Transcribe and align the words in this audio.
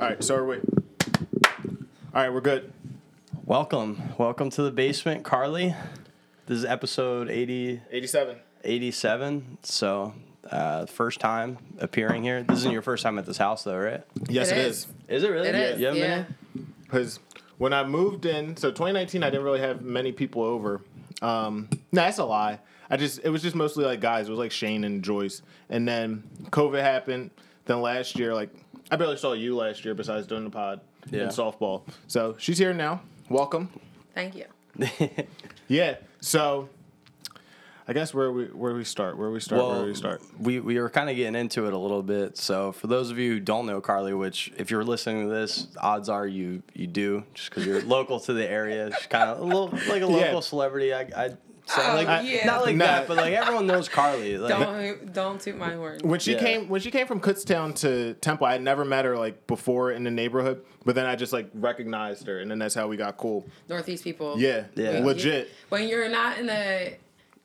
All 0.00 0.06
right, 0.08 0.22
so 0.22 0.34
are 0.36 0.44
we. 0.44 0.56
All 0.56 0.62
right, 2.14 2.32
we're 2.32 2.40
good. 2.40 2.72
Welcome. 3.44 4.00
Welcome 4.18 4.50
to 4.50 4.62
the 4.62 4.70
basement, 4.70 5.24
Carlie. 5.24 5.74
This 6.46 6.58
is 6.58 6.64
episode 6.64 7.30
80, 7.30 7.80
87. 7.90 8.36
87. 8.64 9.58
So, 9.62 10.14
uh, 10.50 10.86
first 10.86 11.20
time 11.20 11.58
appearing 11.78 12.22
here. 12.22 12.42
This 12.42 12.58
isn't 12.58 12.72
your 12.72 12.82
first 12.82 13.02
time 13.02 13.18
at 13.18 13.26
this 13.26 13.38
house, 13.38 13.64
though, 13.64 13.76
right? 13.78 14.02
Yes, 14.28 14.50
It 14.50 14.58
it 14.58 14.66
is. 14.66 14.76
is. 14.78 14.86
Is 15.08 15.22
it 15.24 15.30
really? 15.30 15.48
It 15.48 15.54
You- 15.54 15.60
is, 15.62 15.80
you 15.80 15.86
haven't 15.86 16.00
been 16.00 16.10
yeah. 16.10 16.16
here? 16.16 16.66
Because 16.84 17.20
when 17.58 17.72
I 17.72 17.84
moved 17.84 18.26
in, 18.26 18.56
so 18.56 18.70
2019, 18.70 19.22
I 19.22 19.30
didn't 19.30 19.44
really 19.44 19.60
have 19.60 19.82
many 19.82 20.12
people 20.12 20.42
over. 20.42 20.82
Um, 21.22 21.68
no, 21.92 22.02
that's 22.02 22.18
a 22.18 22.24
lie. 22.24 22.60
I 22.90 22.96
just 22.96 23.20
it 23.24 23.30
was 23.30 23.42
just 23.42 23.56
mostly 23.56 23.84
like 23.84 24.00
guys. 24.00 24.28
It 24.28 24.30
was 24.30 24.38
like 24.38 24.52
Shane 24.52 24.84
and 24.84 25.02
Joyce, 25.02 25.42
and 25.70 25.88
then 25.88 26.22
COVID 26.50 26.80
happened. 26.82 27.30
Then 27.64 27.80
last 27.80 28.16
year, 28.16 28.32
like 28.32 28.50
I 28.90 28.96
barely 28.96 29.16
saw 29.16 29.32
you 29.32 29.56
last 29.56 29.84
year 29.84 29.94
besides 29.94 30.26
doing 30.26 30.44
the 30.44 30.50
pod 30.50 30.80
Yeah. 31.10 31.22
and 31.22 31.30
softball. 31.30 31.82
So 32.06 32.36
she's 32.38 32.58
here 32.58 32.72
now. 32.74 33.00
Welcome. 33.28 33.68
Thank 34.14 34.34
you. 34.36 34.44
Yeah. 35.68 35.96
So 36.20 36.68
I 37.88 37.92
guess 37.92 38.14
where 38.14 38.30
we 38.30 38.44
where 38.46 38.74
we 38.74 38.84
start? 38.84 39.16
Where 39.18 39.30
we 39.30 39.40
start? 39.40 39.64
where 39.64 39.84
we 39.84 39.94
start? 39.94 40.22
we, 40.38 40.60
we 40.60 40.78
were 40.78 40.88
kind 40.90 41.10
of 41.10 41.16
getting 41.16 41.34
into 41.34 41.66
it 41.66 41.72
a 41.72 41.78
little 41.78 42.02
bit. 42.02 42.36
So, 42.36 42.70
for 42.72 42.86
those 42.86 43.10
of 43.10 43.18
you 43.18 43.32
who 43.34 43.40
don't 43.40 43.66
know 43.66 43.80
Carlie, 43.80 44.14
which 44.14 44.52
if 44.56 44.70
you're 44.70 44.84
listening 44.84 45.28
to 45.28 45.34
this, 45.34 45.66
odds 45.80 46.08
are 46.08 46.26
you 46.26 46.62
you 46.74 46.86
do, 46.86 47.24
just 47.34 47.50
because 47.50 47.66
you're 47.66 47.82
local 47.96 48.20
to 48.20 48.32
the 48.32 48.48
area. 48.48 48.90
She's 48.96 49.06
kind 49.06 49.28
of 49.30 49.40
a 49.40 49.44
little 49.44 49.68
like 49.88 50.02
a 50.02 50.06
local 50.06 50.18
Yeah. 50.34 50.40
celebrity. 50.40 50.92
I, 50.94 51.00
I'd 51.16 51.38
say 51.66 51.82
Oh, 51.84 51.94
like 51.94 52.24
yeah. 52.26 52.46
not 52.46 52.62
like 52.64 52.76
Nah. 52.76 52.84
that, 52.86 53.08
but 53.08 53.16
like 53.16 53.34
everyone 53.34 53.66
knows 53.66 53.88
Carlie. 53.88 54.38
Like, 54.38 54.48
Don't 54.50 55.12
don't 55.12 55.40
toot 55.40 55.56
my 55.58 55.74
horn. 55.74 56.00
When 56.02 56.20
she 56.20 56.32
Yeah. 56.32 56.38
came 56.40 56.68
when 56.68 56.80
she 56.80 56.90
came 56.90 57.06
from 57.06 57.20
Kutztown 57.20 57.74
to 57.80 58.14
Temple, 58.14 58.46
I 58.46 58.52
had 58.52 58.62
never 58.62 58.84
met 58.84 59.04
her 59.04 59.16
like 59.18 59.46
before 59.46 59.90
in 59.90 60.04
the 60.04 60.10
neighborhood, 60.10 60.64
but 60.84 60.94
then 60.94 61.06
I 61.06 61.16
just 61.16 61.32
like 61.32 61.50
recognized 61.54 62.26
her, 62.26 62.38
and 62.40 62.50
then 62.50 62.58
that's 62.58 62.74
how 62.74 62.86
we 62.88 62.96
got 62.96 63.16
cool. 63.16 63.46
Northeast 63.68 64.04
people. 64.04 64.38
Yeah, 64.38 64.64
Yeah. 64.74 65.00
legit. 65.04 65.50
When 65.68 65.88
you're 65.88 66.08
not 66.08 66.38
in 66.38 66.46
the 66.46 66.94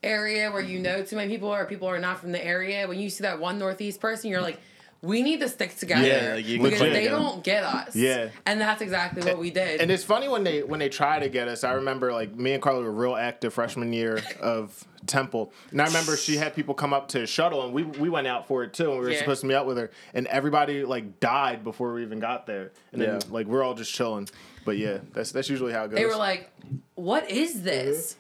area 0.04 0.52
where 0.52 0.62
you 0.62 0.80
know 0.80 1.04
too 1.04 1.16
many 1.16 1.32
people 1.32 1.50
or 1.54 1.66
people 1.66 1.88
are 1.88 2.00
not 2.00 2.20
from 2.20 2.32
the 2.32 2.44
area, 2.44 2.88
when 2.88 3.00
you 3.00 3.10
see 3.10 3.22
that 3.24 3.40
one 3.40 3.60
Northeast 3.60 4.00
person, 4.00 4.30
you're 4.30 4.42
like, 4.42 4.60
we 5.04 5.24
need 5.24 5.40
to 5.40 5.50
stick 5.50 5.76
together 5.76 6.06
Yeah, 6.08 6.36
like, 6.36 6.46
because 6.46 6.78
click, 6.78 6.94
they 6.94 7.08
don't 7.08 7.44
get 7.44 7.64
us. 7.64 7.96
Yeah. 7.96 8.30
and 8.46 8.62
that's 8.62 8.82
exactly 8.84 9.24
what 9.24 9.40
we 9.40 9.50
did. 9.50 9.82
And 9.82 9.90
it's 9.90 10.04
funny 10.04 10.28
when 10.28 10.44
they 10.44 10.62
when 10.62 10.80
they 10.80 10.90
try 10.90 11.20
to 11.20 11.28
get 11.28 11.48
us. 11.48 11.64
I 11.64 11.74
remember 11.74 12.12
like 12.14 12.36
me 12.36 12.54
and 12.54 12.62
Carlie 12.62 12.84
were 12.84 12.92
real 12.92 13.16
active 13.16 13.54
freshman 13.54 13.94
year 13.94 14.22
of 14.42 14.86
Temple, 15.08 15.52
and 15.72 15.82
I 15.82 15.86
remember 15.86 16.16
she 16.16 16.38
had 16.38 16.54
people 16.56 16.76
come 16.76 16.94
up 16.94 17.08
to 17.10 17.26
shuttle, 17.26 17.66
and 17.66 17.74
we 17.74 17.82
we 17.84 18.10
went 18.10 18.28
out 18.28 18.48
for 18.48 18.64
it 18.64 18.74
too, 18.74 18.92
and 18.92 19.00
we 19.00 19.06
were 19.06 19.12
Yeah. 19.12 19.20
supposed 19.20 19.42
to 19.42 19.48
meet 19.48 19.56
up 19.56 19.66
with 19.66 19.78
her, 19.78 19.90
and 20.14 20.28
everybody 20.28 20.84
like 20.86 21.20
died 21.20 21.64
before 21.64 21.94
we 21.94 22.04
even 22.04 22.20
got 22.20 22.46
there, 22.46 22.72
and 22.94 23.02
then 23.02 23.20
like 23.32 23.48
we're 23.48 23.64
all 23.64 23.74
just 23.74 23.92
chilling. 23.94 24.30
But 24.66 24.78
yeah, 24.78 25.00
that's 25.14 25.32
that's 25.32 25.50
usually 25.50 25.74
how 25.74 25.86
it 25.86 25.88
goes. 25.90 25.98
they 25.98 26.06
were 26.06 26.16
like, 26.16 26.52
"What 26.94 27.30
is 27.32 27.56
uh-huh. 27.56 27.64
this?" 27.64 28.16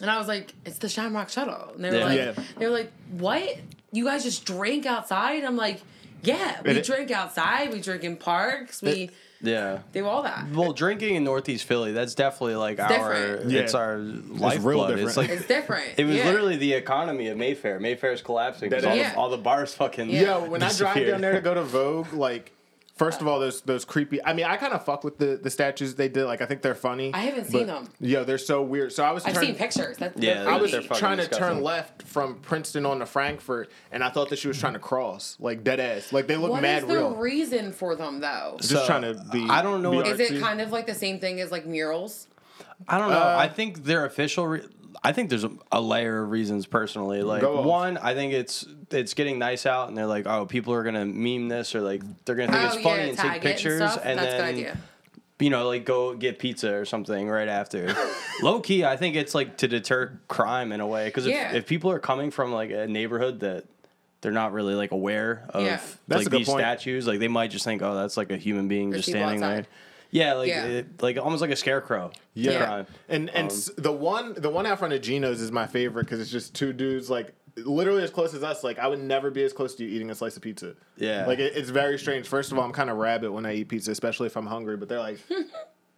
And 0.00 0.10
I 0.10 0.16
was 0.18 0.26
like, 0.26 0.54
"It's 0.64 0.78
the 0.78 0.88
Shamrock 0.88 1.28
Shuttle." 1.28 1.72
And 1.74 1.84
they 1.84 1.90
were 1.90 1.96
Yeah. 1.98 2.04
like, 2.06 2.16
Yeah. 2.38 2.44
"They 2.58 2.66
were 2.66 2.72
like, 2.72 2.90
what? 3.10 3.58
You 3.92 4.06
guys 4.06 4.24
just 4.24 4.46
drink 4.46 4.86
outside?" 4.86 5.44
I'm 5.44 5.56
like, 5.56 5.82
"Yeah, 6.26 6.60
we 6.64 6.70
it- 6.72 6.84
drink 6.84 7.10
outside. 7.10 7.72
We 7.72 7.80
drink 7.80 8.04
in 8.04 8.16
parks. 8.16 8.82
We 8.82 8.90
It- 8.90 9.10
yeah. 9.40 9.78
do 9.92 10.06
all 10.06 10.22
that." 10.22 10.46
Well, 10.52 10.72
drinking 10.72 11.14
in 11.16 11.24
Northeast 11.24 11.64
Philly, 11.64 11.92
that's 11.92 12.14
definitely 12.14 12.56
like 12.56 12.80
our. 12.80 13.40
Yeah. 13.46 13.60
it's 13.60 13.74
our 13.74 13.98
lifeblood. 13.98 14.64
real 14.64 14.84
It's 14.84 15.14
different. 15.14 15.16
like 15.16 15.30
It's 15.30 15.46
different. 15.46 15.84
it 15.98 16.04
was 16.04 16.16
Yeah. 16.16 16.24
literally 16.26 16.56
the 16.56 16.72
economy 16.74 17.28
of 17.28 17.36
Mayfair. 17.36 17.78
Mayfair's 17.80 18.22
collapsing 18.22 18.70
because 18.70 18.84
all, 18.84 18.92
is. 18.96 19.10
the, 19.12 19.16
all 19.16 19.30
the 19.30 19.38
bars 19.38 19.74
fucking. 19.74 20.10
Yeah. 20.10 20.22
Yo, 20.22 20.44
when 20.48 20.62
I 20.62 20.72
drive 20.72 21.06
down 21.06 21.20
there 21.20 21.32
to 21.32 21.40
go 21.40 21.54
to 21.54 21.62
Vogue, 21.62 22.12
like 22.12 22.52
first 22.96 23.20
of 23.20 23.28
all, 23.28 23.38
those 23.40 23.60
those 23.62 23.84
creepy. 23.84 24.22
I 24.24 24.32
mean, 24.32 24.46
I 24.46 24.56
kind 24.56 24.72
of 24.72 24.84
fuck 24.84 25.04
with 25.04 25.18
the 25.18 25.36
the 25.42 25.50
statues 25.50 25.94
they 25.94 26.08
did. 26.08 26.24
Like, 26.26 26.40
I 26.42 26.46
think 26.46 26.62
they're 26.62 26.74
funny. 26.74 27.12
I 27.14 27.18
haven't 27.18 27.46
seen 27.46 27.66
them. 27.66 27.88
Yo, 28.00 28.24
they're 28.24 28.38
so 28.38 28.62
weird. 28.62 28.92
So 28.92 29.04
I 29.04 29.10
was. 29.12 29.24
I've 29.24 29.34
turn- 29.34 29.44
seen 29.44 29.54
pictures. 29.54 29.96
That's 29.98 30.20
Yeah, 30.20 30.44
they're 30.44 30.52
I 30.52 30.56
was 30.56 30.70
they're 30.72 30.82
fucking 30.82 30.96
trying 30.98 31.16
to 31.18 31.28
disgusting. 31.28 31.56
turn 31.56 31.62
left 31.62 32.02
from 32.02 32.36
Princeton 32.40 32.86
on 32.86 32.98
to 33.00 33.06
Frankford, 33.06 33.68
and 33.92 34.02
I 34.04 34.10
thought 34.10 34.30
that 34.30 34.38
she 34.38 34.48
was 34.48 34.58
trying 34.58 34.74
to 34.74 34.78
cross, 34.78 35.36
like 35.40 35.64
dead 35.64 35.80
ass. 35.80 36.12
Like 36.12 36.26
they 36.26 36.36
look 36.36 36.50
What 36.52 36.62
mad 36.62 36.82
is 36.82 36.88
the 36.88 36.94
real. 36.94 37.14
reason 37.16 37.72
for 37.72 37.94
them 37.96 38.20
though? 38.20 38.56
Just 38.58 38.72
So, 38.72 38.86
trying 38.86 39.02
to 39.02 39.14
be. 39.32 39.46
I 39.48 39.62
don't 39.62 39.82
know 39.82 39.90
be 39.90 39.96
what- 39.98 40.06
Is 40.06 40.20
it 40.20 40.40
kind 40.40 40.60
of 40.60 40.70
like 40.72 40.86
the 40.86 40.94
same 40.94 41.18
thing 41.18 41.40
as 41.40 41.50
like 41.50 41.66
murals? 41.66 42.28
I 42.88 42.98
don't 42.98 43.10
know. 43.10 43.18
Uh, 43.18 43.36
I 43.38 43.48
think 43.48 43.84
their 43.84 44.04
official. 44.04 44.46
Re- 44.46 44.62
I 45.06 45.12
think 45.12 45.28
there's 45.28 45.44
a, 45.44 45.50
a 45.70 45.80
layer 45.82 46.22
of 46.22 46.30
reasons 46.30 46.64
personally. 46.66 47.22
Like 47.22 47.42
Go 47.42 47.58
off. 47.58 47.66
one, 47.66 47.98
I 47.98 48.14
think 48.14 48.32
it's 48.32 48.66
it's 48.90 49.12
getting 49.14 49.38
nice 49.38 49.66
out, 49.66 49.88
and 49.88 49.96
they're 49.98 50.06
like, 50.06 50.26
oh, 50.26 50.46
people 50.46 50.72
are 50.72 50.82
gonna 50.82 51.04
meme 51.04 51.48
this, 51.48 51.74
or 51.74 51.82
like 51.82 52.02
they're 52.24 52.34
gonna 52.34 52.50
think 52.52 52.62
Oh 52.64 52.74
it's 52.74 52.82
funny 52.82 53.02
yeah, 53.02 53.08
and 53.08 53.18
tag 53.18 53.32
take 53.32 53.44
it 53.44 53.54
pictures, 53.54 53.80
and 53.82 53.90
stuff. 53.90 54.02
and 54.04 54.18
That's 54.18 54.34
a 54.34 54.36
then 54.38 54.54
good 54.54 54.60
idea. 54.60 54.78
you 55.40 55.50
know, 55.50 55.66
like 55.68 55.84
go 55.84 56.14
get 56.14 56.38
pizza 56.38 56.74
or 56.74 56.84
something 56.86 57.28
right 57.28 57.48
after. 57.48 57.94
Low 58.42 58.60
key, 58.60 58.84
I 58.84 58.96
think 58.96 59.14
it's 59.14 59.34
like 59.34 59.58
to 59.58 59.68
deter 59.68 60.18
crime 60.28 60.72
in 60.72 60.80
a 60.80 60.86
way 60.86 61.04
because 61.06 61.26
if, 61.26 61.32
Yeah. 61.34 61.52
if 61.54 61.66
people 61.66 61.90
are 61.90 61.98
coming 61.98 62.30
from 62.30 62.50
like 62.52 62.70
a 62.70 62.86
neighborhood 62.86 63.40
that 63.40 63.64
they're 64.22 64.32
not 64.32 64.52
really 64.54 64.74
like 64.74 64.90
aware 64.92 65.44
of 65.50 65.64
Yeah. 65.64 65.80
That's 66.08 66.22
like 66.22 66.30
good 66.30 66.40
these 66.40 66.48
point. 66.48 66.60
statues, 66.60 67.06
like 67.06 67.18
they 67.18 67.28
might 67.28 67.50
just 67.50 67.64
think, 67.66 67.82
oh, 67.82 67.94
that's 67.94 68.16
like 68.16 68.30
a 68.32 68.38
human 68.38 68.68
being 68.68 68.88
There's 68.88 69.04
just 69.04 69.14
people 69.14 69.28
standing 69.28 69.40
there. 69.40 69.66
Outside. 70.14 70.26
Yeah, 70.26 70.34
like 70.34 70.48
Yeah. 70.48 70.64
It, 70.66 71.02
like 71.02 71.16
almost 71.18 71.40
like 71.40 71.50
a 71.50 71.56
scarecrow. 71.56 72.10
Yeah. 72.34 72.64
crime. 72.64 72.86
And 73.08 73.30
and 73.30 73.50
s 73.50 73.70
the 73.76 73.92
one 73.92 74.34
the 74.34 74.50
one 74.50 74.66
out 74.66 74.78
front 74.78 74.94
of 74.94 75.02
Geno's 75.02 75.40
is 75.40 75.50
my 75.52 75.66
favorite 75.66 76.04
because 76.04 76.20
it's 76.20 76.30
just 76.30 76.54
two 76.54 76.72
dudes 76.72 77.10
like 77.10 77.34
literally 77.56 78.02
as 78.02 78.10
close 78.10 78.34
as 78.34 78.42
us. 78.42 78.64
Like 78.64 78.78
I 78.78 78.86
would 78.88 79.00
never 79.00 79.30
be 79.30 79.42
as 79.44 79.52
close 79.52 79.74
to 79.76 79.84
you 79.84 79.90
eating 79.94 80.10
a 80.10 80.14
slice 80.14 80.36
of 80.36 80.42
pizza. 80.42 80.74
Yeah. 80.96 81.26
Like 81.26 81.38
it, 81.38 81.56
it's 81.56 81.70
very 81.70 81.98
strange. 81.98 82.26
First 82.28 82.52
of 82.52 82.58
all, 82.58 82.64
I'm 82.64 82.72
kind 82.72 82.90
of 82.90 82.96
rabid 82.96 83.30
when 83.30 83.46
I 83.46 83.54
eat 83.54 83.68
pizza, 83.68 83.90
especially 83.90 84.26
if 84.26 84.36
I'm 84.36 84.46
hungry. 84.46 84.76
But 84.76 84.88
they're 84.88 84.98
like, 85.00 85.18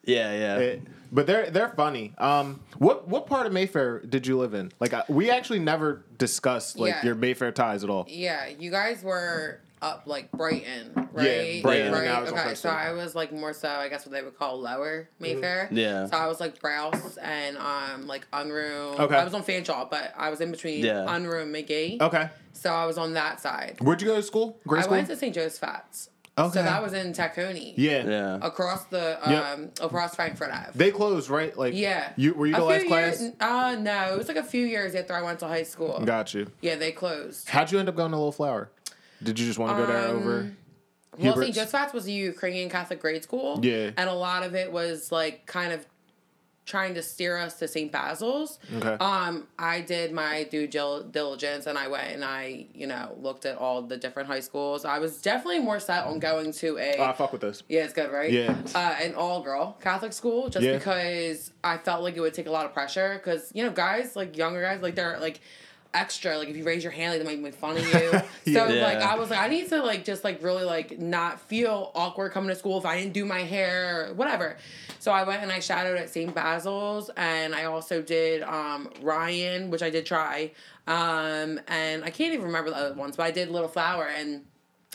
Yeah, 0.04 0.32
yeah. 0.32 0.64
eh, 0.64 0.76
but 1.10 1.26
they're 1.26 1.50
they're 1.50 1.70
funny. 1.70 2.14
Um, 2.18 2.60
what 2.78 3.08
what 3.08 3.26
part 3.26 3.46
of 3.46 3.52
Mayfair 3.52 3.98
did 4.00 4.26
you 4.26 4.38
live 4.38 4.54
in? 4.54 4.70
Like 4.78 4.94
I, 4.94 5.02
we 5.08 5.30
actually 5.30 5.58
never 5.58 6.04
discussed 6.16 6.78
like 6.78 6.90
Yeah. 6.94 7.04
your 7.06 7.14
Mayfair 7.16 7.50
ties 7.50 7.82
at 7.82 7.90
all. 7.90 8.06
Yeah, 8.08 8.46
you 8.46 8.70
guys 8.70 9.02
were 9.02 9.60
up 9.86 10.02
like 10.06 10.30
Brighton, 10.32 10.92
right? 11.12 11.62
Brighton, 11.62 11.86
and 11.86 11.92
Right. 11.94 12.08
I 12.08 12.20
okay, 12.26 12.54
so 12.54 12.68
I 12.68 12.92
was 12.92 13.14
like 13.14 13.32
more 13.32 13.52
so, 13.52 13.68
I 13.68 13.88
guess 13.88 14.04
what 14.04 14.12
they 14.12 14.22
would 14.22 14.36
call 14.36 14.60
lower 14.60 15.08
Mayfair. 15.20 15.68
Yeah. 15.70 16.06
So 16.06 16.16
I 16.16 16.26
was 16.26 16.40
like 16.40 16.58
Brous 16.60 17.16
and 17.22 17.56
um 17.58 18.06
like 18.06 18.26
Unruh. 18.32 18.98
Okay. 18.98 19.16
I 19.16 19.24
was 19.24 19.34
on 19.34 19.42
Fanshawe, 19.44 19.88
but 19.90 20.12
I 20.16 20.30
was 20.30 20.40
in 20.40 20.50
between 20.50 20.84
Yeah. 20.84 21.06
Unruh 21.08 21.48
Magee. 21.48 21.98
Okay, 22.00 22.28
So 22.52 22.72
I 22.72 22.86
was 22.86 22.98
on 22.98 23.14
that 23.14 23.40
side. 23.40 23.76
where'd 23.80 24.00
you 24.02 24.08
go 24.08 24.16
to 24.16 24.22
school? 24.22 24.58
Grade 24.66 24.80
I 24.80 24.82
school. 24.84 24.96
went 24.96 25.08
to 25.08 25.16
St. 25.16 25.34
Joseph's. 25.34 25.58
Fats. 25.58 26.10
Okay. 26.38 26.58
So 26.58 26.62
that 26.64 26.82
was 26.82 26.92
in 26.92 27.14
Tacony. 27.14 27.72
yeah. 27.78 28.04
yeah. 28.06 28.38
Across 28.42 28.86
the 28.86 29.18
Yep. 29.26 29.44
um 29.54 29.70
across 29.80 30.14
Frankford 30.16 30.50
Ave. 30.50 30.72
They 30.74 30.90
closed, 30.90 31.30
right? 31.30 31.56
Like 31.56 31.72
yeah. 31.74 32.12
You 32.16 32.34
were 32.34 32.46
you 32.46 32.54
the 32.54 32.62
last 32.62 32.80
few 32.80 32.88
class? 32.90 33.20
Years, 33.22 33.32
uh 33.40 33.76
no, 33.80 34.12
it 34.12 34.18
was 34.18 34.28
like 34.28 34.36
a 34.36 34.42
few 34.42 34.66
years 34.66 34.94
after 34.94 35.14
I 35.14 35.22
went 35.22 35.38
to 35.38 35.48
high 35.48 35.62
school. 35.62 35.98
Got 36.04 36.34
you. 36.34 36.50
Yeah, 36.60 36.74
they 36.76 36.92
closed. 36.92 37.48
How'd 37.48 37.72
you 37.72 37.78
end 37.78 37.88
up 37.88 37.96
going 37.96 38.10
to 38.10 38.16
Little 38.18 38.32
Flower? 38.32 38.70
Did 39.22 39.38
you 39.38 39.46
just 39.46 39.58
want 39.58 39.76
to 39.76 39.82
go 39.84 39.86
there 39.92 40.08
Um, 40.08 40.16
over? 40.16 40.52
Well. 41.18 41.34
Hubert's? 41.34 41.56
Joseph's 41.56 41.92
was 41.94 42.06
a 42.06 42.12
Ukrainian 42.12 42.68
Catholic 42.68 43.00
grade 43.00 43.22
school. 43.22 43.58
Yeah. 43.62 43.90
And 43.96 44.08
a 44.10 44.14
lot 44.14 44.42
of 44.42 44.54
it 44.54 44.70
was 44.70 45.10
like 45.10 45.46
kind 45.46 45.72
of 45.72 45.86
trying 46.66 46.94
to 46.94 47.00
steer 47.02 47.38
us 47.38 47.60
to 47.60 47.68
St. 47.68 47.92
Basil's. 47.92 48.58
Okay. 48.76 48.96
Um, 49.02 49.46
I 49.56 49.80
did 49.82 50.12
my 50.12 50.42
due 50.50 50.66
diligence 50.66 51.66
and 51.66 51.78
I 51.78 51.86
went 51.86 52.08
and 52.12 52.24
I, 52.24 52.66
you 52.74 52.88
know, 52.88 53.16
looked 53.20 53.46
at 53.46 53.56
all 53.56 53.82
the 53.82 53.96
different 53.96 54.28
high 54.28 54.40
schools. 54.40 54.84
I 54.84 54.98
was 54.98 55.22
definitely 55.22 55.60
more 55.60 55.78
set 55.78 56.04
on 56.06 56.18
going 56.18 56.50
to 56.54 56.76
a 56.78 56.96
Oh, 56.98 57.04
I 57.04 57.12
fuck 57.12 57.30
with 57.32 57.40
this. 57.40 57.62
yeah, 57.68 57.84
it's 57.84 57.92
good, 57.92 58.10
right? 58.10 58.30
Yeah. 58.32 58.56
Uh, 58.74 58.96
an 59.00 59.14
all 59.14 59.42
girl 59.42 59.78
Catholic 59.80 60.12
school, 60.12 60.48
just 60.48 60.66
Yeah. 60.66 60.76
because 60.76 61.52
I 61.62 61.78
felt 61.78 62.02
like 62.02 62.16
it 62.16 62.20
would 62.20 62.34
take 62.34 62.48
a 62.48 62.50
lot 62.52 62.66
of 62.66 62.72
pressure. 62.74 63.14
Because 63.14 63.52
you 63.54 63.62
know, 63.64 63.70
guys 63.70 64.16
like 64.16 64.36
younger 64.36 64.60
guys, 64.60 64.82
like 64.82 64.96
they're 64.96 65.20
like 65.20 65.40
extra. 65.94 66.38
Like 66.38 66.48
if 66.48 66.56
you 66.56 66.64
raise 66.64 66.82
your 66.82 66.92
hand, 66.92 67.12
like 67.12 67.20
they 67.22 67.26
might 67.36 67.42
make 67.42 67.54
fun 67.54 67.76
of 67.76 67.86
you. 67.86 67.92
So 68.54 68.66
Yeah. 68.68 68.82
like 68.84 68.98
I 68.98 69.16
was 69.16 69.30
like, 69.30 69.38
I 69.40 69.48
need 69.48 69.68
to 69.70 69.82
like 69.82 70.04
just 70.04 70.24
like 70.24 70.42
really 70.42 70.64
like 70.64 70.98
not 70.98 71.40
feel 71.40 71.90
awkward 71.94 72.32
coming 72.32 72.48
to 72.50 72.54
school 72.54 72.78
if 72.78 72.84
I 72.86 72.98
didn't 72.98 73.12
do 73.12 73.24
my 73.24 73.40
hair 73.40 74.08
or 74.10 74.14
whatever. 74.14 74.56
So 74.98 75.12
I 75.12 75.24
went 75.24 75.42
and 75.42 75.52
I 75.52 75.60
shadowed 75.60 75.98
at 75.98 76.10
St. 76.10 76.34
Basil's, 76.34 77.10
and 77.16 77.54
I 77.54 77.64
also 77.64 78.02
did 78.02 78.42
um, 78.42 78.90
Ryan, 79.02 79.70
which 79.70 79.82
I 79.82 79.90
did 79.90 80.04
try, 80.06 80.50
um, 80.86 81.60
and 81.68 82.04
I 82.04 82.10
can't 82.10 82.32
even 82.34 82.46
remember 82.46 82.70
the 82.70 82.76
other 82.76 82.94
ones, 82.94 83.16
but 83.16 83.24
I 83.24 83.30
did 83.30 83.50
Little 83.50 83.68
Flower 83.68 84.06
and 84.08 84.44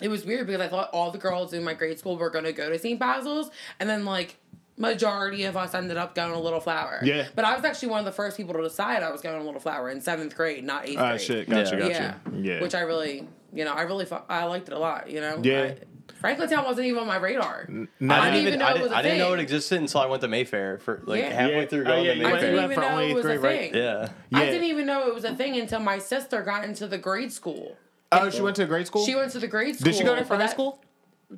it 0.01 0.07
was 0.09 0.25
weird 0.25 0.47
because 0.47 0.61
I 0.61 0.67
thought 0.67 0.89
all 0.93 1.11
the 1.11 1.19
girls 1.19 1.53
in 1.53 1.63
my 1.63 1.75
grade 1.75 1.99
school 1.99 2.17
were 2.17 2.29
gonna 2.31 2.51
go 2.51 2.69
to 2.69 2.79
St. 2.79 2.99
Basil's, 2.99 3.51
and 3.79 3.87
then 3.89 4.03
like 4.05 4.37
majority 4.81 5.43
of 5.45 5.55
us 5.55 5.73
ended 5.73 5.95
up 5.97 6.15
going 6.15 6.31
to 6.33 6.39
Little 6.39 6.59
Flower. 6.59 6.99
Yeah. 7.03 7.27
But 7.35 7.45
I 7.45 7.55
was 7.55 7.63
actually 7.63 7.89
one 7.89 7.99
of 7.99 8.05
the 8.05 8.11
first 8.11 8.35
people 8.37 8.53
to 8.55 8.61
decide 8.63 9.03
I 9.03 9.11
was 9.11 9.21
going 9.21 9.37
to 9.39 9.45
Little 9.45 9.61
Flower 9.61 9.89
in 9.89 10.01
seventh 10.01 10.35
grade, 10.35 10.63
not 10.63 10.87
eighth 10.87 10.97
Ah, 10.99 11.09
grade. 11.09 11.21
shit. 11.21 11.49
Gotcha. 11.49 11.75
Yeah. 11.77 11.87
Gotcha. 11.87 12.21
Yeah. 12.33 12.39
Yeah. 12.55 12.61
Which 12.61 12.75
I 12.75 12.81
really, 12.81 13.27
you 13.53 13.63
know, 13.65 13.73
I 13.73 13.83
really, 13.83 14.05
fu- 14.05 14.15
I 14.27 14.43
liked 14.45 14.67
it 14.67 14.73
a 14.73 14.79
lot. 14.79 15.09
You 15.09 15.21
know. 15.21 15.39
Yeah. 15.43 15.61
I, 15.61 15.77
Franklintown 16.21 16.65
wasn't 16.65 16.85
even 16.87 17.01
on 17.01 17.07
my 17.07 17.15
radar. 17.15 17.67
no. 17.99 18.13
I 18.15 18.29
didn't 18.31 18.45
even 18.47 18.59
know 18.59 18.65
I 18.65 18.69
it 18.69 18.73
didn't, 18.73 18.83
was 18.83 18.91
a 18.91 18.95
I 18.97 19.01
didn't 19.01 19.17
know 19.19 19.33
it 19.33 19.39
existed 19.39 19.79
until 19.79 20.01
I 20.01 20.05
went 20.07 20.21
to 20.21 20.27
Mayfair 20.27 20.77
for 20.77 21.01
like 21.05 21.19
Yeah. 21.21 21.29
halfway 21.29 21.61
Yeah. 21.61 21.65
through 21.65 21.81
Oh, 21.81 21.85
going 21.85 22.05
yeah, 22.05 22.13
to 22.13 22.19
you 22.19 22.25
I 22.27 22.31
Mayfair. 22.33 22.51
didn't 22.51 22.63
even 22.65 22.75
for 22.75 22.81
know 22.81 22.87
only 22.89 23.05
it 23.05 23.07
eighth 23.09 23.15
was 23.15 23.25
a 23.25 23.27
grade, 23.37 23.39
right? 23.41 23.71
thing. 23.71 23.81
Yeah. 23.81 24.09
I 24.33 24.45
didn't 24.45 24.63
even 24.65 24.85
know 24.85 25.07
it 25.07 25.15
was 25.15 25.23
a 25.23 25.35
thing 25.35 25.57
until 25.59 25.79
my 25.79 25.97
sister 25.97 26.41
got 26.43 26.63
into 26.63 26.85
the 26.87 26.97
grade 26.99 27.31
school. 27.31 27.75
Oh, 28.11 28.29
she 28.29 28.41
went 28.41 28.55
to 28.57 28.65
grade 28.65 28.85
school. 28.87 29.05
She 29.05 29.15
went 29.15 29.31
to 29.31 29.39
the 29.39 29.47
grade 29.47 29.75
school. 29.77 29.85
Did 29.85 29.95
she 29.97 30.03
go 30.03 30.15
to 30.15 30.23
for 30.25 30.35
high 30.35 30.39
that- 30.43 30.51
school? 30.51 30.83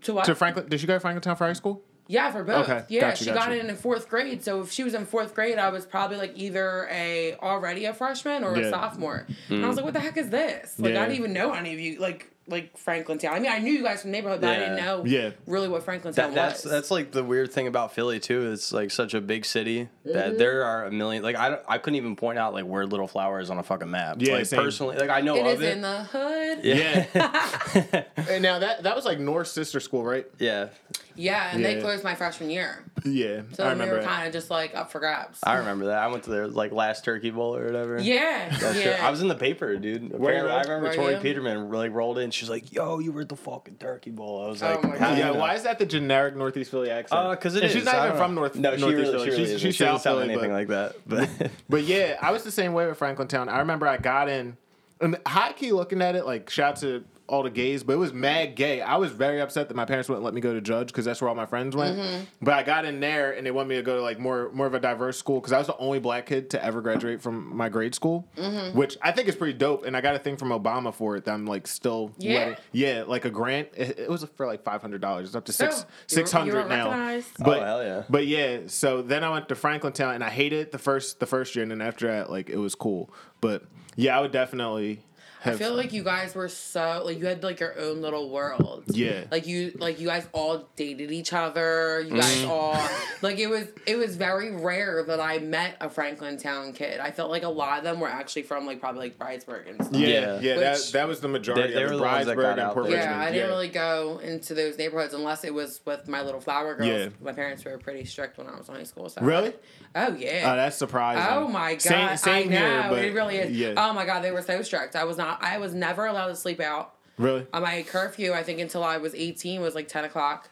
To 0.02 0.14
what? 0.16 0.26
To 0.26 0.34
Franklin? 0.36 0.68
Did 0.68 0.80
she 0.80 0.88
go 0.88 0.98
to 0.98 1.06
Franklintown 1.08 1.38
for 1.38 1.46
high 1.46 1.54
school? 1.54 1.82
Yeah, 2.08 2.32
for 2.32 2.44
both. 2.44 2.68
Okay, 2.70 2.84
Yeah, 2.90 3.02
gotcha, 3.02 3.24
she 3.24 3.32
got 3.32 3.52
it 3.52 3.64
in 3.64 3.76
fourth 3.76 4.10
grade. 4.10 4.44
So 4.44 4.62
if 4.62 4.72
she 4.72 4.84
was 4.84 4.94
in 4.94 5.06
fourth 5.06 5.34
grade, 5.34 5.58
I 5.58 5.70
was 5.70 5.86
probably 5.86 6.18
like 6.18 6.34
either 6.36 6.88
a 6.92 7.36
already 7.36 7.86
a 7.86 7.94
freshman 7.94 8.44
or 8.44 8.58
Yeah. 8.58 8.66
a 8.66 8.70
sophomore. 8.70 9.26
And 9.50 9.60
I 9.64 9.66
mm. 9.66 9.68
was 9.68 9.78
like, 9.78 9.86
"What 9.86 9.94
the 9.94 10.00
heck 10.00 10.18
is 10.18 10.30
this?" 10.30 10.78
Like 10.80 10.94
Yeah. 10.94 11.02
I 11.02 11.06
didn't 11.06 11.20
even 11.20 11.34
know 11.34 11.54
any 11.54 11.74
of 11.74 11.80
you. 11.80 12.00
Like 12.00 12.33
like 12.48 12.78
Franklin 12.78 13.18
Town. 13.20 13.34
I 13.36 13.40
mean, 13.40 13.52
I 13.52 13.60
knew 13.60 13.72
you 13.72 13.84
guys 13.84 14.02
from 14.02 14.12
the 14.12 14.18
neighborhood, 14.18 14.42
but 14.42 14.50
I 14.50 14.60
didn't 14.60 14.76
know 14.76 15.04
Yeah. 15.06 15.30
really 15.48 15.70
what 15.70 15.84
Franklin 15.84 16.14
That, 16.14 16.26
Town 16.26 16.36
that's 16.36 16.64
was. 16.64 16.72
that's 16.72 16.92
like 16.92 17.12
the 17.12 17.24
weird 17.24 17.52
thing 17.54 17.68
about 17.68 17.94
Philly 17.94 18.20
too. 18.20 18.52
It's 18.52 18.74
like 18.74 18.92
such 18.92 19.14
a 19.14 19.22
big 19.22 19.46
city 19.46 19.88
Mm-hmm. 20.06 20.14
that 20.14 20.38
there 20.38 20.66
are 20.66 20.86
a 20.86 20.92
million. 20.92 21.24
Like 21.24 21.38
I, 21.38 21.50
don't- 21.50 21.62
I 21.70 21.78
couldn't 21.78 21.96
even 21.96 22.18
point 22.18 22.38
out 22.38 22.54
like 22.54 22.66
where 22.66 22.86
Little 22.86 23.08
Flower 23.08 23.40
is 23.40 23.50
on 23.50 23.58
a 23.60 23.64
fucking 23.64 23.90
map. 23.90 24.18
Yeah, 24.20 24.34
like 24.34 24.46
same. 24.48 24.60
personally, 24.62 24.98
like 24.98 25.10
I 25.10 25.22
know 25.22 25.36
it 25.38 25.46
of 25.46 25.62
is 25.62 25.70
it. 25.70 25.72
in 25.78 25.82
the 25.82 26.04
hood. 26.04 26.60
yeah, 26.64 27.06
Yeah. 27.16 28.04
and 28.30 28.44
now 28.44 28.60
that 28.60 28.84
that 28.84 28.96
was 28.96 29.06
like 29.06 29.20
North 29.20 29.48
sister 29.48 29.80
school, 29.80 30.04
right? 30.04 30.26
yeah. 30.40 30.68
Yeah, 31.16 31.52
and 31.54 31.64
they 31.64 31.80
closed 31.80 32.04
my 32.04 32.16
freshman 32.16 32.50
year. 32.50 32.84
Yeah, 33.06 33.42
So 33.52 33.64
I 33.64 33.68
we 33.68 33.72
remember. 33.74 33.98
were 33.98 34.02
kind 34.04 34.26
of 34.26 34.34
just 34.34 34.50
like 34.50 34.74
up 34.74 34.92
for 34.92 34.98
grabs. 35.00 35.40
I 35.44 35.58
remember 35.58 35.86
that. 35.86 36.00
I 36.00 36.08
went 36.08 36.24
to 36.24 36.32
their 36.32 36.48
like 36.48 36.72
last 36.72 37.06
Turkey 37.06 37.30
Bowl 37.30 37.56
or 37.56 37.64
whatever. 37.66 38.00
yeah, 38.02 38.50
That 38.60 38.76
shit- 38.76 38.98
yeah. 38.98 39.08
I 39.08 39.12
was 39.12 39.22
in 39.22 39.28
the 39.28 39.36
paper, 39.36 39.78
dude. 39.78 40.10
Were 40.12 40.32
you 40.32 40.40
Apparently, 40.40 40.52
I 40.52 40.62
remember 40.74 40.96
Tori? 40.96 41.16
Peterman 41.18 41.70
like 41.72 41.94
rolled 41.94 42.18
in. 42.18 42.32
She's 42.34 42.50
like, 42.50 42.72
"Yo, 42.74 43.00
you 43.00 43.12
were 43.12 43.22
at 43.22 43.30
the 43.30 43.36
fucking 43.36 43.76
Turkey 43.76 44.12
Bowl." 44.12 44.44
I 44.44 44.48
was 44.50 44.64
Oh 44.64 44.68
like, 44.68 44.84
my 44.84 44.98
God. 44.98 45.18
Yeah, 45.18 45.32
know?" 45.32 45.40
why 45.40 45.56
is 45.56 45.64
that 45.64 45.80
the 45.80 45.86
generic 45.86 46.36
Northeast 46.36 46.72
Philly 46.72 46.90
accent? 46.90 47.22
Uh, 47.22 47.36
cause 47.36 47.56
it 47.56 47.64
and. 47.64 47.72
She's 47.72 47.86
not 47.86 47.96
even 47.96 48.10
don't 48.10 48.18
from. 48.18 48.36
North. 48.36 48.56
No, 48.56 48.76
she 48.76 48.84
really, 48.86 49.04
Philly. 49.04 49.18
she 49.26 49.30
really 49.30 49.38
she's, 49.38 49.48
isn't. 49.48 49.60
she's 49.60 49.76
she 49.76 49.84
South 49.84 50.04
Philly, 50.04 50.24
anything 50.24 50.52
but, 50.52 50.56
like 50.56 50.68
that. 50.70 50.96
But 51.40 51.52
but 51.70 51.84
yeah, 51.84 52.18
I 52.22 52.32
was 52.32 52.44
the 52.44 52.52
same 52.52 52.74
way 52.74 52.88
with 52.88 52.98
Franklin 52.98 53.28
Town. 53.28 53.50
I 53.50 53.60
remember 53.60 53.88
I 53.88 53.98
got 53.98 54.30
in, 54.30 54.58
and 55.00 55.18
high 55.26 55.54
key 55.54 55.72
looking 55.72 56.02
at 56.02 56.16
it, 56.16 56.26
like 56.26 56.50
shout 56.50 56.78
to 56.78 57.04
all 57.26 57.42
the 57.44 57.50
gays, 57.50 57.84
but 57.84 57.94
it 57.94 57.98
was 57.98 58.12
mad 58.12 58.54
gay. 58.56 58.82
I 58.82 58.98
was 58.98 59.12
very 59.12 59.40
upset 59.40 59.70
that 59.70 59.76
my 59.76 59.86
parents 59.86 60.10
wouldn't 60.10 60.26
let 60.26 60.34
me 60.34 60.42
go 60.42 60.54
to 60.54 60.60
Judge 60.60 60.88
because 60.88 61.06
that's 61.06 61.22
where 61.22 61.30
all 61.30 61.36
my 61.36 61.46
friends 61.46 61.74
went. 61.74 61.98
Mm-hmm. 61.98 62.24
But 62.42 62.54
I 62.56 62.64
got 62.64 62.84
in 62.84 63.00
there, 63.00 63.32
and 63.32 63.46
they 63.48 63.52
wanted 63.52 63.70
me 63.70 63.76
to 63.78 63.82
go 63.82 63.96
to 63.96 64.02
like 64.02 64.20
more 64.20 64.52
more 64.54 64.68
of 64.68 64.74
a 64.74 64.80
diverse 64.80 65.18
school 65.18 65.40
because 65.40 65.54
I 65.54 65.58
was 65.58 65.68
the 65.68 65.78
only 65.78 66.00
black 66.00 66.26
kid 66.26 66.50
to 66.50 66.64
ever 66.64 66.82
graduate 66.82 67.22
from 67.22 67.56
my 67.56 67.70
grade 67.70 67.96
school, 67.96 68.28
Mm-hmm. 68.36 68.78
which 68.78 68.98
I 69.02 69.12
think 69.14 69.30
is 69.30 69.36
pretty 69.36 69.54
dope. 69.58 69.86
And 69.86 69.96
I 69.96 70.02
got 70.02 70.16
a 70.16 70.20
thing 70.20 70.36
from 70.36 70.50
Obama 70.50 70.94
for 70.94 71.16
it 71.16 71.24
that 71.26 71.32
I'm 71.34 71.46
like 71.46 71.66
still 71.66 72.12
Yeah? 72.18 72.38
letting- 72.40 72.56
yeah, 72.74 73.04
like 73.08 73.24
a 73.26 73.30
grant. 73.32 73.70
It, 73.78 74.00
it 74.00 74.10
was 74.10 74.26
for 74.36 74.46
like 74.46 74.64
five 74.64 74.82
hundred 74.82 75.00
dollars. 75.00 75.28
It's 75.30 75.36
up 75.36 75.46
to 75.46 75.54
six 75.54 75.86
Oh, 75.88 75.92
six 76.08 76.34
you 76.34 76.40
hundred 76.40 76.64
were 76.64 76.70
now. 76.70 76.88
recognized? 76.90 77.30
But, 77.40 77.60
Oh, 77.62 77.66
hell 77.66 77.84
yeah. 77.84 78.04
But 78.10 78.28
yeah, 78.28 78.60
so 78.68 79.02
then 79.02 79.24
I 79.24 79.30
went 79.30 79.48
to 79.48 79.56
Franklin 79.56 79.94
Town 79.94 80.14
and 80.16 80.24
I 80.26 80.30
hated 80.30 80.60
it 80.60 80.72
the 80.74 80.78
first 80.78 81.20
the 81.22 81.26
first 81.26 81.56
year, 81.56 81.64
and 81.64 81.72
then 81.72 81.82
after 81.82 82.08
that, 82.08 82.30
like 82.30 82.50
it 82.50 82.58
was 82.58 82.76
cool. 82.76 83.10
But 83.40 83.64
yeah, 83.96 84.18
I 84.18 84.22
would 84.22 84.32
definitely 84.32 85.00
I 85.46 85.50
have. 85.50 85.58
feel 85.60 85.74
like 85.76 85.92
you 85.94 86.04
guys 86.04 86.36
were 86.36 86.48
so 86.50 87.02
like 87.06 87.20
you 87.20 87.26
had 87.26 87.44
like 87.44 87.60
your 87.60 87.78
own 87.80 88.02
little 88.02 88.30
world. 88.30 88.84
Yeah. 88.88 89.26
Like 89.32 89.46
you 89.48 89.74
like 89.78 90.00
you 90.00 90.08
guys 90.08 90.28
all 90.34 90.68
dated 90.76 91.12
each 91.12 91.34
other. 91.34 92.00
You 92.02 92.14
Mm-hmm. 92.14 92.20
guys 92.20 92.44
all 92.46 92.80
like 93.22 93.40
it 93.40 93.48
was 93.48 93.68
it 93.86 93.98
was 93.98 94.16
very 94.16 94.52
rare 94.56 95.04
that 95.04 95.20
I 95.20 95.40
met 95.40 95.78
a 95.82 95.90
Franklin 95.90 96.38
Town 96.38 96.74
kid. 96.74 97.00
I 97.00 97.12
felt 97.12 97.30
like 97.30 97.44
a 97.44 97.50
lot 97.50 97.78
of 97.80 97.84
them 97.84 98.00
were 98.00 98.08
actually 98.08 98.44
from 98.44 98.66
like 98.66 98.80
probably 98.80 99.02
like 99.10 99.18
Bridesburg 99.20 99.70
and 99.70 99.84
stuff. 99.84 99.96
yeah, 100.00 100.08
Yeah. 100.08 100.40
yeah, 100.40 100.56
that, 100.60 100.90
that 100.94 101.08
was 101.08 101.20
the 101.20 101.28
majority 101.28 101.68
They- 101.70 101.74
they 101.74 101.84
of 101.84 101.90
were 101.92 101.98
the 101.98 102.04
the 102.04 102.04
ones 102.10 102.26
that 102.28 102.38
Bridesburg 102.38 102.42
got 102.42 102.52
and 102.52 102.60
out 102.62 102.74
Port 102.74 102.86
there. 102.88 102.96
Yeah, 102.96 103.02
Richmond. 103.10 103.22
I 103.22 103.32
didn't 103.32 103.50
really 103.50 103.68
go 103.70 104.20
into 104.24 104.54
those 104.54 104.78
neighborhoods 104.78 105.14
unless 105.14 105.44
it 105.44 105.54
was 105.54 105.82
with 105.86 106.08
my 106.08 106.22
little 106.22 106.42
flower 106.42 106.76
girls. 106.76 106.90
Yeah. 106.90 107.10
My 107.22 107.34
parents 107.34 107.66
were 107.66 107.78
pretty 107.78 108.06
strict 108.06 108.38
when 108.38 108.48
I 108.48 108.56
was 108.58 108.70
in 108.70 108.76
high 108.76 108.84
school. 108.84 109.10
So 109.10 109.22
Really? 109.22 109.54
Oh 109.96 110.16
yeah. 110.16 110.52
Oh, 110.52 110.56
that's 110.56 110.76
surprising. 110.78 111.24
Oh 111.30 111.48
my 111.48 111.74
god! 111.74 111.82
Same, 111.82 112.18
same 112.18 112.48
I 112.48 112.52
know 112.52 112.58
here, 112.82 112.86
but 112.90 113.06
it 113.06 113.14
really 113.14 113.38
is. 113.38 113.52
Yeah, 113.56 113.74
Oh 113.78 113.94
my 113.94 114.06
god, 114.06 114.22
they 114.24 114.32
were 114.32 114.42
so 114.42 114.62
strict. 114.64 114.96
I 114.96 115.04
was 115.04 115.18
not. 115.18 115.33
I 115.42 115.58
was 115.58 115.74
never 115.74 116.06
allowed 116.06 116.28
to 116.28 116.36
sleep 116.36 116.60
out. 116.60 116.96
really. 117.18 117.46
Uh, 117.54 117.60
my 117.62 117.84
curfew, 117.84 118.34
I 118.34 118.44
think, 118.44 118.60
until 118.60 118.84
I 118.84 118.98
was 118.98 119.14
eighteen, 119.16 119.62
was 119.62 119.76
like 119.76 119.88
ten 119.88 120.04
o'clock. 120.06 120.50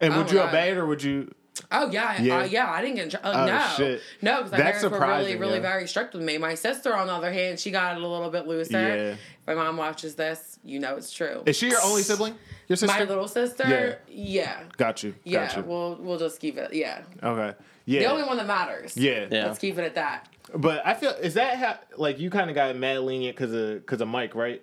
And 0.00 0.12
oh 0.14 0.18
would 0.18 0.30
you 0.30 0.38
God. 0.38 0.48
obey 0.48 0.70
it 0.72 0.76
or 0.76 0.86
would 0.86 1.02
you? 1.02 1.32
Oh 1.70 1.90
yeah, 1.90 2.20
Yeah. 2.20 2.22
yeah. 2.22 2.38
Uh, 2.38 2.44
yeah, 2.44 2.70
I 2.72 2.80
didn't 2.80 2.96
get 2.96 3.04
in 3.04 3.10
trouble. 3.10 3.28
Oh, 3.30 3.46
no, 3.46 3.66
shit. 3.76 4.00
no, 4.22 4.36
because 4.38 4.52
my 4.52 4.58
That's 4.58 4.78
parents 4.80 4.98
were 4.98 5.06
really, 5.06 5.36
really 5.36 5.54
yeah. 5.56 5.60
very 5.60 5.86
strict 5.86 6.14
with 6.14 6.22
me. 6.22 6.38
My 6.38 6.54
sister, 6.54 6.96
on 6.96 7.06
the 7.08 7.12
other 7.12 7.30
hand, 7.32 7.60
she 7.60 7.70
got 7.70 7.96
it 7.96 8.02
a 8.02 8.06
little 8.06 8.30
bit 8.30 8.46
looser. 8.46 8.72
Yeah. 8.72 8.94
If 9.12 9.18
my 9.46 9.54
mom 9.54 9.76
watches 9.76 10.14
this, 10.14 10.58
you 10.64 10.80
know 10.80 10.96
it's 10.96 11.12
true. 11.12 11.42
Is 11.46 11.56
she 11.56 11.68
your 11.68 11.80
only 11.84 12.02
sibling? 12.10 12.34
Your 12.68 12.76
sister? 12.76 12.98
my 12.98 13.04
little 13.04 13.28
sister, 13.28 14.00
yeah, 14.08 14.62
Got 14.78 15.02
you. 15.02 15.14
yeah. 15.24 15.46
Got 15.48 15.56
you. 15.58 15.62
We'll 15.64 15.96
we'll 16.00 16.18
just 16.18 16.40
keep 16.40 16.56
it. 16.56 16.72
Yeah, 16.72 17.02
okay. 17.22 17.54
Yeah. 17.84 18.00
the 18.00 18.06
only 18.06 18.24
one 18.24 18.38
that 18.38 18.46
matters. 18.46 18.96
yeah. 18.96 19.26
Yeah. 19.30 19.46
Let's 19.46 19.58
keep 19.58 19.76
it 19.76 19.84
at 19.84 19.94
that. 19.96 20.28
But 20.54 20.86
I 20.86 20.94
feel 20.94 21.10
is 21.10 21.34
that 21.34 21.56
how 21.56 21.78
like 21.96 22.18
you 22.18 22.28
kind 22.30 22.50
of 22.50 22.54
got 22.54 22.74
mad 22.76 23.00
lenient 23.00 23.36
because 23.36 23.52
of 23.52 23.80
because 23.80 24.00
of 24.00 24.08
Mike, 24.08 24.34
right? 24.34 24.62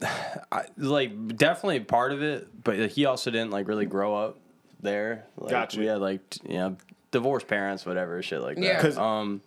I, 0.52 0.64
like 0.76 1.36
definitely 1.36 1.80
part 1.80 2.12
of 2.12 2.22
it, 2.22 2.48
but 2.64 2.90
he 2.90 3.04
also 3.06 3.30
didn't 3.30 3.50
like 3.50 3.68
really 3.68 3.86
grow 3.86 4.14
up 4.14 4.38
there. 4.80 5.24
Like, 5.36 5.50
Gotcha. 5.50 5.80
We 5.80 5.86
had 5.86 6.00
like 6.00 6.28
t- 6.30 6.40
you 6.48 6.58
know 6.58 6.76
divorced 7.10 7.46
parents, 7.48 7.86
whatever 7.86 8.22
shit 8.22 8.40
like 8.42 8.56
that. 8.56 8.62
Yeah. 8.64 8.80
'Cause- 8.80 8.98
Um, 8.98 9.40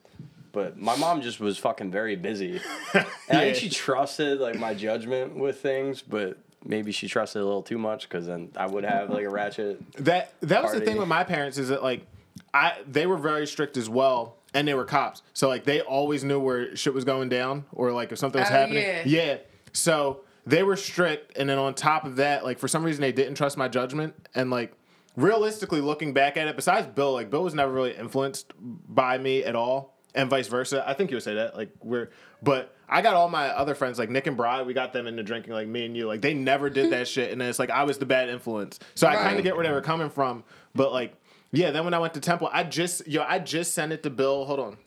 but 0.53 0.77
my 0.77 0.97
mom 0.97 1.21
just 1.21 1.39
was 1.39 1.57
fucking 1.57 1.91
very 1.91 2.17
busy, 2.17 2.59
and 2.93 3.05
I 3.29 3.41
think 3.45 3.55
she 3.55 3.69
trusted 3.69 4.39
like 4.39 4.55
my 4.59 4.73
judgment 4.73 5.37
with 5.37 5.61
things, 5.61 6.01
but 6.01 6.37
maybe 6.65 6.91
she 6.91 7.07
trusted 7.07 7.41
a 7.41 7.45
little 7.45 7.61
too 7.63 7.77
much 7.77 8.09
because 8.09 8.27
then 8.27 8.49
I 8.57 8.65
would 8.67 8.83
have 8.83 9.09
like 9.09 9.23
a 9.25 9.29
ratchet. 9.29 9.79
That 10.03 10.33
that 10.41 10.61
was 10.63 10.73
the 10.73 10.81
thing 10.81 10.97
with 10.97 11.07
my 11.07 11.23
parents 11.23 11.57
is 11.57 11.69
that 11.69 11.81
like 11.83 12.05
I 12.53 12.73
they 12.85 13.05
were 13.07 13.15
very 13.17 13.47
strict 13.47 13.77
as 13.77 13.87
well 13.89 14.35
and 14.53 14.67
they 14.67 14.73
were 14.73 14.85
cops. 14.85 15.21
So 15.33 15.47
like 15.47 15.63
they 15.63 15.81
always 15.81 16.23
knew 16.23 16.39
where 16.39 16.75
shit 16.75 16.93
was 16.93 17.03
going 17.05 17.29
down 17.29 17.65
or 17.71 17.91
like 17.91 18.11
if 18.11 18.19
something 18.19 18.39
was 18.41 18.49
Oh, 18.49 18.53
happening. 18.53 18.83
yeah. 18.83 19.03
yeah. 19.05 19.37
So 19.73 20.21
they 20.45 20.63
were 20.63 20.75
strict 20.75 21.37
and 21.37 21.49
then 21.49 21.57
on 21.57 21.73
top 21.73 22.03
of 22.05 22.15
that 22.17 22.43
like 22.43 22.59
for 22.59 22.67
some 22.67 22.83
reason 22.83 23.01
they 23.01 23.11
didn't 23.11 23.35
trust 23.35 23.57
my 23.57 23.67
judgment 23.67 24.13
and 24.35 24.49
like 24.49 24.73
realistically 25.15 25.81
looking 25.81 26.13
back 26.13 26.37
at 26.37 26.47
it 26.47 26.55
besides 26.55 26.87
Bill 26.87 27.13
like 27.13 27.29
Bill 27.29 27.43
was 27.43 27.53
never 27.53 27.71
really 27.71 27.95
influenced 27.95 28.53
by 28.59 29.17
me 29.17 29.43
at 29.43 29.55
all 29.55 29.97
and 30.15 30.29
vice 30.29 30.47
versa. 30.47 30.83
I 30.87 30.93
think 30.93 31.11
you 31.11 31.15
would 31.17 31.23
say 31.23 31.35
that 31.35 31.55
like 31.55 31.69
we're 31.83 32.09
but 32.41 32.75
I 32.89 33.01
got 33.01 33.13
all 33.13 33.29
my 33.29 33.47
other 33.47 33.75
friends 33.75 33.97
like 33.99 34.09
Nick 34.09 34.27
and 34.27 34.35
Bry, 34.35 34.63
we 34.63 34.73
got 34.73 34.91
them 34.91 35.07
into 35.07 35.23
drinking 35.23 35.53
like 35.53 35.67
me 35.67 35.85
and 35.85 35.95
you. 35.95 36.07
Like 36.07 36.21
they 36.21 36.33
never 36.33 36.69
did 36.69 36.91
that 36.91 37.07
shit 37.07 37.31
and 37.31 37.39
then 37.39 37.49
it's 37.49 37.59
like 37.59 37.69
I 37.69 37.83
was 37.83 37.97
the 37.99 38.05
bad 38.05 38.29
influence. 38.29 38.79
So 38.95 39.07
I 39.07 39.15
kinda 39.27 39.41
get 39.41 39.55
where 39.55 39.65
they 39.65 39.71
were 39.71 39.81
coming 39.81 40.09
from, 40.09 40.43
but 40.75 40.91
like 40.91 41.13
yeah, 41.51 41.71
then 41.71 41.83
when 41.83 41.93
I 41.93 41.99
went 41.99 42.13
to 42.13 42.19
Temple, 42.19 42.49
I 42.51 42.63
just 42.63 43.07
yo, 43.07 43.23
I 43.23 43.39
just 43.39 43.73
sent 43.73 43.91
it 43.91 44.03
to 44.03 44.09
Bill. 44.09 44.45
Hold 44.45 44.59
on. 44.59 44.77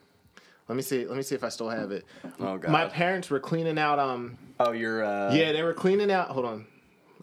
Let 0.68 0.76
me 0.76 0.82
see. 0.82 1.06
Let 1.06 1.16
me 1.16 1.22
see 1.22 1.34
if 1.34 1.44
I 1.44 1.50
still 1.50 1.68
have 1.68 1.90
it. 1.90 2.04
Oh 2.40 2.56
god. 2.56 2.70
My 2.70 2.86
parents 2.86 3.28
were 3.28 3.40
cleaning 3.40 3.78
out 3.78 3.98
um 3.98 4.38
oh, 4.60 4.72
you're. 4.72 5.04
Uh, 5.04 5.34
yeah, 5.34 5.52
they 5.52 5.62
were 5.62 5.74
cleaning 5.74 6.10
out 6.10 6.28
hold 6.28 6.46
on. 6.46 6.66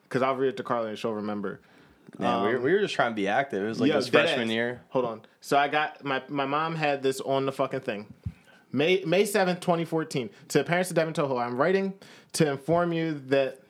Cuz 0.09 0.21
I'll 0.21 0.35
read 0.35 0.49
it 0.49 0.57
to 0.57 0.63
Carlie 0.63 0.89
and 0.89 0.99
she'll 0.99 1.13
remember. 1.13 1.59
Man, 2.19 2.43
we, 2.43 2.53
were, 2.53 2.59
we 2.59 2.73
were 2.73 2.79
just 2.81 2.93
trying 2.93 3.11
to 3.11 3.15
be 3.15 3.27
active. 3.27 3.63
It 3.63 3.67
was 3.67 3.79
like 3.79 3.89
Yo, 3.89 3.95
this 3.95 4.09
freshman 4.09 4.49
ass. 4.49 4.53
year. 4.53 4.81
Hold 4.89 5.06
on. 5.06 5.21
So 5.39 5.57
I 5.57 5.68
got 5.69 6.04
my 6.04 6.21
my 6.27 6.45
mom 6.45 6.75
had 6.75 7.01
this 7.01 7.21
on 7.21 7.45
the 7.45 7.51
fucking 7.51 7.80
thing. 7.80 8.13
May 8.71 9.04
May 9.06 9.25
seventh, 9.25 9.59
2014. 9.59 10.30
To 10.49 10.57
the 10.59 10.63
parents 10.63 10.92
of 10.92 10.95
Devin 10.95 11.13
Toughill, 11.13 11.42
I'm 11.42 11.57
writing 11.57 11.94
to 12.33 12.49
inform 12.49 12.94
you 12.94 13.19
that 13.27 13.60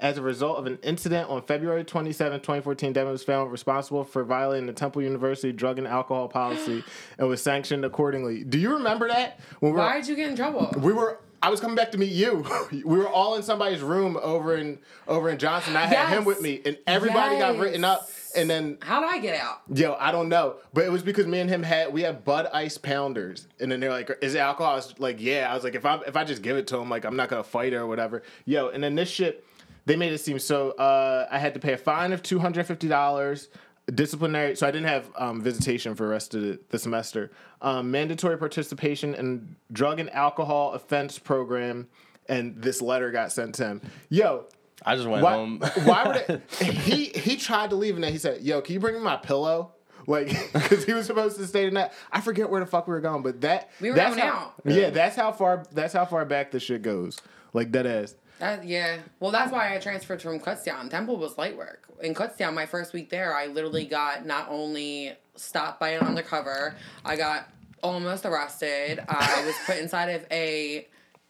as 0.00 0.18
a 0.18 0.22
result 0.22 0.58
of 0.58 0.66
an 0.66 0.78
incident 0.82 1.28
on 1.28 1.42
February 1.42 1.84
27, 1.84 2.40
2014, 2.40 2.92
Devin 2.92 3.12
was 3.12 3.22
found 3.22 3.52
responsible 3.52 4.04
for 4.04 4.24
violating 4.24 4.66
the 4.66 4.72
Temple 4.72 5.02
University 5.02 5.52
drug 5.52 5.78
and 5.78 5.86
alcohol 5.86 6.28
policy 6.28 6.82
and 7.18 7.28
was 7.28 7.42
sanctioned 7.42 7.84
accordingly. 7.84 8.44
Do 8.44 8.58
you 8.58 8.74
remember 8.74 9.08
that? 9.08 9.40
When 9.60 9.72
we 9.72 9.78
were, 9.78 9.84
Why 9.84 9.98
did 9.98 10.08
you 10.08 10.16
get 10.16 10.30
in 10.30 10.36
trouble? 10.36 10.72
we 10.78 10.92
were 10.92 11.20
I 11.42 11.48
was 11.48 11.58
coming 11.58 11.74
back 11.74 11.90
to 11.92 11.98
meet 11.98 12.12
you. 12.12 12.44
we 12.70 12.82
were 12.82 13.08
all 13.08 13.34
in 13.36 13.42
somebody's 13.42 13.80
room 13.80 14.18
over 14.22 14.56
in 14.56 14.78
over 15.08 15.30
in 15.30 15.38
Johnson. 15.38 15.76
I 15.76 15.86
had 15.86 16.08
him 16.08 16.24
with 16.24 16.42
me 16.42 16.60
and 16.64 16.76
everybody 16.86 17.38
got 17.38 17.56
written 17.56 17.84
up 17.84 18.08
and 18.36 18.48
then 18.48 18.78
How 18.80 19.00
did 19.00 19.10
I 19.10 19.18
get 19.18 19.40
out? 19.40 19.62
Yo, 19.72 19.96
I 19.98 20.12
don't 20.12 20.28
know, 20.28 20.56
but 20.72 20.84
it 20.84 20.92
was 20.92 21.02
because 21.02 21.26
me 21.26 21.40
and 21.40 21.50
him 21.50 21.62
had 21.62 21.92
we 21.92 22.02
had 22.02 22.24
Bud 22.24 22.48
Ice 22.52 22.78
Pounders, 22.78 23.48
and 23.58 23.70
then 23.70 23.80
they're 23.80 23.90
like, 23.90 24.10
"Is 24.20 24.34
it 24.34 24.38
alcohol?" 24.38 24.72
I 24.72 24.76
was 24.76 24.98
like, 24.98 25.20
"Yeah." 25.20 25.50
I 25.50 25.54
was 25.54 25.64
like, 25.64 25.74
"If 25.74 25.84
I 25.84 26.00
if 26.06 26.16
I 26.16 26.24
just 26.24 26.42
give 26.42 26.56
it 26.56 26.66
to 26.68 26.78
him, 26.78 26.88
like 26.88 27.04
I'm 27.04 27.16
not 27.16 27.28
gonna 27.28 27.42
fight 27.42 27.74
or 27.74 27.86
whatever." 27.86 28.22
Yo, 28.44 28.68
and 28.68 28.82
then 28.82 28.94
this 28.94 29.08
shit, 29.08 29.44
they 29.90 29.96
made 29.96 30.12
it 30.12 30.18
seem 30.18 30.38
so. 30.38 30.70
Uh, 30.70 31.26
I 31.32 31.40
had 31.40 31.52
to 31.54 31.60
pay 31.60 31.72
a 31.72 31.76
fine 31.76 32.12
of 32.12 32.22
two 32.22 32.38
hundred 32.38 32.64
fifty 32.64 32.86
dollars, 32.86 33.48
disciplinary. 33.92 34.54
So 34.54 34.64
I 34.64 34.70
didn't 34.70 34.86
have 34.86 35.10
um, 35.16 35.42
visitation 35.42 35.96
for 35.96 36.04
the 36.04 36.10
rest 36.10 36.32
of 36.32 36.42
the, 36.42 36.60
the 36.68 36.78
semester. 36.78 37.32
Um, 37.60 37.90
mandatory 37.90 38.38
participation 38.38 39.16
in 39.16 39.56
drug 39.72 39.98
and 39.98 40.08
alcohol 40.10 40.74
offense 40.74 41.18
program, 41.18 41.88
and 42.28 42.62
this 42.62 42.80
letter 42.80 43.10
got 43.10 43.32
sent 43.32 43.56
to 43.56 43.64
him. 43.66 43.80
Yo, 44.10 44.44
I 44.86 44.94
just 44.94 45.08
went 45.08 45.24
why, 45.24 45.32
home. 45.32 45.60
why 45.82 46.06
would 46.06 46.16
it? 46.16 46.42
He 46.84 47.06
he 47.06 47.36
tried 47.36 47.70
to 47.70 47.76
leave 47.76 47.96
and 47.96 48.04
then 48.04 48.12
he 48.12 48.18
said, 48.18 48.42
"Yo, 48.42 48.60
can 48.60 48.74
you 48.74 48.80
bring 48.80 48.94
me 48.94 49.00
my 49.00 49.16
pillow?" 49.16 49.72
Like, 50.06 50.28
because 50.52 50.84
he 50.84 50.92
was 50.92 51.06
supposed 51.06 51.36
to 51.38 51.46
stay 51.48 51.64
tonight. 51.64 51.90
I 52.12 52.20
forget 52.20 52.48
where 52.48 52.60
the 52.60 52.66
fuck 52.66 52.86
we 52.86 52.94
were 52.94 53.00
going, 53.00 53.22
but 53.22 53.40
that 53.40 53.70
We 53.80 53.90
were 53.90 53.96
that's 53.96 54.14
going 54.14 54.28
how, 54.28 54.36
out. 54.36 54.54
Yeah, 54.64 54.90
that's 54.90 55.16
how 55.16 55.32
far 55.32 55.64
that's 55.72 55.92
how 55.92 56.04
far 56.04 56.24
back 56.24 56.52
this 56.52 56.62
shit 56.62 56.82
goes. 56.82 57.20
Like 57.52 57.72
dead 57.72 57.86
ass. 57.88 58.14
That, 58.40 58.64
yeah. 58.64 58.98
Well, 59.20 59.30
that's 59.30 59.52
why 59.52 59.74
I 59.74 59.78
transferred 59.78 60.20
from 60.22 60.40
Kutztown. 60.40 60.90
Temple 60.90 61.16
was 61.18 61.38
light 61.38 61.56
work. 61.56 61.84
In 62.02 62.14
Kutztown, 62.14 62.54
my 62.54 62.66
first 62.66 62.92
week 62.92 63.10
there, 63.10 63.36
I 63.36 63.46
literally 63.46 63.84
got 63.84 64.26
not 64.26 64.48
only 64.48 65.12
stopped 65.36 65.78
by 65.78 65.90
an 65.90 66.06
undercover, 66.06 66.74
I 67.04 67.16
got 67.16 67.48
almost 67.82 68.24
arrested. 68.26 69.00
I 69.06 69.44
was 69.44 69.54
put 69.66 69.76
inside 69.78 70.08
of 70.08 70.26
a 70.30 70.88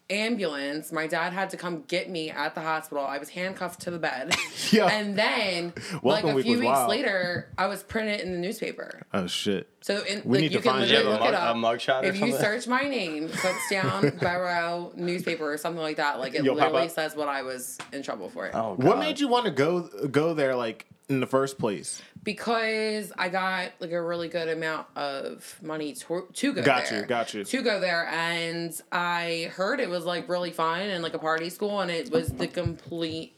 ambulance. 0.08 0.92
My 0.92 1.06
dad 1.06 1.32
had 1.32 1.50
to 1.50 1.56
come 1.56 1.82
get 1.88 2.10
me 2.10 2.30
at 2.30 2.54
the 2.54 2.60
hospital. 2.60 3.04
I 3.04 3.18
was 3.18 3.28
handcuffed 3.28 3.80
to 3.82 3.90
the 3.90 3.98
bed. 3.98 4.34
Yeah. 4.72 4.86
And 4.86 5.18
then, 5.18 5.72
Welcome 6.00 6.28
like 6.30 6.38
a 6.38 6.42
few 6.44 6.58
weeks 6.60 6.66
wild. 6.66 6.90
later, 6.90 7.48
I 7.58 7.66
was 7.66 7.82
printed 7.82 8.20
in 8.20 8.30
the 8.30 8.38
newspaper. 8.38 9.02
Oh 9.12 9.26
shit. 9.26 9.68
So 9.82 10.02
in, 10.04 10.20
We 10.24 10.38
like 10.38 10.40
need 10.42 10.52
you 10.52 10.58
to 10.58 10.62
can 10.62 10.72
find 10.72 10.80
literally 10.82 11.04
you. 11.04 11.10
look 11.10 11.20
A 11.22 11.28
it 11.28 11.34
up. 11.34 11.56
a 11.56 11.58
mugshot 11.58 12.02
or 12.02 12.06
if 12.06 12.20
you 12.20 12.32
search 12.32 12.66
my 12.66 12.82
name, 12.82 13.28
puts 13.28 13.70
down 13.70 14.10
Borough 14.20 14.92
newspaper 14.94 15.50
or 15.50 15.56
something 15.56 15.80
like 15.82 15.96
that, 15.96 16.18
like 16.20 16.34
it 16.34 16.44
You'll 16.44 16.54
literally 16.56 16.88
says 16.88 17.16
what 17.16 17.28
I 17.28 17.42
was 17.42 17.78
in 17.92 18.02
trouble 18.02 18.28
for. 18.28 18.46
It. 18.46 18.54
Oh, 18.54 18.74
What 18.74 18.98
made 18.98 19.18
you 19.20 19.28
want 19.28 19.46
to 19.46 19.50
go 19.50 19.82
go 20.08 20.34
there 20.34 20.54
like 20.54 20.86
in 21.08 21.20
the 21.20 21.26
first 21.26 21.58
place? 21.58 22.02
because 22.22 23.10
I 23.16 23.30
got 23.30 23.70
like 23.80 23.92
a 23.92 24.02
really 24.02 24.28
good 24.28 24.48
amount 24.50 24.86
of 24.94 25.58
money 25.62 25.94
to, 25.94 26.26
to 26.30 26.52
go 26.52 26.62
Got 26.62 26.90
there. 26.90 27.00
you, 27.00 27.06
got 27.06 27.32
you. 27.32 27.44
To 27.44 27.62
go 27.62 27.80
there, 27.80 28.06
and 28.08 28.78
I 28.92 29.50
heard 29.54 29.80
it 29.80 29.88
was 29.88 30.04
like 30.04 30.28
really 30.28 30.50
fun 30.50 30.82
and 30.82 31.02
like 31.02 31.14
a 31.14 31.18
party 31.18 31.48
school, 31.48 31.80
and 31.80 31.90
it 31.90 32.10
was 32.12 32.28
the 32.28 32.46
complete 32.46 33.32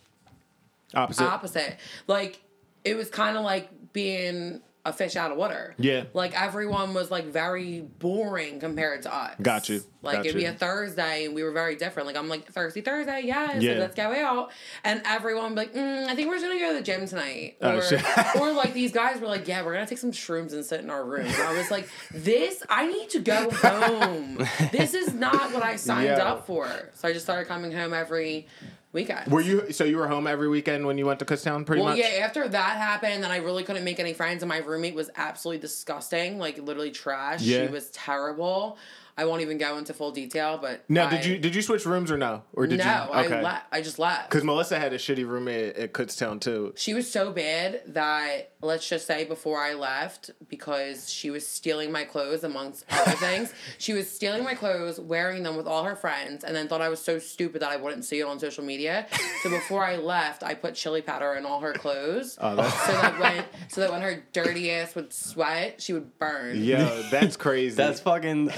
Opposite. 0.95 1.23
opposite. 1.25 1.77
Like 2.09 2.41
it 2.85 2.97
was 2.97 3.09
kind 3.09 3.37
of 3.37 3.45
like 3.45 3.71
being 3.93 4.61
a 4.85 4.93
fish 4.93 5.15
out 5.15 5.31
of 5.31 5.37
water. 5.39 5.75
Yeah. 5.79 6.05
Like 6.13 6.39
everyone 6.41 6.93
was 6.93 7.09
like 7.09 7.27
very 7.27 7.83
boring 7.83 8.59
compared 8.59 9.03
to 9.03 9.15
us. 9.15 9.37
Got 9.41 9.69
you, 9.69 9.81
Like 10.03 10.17
got 10.17 10.27
it'd 10.27 10.37
be 10.37 10.45
a 10.47 10.53
Thursday 10.53 11.25
and 11.27 11.37
we 11.37 11.45
were 11.45 11.53
very 11.53 11.77
different. 11.77 12.09
Like 12.09 12.17
I'm 12.17 12.29
like 12.29 12.51
Thursday, 12.51 12.81
Thursday, 12.81 13.23
yes, 13.25 13.63
Yeah. 13.63 13.73
like, 13.73 13.79
let's 13.81 13.95
go 13.95 14.13
out. 14.13 14.51
And 14.83 15.01
everyone 15.05 15.51
be 15.51 15.61
like, 15.61 15.75
mm, 15.75 16.07
I 16.09 16.17
think 16.17 16.27
we're 16.29 16.35
just 16.35 16.47
gonna 16.47 16.59
go 16.59 16.71
to 16.73 16.79
the 16.79 16.83
gym 16.83 17.07
tonight. 17.07 17.59
Oh, 17.61 17.77
Or, 17.77 17.83
shit. 17.83 18.03
or 18.41 18.51
like 18.53 18.73
these 18.75 18.91
guys 18.91 19.21
were 19.21 19.29
like, 19.29 19.47
yeah, 19.47 19.65
we're 19.65 19.73
gonna 19.75 19.87
take 19.87 19.99
some 19.99 20.11
shrooms 20.11 20.53
and 20.53 20.65
sit 20.65 20.81
in 20.81 20.91
our 20.91 21.05
room. 21.05 21.27
And 21.27 21.43
I 21.43 21.57
was 21.57 21.71
like, 21.71 21.89
this, 22.11 22.65
I 22.69 22.89
need 22.89 23.09
to 23.11 23.21
go 23.21 23.51
home. 23.51 24.39
this 24.73 24.95
is 24.95 25.15
not 25.15 25.53
what 25.55 25.63
I 25.63 25.77
signed 25.77 26.11
up 26.21 26.45
for. 26.45 26.67
So 26.95 27.07
I 27.07 27.13
just 27.13 27.25
started 27.25 27.47
coming 27.47 27.71
home 27.71 27.95
every 27.95 28.49
weekend. 28.93 29.31
Were 29.33 29.41
you 29.41 29.73
so 29.73 29.85
you 29.85 29.97
were 29.97 30.09
home 30.09 30.27
every 30.27 30.49
weekend 30.49 30.87
when 30.87 30.99
you 30.99 31.07
went 31.07 31.19
to 31.21 31.25
Kutztown 31.25 31.65
pretty 31.67 31.83
Well, 31.83 31.91
much? 31.97 31.99
yeah, 31.99 32.25
after 32.25 32.47
that 32.49 32.77
happened, 32.77 33.23
then 33.25 33.31
I 33.31 33.39
really 33.39 33.65
couldn't 33.65 33.85
make 33.85 33.99
any 34.01 34.13
friends, 34.13 34.43
and 34.43 34.49
my 34.49 34.59
roommate 34.59 34.95
was 34.95 35.11
absolutely 35.17 35.61
disgusting, 35.61 36.39
like 36.39 36.59
literally 36.59 36.91
trash. 36.91 37.43
Yeah. 37.43 37.67
She 37.67 37.73
was 37.73 37.91
terrible. 37.91 38.77
I 39.17 39.27
won't 39.27 39.43
even 39.43 39.59
go 39.59 39.77
into 39.77 39.93
full 39.93 40.11
detail, 40.11 40.59
but 40.61 40.85
Now, 40.89 41.07
I- 41.07 41.11
did 41.11 41.25
you 41.27 41.39
did 41.39 41.55
you 41.55 41.63
switch 41.63 41.85
rooms 41.85 42.11
or 42.11 42.17
no? 42.19 42.43
Or 42.55 42.67
did 42.67 42.79
no, 42.79 42.85
you? 42.85 42.91
I 42.91 43.41
left. 43.43 43.67
I 43.71 43.83
just 43.83 43.99
left. 43.99 44.31
Because 44.31 44.45
Melissa 44.45 44.79
had 44.79 44.93
a 44.93 44.99
shitty 44.99 45.27
roommate 45.27 45.77
at 45.77 45.93
Kutztown 45.93 46.41
too. 46.41 46.73
She 46.77 46.95
was 46.95 47.11
so 47.11 47.31
bad 47.31 47.83
that 47.89 48.53
let's 48.63 48.89
just 48.89 49.07
say 49.07 49.25
before 49.25 49.59
I 49.61 49.75
left, 49.75 50.31
because 50.49 51.11
she 51.11 51.31
was 51.31 51.47
stealing 51.47 51.91
my 51.91 52.05
clothes 52.05 52.45
amongst 52.45 52.85
other 52.91 53.11
things, 53.17 53.53
she 53.79 53.93
was 53.93 54.09
stealing 54.11 54.45
my 54.45 54.55
clothes, 54.55 55.01
wearing 55.01 55.43
them 55.43 55.57
with 55.57 55.67
all 55.67 55.83
her 55.85 55.97
friends, 55.97 56.45
and 56.45 56.55
then 56.55 56.69
thought 56.69 56.81
I 56.81 56.89
was 56.89 57.03
so 57.03 57.19
stupid 57.19 57.61
that 57.63 57.71
I 57.71 57.77
wouldn't 57.77 58.05
see 58.05 58.21
it 58.21 58.25
on 58.25 58.39
social 58.39 58.65
media. 58.65 59.07
So 59.43 59.51
before 59.51 59.85
I 59.85 59.97
left, 59.97 60.43
I 60.45 60.55
put 60.55 60.75
chili 60.75 61.03
powder 61.03 61.35
in 61.35 61.45
all 61.45 61.61
her 61.61 61.73
clothes, 61.73 62.39
Oh, 62.41 62.55
that's- 62.57 62.87
so 62.87 62.93
that 62.93 63.19
when 63.21 63.45
so 63.69 63.81
that 63.81 63.91
when 63.91 64.01
her 64.03 64.23
dirty 64.33 64.71
ass 64.71 64.95
would 64.95 65.13
sweat, 65.13 65.83
she 65.83 65.93
would 65.93 66.19
burn. 66.19 66.63
Yo, 66.63 67.03
that's 67.11 67.37
crazy. 67.37 67.75
That's 67.77 68.01
fucking 68.01 68.51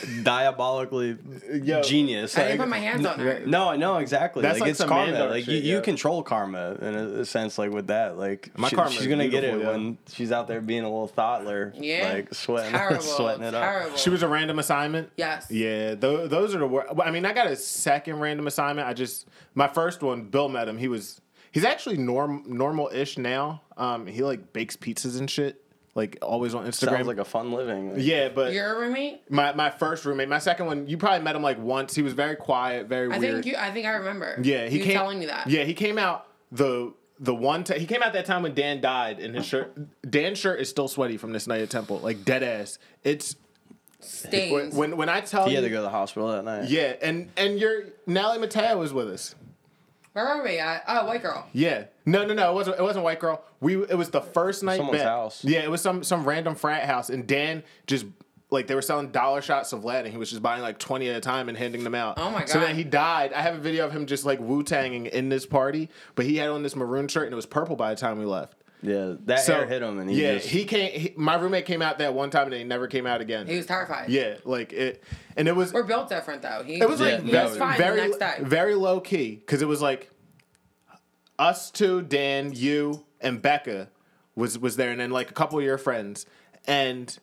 diabolically 0.44 1.16
Yo. 1.52 1.82
genius. 1.82 2.36
I 2.36 2.44
didn't 2.48 2.60
put 2.60 2.68
my 2.68 2.78
hands 2.78 3.04
on 3.06 3.18
her. 3.18 3.42
no, 3.46 3.68
I 3.68 3.76
know 3.76 3.96
exactly. 3.98 4.42
That's 4.42 4.54
like, 4.54 4.62
like 4.62 4.70
it's 4.72 4.84
karma. 4.84 5.12
Mandark 5.12 5.30
Like 5.30 5.46
you, 5.46 5.54
shit, 5.54 5.64
you 5.64 5.74
yeah. 5.76 5.80
control 5.80 6.22
karma 6.22 6.76
in 6.80 6.94
a, 6.94 7.04
a 7.20 7.24
sense. 7.24 7.58
Like 7.58 7.70
with 7.70 7.88
that, 7.88 8.18
like 8.18 8.56
My 8.58 8.68
she- 8.68 8.76
karma 8.76 8.90
she's 8.90 9.06
gonna 9.06 9.28
get 9.28 9.44
it 9.44 9.58
yeah. 9.60 9.70
when 9.70 9.98
she's 10.08 10.32
out 10.32 10.48
there 10.48 10.60
being 10.60 10.82
a 10.82 10.88
little 10.88 11.08
thoughtler. 11.08 11.72
Yeah, 11.76 12.12
like 12.14 12.34
sweating, 12.34 12.72
terrible, 12.78 13.00
sweating 13.02 13.44
it 13.44 13.54
up. 13.54 13.96
she 13.96 14.10
was 14.10 14.22
a 14.22 14.28
random 14.28 14.58
assignment. 14.58 15.10
Yes. 15.16 15.50
Yeah, 15.50 15.94
th- 15.94 16.30
those 16.30 16.54
are 16.54 16.58
the 16.58 16.66
worst. 16.66 16.92
I 17.02 17.10
mean, 17.10 17.24
I 17.24 17.32
got 17.32 17.46
a 17.46 17.56
second 17.56 18.20
random 18.20 18.46
assignment. 18.46 18.88
I 18.88 18.92
just 18.92 19.26
my 19.54 19.68
first 19.68 20.02
one. 20.02 20.24
Bill 20.24 20.48
met 20.48 20.68
him. 20.68 20.78
He 20.78 20.88
was 20.88 21.20
he's 21.52 21.64
actually 21.64 21.96
norm 21.98 22.44
normal 22.46 22.90
ish 22.92 23.18
now. 23.18 23.62
Um, 23.76 24.06
he 24.06 24.22
like 24.22 24.52
bakes 24.52 24.76
pizzas 24.76 25.18
and 25.18 25.30
shit. 25.30 25.60
Like 25.94 26.18
always 26.22 26.54
on 26.54 26.66
Instagram. 26.66 26.90
Sounds 26.90 27.06
like 27.06 27.18
a 27.18 27.24
fun 27.24 27.52
living. 27.52 27.92
Like, 27.94 28.02
yeah, 28.02 28.28
but 28.28 28.52
Your 28.52 28.80
roommate? 28.80 29.30
my 29.30 29.52
my 29.54 29.70
first 29.70 30.04
roommate, 30.04 30.28
my 30.28 30.40
second 30.40 30.66
one, 30.66 30.88
you 30.88 30.96
probably 30.96 31.22
met 31.22 31.36
him 31.36 31.42
like 31.42 31.58
once. 31.60 31.94
He 31.94 32.02
was 32.02 32.12
very 32.14 32.34
quiet, 32.34 32.88
very 32.88 33.12
I 33.12 33.18
weird. 33.18 33.34
think 33.34 33.46
you. 33.46 33.56
I 33.56 33.70
think 33.70 33.86
I 33.86 33.92
remember. 33.92 34.40
Yeah, 34.42 34.66
he 34.66 34.78
you 34.78 34.84
came 34.84 34.94
telling 34.94 35.18
me 35.20 35.26
that. 35.26 35.48
Yeah, 35.48 35.62
he 35.64 35.72
came 35.74 35.96
out 35.98 36.26
the 36.50 36.92
the 37.20 37.32
one 37.34 37.62
time 37.62 37.78
he 37.78 37.86
came 37.86 38.02
out 38.02 38.12
that 38.14 38.26
time 38.26 38.42
when 38.42 38.54
Dan 38.54 38.80
died, 38.80 39.20
and 39.20 39.36
his 39.36 39.46
shirt 39.46 39.72
Dan's 40.10 40.36
shirt 40.38 40.60
is 40.60 40.68
still 40.68 40.88
sweaty 40.88 41.16
from 41.16 41.32
this 41.32 41.46
night 41.46 41.60
at 41.62 41.70
Temple, 41.70 41.98
like 42.00 42.24
dead 42.24 42.42
ass. 42.42 42.78
It's 43.04 43.36
when 44.00 44.10
Stains. 44.10 44.74
when, 44.74 44.96
when 44.96 45.08
I 45.08 45.20
tell 45.20 45.44
He 45.44 45.52
you, 45.52 45.56
had 45.58 45.62
to 45.62 45.70
go 45.70 45.76
to 45.76 45.82
the 45.82 45.90
hospital 45.90 46.32
that 46.32 46.44
night. 46.44 46.68
yeah, 46.68 46.94
and 47.00 47.30
and 47.36 47.58
your 47.60 47.84
Nally 48.06 48.38
Mateo 48.38 48.76
was 48.78 48.92
with 48.92 49.08
us. 49.08 49.34
Where 50.14 50.36
were 50.36 50.42
we 50.44 50.58
at? 50.58 50.84
Oh, 50.88 51.06
white 51.06 51.22
girl. 51.22 51.46
Yeah, 51.52 51.84
no, 52.06 52.24
no, 52.24 52.34
no, 52.34 52.50
it 52.50 52.54
wasn't. 52.54 52.78
It 52.78 52.82
wasn't 52.82 53.04
white 53.04 53.20
girl. 53.20 53.44
We 53.60 53.82
it 53.82 53.98
was 53.98 54.10
the 54.10 54.20
first 54.22 54.62
night 54.62 54.78
Someone's 54.78 54.98
back. 55.00 55.06
house. 55.08 55.44
Yeah, 55.44 55.60
it 55.60 55.70
was 55.70 55.82
some 55.82 56.02
some 56.02 56.24
random 56.24 56.54
frat 56.54 56.84
house, 56.84 57.10
and 57.10 57.26
Dan 57.26 57.62
just. 57.86 58.06
Like 58.50 58.68
they 58.68 58.76
were 58.76 58.82
selling 58.82 59.08
dollar 59.10 59.42
shots 59.42 59.72
of 59.72 59.84
lead, 59.84 60.04
and 60.04 60.12
he 60.12 60.18
was 60.18 60.30
just 60.30 60.40
buying 60.40 60.62
like 60.62 60.78
twenty 60.78 61.08
at 61.10 61.16
a 61.16 61.20
time 61.20 61.48
and 61.48 61.58
handing 61.58 61.82
them 61.82 61.94
out. 61.94 62.18
Oh 62.20 62.30
my 62.30 62.40
god! 62.40 62.48
So 62.50 62.60
then 62.60 62.76
he 62.76 62.84
died. 62.84 63.32
I 63.32 63.40
have 63.42 63.54
a 63.56 63.58
video 63.58 63.84
of 63.84 63.90
him 63.90 64.06
just 64.06 64.24
like 64.24 64.38
wu 64.38 64.62
tanging 64.62 65.06
in 65.06 65.28
this 65.28 65.44
party, 65.44 65.88
but 66.14 66.24
he 66.24 66.36
had 66.36 66.50
on 66.50 66.62
this 66.62 66.76
maroon 66.76 67.08
shirt 67.08 67.24
and 67.24 67.32
it 67.32 67.36
was 67.36 67.46
purple 67.46 67.74
by 67.74 67.92
the 67.92 67.98
time 68.00 68.16
we 68.16 68.26
left. 68.26 68.58
Yeah, 68.86 69.14
that 69.24 69.40
So 69.40 69.54
air 69.54 69.66
hit 69.66 69.82
him, 69.82 69.98
and 69.98 70.10
he 70.10 70.22
yeah, 70.22 70.34
just 70.34 70.48
he 70.48 70.64
came. 70.64 70.92
He, 70.92 71.14
my 71.16 71.36
roommate 71.36 71.64
came 71.64 71.80
out 71.80 71.98
that 71.98 72.12
one 72.12 72.28
time 72.30 72.46
and 72.48 72.54
he 72.54 72.64
never 72.64 72.86
came 72.86 73.06
out 73.06 73.20
again. 73.22 73.46
He 73.46 73.56
was 73.56 73.64
terrified. 73.66 74.10
yeah, 74.10 74.36
like 74.44 74.72
it, 74.72 75.02
and 75.36 75.48
it 75.48 75.56
was 75.56 75.72
We're 75.72 75.84
built 75.84 76.08
different 76.10 76.42
though. 76.42 76.62
He, 76.64 76.80
it 76.80 76.88
was 76.88 77.00
Yeah, 77.00 77.06
like 77.06 77.22
he 77.22 77.32
no, 77.32 77.44
was 77.44 77.56
fine 77.56 77.78
very 77.78 78.00
the 78.00 78.06
next 78.08 78.18
day. 78.18 78.34
very 78.44 78.74
low 78.74 79.00
key 79.00 79.36
because 79.36 79.62
it 79.62 79.68
was 79.68 79.80
like 79.80 80.10
us 81.38 81.70
two, 81.70 82.02
Dan, 82.02 82.52
you, 82.54 83.04
and 83.20 83.40
Becca 83.40 83.88
was 84.36 84.58
was 84.58 84.76
there, 84.76 84.90
and 84.90 85.00
then 85.00 85.10
like 85.10 85.30
a 85.30 85.34
couple 85.34 85.58
of 85.58 85.64
your 85.64 85.78
friends, 85.78 86.26
and 86.66 87.18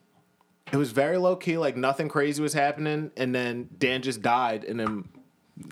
it 0.72 0.78
was 0.78 0.92
very 0.92 1.18
low 1.18 1.36
key. 1.36 1.58
Like 1.58 1.78
nothing 1.78 2.10
crazy 2.10 2.42
was 2.42 2.54
happening, 2.54 3.12
and 3.18 3.34
then 3.36 3.70
Dan 3.78 4.02
just 4.02 4.22
died, 4.22 4.64
and 4.64 4.80
then. 4.80 5.10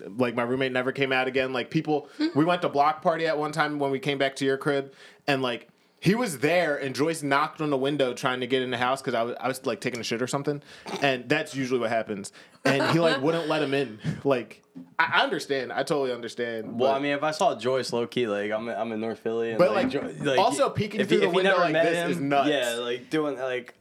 Like 0.06 0.36
my 0.36 0.44
roommate 0.44 0.70
never 0.70 0.92
came 0.92 1.10
out 1.10 1.26
again. 1.26 1.52
Like 1.52 1.68
people, 1.68 2.08
we 2.36 2.44
went 2.44 2.62
to 2.62 2.68
block 2.68 3.02
party 3.02 3.26
at 3.26 3.36
one 3.36 3.50
time 3.50 3.80
when 3.80 3.90
we 3.90 3.98
came 3.98 4.18
back 4.18 4.36
to 4.36 4.44
your 4.44 4.56
crib, 4.56 4.92
and 5.26 5.42
like 5.42 5.66
he 6.00 6.14
was 6.14 6.38
there, 6.38 6.76
and 6.76 6.94
Joyce 6.94 7.22
knocked 7.22 7.60
on 7.60 7.68
the 7.70 7.76
window 7.76 8.14
trying 8.14 8.40
to 8.40 8.46
get 8.46 8.62
in 8.62 8.70
the 8.70 8.78
house 8.78 9.00
because 9.02 9.14
I 9.14 9.22
was 9.22 9.36
I 9.38 9.48
was 9.48 9.64
like 9.66 9.80
taking 9.80 10.00
a 10.00 10.02
shit 10.02 10.22
or 10.22 10.26
something, 10.26 10.62
and 11.02 11.28
that's 11.28 11.54
usually 11.54 11.78
what 11.78 11.90
happens. 11.90 12.32
And 12.64 12.82
he 12.90 12.98
like 13.00 13.20
wouldn't 13.20 13.48
let 13.48 13.62
him 13.62 13.74
in. 13.74 13.98
Like 14.24 14.62
I, 14.98 15.20
I 15.20 15.22
understand, 15.22 15.72
I 15.72 15.82
totally 15.82 16.12
understand. 16.12 16.78
Well, 16.78 16.92
but- 16.92 16.96
I 16.98 17.02
mean, 17.02 17.12
if 17.12 17.22
I 17.22 17.30
saw 17.32 17.54
Joyce 17.54 17.92
low 17.92 18.06
key, 18.06 18.26
like 18.26 18.50
I'm, 18.50 18.68
I'm 18.68 18.92
in 18.92 19.00
North 19.00 19.18
Philly, 19.18 19.50
and 19.50 19.58
But, 19.58 19.72
like, 19.72 19.92
like, 19.92 20.22
Jo- 20.24 20.36
also 20.42 20.70
peeking 20.70 21.04
through 21.06 21.20
the 21.20 21.28
window 21.28 21.56
like 21.58 21.72
this 21.74 21.96
him, 21.96 22.10
is 22.10 22.18
nuts. 22.18 22.48
Yeah, 22.48 22.76
like 22.80 23.10
doing 23.10 23.38
like. 23.38 23.74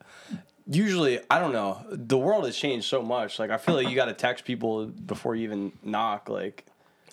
Usually, 0.72 1.20
I 1.32 1.40
don't 1.40 1.52
know. 1.52 1.84
The 1.90 2.18
world 2.18 2.46
has 2.46 2.56
changed 2.56 2.86
so 2.86 3.02
much. 3.02 3.40
Like, 3.40 3.50
I 3.50 3.58
feel 3.58 3.74
like 3.74 3.90
you 3.90 3.96
got 3.96 4.06
to 4.06 4.14
text 4.14 4.46
people 4.46 4.86
before 4.86 5.36
you 5.36 5.46
even 5.46 5.72
knock. 5.82 6.30
Like, 6.30 6.64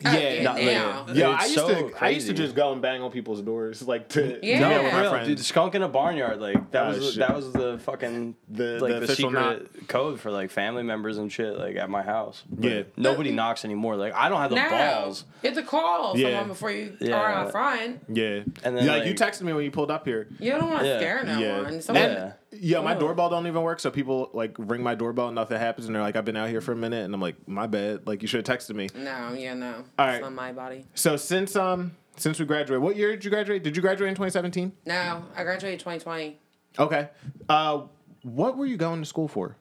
yeah, 0.02 0.42
not 0.42 0.56
now. 0.56 1.06
yeah. 1.12 1.34
It's 1.34 1.42
I 1.42 1.46
used 1.46 1.54
so 1.54 1.88
to 1.90 2.04
I 2.04 2.08
used 2.10 2.26
to 2.26 2.32
just 2.34 2.54
go 2.54 2.72
and 2.72 2.82
bang 2.82 3.00
on 3.02 3.10
people's 3.10 3.40
doors 3.42 3.82
like 3.86 4.08
to 4.10 4.38
Yeah. 4.42 4.60
no, 4.60 4.68
meet 4.68 4.76
for 4.76 4.82
with 4.84 4.92
my 4.92 5.00
real, 5.00 5.10
friends. 5.10 5.28
dude. 5.28 5.38
Skunk 5.40 5.74
in 5.74 5.82
a 5.82 5.88
barnyard, 5.88 6.40
like 6.40 6.70
that 6.72 6.84
Oh, 6.84 6.88
was 6.88 7.10
shit. 7.10 7.18
that 7.20 7.34
was 7.34 7.52
the 7.52 7.78
fucking 7.78 8.36
The- 8.48 8.78
like 8.80 8.92
the 8.92 8.98
the, 9.00 9.04
official 9.04 9.30
secret 9.30 9.88
code 9.88 10.20
for 10.20 10.30
like 10.30 10.50
family 10.50 10.82
members 10.82 11.18
and 11.18 11.32
shit, 11.32 11.58
like 11.58 11.76
at 11.76 11.88
my 11.90 12.02
house. 12.02 12.42
But 12.50 12.64
Yeah. 12.70 12.82
nobody 12.96 13.30
knocks 13.32 13.64
anymore. 13.64 13.96
Like 13.96 14.14
I 14.14 14.28
don't 14.28 14.40
have 14.40 14.50
the 14.50 14.56
No, 14.56 14.68
balls. 14.70 15.24
you 15.42 15.50
have 15.50 15.58
to 15.58 15.64
call 15.64 16.16
Yeah. 16.16 16.28
someone 16.28 16.48
before 16.48 16.70
you 16.70 16.96
Yeah. 17.00 17.16
are 17.16 17.28
out 17.32 17.50
front. 17.52 18.00
yeah, 18.08 18.40
And 18.64 18.76
then, 18.76 18.84
yeah, 18.84 18.92
like, 18.96 19.06
you 19.06 19.14
texted 19.14 19.42
me 19.42 19.52
when 19.52 19.64
you 19.64 19.70
pulled 19.70 19.90
up 19.90 20.04
here. 20.06 20.28
You 20.38 20.52
don't 20.52 20.68
want 20.70 20.80
to 20.82 20.88
Yeah. 20.88 20.98
scare 20.98 21.24
no 21.24 21.38
yeah, 21.38 21.62
one. 21.62 21.80
Someone, 21.80 22.04
and 22.04 22.32
yeah, 22.60 22.80
my 22.80 22.94
Oh. 22.96 22.98
doorbell 23.00 23.28
don't 23.30 23.46
even 23.46 23.62
work. 23.62 23.80
So 23.80 23.90
people 23.90 24.30
like 24.32 24.54
ring 24.58 24.82
my 24.82 24.94
doorbell 24.94 25.26
and 25.28 25.34
nothing 25.34 25.58
happens, 25.58 25.86
and 25.86 25.94
they're 25.94 26.02
like, 26.02 26.16
"I've 26.16 26.24
been 26.24 26.36
out 26.36 26.48
here 26.48 26.60
for 26.60 26.72
a 26.72 26.76
minute," 26.76 27.04
and 27.04 27.14
I'm 27.14 27.20
like, 27.20 27.36
"My 27.48 27.66
bad. 27.66 28.06
Like 28.06 28.22
you 28.22 28.28
should 28.28 28.46
have 28.46 28.58
texted 28.58 28.74
me." 28.74 28.88
No, 28.94 29.32
yeah, 29.32 29.54
no. 29.54 29.68
All 29.68 29.74
It's 29.78 29.86
right. 29.98 30.20
not 30.22 30.32
my 30.32 30.52
body. 30.52 30.84
So 30.94 31.16
since 31.16 31.54
um 31.56 31.92
since 32.16 32.38
we 32.38 32.46
graduated, 32.46 32.82
what 32.82 32.96
year 32.96 33.10
did 33.10 33.24
you 33.24 33.30
graduate? 33.30 33.62
Did 33.62 33.76
you 33.76 33.82
graduate 33.82 34.08
in 34.08 34.14
2017? 34.14 34.72
No, 34.86 35.22
I 35.36 35.42
graduated 35.44 35.80
2020. 35.80 36.38
Okay. 36.78 37.08
Uh, 37.48 37.82
what 38.22 38.56
were 38.56 38.66
you 38.66 38.76
going 38.76 39.00
to 39.00 39.06
school 39.06 39.28
for? 39.28 39.56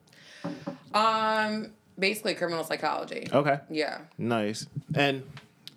Um, 0.94 1.72
basically 1.98 2.34
criminal 2.34 2.64
psychology. 2.64 3.28
Okay. 3.32 3.60
Yeah. 3.70 4.00
Nice. 4.18 4.66
And 4.94 5.22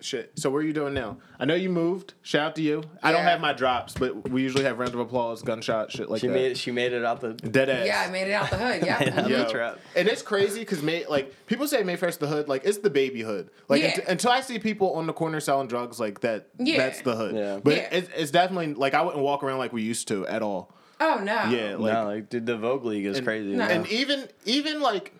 shit. 0.02 0.32
So 0.38 0.50
what 0.50 0.58
are 0.58 0.62
you 0.62 0.72
doing 0.72 0.94
now? 0.94 1.18
I 1.38 1.44
know 1.44 1.54
you 1.54 1.70
moved. 1.70 2.14
Shout 2.22 2.42
out 2.46 2.54
to 2.56 2.62
you. 2.62 2.82
I 3.02 3.12
don't 3.12 3.22
Yeah. 3.22 3.30
have 3.30 3.40
my 3.40 3.52
drops, 3.52 3.94
but 3.94 4.28
we 4.30 4.42
usually 4.42 4.64
have 4.64 4.78
round 4.78 4.94
of 4.94 5.00
applause, 5.00 5.42
gunshot, 5.42 5.92
shit 5.92 6.08
like 6.10 6.20
She 6.20 6.26
that. 6.26 6.32
made 6.32 6.56
she 6.56 6.70
made 6.70 6.92
it 6.92 7.04
out 7.04 7.20
the 7.20 7.32
Dead 7.34 7.68
ass. 7.68 7.86
Yeah, 7.86 8.00
I 8.06 8.10
made 8.10 8.28
it 8.28 8.32
out 8.32 8.50
the 8.50 8.56
hood. 8.58 8.82
Yeah. 8.86 9.02
Yeah. 9.02 9.26
Yo. 9.26 9.44
the 9.44 9.50
trap. 9.50 9.78
And 9.94 10.08
it's 10.08 10.22
crazy 10.22 10.60
because 10.60 10.82
May 10.82 11.06
like 11.06 11.34
people 11.46 11.66
say 11.66 11.82
Mayfair's 11.82 12.16
the 12.16 12.26
hood, 12.26 12.48
like 12.48 12.64
it's 12.64 12.78
the 12.78 12.90
baby 12.90 13.22
hood. 13.22 13.50
Like 13.68 13.82
Yeah. 13.82 13.94
unt- 13.96 14.08
until 14.08 14.30
I 14.30 14.40
see 14.40 14.58
people 14.58 14.94
on 14.94 15.06
the 15.06 15.12
corner 15.12 15.40
selling 15.40 15.68
drugs, 15.68 15.98
like 16.00 16.20
that, 16.20 16.48
Yeah. 16.58 16.76
that's 16.78 17.02
the 17.02 17.16
hood. 17.16 17.34
Yeah. 17.34 17.58
But 17.62 17.76
Yeah. 17.76 17.88
It's, 17.92 18.10
it's 18.16 18.30
definitely 18.30 18.74
like 18.74 18.94
I 18.94 19.02
wouldn't 19.02 19.22
walk 19.22 19.42
around 19.42 19.58
like 19.58 19.72
we 19.72 19.82
used 19.82 20.08
to 20.08 20.26
at 20.26 20.42
all. 20.42 20.74
Oh 21.00 21.20
no. 21.22 21.44
Yeah, 21.44 21.76
like 21.78 21.92
no, 21.94 22.04
like 22.04 22.28
dude, 22.28 22.44
the 22.46 22.56
Vogue 22.58 22.84
League 22.84 23.06
is 23.06 23.20
crazy. 23.20 23.52
No. 23.52 23.58
man. 23.58 23.70
and 23.70 23.88
even 23.88 24.28
even 24.44 24.80
like 24.80 25.14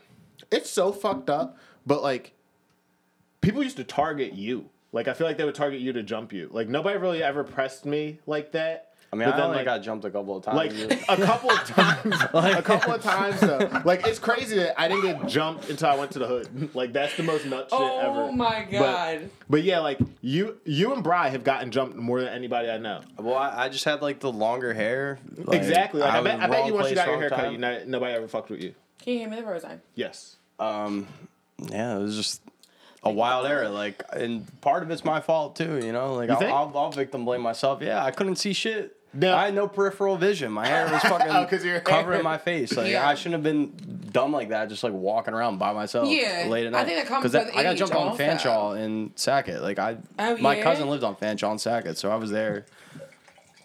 it's 0.50 0.68
so 0.68 0.92
fucked 0.92 1.30
up 1.30 1.56
but 1.86 2.02
like 2.02 2.32
people 3.40 3.62
used 3.62 3.76
to 3.78 3.84
target 3.84 4.34
you. 4.34 4.66
Like 4.92 5.06
I 5.08 5.12
feel 5.14 5.26
like 5.26 5.36
they 5.38 5.44
would 5.44 5.54
target 5.54 5.80
you 5.80 5.92
to 5.92 6.02
jump 6.02 6.32
you. 6.32 6.48
Like 6.52 6.68
nobody 6.68 6.98
really 6.98 7.22
ever 7.22 7.44
pressed 7.44 7.86
me 7.86 8.18
like 8.26 8.52
that. 8.52 8.86
I 9.12 9.16
mean, 9.16 9.26
But 9.26 9.34
I 9.34 9.36
then, 9.38 9.46
only 9.46 9.56
like- 9.58 9.64
got 9.66 9.78
jumped 9.82 10.04
a 10.04 10.10
couple 10.10 10.36
of 10.36 10.44
times. 10.44 10.56
like 10.56 10.72
a 11.08 11.16
couple 11.24 11.50
of 11.50 11.64
times. 11.66 12.14
a 12.32 12.62
couple 12.62 12.92
of 12.92 13.02
times 13.02 13.40
though. 13.40 13.82
Like 13.84 14.06
it's 14.06 14.18
crazy 14.20 14.56
that 14.56 14.80
I 14.80 14.86
didn't 14.88 15.02
get 15.02 15.26
jumped 15.28 15.68
until 15.68 15.88
I 15.88 15.96
went 15.96 16.12
to 16.12 16.18
the 16.20 16.26
hood. 16.28 16.74
Like 16.76 16.92
that's 16.92 17.16
the 17.16 17.24
most 17.24 17.44
nut 17.46 17.68
shit 17.70 17.78
Oh 17.80 17.98
ever. 17.98 18.22
Oh 18.22 18.32
my 18.32 18.66
god. 18.70 19.28
But, 19.48 19.62
yeah, 19.64 19.80
like 19.80 19.98
you 20.20 20.58
you 20.64 20.92
and 20.92 21.02
Bry 21.02 21.28
have 21.28 21.42
gotten 21.42 21.70
jumped 21.72 21.96
more 21.96 22.20
than 22.20 22.28
anybody 22.28 22.70
I 22.70 22.78
know. 22.78 23.00
well, 23.18 23.34
I, 23.34 23.64
I 23.64 23.68
just 23.68 23.84
had 23.84 24.00
like 24.02 24.20
the 24.20 24.30
longer 24.32 24.72
hair. 24.74 25.18
Like, 25.36 25.58
exactly. 25.58 26.00
Like 26.02 26.12
I, 26.12 26.20
was 26.20 26.30
bet 26.32 26.40
I 26.40 26.46
bet 26.48 26.66
you 26.66 26.74
once 26.74 26.90
you 26.90 26.94
got 26.96 27.06
your 27.06 27.14
wrong 27.14 27.20
haircut, 27.22 27.38
time. 27.40 27.52
you 27.52 27.58
know, 27.58 27.82
nobody 27.86 28.14
ever 28.14 28.28
fucked 28.28 28.50
with 28.50 28.60
you. 28.62 28.74
Can 29.02 29.12
you 29.14 29.18
hand 29.20 29.30
me 29.32 29.38
the 29.38 29.44
rose 29.46 29.64
eye? 29.64 29.78
Yes. 29.96 30.36
Um, 30.60 31.08
yeah, 31.68 31.96
it 31.96 32.00
was 32.02 32.14
just 32.16 32.42
a 33.02 33.10
wild 33.10 33.46
era. 33.46 33.68
Like, 33.68 34.02
and 34.12 34.46
part 34.60 34.82
of 34.82 34.90
it's 34.90 35.04
my 35.04 35.20
fault 35.20 35.56
too. 35.56 35.78
You 35.84 35.92
know, 35.92 36.14
like 36.14 36.30
I'll. 36.30 36.42
I'll, 36.44 36.72
I'll 36.76 36.90
victim 36.90 37.24
blame 37.24 37.40
myself. 37.42 37.80
Yeah, 37.82 38.04
I 38.04 38.10
couldn't 38.10 38.36
see 38.36 38.52
shit. 38.52 38.96
No. 39.12 39.34
I 39.34 39.46
had 39.46 39.54
no 39.56 39.66
peripheral 39.66 40.16
vision. 40.16 40.52
My 40.52 40.64
hair 40.68 40.88
was 40.88 41.02
fucking 41.02 41.26
Oh, 41.30 41.44
'cause 41.44 41.64
your 41.64 41.80
covering 41.80 42.22
my 42.22 42.38
face. 42.38 42.76
Like 42.76 42.92
Yeah. 42.92 43.08
I 43.08 43.14
shouldn't 43.16 43.32
have 43.34 43.42
been 43.42 43.72
dumb 44.12 44.32
like 44.32 44.50
that, 44.50 44.68
just 44.68 44.84
like 44.84 44.92
walking 44.92 45.34
around 45.34 45.58
by 45.58 45.72
myself. 45.72 46.08
Yeah, 46.08 46.46
late 46.48 46.66
at 46.66 46.70
night. 46.72 46.78
I 46.78 46.82
night. 46.82 46.86
think 46.88 46.98
that 47.02 47.08
comes 47.08 47.22
'Cause 47.24 47.32
with 47.32 47.56
I 47.56 47.62
got 47.64 47.76
jumped 47.76 47.94
on 47.96 48.08
also. 48.10 48.22
Fanshawe 48.22 48.78
in 48.78 49.10
Sackett. 49.16 49.62
Like 49.62 49.80
I, 49.80 49.96
Oh, 50.18 50.36
my 50.36 50.56
yeah? 50.58 50.62
cousin 50.62 50.88
lived 50.88 51.02
on 51.02 51.16
Fanshawe 51.16 51.50
and 51.50 51.60
Sackett, 51.60 51.98
so 51.98 52.08
I 52.12 52.14
was 52.16 52.30
there 52.30 52.66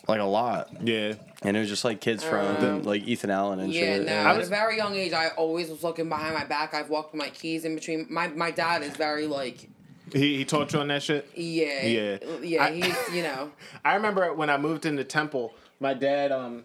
like 0.07 0.19
a 0.19 0.23
lot. 0.23 0.69
Yeah. 0.81 1.13
And 1.45 1.55
it 1.55 1.59
was 1.59 1.69
just 1.69 1.85
like 1.85 2.01
kids 2.01 2.23
from 2.23 2.45
Um, 2.63 2.83
like 2.83 3.03
Ethan 3.03 3.29
Allen 3.29 3.59
and 3.59 3.71
Yeah, 3.73 3.81
shit. 3.81 4.05
no. 4.07 4.11
and- 4.13 4.27
At 4.27 4.37
was- 4.37 4.47
a 4.47 4.49
very 4.49 4.77
young 4.77 4.95
age, 4.95 5.13
I 5.13 5.29
always 5.29 5.69
was 5.69 5.83
looking 5.83 6.09
behind 6.09 6.33
my 6.33 6.45
back. 6.45 6.73
I've 6.73 6.89
walked 6.89 7.13
with 7.13 7.19
my 7.19 7.29
keys 7.29 7.65
in 7.65 7.75
between. 7.75 8.07
My 8.09 8.27
my 8.29 8.51
dad 8.51 8.83
is 8.83 8.95
very 8.95 9.27
like, 9.27 9.69
He 10.13 10.37
he 10.37 10.45
taught 10.45 10.73
you 10.73 10.79
on 10.79 10.87
that 10.89 11.03
shit. 11.03 11.27
yeah, 11.35 11.85
Yeah. 11.85 12.17
yeah. 12.41 12.63
I- 12.63 12.71
he's 12.71 12.95
you 13.13 13.23
know, 13.23 13.51
I 13.85 13.95
remember 13.95 14.33
when 14.33 14.49
I 14.49 14.57
moved 14.57 14.85
into 14.85 15.03
Temple, 15.03 15.53
my 15.79 15.93
dad, 15.93 16.31
um, 16.31 16.63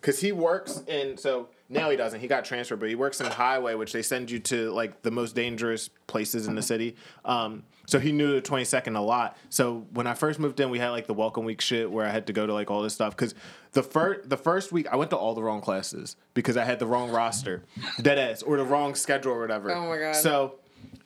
cause 0.00 0.20
he 0.20 0.32
works 0.32 0.82
in 0.86 1.16
so 1.16 1.48
now 1.68 1.88
he 1.90 1.96
doesn't. 1.96 2.20
He 2.20 2.28
got 2.28 2.44
transferred, 2.44 2.78
but 2.78 2.88
he 2.90 2.94
works 2.94 3.20
in 3.20 3.26
Highway, 3.26 3.74
which 3.74 3.92
they 3.92 4.02
send 4.02 4.30
you 4.30 4.38
to 4.40 4.70
like 4.70 5.02
the 5.02 5.10
most 5.10 5.34
dangerous 5.34 5.88
places 6.06 6.46
in 6.46 6.54
the 6.54 6.62
city. 6.62 6.94
Um, 7.24 7.64
so 7.86 7.98
he 7.98 8.12
knew 8.12 8.32
the 8.32 8.40
twenty 8.40 8.64
second 8.64 8.96
a 8.96 9.02
lot. 9.02 9.36
So 9.50 9.86
when 9.92 10.06
I 10.06 10.14
first 10.14 10.38
moved 10.38 10.60
in, 10.60 10.70
we 10.70 10.78
had 10.78 10.90
like 10.90 11.06
the 11.06 11.14
welcome 11.14 11.44
week 11.44 11.60
shit 11.60 11.90
where 11.90 12.06
I 12.06 12.10
had 12.10 12.26
to 12.28 12.32
go 12.32 12.46
to 12.46 12.52
like 12.52 12.70
all 12.70 12.82
this 12.82 12.94
stuff. 12.94 13.16
Cause 13.16 13.34
the 13.72 13.82
first 13.82 14.28
the 14.28 14.36
first 14.36 14.72
week 14.72 14.86
I 14.90 14.96
went 14.96 15.10
to 15.10 15.16
all 15.16 15.34
the 15.34 15.42
wrong 15.42 15.60
classes 15.60 16.16
because 16.34 16.56
I 16.56 16.64
had 16.64 16.78
the 16.78 16.86
wrong 16.86 17.10
roster, 17.10 17.64
dead 18.00 18.18
ass, 18.18 18.42
or 18.42 18.56
the 18.56 18.64
wrong 18.64 18.94
schedule 18.94 19.32
or 19.32 19.40
whatever. 19.40 19.70
Oh 19.70 19.88
my 19.88 19.98
God. 19.98 20.16
So 20.16 20.56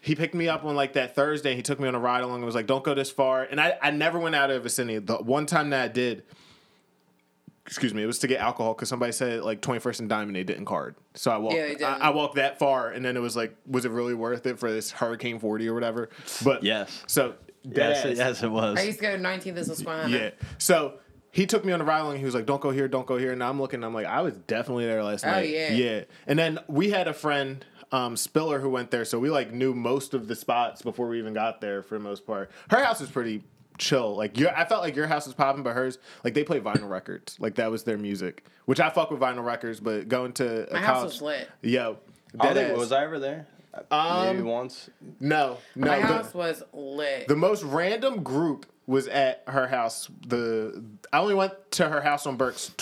he 0.00 0.14
picked 0.14 0.34
me 0.34 0.48
up 0.48 0.64
on 0.64 0.76
like 0.76 0.92
that 0.94 1.14
Thursday. 1.14 1.54
He 1.54 1.62
took 1.62 1.80
me 1.80 1.88
on 1.88 1.94
a 1.94 1.98
ride 1.98 2.22
along 2.22 2.36
and 2.36 2.44
was 2.44 2.54
like, 2.54 2.66
"Don't 2.66 2.84
go 2.84 2.94
this 2.94 3.10
far." 3.10 3.42
And 3.42 3.60
I, 3.60 3.76
I 3.82 3.90
never 3.90 4.18
went 4.18 4.34
out 4.34 4.50
of 4.50 4.54
the 4.56 4.60
vicinity. 4.60 4.98
The 4.98 5.16
one 5.16 5.46
time 5.46 5.70
that 5.70 5.84
I 5.84 5.88
did, 5.88 6.22
excuse 7.68 7.94
me, 7.94 8.02
it 8.02 8.06
was 8.06 8.18
to 8.20 8.26
get 8.26 8.40
alcohol 8.40 8.74
because 8.74 8.88
somebody 8.88 9.12
said 9.12 9.42
like 9.42 9.60
Twenty 9.60 9.78
First 9.78 10.00
and 10.00 10.08
Diamond 10.08 10.34
they 10.34 10.42
didn't 10.42 10.64
card. 10.64 10.96
So 11.14 11.30
I 11.30 11.36
walked. 11.36 11.54
Yeah, 11.56 11.66
didn't. 11.68 11.84
I, 11.84 11.98
I 11.98 12.10
walked 12.10 12.34
that 12.36 12.58
far, 12.58 12.90
and 12.90 13.04
then 13.04 13.16
it 13.16 13.20
was 13.20 13.36
like, 13.36 13.54
was 13.66 13.84
it 13.84 13.90
really 13.92 14.14
worth 14.14 14.46
it 14.46 14.58
for 14.58 14.70
this 14.72 14.90
Hurricane 14.90 15.38
Forty 15.38 15.68
or 15.68 15.74
whatever? 15.74 16.08
But 16.44 16.62
Yes. 16.64 17.04
So 17.06 17.34
yes, 17.62 18.04
ass. 18.04 18.16
yes, 18.16 18.42
it 18.42 18.50
was. 18.50 18.78
I 18.78 18.82
used 18.82 18.98
to 18.98 19.02
go 19.04 19.16
to 19.16 19.22
19th 19.22 19.56
as 19.56 19.68
a 19.68 19.76
Susquehanna. 19.76 20.16
Yeah. 20.16 20.30
So 20.56 20.94
he 21.30 21.44
took 21.46 21.64
me 21.64 21.72
on 21.72 21.78
the 21.78 21.84
ride 21.84 22.00
along. 22.00 22.16
He 22.16 22.24
was 22.24 22.34
like, 22.34 22.46
"Don't 22.46 22.60
go 22.60 22.70
here, 22.70 22.88
don't 22.88 23.06
go 23.06 23.18
here." 23.18 23.32
And 23.32 23.44
I'm 23.44 23.60
looking. 23.60 23.84
I'm 23.84 23.92
like, 23.94 24.06
I 24.06 24.22
was 24.22 24.34
definitely 24.46 24.86
there 24.86 25.04
last 25.04 25.24
Oh, 25.26 25.30
night. 25.30 25.50
yeah. 25.50 25.72
Yeah. 25.72 26.04
And 26.26 26.38
then 26.38 26.58
we 26.68 26.88
had 26.90 27.06
a 27.06 27.12
friend, 27.12 27.64
um, 27.92 28.16
Spiller, 28.16 28.60
who 28.60 28.70
went 28.70 28.90
there. 28.90 29.04
So 29.04 29.18
we 29.18 29.28
like 29.28 29.52
knew 29.52 29.74
most 29.74 30.14
of 30.14 30.26
the 30.26 30.34
spots 30.34 30.80
before 30.80 31.06
we 31.08 31.18
even 31.18 31.34
got 31.34 31.60
there 31.60 31.82
for 31.82 31.98
the 31.98 32.02
most 32.04 32.26
part. 32.26 32.50
Her 32.70 32.82
house 32.82 33.00
is 33.02 33.10
pretty 33.10 33.44
chill. 33.78 34.14
Like 34.16 34.38
your, 34.38 34.56
I 34.56 34.64
felt 34.64 34.82
like 34.82 34.96
your 34.96 35.06
house 35.06 35.26
was 35.26 35.34
popping, 35.34 35.62
but 35.62 35.74
hers, 35.74 35.98
like 36.24 36.34
they 36.34 36.44
play 36.44 36.60
vinyl 36.60 36.88
records. 36.88 37.36
Like 37.40 37.54
that 37.56 37.70
was 37.70 37.84
their 37.84 37.98
music, 37.98 38.44
which 38.66 38.80
I 38.80 38.90
fuck 38.90 39.10
with 39.10 39.20
vinyl 39.20 39.44
records. 39.44 39.80
But 39.80 40.08
going 40.08 40.32
to 40.34 40.68
a 40.70 40.74
My 40.74 40.80
house 40.80 40.96
college, 40.96 41.12
was 41.12 41.22
lit. 41.22 41.48
Yo. 41.62 41.98
Dead 42.40 42.54
think- 42.54 42.72
ass. 42.72 42.78
was 42.78 42.92
I 42.92 43.04
ever 43.04 43.18
there? 43.18 43.46
Um, 43.90 44.26
Maybe 44.36 44.42
once. 44.42 44.90
No, 45.20 45.58
no. 45.76 45.86
My 45.90 45.98
the- 46.00 46.06
house 46.06 46.34
was 46.34 46.62
lit. 46.72 47.28
the 47.28 47.36
most 47.36 47.62
random 47.62 48.22
group 48.22 48.66
was 48.86 49.06
at 49.08 49.44
her 49.46 49.68
house. 49.68 50.08
The 50.26 50.82
I 51.12 51.18
only 51.20 51.34
went 51.34 51.52
to 51.72 51.88
her 51.88 52.00
house 52.00 52.26
on 52.26 52.36
Berks 52.36 52.72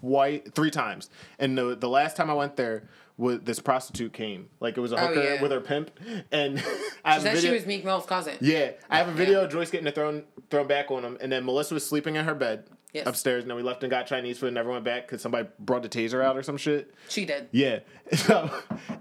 twice, 0.00 0.40
three 0.54 0.70
times, 0.70 1.10
and 1.38 1.58
the 1.58 1.74
the 1.76 1.88
last 1.88 2.16
time 2.16 2.30
I 2.30 2.34
went 2.34 2.56
there, 2.56 2.84
was 3.18 3.40
this 3.40 3.60
prostitute 3.60 4.14
came. 4.14 4.48
Like 4.60 4.78
it 4.78 4.80
was 4.80 4.92
a 4.92 4.96
Oh, 4.96 5.08
hooker 5.08 5.22
yeah. 5.22 5.42
with 5.42 5.50
her 5.52 5.60
pimp, 5.60 5.90
and 6.32 6.58
I 7.04 7.12
have 7.14 7.20
she 7.22 7.26
said 7.28 7.34
video. 7.34 7.50
she 7.50 7.54
was 7.56 7.66
Meek 7.66 7.84
Mill's 7.84 8.06
cousin. 8.06 8.36
yeah, 8.40 8.70
I 8.88 8.96
have 8.96 9.08
a 9.08 9.12
video 9.12 9.44
of 9.44 9.50
Joyce 9.50 9.70
getting 9.70 9.92
thrown 9.92 10.24
thrown 10.48 10.66
back 10.66 10.90
on 10.90 11.04
him, 11.04 11.18
and 11.20 11.30
then 11.30 11.44
Melissa 11.44 11.74
was 11.74 11.84
sleeping 11.86 12.14
in 12.16 12.24
her 12.24 12.34
bed 12.34 12.64
Yes. 12.94 13.06
upstairs, 13.06 13.42
and 13.44 13.50
then 13.50 13.56
we 13.56 13.62
left 13.62 13.82
and 13.82 13.90
got 13.90 14.06
Chinese 14.06 14.38
food, 14.38 14.46
and 14.46 14.54
never 14.54 14.70
went 14.70 14.82
back 14.84 15.06
because 15.06 15.20
somebody 15.20 15.46
brought 15.58 15.82
the 15.82 15.90
taser 15.90 16.24
out 16.24 16.38
or 16.38 16.42
some 16.42 16.56
shit. 16.56 16.94
She 17.10 17.26
did. 17.26 17.48
Yeah. 17.52 17.80
So 18.16 18.50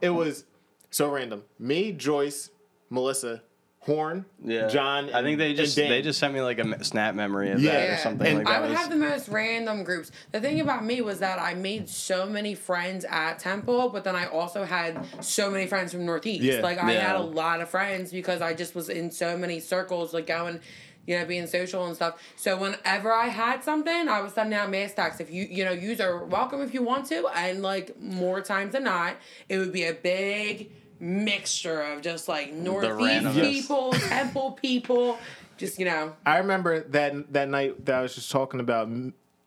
it 0.01 0.09
was 0.09 0.43
so 0.89 1.09
random. 1.09 1.43
Me, 1.57 1.93
Joyce, 1.93 2.49
Melissa, 2.89 3.43
Horn, 3.79 4.25
Yeah, 4.43 4.67
John. 4.67 5.13
I 5.13 5.21
think 5.21 5.37
they 5.37 5.53
just 5.53 5.77
they 5.77 6.01
just 6.01 6.19
sent 6.19 6.33
me 6.33 6.41
like 6.41 6.59
a 6.59 6.83
snap 6.83 7.15
memory 7.15 7.51
of 7.51 7.61
Yeah. 7.61 7.71
that 7.71 7.89
or 7.91 7.97
something 8.01 8.27
And 8.27 8.37
like 8.39 8.47
that. 8.47 8.57
I 8.57 8.67
would 8.67 8.75
have 8.75 8.89
the 8.89 8.97
most 8.97 9.29
random 9.29 9.85
groups. 9.85 10.11
The 10.33 10.41
thing 10.41 10.59
about 10.59 10.83
me 10.83 10.99
was 10.99 11.19
that 11.19 11.39
I 11.39 11.53
made 11.53 11.87
so 11.87 12.25
many 12.25 12.53
friends 12.53 13.05
at 13.09 13.39
Temple, 13.39 13.87
but 13.89 14.03
then 14.03 14.13
I 14.13 14.25
also 14.25 14.65
had 14.65 15.05
so 15.21 15.49
many 15.49 15.67
friends 15.67 15.93
from 15.93 16.05
Northeast. 16.05 16.43
Yeah. 16.43 16.59
Like 16.59 16.83
I 16.83 16.93
Yeah. 16.93 16.99
had 17.07 17.15
a 17.15 17.21
lot 17.23 17.61
of 17.61 17.69
friends 17.69 18.11
because 18.11 18.41
I 18.41 18.53
just 18.53 18.75
was 18.75 18.89
in 18.89 19.09
so 19.09 19.37
many 19.37 19.61
circles, 19.61 20.13
like 20.13 20.27
going, 20.27 20.59
you 21.05 21.17
know, 21.17 21.23
being 21.25 21.47
social 21.47 21.85
and 21.85 21.95
stuff. 21.95 22.21
So 22.35 22.57
whenever 22.57 23.13
I 23.13 23.27
had 23.27 23.63
something, 23.63 24.09
I 24.09 24.19
was 24.19 24.33
sending 24.33 24.59
out 24.59 24.69
mass 24.69 24.93
texts. 24.95 25.21
If 25.21 25.31
you, 25.31 25.47
you 25.49 25.63
know, 25.63 25.71
you 25.71 25.95
are 26.03 26.25
welcome 26.25 26.59
if 26.61 26.73
you 26.73 26.83
want 26.83 27.05
to, 27.05 27.25
and 27.33 27.61
like 27.61 27.97
more 28.01 28.41
times 28.41 28.73
than 28.73 28.83
not, 28.83 29.15
it 29.47 29.59
would 29.59 29.71
be 29.71 29.85
a 29.85 29.93
big 29.93 30.71
mixture 30.99 31.81
of 31.81 32.01
just 32.01 32.27
like 32.27 32.53
Northeast 32.53 33.25
randomness. 33.25 33.41
people, 33.41 33.91
Temple 34.09 34.51
people, 34.53 35.17
just 35.57 35.79
you 35.79 35.85
know. 35.85 36.15
I 36.25 36.37
remember 36.37 36.81
that 36.81 37.33
that 37.33 37.49
night 37.49 37.85
that 37.85 37.95
I 37.95 38.01
was 38.01 38.15
just 38.15 38.31
talking 38.31 38.59
about. 38.59 38.89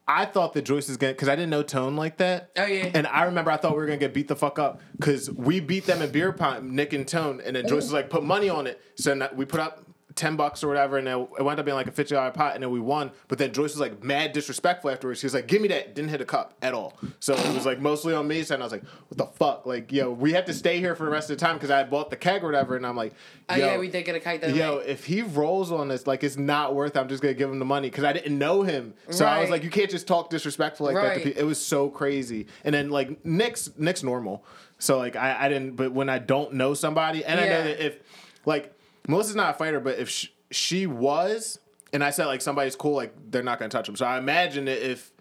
I 0.09 0.25
thought 0.25 0.55
that 0.55 0.63
Joyce 0.63 0.89
was 0.89 0.97
gonna 0.97 1.13
because 1.13 1.29
I 1.29 1.37
didn't 1.37 1.51
know 1.51 1.63
Tone 1.63 1.95
like 1.95 2.17
that. 2.17 2.51
Oh, 2.57 2.65
yeah. 2.65 2.91
And 2.95 3.07
I 3.07 3.25
remember 3.25 3.53
I 3.53 3.57
thought 3.57 3.73
we 3.73 3.79
were 3.79 3.87
gonna 3.87 3.99
get 3.99 4.13
beat 4.13 4.27
the 4.27 4.35
fuck 4.35 4.59
up 4.59 4.81
because 4.99 5.31
we 5.31 5.61
beat 5.61 5.87
them 5.87 6.03
in 6.03 6.11
beer 6.11 6.33
pong, 6.33 6.75
Nick 6.75 6.93
and 6.93 7.07
Tone, 7.07 7.41
and 7.45 7.55
then 7.55 7.69
Joyce 7.69 7.85
was 7.85 7.93
like, 7.93 8.11
"Put 8.11 8.25
money 8.25 8.49
on 8.49 8.67
it." 8.67 8.81
So 8.97 9.15
now 9.15 9.29
we 9.35 9.45
put 9.45 9.61
up. 9.61 9.85
10 10.16 10.37
bucks 10.37 10.64
or 10.64 10.68
whatever, 10.68 10.99
and 10.99 11.07
then 11.07 11.20
it 11.38 11.42
wound 11.44 11.59
up 11.61 11.64
being 11.64 11.77
like 11.77 11.87
a 11.87 11.92
$50 11.92 12.35
pot, 12.35 12.55
and 12.55 12.62
then 12.62 12.70
we 12.70 12.81
won. 12.81 13.11
But 13.29 13.38
then 13.38 13.53
Joyce 13.53 13.73
was 13.73 13.81
like 13.81 14.03
mad 14.03 14.33
disrespectful 14.33 14.90
afterwards. 14.90 15.20
She 15.20 15.27
was 15.27 15.35
like, 15.35 15.46
Give 15.46 15.62
me 15.62 15.68
that. 15.68 15.94
Didn't 15.94 16.11
hit 16.11 16.20
a 16.20 16.25
cup 16.25 16.55
at 16.62 16.75
all. 16.75 16.94
So 17.20 17.35
it 17.35 17.55
was 17.55 17.64
like 17.64 17.81
mostly 17.81 18.12
on 18.14 18.27
me. 18.27 18.42
So 18.42 18.55
and 18.55 18.62
I 18.62 18.66
was 18.66 18.73
like, 18.73 18.85
What 19.09 19.18
the 19.18 19.27
fuck? 19.27 19.66
Like, 19.66 19.92
yo, 19.92 20.11
we 20.11 20.33
have 20.33 20.44
to 20.46 20.55
stay 20.55 20.79
here 20.79 20.94
for 20.94 21.05
the 21.05 21.11
rest 21.11 21.31
of 21.31 21.38
the 21.38 21.44
time 21.44 21.55
because 21.57 21.70
I 21.70 21.85
bought 21.85 22.11
the 22.11 22.16
keg 22.16 22.42
or 22.42 22.46
whatever. 22.46 22.77
And 22.77 22.85
I'm 22.87 22.96
like, 22.96 23.12
Oh 23.49 23.55
yo, 23.55 23.66
yeah, 23.66 23.79
we 23.79 23.88
did 23.88 24.05
get 24.05 24.14
a 24.16 24.20
kite 24.20 24.40
that 24.40 24.55
Yo, 24.55 24.79
night. 24.79 24.87
if 24.88 25.05
he 25.05 25.23
rolls 25.23 25.70
on 25.73 25.88
this, 25.88 26.07
like 26.07 26.25
it's 26.25 26.37
not 26.37 26.75
worth. 26.75 26.96
it, 26.96 27.01
I'm 27.01 27.09
just 27.09 27.23
gonna 27.23 27.35
give 27.35 27.51
him 27.51 27.59
the 27.59 27.64
money 27.64 27.88
because 27.88 28.05
I 28.05 28.12
didn't 28.12 28.37
know 28.37 28.62
him. 28.62 28.94
So 29.11 29.25
I 29.27 29.40
was 29.40 29.51
like, 29.51 29.62
you 29.62 29.70
can't 29.70 29.90
just 29.90 30.07
talk 30.07 30.31
disrespectful 30.31 30.87
like 30.87 30.94
that. 30.96 31.03
To 31.03 31.09
Right. 31.09 31.25
people. 31.25 31.40
It 31.42 31.44
was 31.44 31.61
so 31.64 31.88
crazy. 31.88 32.46
And 32.64 32.75
then 32.75 32.90
like 32.90 33.25
Nick's 33.25 33.70
Nick's 33.79 34.03
normal. 34.03 34.44
So 34.79 34.99
like 34.99 35.14
I, 35.16 35.46
I 35.46 35.49
didn't. 35.49 35.77
But 35.77 35.92
when 35.92 36.09
I 36.09 36.18
don't 36.18 36.55
know 36.55 36.75
somebody, 36.75 37.25
and 37.25 37.38
I 37.40 37.44
know 37.49 37.64
that 37.64 37.85
if 37.85 37.99
like 38.44 38.75
Melissa's 39.09 39.37
not 39.37 39.55
a 39.55 39.59
fighter, 39.59 39.81
but 39.81 39.99
if 39.99 40.09
she, 40.09 40.29
she 40.51 40.87
was, 40.87 41.59
and 41.93 42.03
I 42.05 42.11
said 42.11 42.27
like 42.27 42.43
somebody's 42.43 42.77
cool, 42.77 42.95
like 42.95 43.15
they're 43.31 43.43
not 43.43 43.59
gonna 43.59 43.69
touch 43.71 43.89
him. 43.89 43.97
So 43.97 44.07
I 44.07 44.19
imagine 44.19 44.67
that 44.67 44.89
if. 44.91 45.13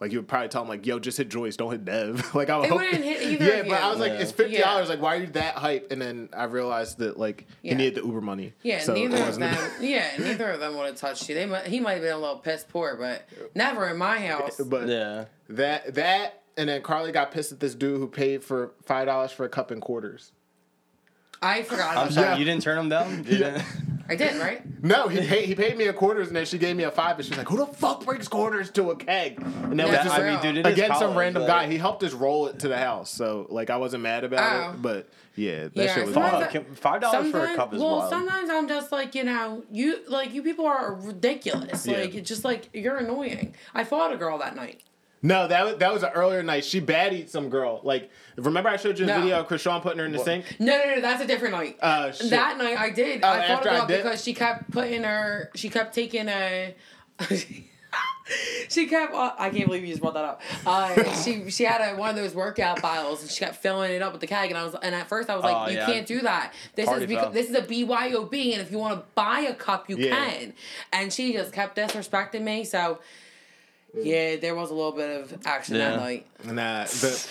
Like 0.00 0.10
you 0.10 0.18
would 0.18 0.28
probably 0.28 0.48
tell 0.48 0.60
him 0.62 0.68
like, 0.68 0.84
"Yo, 0.84 0.98
just 0.98 1.16
hit 1.16 1.28
Joyce, 1.30 1.56
don't 1.56 1.70
hit 1.70 1.84
Dev." 1.84 2.34
like 2.34 2.50
I 2.50 2.56
would 2.56 2.64
They 2.64 2.68
hope. 2.68 2.80
wouldn't 2.80 3.04
hit 3.04 3.22
either 3.32 3.44
yeah, 3.46 3.52
of 3.60 3.68
but 3.68 3.80
I 3.80 3.84
you. 3.84 3.90
was 3.92 4.00
like, 4.00 4.12
Yeah. 4.14 4.18
it's 4.18 4.32
fifty 4.32 4.58
dollars. 4.58 4.88
Yeah. 4.88 4.94
Like, 4.94 5.00
why 5.02 5.16
are 5.16 5.20
you 5.20 5.26
that 5.28 5.54
hype? 5.54 5.92
And 5.92 6.02
then 6.02 6.28
I 6.36 6.44
realized 6.44 6.98
that 6.98 7.16
like 7.16 7.46
Yeah. 7.62 7.70
he 7.72 7.76
needed 7.78 8.02
the 8.02 8.06
Uber 8.06 8.20
money. 8.20 8.52
Yeah, 8.64 8.80
So 8.80 8.92
neither 8.92 9.16
of 9.16 9.22
wasn't 9.22 9.52
them. 9.52 9.70
Yeah, 9.80 10.10
neither 10.18 10.50
of 10.50 10.60
them 10.60 10.76
would 10.76 10.86
have 10.88 10.96
touched 10.96 11.28
you. 11.28 11.36
They 11.36 11.46
might, 11.46 11.68
he 11.68 11.78
might 11.78 11.92
have 11.92 12.02
been 12.02 12.12
a 12.12 12.18
little 12.18 12.38
piss 12.38 12.66
poor, 12.68 12.96
but 12.96 13.22
never 13.54 13.88
in 13.88 13.96
my 13.96 14.18
house. 14.18 14.56
But 14.60 14.88
yeah. 14.88 15.26
that 15.50 15.94
that 15.94 16.42
and 16.58 16.68
then 16.68 16.82
Carlie 16.82 17.12
got 17.12 17.30
pissed 17.30 17.52
at 17.52 17.60
this 17.60 17.76
dude 17.76 17.98
who 17.98 18.08
paid 18.08 18.42
for 18.42 18.72
five 18.84 19.06
dollars 19.06 19.30
for 19.30 19.44
a 19.46 19.48
cup 19.48 19.70
and 19.70 19.80
quarters. 19.80 20.32
I 21.44 21.62
forgot. 21.62 21.90
I'm 21.96 22.02
About 22.04 22.12
sorry, 22.12 22.26
that. 22.28 22.38
you 22.38 22.44
didn't 22.44 22.62
turn 22.62 22.76
them 22.76 22.88
down. 22.88 23.24
You 23.28 23.36
Yeah. 23.38 23.50
didn't? 23.50 23.64
I 24.06 24.16
did 24.16 24.36
right. 24.38 24.60
No, 24.84 25.08
he 25.08 25.18
paid 25.26 25.46
he 25.46 25.54
paid 25.54 25.78
me 25.78 25.86
a 25.86 25.92
quarters 25.94 26.26
and 26.28 26.36
then 26.36 26.44
she 26.44 26.58
gave 26.58 26.76
me 26.76 26.84
a 26.84 26.90
five, 26.90 27.16
and 27.16 27.24
she 27.24 27.30
was 27.30 27.38
like, 27.38 27.48
"Who 27.48 27.56
the 27.56 27.64
fuck 27.66 28.04
brings 28.04 28.28
quarters 28.28 28.70
to 28.72 28.90
a 28.90 28.96
keg?" 28.96 29.40
And 29.40 29.80
that 29.80 29.86
Yeah, 29.86 29.92
was 29.92 29.92
That- 29.92 30.04
just 30.04 30.14
I 30.14 30.18
mean, 30.18 30.26
real. 30.28 30.40
dude, 30.42 30.56
it 30.58 30.66
is 30.66 30.72
again 30.74 30.88
some 30.90 30.98
college, 30.98 31.16
random 31.16 31.42
like- 31.44 31.48
guy. 31.50 31.66
He 31.68 31.78
helped 31.78 32.02
us 32.02 32.12
roll 32.12 32.46
it 32.48 32.58
to 32.58 32.68
the 32.68 32.76
house, 32.76 33.10
so 33.10 33.46
like 33.48 33.70
I 33.70 33.78
wasn't 33.78 34.02
mad 34.02 34.24
about 34.24 34.52
Oh. 34.52 34.70
it. 34.74 34.82
But 34.82 35.08
yeah, 35.36 35.68
that 35.68 35.70
Yeah, 35.74 35.94
shit 35.94 36.04
was 36.04 36.12
sometimes 36.14 36.32
wild. 36.34 36.44
I- 36.44 36.52
Fuck, 36.52 36.76
five 36.76 37.00
dollars 37.00 37.30
for 37.30 37.38
a 37.38 37.40
Sometimes- 37.40 37.56
cup 37.56 37.72
is 37.74 37.80
well, 37.80 37.96
wild. 37.96 38.10
sometimes 38.10 38.50
I'm 38.50 38.68
just 38.68 38.92
like 38.92 39.14
you 39.14 39.24
know, 39.24 39.62
you 39.72 40.00
like 40.06 40.34
you 40.34 40.42
people 40.42 40.66
are 40.66 40.92
ridiculous. 40.92 41.86
Yeah. 41.86 42.00
Like 42.00 42.14
it's 42.14 42.28
just 42.28 42.44
like 42.44 42.68
you're 42.74 42.98
annoying. 42.98 43.54
I 43.74 43.84
fought 43.84 44.12
a 44.12 44.18
girl 44.18 44.36
that 44.36 44.54
night. 44.54 44.82
No, 45.24 45.48
that 45.48 45.64
was 45.64 45.76
that 45.78 45.90
was 45.92 46.02
an 46.02 46.10
earlier 46.14 46.42
night. 46.42 46.66
She 46.66 46.80
bad 46.80 47.30
some 47.30 47.48
girl. 47.48 47.80
Like, 47.82 48.10
remember 48.36 48.68
I 48.68 48.76
showed 48.76 48.98
you 48.98 49.06
a 49.06 49.08
No. 49.08 49.20
video 49.22 49.40
of 49.40 49.48
Krishan 49.48 49.80
putting 49.80 49.98
her 49.98 50.04
in 50.04 50.12
the 50.12 50.18
sink. 50.18 50.44
No, 50.60 50.76
no, 50.76 50.94
no, 50.96 51.00
that's 51.00 51.22
a 51.22 51.26
different 51.26 51.54
night. 51.54 51.78
Oh, 51.82 52.10
shit. 52.12 52.28
That 52.28 52.58
night 52.58 52.78
I 52.78 52.90
did. 52.90 53.24
Oh, 53.24 53.28
I 53.28 53.38
fought 53.40 53.50
after 53.50 53.70
I 53.70 53.78
girl 53.78 53.86
did? 53.86 54.02
because 54.02 54.22
she 54.22 54.34
kept 54.34 54.70
putting 54.70 55.02
her. 55.02 55.50
She 55.54 55.70
kept 55.70 55.94
taking 55.94 56.28
a. 56.28 56.74
she 58.68 58.86
kept. 58.86 59.14
Uh, 59.14 59.32
I 59.38 59.50
can't 59.50 59.66
believe 59.66 59.82
you 59.82 59.88
just 59.88 60.00
brought 60.00 60.14
that 60.14 60.24
up. 60.24 60.42
Uh, 60.66 61.14
she 61.22 61.50
she 61.50 61.64
had 61.64 61.80
a, 61.80 61.96
one 61.96 62.10
of 62.10 62.16
those 62.16 62.34
workout 62.34 62.82
bottles 62.82 63.22
and 63.22 63.30
she 63.30 63.38
kept 63.44 63.56
filling 63.56 63.92
it 63.92 64.02
up 64.02 64.12
with 64.12 64.20
the 64.20 64.26
keg 64.26 64.50
and 64.50 64.58
I 64.58 64.64
was 64.64 64.74
and 64.82 64.94
at 64.94 65.08
first 65.08 65.30
I 65.30 65.36
was 65.36 65.44
like, 65.44 65.56
Oh, 65.56 65.70
you 65.70 65.78
yeah. 65.78 65.86
can't 65.86 66.06
do 66.06 66.20
that. 66.22 66.52
This 66.74 66.86
Party 66.86 67.04
is 67.04 67.08
because 67.08 67.32
this 67.32 67.48
is 67.48 67.54
a 67.56 67.62
BYOB 67.62 68.52
and 68.52 68.60
if 68.60 68.70
you 68.70 68.78
want 68.78 68.98
to 68.98 69.04
buy 69.14 69.40
a 69.40 69.54
cup, 69.54 69.88
you 69.88 69.96
Yeah. 69.96 70.14
can. 70.16 70.54
And 70.92 71.12
she 71.12 71.32
just 71.32 71.52
kept 71.52 71.76
disrespecting 71.76 72.42
me. 72.42 72.64
So 72.64 72.98
yeah, 73.96 74.36
there 74.36 74.54
was 74.54 74.70
a 74.70 74.74
little 74.74 74.92
bit 74.92 75.20
of 75.20 75.38
action 75.46 75.76
Yeah. 75.76 75.90
that 75.90 76.00
night. 76.00 76.26
Nah, 76.44 76.62
uh, 76.80 76.84
the, 76.84 77.26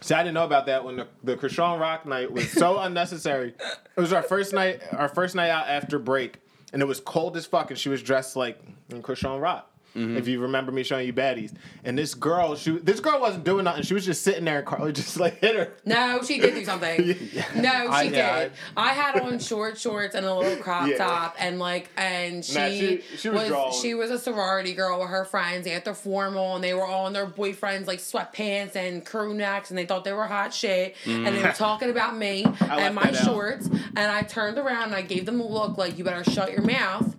see, 0.00 0.14
I 0.14 0.22
didn't 0.22 0.34
know 0.34 0.44
about 0.44 0.66
that 0.66 0.84
when 0.84 0.96
the, 0.96 1.06
the 1.24 1.36
Krishan 1.36 1.78
Rock 1.80 2.06
night 2.06 2.30
was 2.32 2.50
so 2.50 2.78
unnecessary. 2.80 3.54
It 3.96 4.00
was 4.00 4.12
our 4.12 4.22
first 4.22 4.52
night, 4.52 4.82
our 4.92 5.08
first 5.08 5.34
night 5.34 5.50
out 5.50 5.68
after 5.68 5.98
break, 5.98 6.36
and 6.72 6.82
it 6.82 6.86
was 6.86 7.00
cold 7.00 7.36
as 7.36 7.46
fuck, 7.46 7.70
and 7.70 7.78
she 7.78 7.88
was 7.88 8.02
dressed 8.02 8.36
like 8.36 8.60
in 8.90 9.02
Krishan 9.02 9.40
Rock. 9.40 9.70
Mm-hmm. 9.96 10.16
If 10.18 10.28
you 10.28 10.40
remember 10.40 10.72
me 10.72 10.82
showing 10.82 11.06
you 11.06 11.12
baddies, 11.12 11.52
and 11.84 11.96
this 11.98 12.14
girl, 12.14 12.54
she 12.54 12.78
this 12.78 13.00
girl 13.00 13.20
wasn't 13.20 13.44
doing 13.44 13.64
nothing. 13.64 13.82
She 13.82 13.94
was 13.94 14.04
just 14.04 14.22
sitting 14.22 14.44
there, 14.44 14.58
and 14.58 14.66
Carlie 14.66 14.92
just 15.02 15.18
like 15.18 15.40
hit 15.40 15.56
her. 15.56 15.72
No, 15.84 16.20
she 16.22 16.38
did 16.38 16.54
do 16.54 16.64
something. 16.64 17.16
No, 17.56 17.70
she 17.70 17.88
I- 17.88 18.04
did. 18.04 18.14
yeah, 18.14 18.48
I 18.76 18.92
had 18.92 19.18
on 19.20 19.38
short 19.38 19.78
shorts 19.78 20.14
and 20.14 20.26
a 20.26 20.34
little 20.34 20.56
crop 20.62 20.88
Yeah. 20.88 20.98
top, 20.98 21.36
and 21.38 21.58
like, 21.58 21.88
and 21.96 22.44
she, 22.44 22.54
Nah, 22.54 22.68
she- 22.68 23.00
she 23.16 23.28
was 23.30 23.50
was 23.50 23.80
she 23.80 23.94
was 23.94 24.10
a 24.10 24.18
sorority 24.18 24.74
girl 24.74 25.00
with 25.00 25.08
her 25.08 25.24
friends. 25.24 25.64
They 25.64 25.70
had 25.70 25.84
their 25.84 25.94
formal, 25.94 26.54
and 26.56 26.62
they 26.64 26.74
were 26.74 26.84
all 26.84 27.06
in 27.06 27.12
their 27.12 27.26
boyfriends 27.26 27.86
like 27.86 27.98
sweatpants 28.00 28.76
and 28.76 29.04
crew 29.04 29.32
necks, 29.34 29.70
and 29.70 29.78
they 29.78 29.86
thought 29.86 30.04
they 30.04 30.12
were 30.12 30.26
hot 30.26 30.52
shit, 30.52 30.94
and 31.06 31.26
they 31.26 31.42
were 31.42 31.48
mm. 31.48 31.56
talking 31.56 31.90
about 31.90 32.16
me 32.16 32.44
and 32.60 32.94
my 32.94 33.02
out. 33.02 33.16
shorts. 33.16 33.66
And 33.66 33.98
I 34.12 34.22
turned 34.22 34.58
around 34.58 34.84
and 34.84 34.94
I 34.94 35.02
gave 35.02 35.24
them 35.26 35.40
a 35.40 35.46
look 35.46 35.78
like, 35.78 35.96
"You 35.98 36.04
better 36.04 36.24
shut 36.30 36.52
your 36.52 36.62
mouth," 36.62 37.14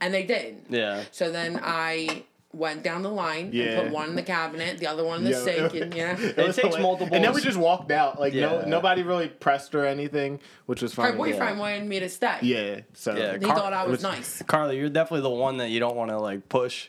and 0.00 0.12
they 0.14 0.22
didn't. 0.24 0.66
Yeah. 0.68 1.04
So 1.10 1.30
then 1.30 1.58
I 1.62 2.24
went 2.54 2.82
down 2.82 3.00
the 3.02 3.08
line 3.10 3.48
Yeah. 3.50 3.64
and 3.64 3.82
put 3.84 3.92
one 3.92 4.10
in 4.10 4.14
the 4.14 4.22
cabinet, 4.22 4.76
the 4.78 4.86
other 4.86 5.02
one 5.04 5.20
in 5.20 5.24
the 5.24 5.30
Yeah, 5.30 5.42
sink, 5.42 5.74
and 5.74 5.94
you 5.94 6.02
know. 6.06 6.12
It 6.18 6.38
It 6.38 6.54
takes 6.54 6.78
multiple- 6.78 7.14
And 7.14 7.24
then 7.24 7.32
we 7.32 7.40
just 7.40 7.56
walked 7.56 7.90
out. 7.90 8.20
Like 8.20 8.34
no, 8.34 8.62
nobody 8.66 9.02
really 9.02 9.28
pressed 9.28 9.74
or 9.74 9.86
anything, 9.86 10.38
which 10.66 10.82
was 10.82 10.92
Her 10.94 11.02
fine. 11.08 11.16
boyfriend 11.16 11.58
wanted 11.58 11.84
me 11.86 12.00
to 12.00 12.10
stay. 12.10 12.38
Yeah. 12.42 12.80
So 12.92 13.16
Yeah, 13.16 13.32
He 13.38 13.46
Car- 13.46 13.56
thought 13.56 13.72
I 13.72 13.84
was, 13.84 13.92
was- 13.92 14.02
nice. 14.02 14.42
Carlie, 14.46 14.76
you're 14.78 14.90
definitely 14.90 15.22
the 15.22 15.30
one 15.30 15.56
that 15.58 15.70
you 15.70 15.80
don't 15.80 15.96
want 15.96 16.10
to 16.10 16.18
like 16.18 16.48
push. 16.50 16.88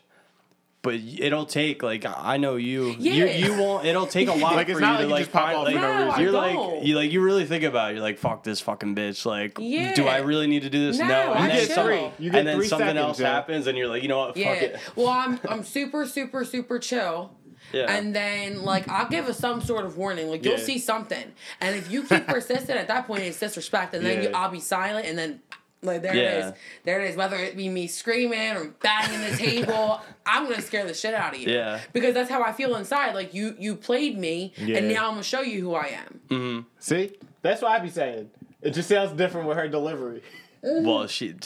But 0.83 0.95
it'll 0.95 1.45
take 1.45 1.81
like 1.81 2.05
I 2.05 2.35
know 2.35 2.57
you. 2.57 2.87
You 2.99 3.13
Yeah. 3.25 3.37
you 3.37 3.57
won't. 3.57 3.85
It'll 3.85 4.05
take 4.05 4.27
a 4.27 4.33
lot 4.35 4.55
Like, 4.57 4.67
for 4.67 4.71
it's 4.73 4.81
you 4.81 4.85
not 4.85 4.97
to 4.99 5.03
like 5.03 5.07
you 5.07 5.09
like 5.13 5.19
just 5.21 5.31
pop 5.31 5.43
find 5.45 5.57
off 5.57 5.65
like 5.65 5.75
for 5.75 5.81
no 5.81 6.09
No, 6.09 6.17
you're 6.17 6.31
don't. 6.33 6.75
like 6.75 6.85
you 6.85 6.95
like 6.95 7.11
you 7.13 7.21
really 7.21 7.45
think 7.45 7.63
about 7.63 7.91
it. 7.91 7.93
You're 7.95 8.03
like 8.03 8.17
fuck 8.17 8.43
this 8.43 8.59
fucking 8.59 8.93
bitch. 8.93 9.25
Like 9.25 9.57
Yeah. 9.59 9.93
do 9.95 10.07
I 10.07 10.17
really 10.17 10.45
need 10.47 10.63
to 10.63 10.69
do 10.69 10.85
this? 10.87 10.97
No, 10.99 11.07
No. 11.07 11.13
I 11.33 11.47
And 11.47 11.51
then 11.51 11.65
chill. 11.67 11.75
some- 11.75 11.85
three. 11.87 12.11
You 12.19 12.31
get 12.31 12.39
and 12.39 12.47
then 12.49 12.57
three 12.57 12.67
something 12.67 12.87
seconds, 12.89 12.99
else 13.01 13.19
yeah. 13.21 13.33
happens, 13.33 13.67
and 13.67 13.77
you're 13.77 13.87
like, 13.87 14.03
you 14.03 14.09
know 14.09 14.17
what? 14.19 14.35
Yeah. 14.35 14.53
Fuck 14.55 14.63
it. 14.63 14.79
Well, 14.97 15.07
I'm 15.07 15.39
I'm 15.47 15.63
super 15.63 16.05
super 16.05 16.43
super 16.43 16.79
chill. 16.79 17.31
Yeah. 17.71 17.85
And 17.89 18.13
then 18.13 18.63
like 18.63 18.89
I'll 18.89 19.07
give 19.07 19.29
us 19.29 19.39
some 19.39 19.61
sort 19.61 19.85
of 19.85 19.95
warning. 19.97 20.27
Like 20.27 20.43
you'll 20.43 20.57
Yeah. 20.57 20.65
see 20.65 20.79
something, 20.79 21.31
and 21.61 21.77
if 21.77 21.89
you 21.89 22.03
keep 22.03 22.27
persistent 22.35 22.77
at 22.77 22.89
that 22.89 23.07
point, 23.07 23.23
it's 23.23 23.39
disrespect. 23.39 23.93
And 23.93 24.05
then 24.05 24.21
you, 24.21 24.29
Yeah. 24.31 24.37
I'll 24.37 24.51
be 24.51 24.59
silent, 24.59 25.07
and 25.07 25.17
then 25.17 25.39
like 25.83 26.01
there 26.01 26.13
it 26.13 26.17
Yeah. 26.17 26.47
is, 26.49 26.53
there 26.83 27.01
it 27.01 27.09
is. 27.09 27.15
Whether 27.15 27.35
it 27.37 27.55
be 27.57 27.69
me 27.69 27.87
screaming 27.87 28.51
or 28.57 28.65
banging 28.81 29.21
the 29.29 29.37
table, 29.37 30.01
I'm 30.25 30.49
gonna 30.49 30.61
scare 30.61 30.85
the 30.85 30.93
shit 30.93 31.13
out 31.13 31.33
of 31.35 31.39
you. 31.39 31.53
Yeah. 31.53 31.79
Because 31.91 32.13
that's 32.13 32.29
how 32.29 32.41
I 32.43 32.51
feel 32.53 32.75
inside. 32.75 33.13
Like 33.15 33.33
you 33.33 33.55
you 33.59 33.75
played 33.75 34.17
me, 34.17 34.53
Yeah. 34.57 34.77
and 34.77 34.87
now 34.89 35.05
I'm 35.07 35.11
gonna 35.13 35.23
show 35.23 35.41
you 35.41 35.61
who 35.61 35.75
I 35.75 35.87
am. 35.87 36.19
Mm-hmm. 36.29 36.67
see, 36.79 37.11
that's 37.41 37.61
what 37.61 37.71
I 37.71 37.79
be 37.79 37.89
saying. 37.89 38.29
It 38.61 38.71
just 38.71 38.87
sounds 38.89 39.11
different 39.11 39.47
with 39.47 39.57
her 39.57 39.67
delivery. 39.67 40.23
Mm-hmm. 40.63 40.85
well, 40.87 41.07
she. 41.07 41.35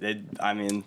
It, 0.00 0.18
I 0.40 0.52
mean, 0.52 0.82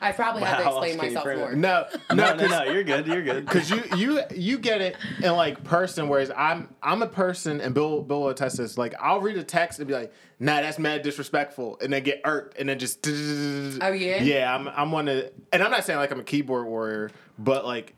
I 0.00 0.12
probably 0.12 0.42
have 0.42 0.58
to 0.58 0.64
How 0.64 0.70
explain 0.82 0.96
myself 0.96 1.24
frame 1.24 1.38
more. 1.38 1.54
No, 1.54 1.86
no, 2.10 2.34
no, 2.34 2.34
no, 2.34 2.46
no. 2.46 2.62
You're 2.72 2.84
good. 2.84 3.06
You're 3.06 3.22
good. 3.22 3.46
Cause 3.46 3.70
you 3.70 3.82
you 3.96 4.20
you 4.34 4.58
get 4.58 4.80
it 4.80 4.96
in 5.22 5.32
like 5.32 5.62
person, 5.64 6.08
whereas 6.08 6.30
I'm 6.36 6.68
I'm 6.82 7.02
a 7.02 7.06
person, 7.06 7.60
and 7.60 7.74
Bill 7.74 8.02
Bill 8.02 8.22
will 8.22 8.28
attest 8.30 8.56
to 8.56 8.62
this. 8.62 8.78
Like 8.78 8.94
I'll 9.00 9.20
read 9.20 9.36
a 9.36 9.44
text 9.44 9.78
and 9.78 9.86
be 9.88 9.94
like, 9.94 10.12
"Nah, 10.40 10.60
that's 10.60 10.78
mad 10.78 11.02
disrespectful," 11.02 11.78
and 11.82 11.92
then 11.92 12.02
get 12.02 12.20
irked, 12.24 12.58
and 12.58 12.68
then 12.68 12.78
just 12.78 13.06
Oh, 13.06 13.92
yeah? 13.92 14.22
yeah. 14.22 14.54
I'm 14.54 14.68
I'm 14.68 14.92
one 14.92 15.08
of, 15.08 15.30
and 15.52 15.62
I'm 15.62 15.70
not 15.70 15.84
saying 15.84 15.98
like 15.98 16.10
I'm 16.10 16.20
a 16.20 16.24
keyboard 16.24 16.66
warrior, 16.66 17.10
but 17.38 17.64
like 17.64 17.94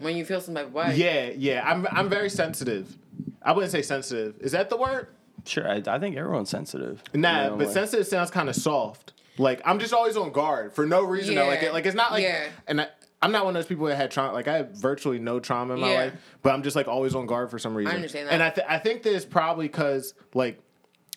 When 0.00 0.16
you 0.16 0.24
feel 0.24 0.40
some 0.40 0.54
type 0.54 0.66
of 0.68 0.74
way. 0.74 0.94
yeah 0.96 1.30
yeah, 1.36 1.62
I'm 1.64 1.86
I'm 1.90 2.08
very 2.08 2.30
sensitive. 2.30 2.96
I 3.42 3.52
wouldn't 3.52 3.72
say 3.72 3.82
sensitive. 3.82 4.36
Is 4.40 4.52
that 4.52 4.68
the 4.70 4.76
word? 4.76 5.08
Sure. 5.44 5.66
I, 5.66 5.82
I 5.86 5.98
think 5.98 6.16
everyone's 6.16 6.50
sensitive. 6.50 7.02
Nah, 7.14 7.44
You 7.44 7.50
know, 7.50 7.56
but 7.56 7.66
like- 7.68 7.74
sensitive 7.74 8.06
sounds 8.06 8.30
kind 8.30 8.48
of 8.48 8.56
soft. 8.56 9.14
Like 9.38 9.60
I'm 9.64 9.78
just 9.78 9.92
always 9.94 10.16
on 10.16 10.32
guard 10.32 10.72
for 10.74 10.86
no 10.86 11.02
reason. 11.02 11.34
though. 11.34 11.46
Like 11.46 11.62
it, 11.62 11.72
like 11.72 11.86
it's 11.86 11.96
not 11.96 12.12
like 12.12 12.22
Yeah. 12.22 12.48
and 12.66 12.80
I, 12.82 12.88
I'm 13.22 13.32
not 13.32 13.44
one 13.44 13.56
of 13.56 13.62
those 13.62 13.68
people 13.68 13.86
that 13.86 13.96
had 13.96 14.10
trauma. 14.10 14.32
Like 14.32 14.48
I 14.48 14.58
have 14.58 14.70
virtually 14.72 15.18
no 15.18 15.40
trauma 15.40 15.74
in 15.74 15.80
my 15.80 15.90
Yeah. 15.92 15.98
life, 16.00 16.12
but 16.42 16.54
I'm 16.54 16.62
just 16.62 16.76
like 16.76 16.88
always 16.88 17.14
on 17.14 17.26
guard 17.26 17.50
for 17.50 17.58
some 17.58 17.74
reason. 17.74 17.92
I 17.92 17.96
understand 17.96 18.28
that. 18.28 18.32
And 18.34 18.42
I 18.42 18.50
th- 18.50 18.66
I 18.68 18.78
think 18.78 19.02
this 19.02 19.14
is 19.14 19.24
probably 19.24 19.66
because 19.68 20.14
like 20.34 20.60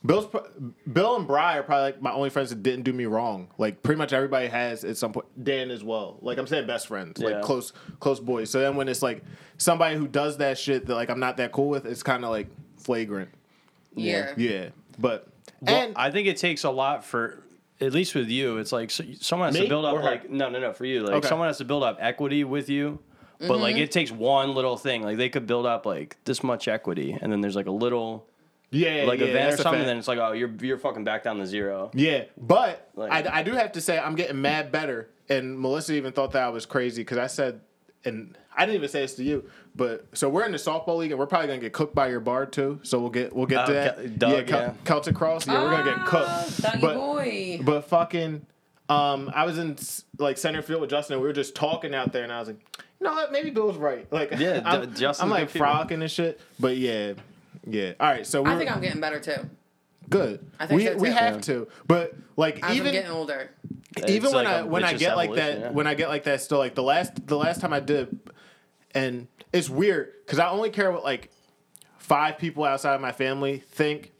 Bill's 0.03 0.25
Bill 0.91 1.15
and 1.15 1.27
Bry 1.27 1.57
are 1.59 1.63
probably 1.63 1.83
like 1.83 2.01
my 2.01 2.11
only 2.11 2.31
friends 2.31 2.49
that 2.49 2.63
didn't 2.63 2.83
do 2.83 2.93
me 2.93 3.05
wrong. 3.05 3.49
Like 3.59 3.83
pretty 3.83 3.99
much 3.99 4.13
everybody 4.13 4.47
has 4.47 4.83
at 4.83 4.97
some 4.97 5.13
point. 5.13 5.27
Dan 5.43 5.69
as 5.69 5.83
well. 5.83 6.17
Like 6.21 6.39
I'm 6.39 6.47
saying 6.47 6.65
best 6.65 6.87
friends, 6.87 7.21
like 7.21 7.35
Yeah. 7.35 7.41
close 7.41 7.71
close 7.99 8.19
boys. 8.19 8.49
So 8.49 8.59
then 8.59 8.75
when 8.75 8.87
it's 8.87 9.03
like 9.03 9.23
somebody 9.57 9.95
who 9.95 10.07
does 10.07 10.37
that 10.37 10.57
shit 10.57 10.87
that 10.87 10.95
like 10.95 11.09
I'm 11.11 11.19
not 11.19 11.37
that 11.37 11.51
cool 11.51 11.69
with, 11.69 11.85
it's 11.85 12.01
kind 12.01 12.23
of 12.25 12.31
like 12.31 12.47
flagrant. 12.77 13.29
Yeah. 13.93 14.31
Yeah, 14.37 14.69
but 14.97 15.27
Well, 15.59 15.75
and 15.75 15.93
I 15.95 16.09
think 16.09 16.27
it 16.27 16.37
takes 16.37 16.63
a 16.63 16.71
lot 16.71 17.03
for, 17.05 17.43
at 17.81 17.93
least 17.93 18.13
with 18.15 18.29
you, 18.29 18.57
it's 18.57 18.71
like 18.71 18.91
so, 18.91 19.03
someone 19.19 19.47
has 19.49 19.55
Me 19.55 19.63
to 19.63 19.69
build 19.69 19.85
up 19.85 19.93
or 19.95 19.99
her? 19.99 20.05
like 20.05 20.29
no, 20.29 20.49
no, 20.49 20.59
no, 20.59 20.73
for 20.73 20.85
you, 20.85 21.01
like 21.03 21.15
Okay. 21.15 21.27
someone 21.27 21.47
has 21.47 21.57
to 21.57 21.65
build 21.65 21.83
up 21.83 21.97
equity 21.99 22.43
with 22.43 22.69
you. 22.69 22.99
But 23.39 23.57
like 23.59 23.73
Mm-hmm. 23.75 23.83
it 23.83 23.91
takes 23.91 24.11
one 24.11 24.53
little 24.53 24.77
thing. 24.77 25.01
Like 25.01 25.17
they 25.17 25.29
could 25.29 25.47
build 25.47 25.65
up 25.65 25.85
like 25.85 26.17
this 26.25 26.43
much 26.43 26.67
equity, 26.67 27.17
and 27.19 27.31
then 27.31 27.41
there's 27.41 27.55
like 27.55 27.65
a 27.65 27.71
little 27.71 28.27
yeah, 28.69 29.03
like 29.07 29.19
yeah, 29.19 29.25
event 29.25 29.45
or 29.45 29.49
that's 29.49 29.59
a 29.59 29.63
something. 29.63 29.79
fact. 29.79 29.87
Then 29.87 29.97
it's 29.97 30.07
like 30.07 30.19
oh, 30.19 30.31
you're 30.33 30.51
you're 30.61 30.77
fucking 30.77 31.03
back 31.03 31.23
down 31.23 31.37
to 31.39 31.45
zero. 31.47 31.89
Yeah, 31.95 32.25
but 32.37 32.89
Like- 32.95 33.11
I, 33.27 33.39
I 33.39 33.43
do 33.43 33.53
have 33.53 33.71
to 33.73 33.81
say 33.81 33.97
I'm 33.97 34.15
getting 34.15 34.39
mad 34.41 34.71
better. 34.71 35.09
And 35.27 35.59
Melissa 35.59 35.93
even 35.93 36.11
thought 36.13 36.31
that 36.33 36.43
I 36.43 36.49
was 36.49 36.65
crazy 36.65 37.01
because 37.01 37.17
I 37.17 37.27
said, 37.27 37.61
and 38.05 38.37
I 38.55 38.65
didn't 38.65 38.75
even 38.75 38.89
say 38.89 39.01
this 39.01 39.15
to 39.15 39.23
you, 39.23 39.49
but 39.75 40.05
so 40.13 40.27
we're 40.29 40.45
in 40.45 40.51
the 40.51 40.57
softball 40.57 40.97
league 40.97 41.11
and 41.11 41.19
we're 41.19 41.25
probably 41.27 41.47
gonna 41.47 41.59
get 41.59 41.73
cooked 41.73 41.95
by 41.95 42.09
your 42.09 42.19
bar 42.19 42.45
too. 42.45 42.79
So 42.83 42.99
we'll 42.99 43.09
get 43.09 43.35
we'll 43.35 43.45
get 43.45 43.63
Oh, 43.63 43.65
to 43.67 43.73
that. 43.73 43.95
Kel- 43.97 44.07
Doug, 44.17 44.31
yeah, 44.31 44.41
Kel- 44.43 44.59
yeah. 44.61 44.73
Celtic 44.83 45.15
Cross. 45.15 45.47
Yeah, 45.47 45.63
we're 45.63 45.71
gonna 45.71 45.83
get 45.85 45.99
Ah, 45.99 46.05
cooked. 46.07 46.61
Dougie 46.61 46.81
but 46.81 46.95
boy. 46.95 47.59
but 47.63 47.85
fucking, 47.85 48.45
um, 48.89 49.31
I 49.33 49.45
was 49.45 49.57
in 49.57 49.77
like 50.19 50.37
center 50.37 50.61
field 50.61 50.81
with 50.81 50.89
Justin. 50.89 51.13
and 51.15 51.21
We 51.21 51.27
were 51.27 51.33
just 51.33 51.55
talking 51.55 51.95
out 51.95 52.11
there, 52.11 52.23
and 52.23 52.31
I 52.31 52.39
was 52.39 52.49
like, 52.49 52.59
you 52.99 53.05
know 53.07 53.13
what? 53.13 53.31
Maybe 53.31 53.49
Bill's 53.49 53.77
right. 53.77 54.11
Like, 54.11 54.31
Yeah, 54.37 54.61
I'm, 54.65 54.81
D- 54.91 54.99
Justin's 54.99 55.19
I'm 55.23 55.29
like 55.29 55.51
people. 55.51 55.65
frolicking 55.67 56.01
and 56.01 56.11
shit. 56.11 56.39
But 56.59 56.75
yeah, 56.77 57.13
yeah. 57.65 57.93
All 57.99 58.09
right, 58.09 58.27
so 58.27 58.41
we're 58.43 58.51
I 58.51 58.57
think 58.57 58.71
I'm 58.71 58.81
getting 58.81 58.99
better 59.01 59.19
too. 59.19 59.49
good. 60.09 60.45
I 60.59 60.67
think 60.67 60.77
we 60.81 60.85
so, 60.87 60.95
we 60.97 61.07
too. 61.09 61.13
have 61.15 61.41
to, 61.43 61.67
but 61.87 62.13
like 62.35 62.57
As 62.57 62.71
I'm 62.71 62.75
even 62.77 62.91
getting 62.91 63.11
older. 63.11 63.49
even 64.07 64.25
It's 64.25 64.33
when 64.33 64.43
like 64.45 64.47
I 64.47 64.57
a 64.59 64.65
when 64.65 64.83
I 64.83 64.93
get 64.93 65.15
like 65.15 65.33
that 65.35 65.59
yeah. 65.59 65.69
when 65.71 65.87
I 65.87 65.93
get 65.93 66.09
like 66.09 66.23
that 66.25 66.41
still 66.41 66.57
like 66.57 66.75
the 66.75 66.83
last 66.83 67.25
the 67.27 67.37
last 67.37 67.61
time 67.61 67.71
I 67.73 67.79
did 67.79 68.19
and 68.93 69.27
it's 69.53 69.69
weird 69.69 70.13
because 70.25 70.39
I 70.39 70.49
only 70.49 70.69
care 70.69 70.91
what 70.91 71.03
like 71.03 71.29
five 71.97 72.37
people 72.37 72.63
outside 72.63 72.95
of 72.95 73.01
my 73.01 73.11
family 73.11 73.59
think. 73.59 74.11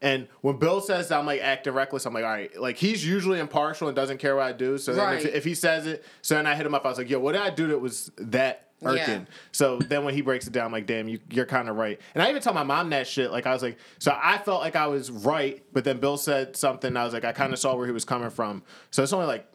And 0.00 0.26
when 0.40 0.56
Bill 0.56 0.80
says 0.80 1.08
that 1.08 1.18
I'm 1.18 1.26
like 1.26 1.40
acting 1.40 1.72
reckless 1.74 2.06
I'm 2.06 2.12
like 2.12 2.24
all 2.24 2.30
right 2.30 2.60
like 2.60 2.76
he's 2.76 3.06
usually 3.06 3.38
impartial 3.38 3.86
and 3.86 3.94
doesn't 3.94 4.18
care 4.18 4.34
what 4.34 4.44
I 4.44 4.52
do 4.52 4.76
so 4.76 4.92
then 4.92 5.14
if, 5.14 5.24
if 5.26 5.44
he 5.44 5.54
says 5.54 5.86
it 5.86 6.04
so 6.22 6.34
then 6.34 6.44
I 6.44 6.56
hit 6.56 6.66
him 6.66 6.74
up 6.74 6.84
I 6.84 6.88
was 6.88 6.98
like 6.98 7.08
yo 7.08 7.20
what 7.20 7.32
did 7.32 7.40
I 7.42 7.50
do 7.50 7.68
that 7.68 7.78
was 7.78 8.10
that 8.16 8.70
irking? 8.82 9.20
Yeah. 9.20 9.24
so 9.52 9.78
then 9.78 10.04
when 10.04 10.12
he 10.12 10.20
breaks 10.20 10.48
it 10.48 10.52
down 10.52 10.66
I'm 10.66 10.72
like 10.72 10.86
damn 10.86 11.06
you, 11.06 11.20
you're 11.30 11.46
kind 11.46 11.68
of 11.68 11.76
right. 11.76 12.00
And 12.14 12.22
I 12.22 12.30
even 12.30 12.42
tell 12.42 12.52
my 12.52 12.64
mom 12.64 12.90
that 12.90 13.06
shit 13.06 13.30
like 13.30 13.46
I 13.46 13.52
was 13.52 13.62
like 13.62 13.78
so 14.00 14.12
I 14.20 14.38
felt 14.38 14.60
like 14.60 14.74
I 14.74 14.88
was 14.88 15.08
right 15.08 15.62
but 15.72 15.84
then 15.84 15.98
Bill 16.00 16.16
said 16.16 16.56
something 16.56 16.88
and 16.88 16.98
I 16.98 17.04
was 17.04 17.14
like 17.14 17.24
I 17.24 17.30
kind 17.30 17.52
of 17.52 17.60
saw 17.60 17.76
where 17.76 17.86
he 17.86 17.92
was 17.92 18.04
coming 18.04 18.30
from. 18.30 18.64
So 18.90 19.04
it's 19.04 19.12
only 19.12 19.26
like 19.26 19.46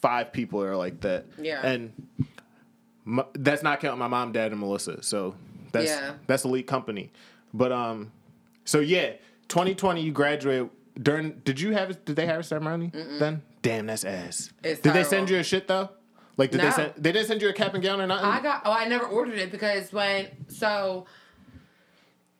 five 0.00 0.32
people 0.32 0.60
that 0.60 0.66
are 0.66 0.76
like 0.76 1.00
that. 1.00 1.26
Yeah. 1.40 1.66
and 1.66 1.92
m 3.06 3.22
that's 3.34 3.62
not 3.62 3.80
counting 3.80 3.98
my 3.98 4.08
mom 4.08 4.32
dad 4.32 4.52
and 4.52 4.60
Melissa. 4.60 5.02
So 5.02 5.34
that's 5.72 5.90
Yeah. 5.90 6.14
that's 6.26 6.44
elite 6.44 6.66
company. 6.66 7.12
But 7.54 7.72
um 7.72 8.12
so 8.64 8.80
yeah 8.80 9.12
2020 9.48 10.02
you 10.02 10.12
graduated 10.12 10.70
during 11.00 11.32
did 11.44 11.60
you 11.60 11.72
have 11.72 12.04
did 12.04 12.16
they 12.16 12.26
have 12.26 12.40
a 12.40 12.44
ceremony 12.44 12.90
then? 13.18 13.42
Damn 13.62 13.86
that's 13.86 14.04
ass. 14.04 14.50
It's 14.62 14.80
did 14.80 14.92
they 14.94 15.04
send 15.04 15.30
you 15.30 15.38
a 15.38 15.42
shit 15.44 15.68
though? 15.68 15.90
Like 16.36 16.50
did 16.50 16.60
they 16.60 16.70
send 16.70 16.92
they 16.96 17.12
didn't 17.12 17.28
send 17.28 17.42
you 17.42 17.48
a 17.48 17.52
cap 17.52 17.74
and 17.74 17.82
gown 17.82 18.00
or 18.00 18.06
nothing? 18.06 18.26
I 18.26 18.40
got. 18.42 18.62
Oh, 18.64 18.72
I 18.72 18.86
never 18.86 19.06
ordered 19.06 19.38
it 19.38 19.50
because 19.50 19.92
when 19.92 20.26
so. 20.48 21.06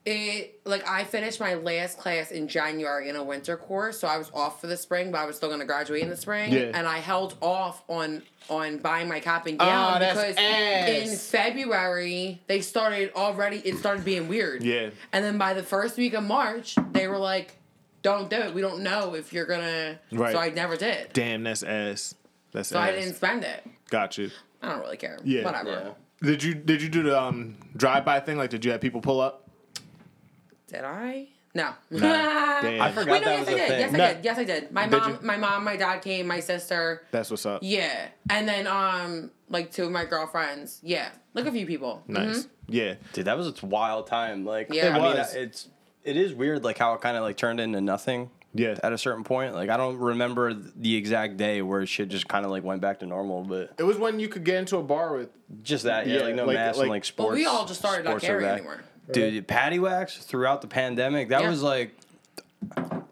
It 0.06 0.60
like 0.64 0.86
I 0.88 1.04
finished 1.04 1.40
my 1.40 1.54
last 1.54 1.98
class 1.98 2.30
in 2.30 2.46
January 2.48 3.08
in 3.08 3.16
a 3.16 3.22
winter 3.24 3.56
course, 3.56 3.98
so 3.98 4.06
I 4.06 4.16
was 4.18 4.30
off 4.32 4.60
for 4.60 4.68
the 4.68 4.76
spring, 4.76 5.10
but 5.10 5.18
I 5.18 5.26
was 5.26 5.36
still 5.36 5.50
gonna 5.50 5.64
graduate 5.66 6.02
in 6.02 6.08
the 6.08 6.16
spring. 6.16 6.52
Yeah. 6.52 6.70
And 6.74 6.86
I 6.86 6.98
held 6.98 7.36
off 7.42 7.82
on 7.88 8.22
on 8.48 8.78
buying 8.78 9.08
my 9.08 9.18
cap 9.18 9.46
and 9.46 9.58
gown 9.58 9.68
Ah, 9.68 9.98
that's 9.98 10.14
because 10.18 10.36
ass. 10.38 11.10
in 11.10 11.16
February 11.18 12.40
they 12.46 12.60
started 12.60 13.10
already 13.16 13.56
it 13.58 13.78
started 13.78 14.04
being 14.04 14.28
weird. 14.28 14.62
Yeah. 14.62 14.90
And 15.12 15.24
then 15.24 15.38
by 15.38 15.54
the 15.54 15.62
first 15.64 15.96
week 15.98 16.14
of 16.14 16.22
March, 16.22 16.76
they 16.92 17.08
were 17.08 17.18
like, 17.18 17.56
Don't 18.02 18.30
do 18.30 18.36
it. 18.36 18.54
We 18.54 18.60
don't 18.60 18.80
know 18.82 19.14
if 19.14 19.32
you're 19.32 19.46
gonna 19.46 19.98
Right. 20.12 20.32
So 20.32 20.38
I 20.38 20.50
never 20.50 20.76
did. 20.76 21.12
Damn, 21.12 21.42
that's 21.42 21.64
ass. 21.64 22.14
That's 22.52 22.68
So 22.68 22.78
ass. 22.78 22.88
I 22.88 22.92
didn't 22.92 23.14
spend 23.16 23.42
it. 23.42 23.66
Got 23.90 24.18
you. 24.18 24.30
I 24.62 24.70
don't 24.70 24.80
really 24.80 24.96
care. 24.96 25.18
Yeah. 25.24 25.42
Whatever. 25.44 25.70
Yeah. 26.22 26.28
Did 26.30 26.42
you 26.44 26.54
did 26.54 26.80
you 26.80 26.88
do 26.88 27.02
the 27.02 27.20
um 27.20 27.56
drive 27.76 28.04
by 28.04 28.20
thing? 28.20 28.36
Like, 28.36 28.50
did 28.50 28.64
you 28.64 28.70
have 28.70 28.80
people 28.80 29.00
pull 29.00 29.20
up? 29.20 29.42
Did 30.68 30.84
I? 30.84 31.28
No. 31.54 31.70
Damn. 31.90 32.82
I 32.82 32.92
forgot 32.92 33.12
Wait, 33.12 33.20
no, 33.22 33.24
that 33.24 33.38
yes, 33.38 33.40
was 33.40 33.48
I 33.48 33.52
a 33.52 33.56
did. 33.56 33.68
thing. 33.68 33.80
Yes, 33.80 33.94
I 33.94 33.96
No. 33.96 34.14
did. 34.14 34.24
Yes, 34.24 34.38
I 34.38 34.44
did. 34.44 34.72
My 34.72 34.86
Did 34.88 34.98
mom, 35.00 35.10
you? 35.12 35.18
my 35.22 35.36
mom, 35.36 35.64
my 35.64 35.76
dad 35.76 36.00
came. 36.02 36.26
My 36.26 36.40
sister. 36.40 37.02
That's 37.12 37.30
what's 37.30 37.46
up. 37.46 37.60
Yeah, 37.62 38.08
and 38.28 38.46
then 38.48 38.66
um, 38.66 39.30
like 39.48 39.72
two 39.72 39.84
of 39.84 39.90
my 39.90 40.04
girlfriends. 40.04 40.80
Yeah, 40.82 41.08
like 41.34 41.46
a 41.46 41.52
few 41.52 41.64
people. 41.66 42.02
Nice. 42.08 42.40
Mhm. 42.44 42.48
Yeah. 42.68 42.94
Dude, 43.14 43.24
that 43.26 43.38
was 43.38 43.62
a 43.62 43.66
wild 43.66 44.06
time. 44.06 44.44
Like, 44.44 44.68
Yeah. 44.72 44.86
I 44.86 44.88
It 44.88 44.92
mean, 45.02 45.02
was. 45.16 45.34
it's 45.34 45.68
it 46.04 46.16
is 46.16 46.34
weird, 46.34 46.62
like 46.62 46.76
how 46.78 46.92
it 46.94 47.00
kind 47.00 47.16
of 47.16 47.22
like 47.22 47.36
turned 47.38 47.58
into 47.60 47.80
nothing. 47.80 48.30
Yeah. 48.52 48.76
At 48.82 48.92
a 48.92 48.98
certain 48.98 49.24
point, 49.24 49.54
like 49.54 49.70
I 49.70 49.76
don't 49.78 49.96
remember 49.98 50.52
the 50.52 50.94
exact 50.96 51.36
day 51.38 51.62
where 51.62 51.84
shit 51.86 52.08
just 52.08 52.26
kind 52.28 52.44
of 52.44 52.50
like 52.50 52.64
went 52.64 52.80
back 52.82 53.00
to 53.00 53.06
normal, 53.06 53.44
but 53.44 53.72
It 53.78 53.82
was 53.84 53.96
when 53.98 54.18
you 54.20 54.28
could 54.28 54.44
get 54.44 54.56
into 54.56 54.76
a 54.78 54.82
bar 54.82 55.14
with. 55.14 55.30
just 55.62 55.84
that, 55.84 56.06
yeah, 56.06 56.18
Yeah, 56.18 56.24
like 56.24 56.34
no 56.34 56.44
like- 56.44 56.54
mask 56.54 56.76
like- 56.78 56.82
and 56.84 56.90
like 56.90 57.02
But 57.02 57.06
sports. 57.06 57.34
we 57.36 57.46
all 57.46 57.64
just 57.66 57.80
started 57.80 58.04
not 58.04 58.10
sports 58.12 58.24
are 58.24 58.26
caring 58.28 58.46
anymore. 58.46 58.80
Dude, 59.12 59.46
Paddy 59.46 59.78
Whacks 59.78 60.16
throughout 60.18 60.60
the 60.62 60.68
pandemic, 60.68 61.28
that 61.30 61.42
Yeah. 61.42 61.50
was 61.50 61.62
like. 61.62 61.92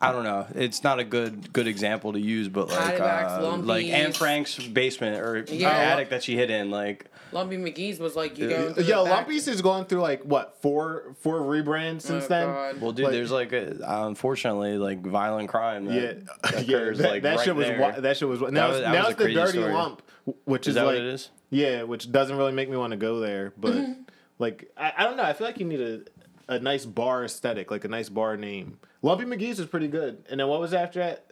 I 0.01 0.11
don't 0.13 0.25
know. 0.25 0.47
It's 0.55 0.83
not 0.83 0.99
a 0.99 1.05
good 1.05 1.53
good 1.53 1.67
example 1.67 2.13
to 2.13 2.21
use, 2.21 2.49
but 2.49 2.69
like 2.69 2.79
Paddy 2.79 3.01
Whacks, 3.01 3.33
uh, 3.33 3.57
like 3.59 3.87
Anne. 3.87 4.13
Frank's 4.13 4.59
basement 4.59 5.19
or 5.21 5.45
Yeah. 5.49 5.71
attic 5.71 6.11
that 6.11 6.23
she 6.23 6.35
hid 6.37 6.51
in, 6.51 6.71
like 6.71 7.07
Lumpy 7.33 7.57
McGee's 7.57 7.99
was 7.99 8.15
like 8.17 8.37
you 8.39 8.49
go. 8.49 8.75
Yo, 8.79 9.05
Lumpy's 9.05 9.47
is 9.49 9.63
going 9.63 9.85
through 9.87 10.01
like 10.01 10.23
what 10.23 10.61
four 10.61 11.15
four 11.21 11.41
rebrands 11.41 12.03
since 12.03 12.25
Oh, 12.25 12.29
then. 12.29 12.47
God. 12.49 12.81
well, 12.81 12.93
dude, 12.93 13.05
Like- 13.05 13.13
there's 13.13 13.31
like 13.31 13.53
a, 13.53 13.77
unfortunately 13.83 14.77
like 14.79 15.01
violent 15.07 15.49
crime. 15.49 15.87
Yeah, 15.91 16.01
That, 16.01 16.43
that 16.43 16.53
yeah. 16.69 16.77
occurs, 16.77 16.99
That, 16.99 17.11
like, 17.11 17.23
that 17.23 17.37
right 17.37 17.45
shit 17.45 17.55
was 17.57 17.67
there. 17.69 17.79
wi- 17.79 18.01
that 18.01 18.17
shit 18.17 18.29
was. 18.29 18.41
Now, 18.41 18.69
was- 18.69 18.79
it's, 18.79 18.87
that 18.87 18.93
now 18.93 18.99
was 18.99 19.07
a 19.07 19.11
it's 19.11 19.19
the 19.19 19.25
crazy 19.25 19.35
dirty 19.41 19.59
story. 19.59 19.73
lump, 19.73 20.03
which 20.45 20.63
Is 20.63 20.69
is, 20.69 20.75
that 20.75 20.81
like 20.87 20.95
what 20.97 21.03
it 21.03 21.07
is? 21.07 21.31
yeah, 21.51 21.83
which 21.83 22.11
doesn't 22.11 22.37
really 22.37 22.53
make 22.53 22.69
me 22.69 22.77
want 22.77 22.91
to 22.91 22.97
go 22.99 23.21
there. 23.21 23.53
But 23.57 23.73
Mm-hmm. 23.75 23.93
like 24.39 24.71
I, 24.77 24.93
I 24.99 25.05
don't 25.05 25.17
know. 25.17 25.23
I 25.23 25.33
feel 25.33 25.47
like 25.47 25.59
you 25.59 25.67
need 25.67 25.81
a 25.81 26.01
a 26.47 26.59
nice 26.59 26.85
bar 26.85 27.25
aesthetic, 27.25 27.71
like 27.71 27.85
a 27.85 27.89
nice 27.89 28.09
bar 28.09 28.37
name. 28.37 28.79
Lumpy 29.03 29.25
McGee's 29.25 29.59
was 29.59 29.69
pretty 29.69 29.89
good, 29.89 30.25
and 30.31 30.41
then 30.41 30.49
what 30.49 30.61
was 30.61 30.75
after 30.75 30.99
that? 31.01 31.27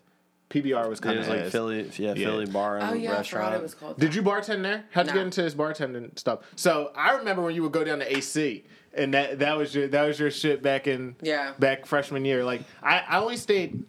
PBR 0.50 0.86
was 0.86 1.00
kind 1.00 1.18
of 1.18 1.26
like 1.28 1.46
Philly, 1.46 1.90
yeah, 1.96 2.12
Yeah. 2.12 2.26
Philly 2.26 2.44
bar 2.44 2.76
oh, 2.78 2.82
and 2.82 2.90
Oh 2.90 2.94
yeah, 2.94 3.12
restaurant. 3.12 3.54
it 3.54 3.62
was 3.62 3.74
called. 3.74 3.98
Did 3.98 4.14
you 4.14 4.22
bartend 4.22 4.62
there? 4.62 4.84
How'd 4.90 5.06
you 5.06 5.14
get 5.14 5.22
into 5.22 5.40
this 5.42 5.54
bartending 5.54 6.18
stuff? 6.18 6.40
So 6.56 6.92
I 6.94 7.12
remember 7.16 7.40
when 7.40 7.54
you 7.54 7.62
would 7.62 7.72
go 7.72 7.84
down 7.84 8.00
to 8.00 8.16
AC, 8.16 8.62
and 8.92 9.14
that 9.14 9.38
that 9.38 9.56
was 9.56 9.74
your 9.74 9.88
that 9.88 10.02
was 10.06 10.18
your 10.20 10.30
shit 10.30 10.62
back 10.62 10.86
in 10.86 11.16
Yeah. 11.22 11.54
back 11.58 11.86
freshman 11.86 12.26
year. 12.26 12.44
Like 12.44 12.62
I, 12.82 12.98
I 13.08 13.18
only 13.20 13.38
stayed 13.38 13.82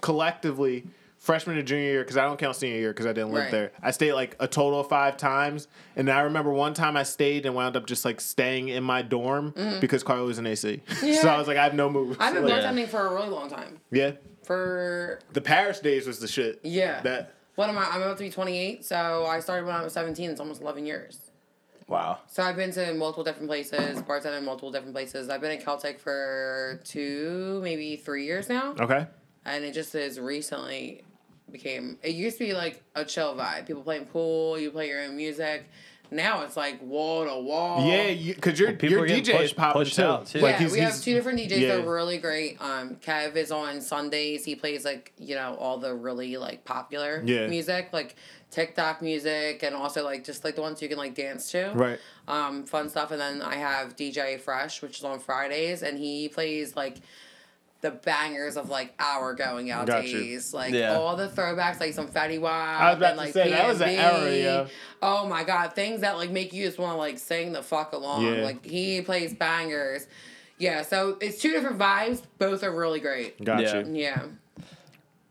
collectively 0.00 0.84
freshman 1.24 1.56
to 1.56 1.62
junior 1.62 1.84
year 1.90 2.02
because 2.02 2.16
I 2.18 2.24
don't 2.24 2.38
count 2.38 2.54
senior 2.56 2.76
year 2.78 2.90
because 2.90 3.06
I 3.06 3.12
didn't 3.14 3.32
live 3.32 3.44
Right. 3.44 3.50
there. 3.50 3.72
I 3.82 3.92
stayed 3.92 4.12
like 4.12 4.36
a 4.40 4.46
total 4.46 4.80
of 4.80 4.88
five 4.88 5.16
times, 5.16 5.68
and 5.96 6.10
I 6.10 6.20
remember 6.20 6.50
one 6.52 6.74
time 6.74 6.96
I 6.98 7.02
stayed 7.02 7.46
and 7.46 7.54
wound 7.54 7.76
up 7.76 7.86
just 7.86 8.04
like 8.04 8.20
staying 8.20 8.68
in 8.68 8.84
my 8.84 9.00
dorm 9.00 9.54
because 9.80 10.02
Carlie 10.02 10.26
was 10.26 10.38
in 10.38 10.46
AC. 10.46 10.82
so 10.88 10.94
Mm-hmm. 10.94 11.28
I 11.28 11.38
was 11.38 11.48
like, 11.48 11.56
I 11.56 11.64
have 11.64 11.74
no 11.74 11.88
moves. 11.88 12.18
I've 12.20 12.34
been 12.34 12.44
Like, 12.44 12.62
bartending 12.62 12.88
for 12.88 13.06
a 13.06 13.14
really 13.14 13.28
long 13.30 13.48
time. 13.48 13.80
yeah. 13.90 14.12
For 14.42 15.20
The 15.32 15.40
Paris 15.40 15.80
days 15.80 16.06
was 16.06 16.18
the 16.20 16.28
shit. 16.28 16.60
yeah. 16.62 17.00
That 17.00 17.32
What 17.54 17.70
am 17.70 17.78
I? 17.78 17.86
I'm 17.90 18.02
about 18.02 18.18
to 18.18 18.24
be 18.24 18.28
28, 18.30 18.84
so 18.84 19.24
I 19.26 19.40
started 19.40 19.64
when 19.66 19.74
I 19.74 19.82
was 19.82 19.94
17. 19.94 20.28
It's 20.30 20.40
almost 20.40 20.60
11 20.60 20.84
years. 20.84 21.30
Wow. 21.88 22.18
So 22.26 22.42
I've 22.42 22.56
been 22.56 22.70
to 22.72 22.92
multiple 22.94 23.24
different 23.24 23.48
places, 23.48 24.02
bartended 24.02 24.38
in 24.38 24.44
multiple 24.44 24.70
different 24.70 24.94
places. 24.94 25.30
I've 25.30 25.40
been 25.40 25.52
in 25.52 25.60
Celtic 25.62 25.98
for 26.00 26.80
two, 26.84 27.60
maybe 27.62 27.96
three 27.96 28.24
years 28.26 28.48
now, 28.50 28.74
okay. 28.80 29.06
and 29.46 29.64
it 29.64 29.72
just 29.72 29.94
is 29.94 30.18
recently 30.20 31.02
became. 31.54 31.98
It 32.02 32.14
used 32.14 32.36
to 32.38 32.44
be 32.44 32.52
like 32.52 32.82
a 32.94 33.04
chill 33.04 33.34
vibe. 33.34 33.66
People 33.66 33.82
playing 33.82 34.04
pool, 34.06 34.58
you 34.58 34.70
play 34.70 34.88
your 34.88 35.00
own 35.02 35.16
music. 35.16 35.64
Now 36.10 36.42
it's 36.42 36.56
like 36.56 36.80
wall 36.82 37.24
to 37.24 37.40
wall. 37.40 37.88
Yeah, 37.90 38.12
because 38.34 38.60
your 38.60 38.72
people 38.74 38.98
your 38.98 39.06
DJ 39.08 39.28
is 39.30 39.38
pushed- 39.40 39.56
popping 39.56 39.84
too. 39.86 40.02
out, 40.02 40.26
too. 40.26 40.38
Like, 40.40 40.52
yeah, 40.52 40.58
he's- 40.58 40.72
we 40.72 40.78
have 40.80 41.00
two 41.00 41.14
different 41.14 41.38
DJs. 41.40 41.60
yeah. 41.60 41.68
They're 41.76 41.90
really 41.90 42.18
great. 42.18 42.60
Um, 42.60 42.96
Kev 42.96 43.34
is 43.36 43.50
on 43.50 43.80
Sundays. 43.80 44.44
He 44.44 44.54
plays 44.54 44.84
like 44.84 45.12
you 45.18 45.34
know 45.34 45.56
all 45.58 45.78
the 45.78 45.94
really 45.94 46.36
like 46.36 46.64
popular 46.64 47.22
Yeah. 47.24 47.46
music, 47.46 47.88
like 47.92 48.16
TikTok 48.50 49.00
music, 49.02 49.62
and 49.64 49.74
also 49.74 50.04
like 50.04 50.24
just 50.24 50.44
like 50.44 50.54
the 50.56 50.62
ones 50.62 50.80
you 50.82 50.88
can 50.88 50.98
like 50.98 51.14
dance 51.14 51.50
to. 51.52 51.72
Right. 51.74 51.98
Um, 52.28 52.64
fun 52.64 52.88
stuff. 52.90 53.10
And 53.10 53.20
then 53.20 53.42
I 53.42 53.56
have 53.56 53.96
DJ 53.96 54.38
Fresh, 54.38 54.82
which 54.82 54.98
is 54.98 55.04
on 55.04 55.18
Fridays, 55.18 55.82
and 55.82 55.98
he 55.98 56.28
plays 56.28 56.76
like 56.76 56.98
the 57.84 57.90
bangers 57.90 58.56
of 58.56 58.70
like 58.70 58.94
our 58.98 59.34
going 59.34 59.70
out 59.70 59.86
Got 59.86 60.08
you. 60.08 60.18
days, 60.18 60.52
like 60.54 60.72
Yeah. 60.72 60.94
all 60.96 61.16
the 61.16 61.28
throwbacks, 61.28 61.78
like 61.78 61.92
some 61.92 62.08
Fetty 62.08 62.40
Wap. 62.40 62.80
I 62.80 62.88
was 62.90 62.96
about 62.96 63.10
and, 63.10 63.18
to 63.20 63.24
like, 63.26 63.32
say, 63.34 63.50
that 63.50 63.68
was 63.68 63.80
an 63.82 63.90
era, 63.90 64.34
yo. 64.34 64.66
Oh 65.02 65.28
my 65.28 65.44
god, 65.44 65.74
things 65.74 66.00
that 66.00 66.16
like 66.16 66.30
make 66.30 66.52
you 66.54 66.64
just 66.64 66.78
want 66.78 66.94
to 66.94 66.98
like 66.98 67.18
sing 67.18 67.52
the 67.52 67.62
fuck 67.62 67.92
along. 67.92 68.24
Yeah. 68.24 68.42
Like 68.42 68.64
he 68.64 69.02
plays 69.02 69.34
bangers. 69.34 70.06
Yeah, 70.56 70.82
so 70.82 71.18
it's 71.20 71.40
two 71.42 71.50
different 71.50 71.78
vibes. 71.78 72.22
Both 72.38 72.62
are 72.62 72.74
really 72.74 73.00
great. 73.00 73.42
Got 73.44 73.60
Yeah. 73.60 73.80
you. 73.80 73.94
Yeah. 73.94 74.22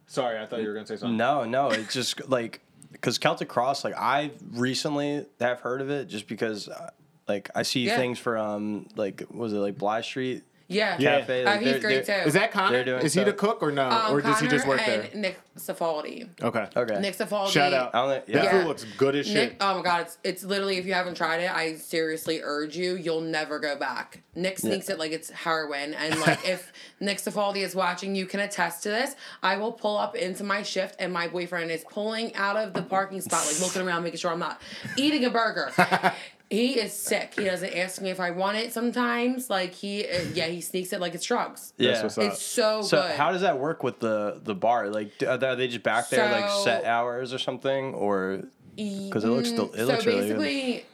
Sorry, 0.06 0.38
I 0.40 0.46
thought 0.46 0.62
you 0.62 0.68
were 0.68 0.74
gonna 0.74 0.86
say 0.86 0.96
something. 0.98 1.18
No, 1.18 1.44
no, 1.46 1.70
it's 1.72 1.94
just 1.94 2.30
like 2.30 2.62
because 2.92 3.18
Celtic 3.18 3.48
Cross, 3.50 3.84
like 3.84 3.96
I 3.98 4.32
recently 4.52 5.26
have 5.40 5.60
heard 5.62 5.82
of 5.82 5.90
it 5.90 6.08
just 6.08 6.28
because, 6.28 6.70
uh, 6.70 6.92
like 7.28 7.50
I 7.56 7.64
see 7.64 7.86
Yeah. 7.88 7.98
things 7.98 8.20
from 8.20 8.40
um 8.46 8.88
like 8.96 9.24
was 9.32 9.54
it 9.54 9.58
like 9.58 9.78
Bly 9.78 10.02
Street 10.02 10.44
Yeah. 10.74 10.98
Yeah. 11.00 11.20
Cafe? 11.20 11.42
Oh, 11.42 11.46
Like, 11.46 11.62
he's 11.62 11.80
great 11.80 12.06
they're- 12.06 12.24
too. 12.24 12.28
Is 12.28 12.34
that 12.34 12.52
Connor? 12.52 12.84
They're 12.84 12.98
Is 13.00 13.14
he 13.14 13.24
the 13.24 13.34
cook 13.34 13.62
or 13.62 13.72
no? 13.72 13.90
um, 13.90 14.14
or 14.14 14.22
does 14.22 14.40
he 14.40 14.48
just 14.48 14.66
Connor 14.66 14.78
work 14.78 14.86
there? 14.86 15.02
and 15.12 15.22
Nick 15.22 15.40
Safaldi. 15.58 16.30
Okay. 16.44 16.68
Okay. 16.76 17.00
Nick 17.00 17.16
Safaldi. 17.16 17.50
Shout 17.50 17.74
out. 17.74 17.94
I 17.94 18.00
don't 18.00 18.28
know- 18.30 18.42
That 18.42 18.52
food 18.52 18.68
looks 18.68 18.84
good 18.98 19.16
as 19.16 19.28
shit. 19.28 19.56
Oh 19.62 19.78
my 19.78 19.84
god, 19.84 20.02
it's 20.02 20.18
it's 20.24 20.44
literally 20.44 20.78
if 20.78 20.86
you 20.86 20.94
haven't 20.94 21.16
tried 21.16 21.42
it, 21.42 21.52
I 21.52 21.76
seriously 21.76 22.42
urge 22.44 22.76
you, 22.76 22.96
you'll 22.96 23.22
never 23.22 23.60
go 23.60 23.76
back. 23.76 24.22
Nick 24.36 24.58
sneaks 24.60 24.90
it 24.90 24.98
like 24.98 25.12
it's 25.12 25.30
heroin, 25.30 25.94
and 25.94 26.20
like 26.22 26.48
if 26.48 26.72
Nick 27.00 27.20
Safaldi 27.20 27.58
is 27.58 27.76
watching, 27.76 28.16
you 28.16 28.26
can 28.26 28.40
attest 28.40 28.84
to 28.84 28.90
this. 28.90 29.16
I 29.44 29.58
will 29.58 29.72
pull 29.72 29.98
up 29.98 30.16
into 30.16 30.44
my 30.44 30.64
shift, 30.64 30.96
and 31.00 31.14
my 31.14 31.28
boyfriend 31.28 31.70
is 31.72 31.84
pulling 31.90 32.34
out 32.36 32.56
of 32.58 32.74
the 32.74 32.82
parking 32.82 33.22
spot, 33.22 33.46
like 33.46 33.60
looking 33.62 33.82
around, 33.84 34.04
making 34.04 34.18
sure 34.20 34.32
I'm 34.32 34.40
not 34.40 34.60
eating 34.98 35.24
a 35.26 35.30
burger. 35.30 35.72
he 36.54 36.80
is 36.80 36.94
sick. 36.94 37.34
He 37.36 37.46
doesn't 37.46 37.74
ask 37.76 38.00
me 38.02 38.10
if 38.12 38.20
I 38.20 38.30
want 38.32 38.58
it. 38.58 38.72
Sometimes, 38.74 39.50
like 39.50 39.74
he, 39.74 40.06
uh, 40.08 40.22
yeah, 40.34 40.46
he 40.48 40.62
sneaks 40.62 40.94
it 40.94 41.02
like 41.02 41.16
it's 41.16 41.26
drugs. 41.26 41.74
Yeah. 41.78 41.92
That's 41.92 42.04
what's 42.04 42.18
up. 42.20 42.24
It's 42.26 42.42
so, 42.42 42.82
So 42.84 43.02
good. 43.02 43.16
how 43.16 43.32
does 43.32 43.42
that 43.42 43.60
work 43.60 43.82
with 43.84 44.00
the 44.00 44.40
the 44.44 44.54
bar? 44.54 44.90
Like, 44.90 45.12
are 45.28 45.38
they 45.56 45.68
just 45.68 45.84
back 45.84 46.10
there 46.10 46.32
like 46.32 46.50
So- 46.50 46.64
set 46.64 46.86
hours 46.86 47.34
or 47.34 47.40
something, 47.40 47.94
or 47.96 48.44
because 48.76 49.24
it 49.24 49.30
looks 49.30 49.50
still 49.50 49.72
it 49.74 49.78
so 49.80 49.86
looks 49.86 50.06
really 50.06 50.28
good. 50.28 50.38
basically, 50.38 50.86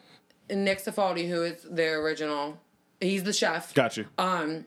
Nick 0.55 0.79
Safaldi, 0.83 1.27
who 1.29 1.43
is 1.43 1.63
the 1.69 1.87
original, 1.89 2.57
he's 3.01 3.23
the 3.23 3.33
chef. 3.33 3.73
Got 3.73 3.97
you. 3.97 4.05
Um, 4.17 4.65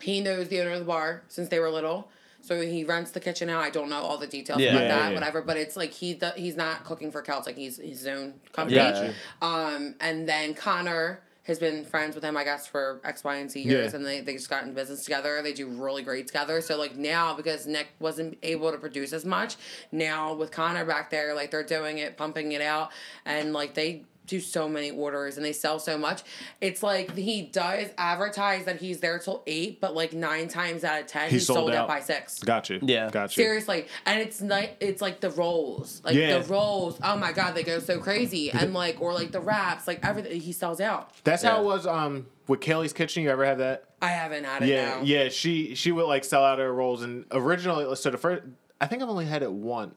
he 0.00 0.20
knows 0.20 0.48
the 0.48 0.60
owner 0.60 0.70
of 0.72 0.78
the 0.80 0.84
bar 0.86 1.22
since 1.28 1.48
they 1.50 1.58
were 1.58 1.70
little. 1.70 2.08
So 2.42 2.60
he 2.60 2.84
rents 2.84 3.10
the 3.10 3.20
kitchen 3.20 3.48
out. 3.50 3.62
I 3.62 3.70
don't 3.70 3.88
know 3.90 4.00
all 4.00 4.18
the 4.18 4.26
details 4.26 4.60
Yeah. 4.60 4.70
about 4.70 4.82
Yeah, 4.82 4.88
that, 4.88 4.96
yeah, 4.98 5.08
yeah. 5.08 5.14
whatever. 5.14 5.42
But 5.42 5.56
it's 5.56 5.76
like 5.76 5.92
he 5.92 6.14
do, 6.14 6.30
he's 6.36 6.56
not 6.56 6.84
cooking 6.84 7.10
for 7.12 7.22
Celtic. 7.22 7.56
He's 7.56 7.76
his 7.78 8.06
own 8.06 8.34
company. 8.52 8.76
Yeah. 8.76 9.12
Um, 9.42 9.94
and 10.00 10.28
then 10.28 10.54
Connor 10.54 11.20
has 11.44 11.58
been 11.58 11.84
friends 11.84 12.14
with 12.14 12.22
him, 12.22 12.36
I 12.36 12.44
guess, 12.44 12.66
for 12.66 13.00
X, 13.02 13.24
Y, 13.24 13.34
and 13.36 13.50
Z 13.50 13.60
years, 13.60 13.90
Yeah. 13.92 13.96
and 13.96 14.06
they, 14.06 14.20
they 14.20 14.34
just 14.34 14.48
got 14.50 14.64
in 14.64 14.74
business 14.74 15.04
together. 15.04 15.40
They 15.42 15.52
do 15.52 15.66
really 15.68 16.02
great 16.02 16.26
together. 16.26 16.60
So 16.60 16.76
like 16.78 16.96
now, 16.96 17.34
because 17.34 17.66
Nick 17.66 17.88
wasn't 17.98 18.38
able 18.42 18.70
to 18.70 18.78
produce 18.78 19.12
as 19.12 19.24
much, 19.24 19.56
now 19.90 20.34
with 20.34 20.50
Connor 20.52 20.84
back 20.84 21.10
there, 21.10 21.34
like 21.34 21.50
they're 21.50 21.62
doing 21.64 21.98
it, 21.98 22.16
pumping 22.16 22.52
it 22.52 22.60
out, 22.62 22.90
and 23.24 23.52
like 23.52 23.74
they 23.74 24.04
do 24.30 24.40
so 24.40 24.68
many 24.68 24.90
orders 24.90 25.36
and 25.36 25.44
they 25.44 25.52
sell 25.52 25.78
so 25.78 25.98
much. 25.98 26.22
It's 26.60 26.82
like 26.82 27.14
he 27.16 27.42
does 27.42 27.88
advertise 27.98 28.64
that 28.64 28.80
he's 28.80 29.00
there 29.00 29.18
till 29.18 29.42
eight, 29.46 29.80
but 29.80 29.94
like 29.94 30.12
nine 30.12 30.48
times 30.48 30.84
out 30.84 31.00
of 31.00 31.06
ten, 31.06 31.30
he's, 31.30 31.46
sold, 31.46 31.70
out. 31.72 31.88
by 31.88 32.00
six. 32.00 32.38
Got 32.38 32.70
you. 32.70 32.78
Yeah. 32.82 33.10
Got 33.10 33.36
you. 33.36 33.42
Seriously, 33.42 33.86
and 34.06 34.20
it's 34.20 34.40
like 34.40 34.76
it's 34.80 35.02
like 35.02 35.20
the 35.20 35.30
rolls, 35.30 36.00
like 36.04 36.14
Yeah. 36.14 36.38
the 36.38 36.44
rolls. 36.52 36.98
Oh 37.02 37.16
my 37.16 37.32
god, 37.32 37.54
they 37.54 37.62
go 37.62 37.78
so 37.80 37.98
crazy, 37.98 38.50
and 38.50 38.72
like 38.72 39.00
or 39.00 39.12
like 39.12 39.32
the 39.32 39.40
wraps, 39.40 39.86
like 39.86 40.04
everything. 40.06 40.40
He 40.40 40.52
sells 40.52 40.80
out. 40.80 41.10
That's 41.24 41.42
how 41.42 41.60
it 41.60 41.64
was 41.64 41.86
um 41.86 42.26
with 42.46 42.60
Kaylee's 42.60 42.92
Kitchen. 42.92 43.22
You 43.24 43.30
ever 43.30 43.44
have 43.44 43.58
that? 43.58 43.84
I 44.02 44.08
haven't 44.08 44.44
had 44.44 44.62
it 44.62 44.68
Yeah, 44.68 44.84
now. 44.96 45.02
yeah. 45.02 45.28
She 45.28 45.74
she 45.74 45.92
would 45.92 46.06
like 46.06 46.24
sell 46.24 46.44
out 46.44 46.58
her 46.58 46.72
rolls 46.72 47.02
and 47.02 47.26
originally 47.32 47.94
so 47.96 48.10
the 48.10 48.16
first 48.18 48.42
I 48.82 48.86
think 48.86 49.02
I've 49.02 49.08
only 49.10 49.26
had 49.26 49.42
it 49.42 49.52
once, 49.52 49.94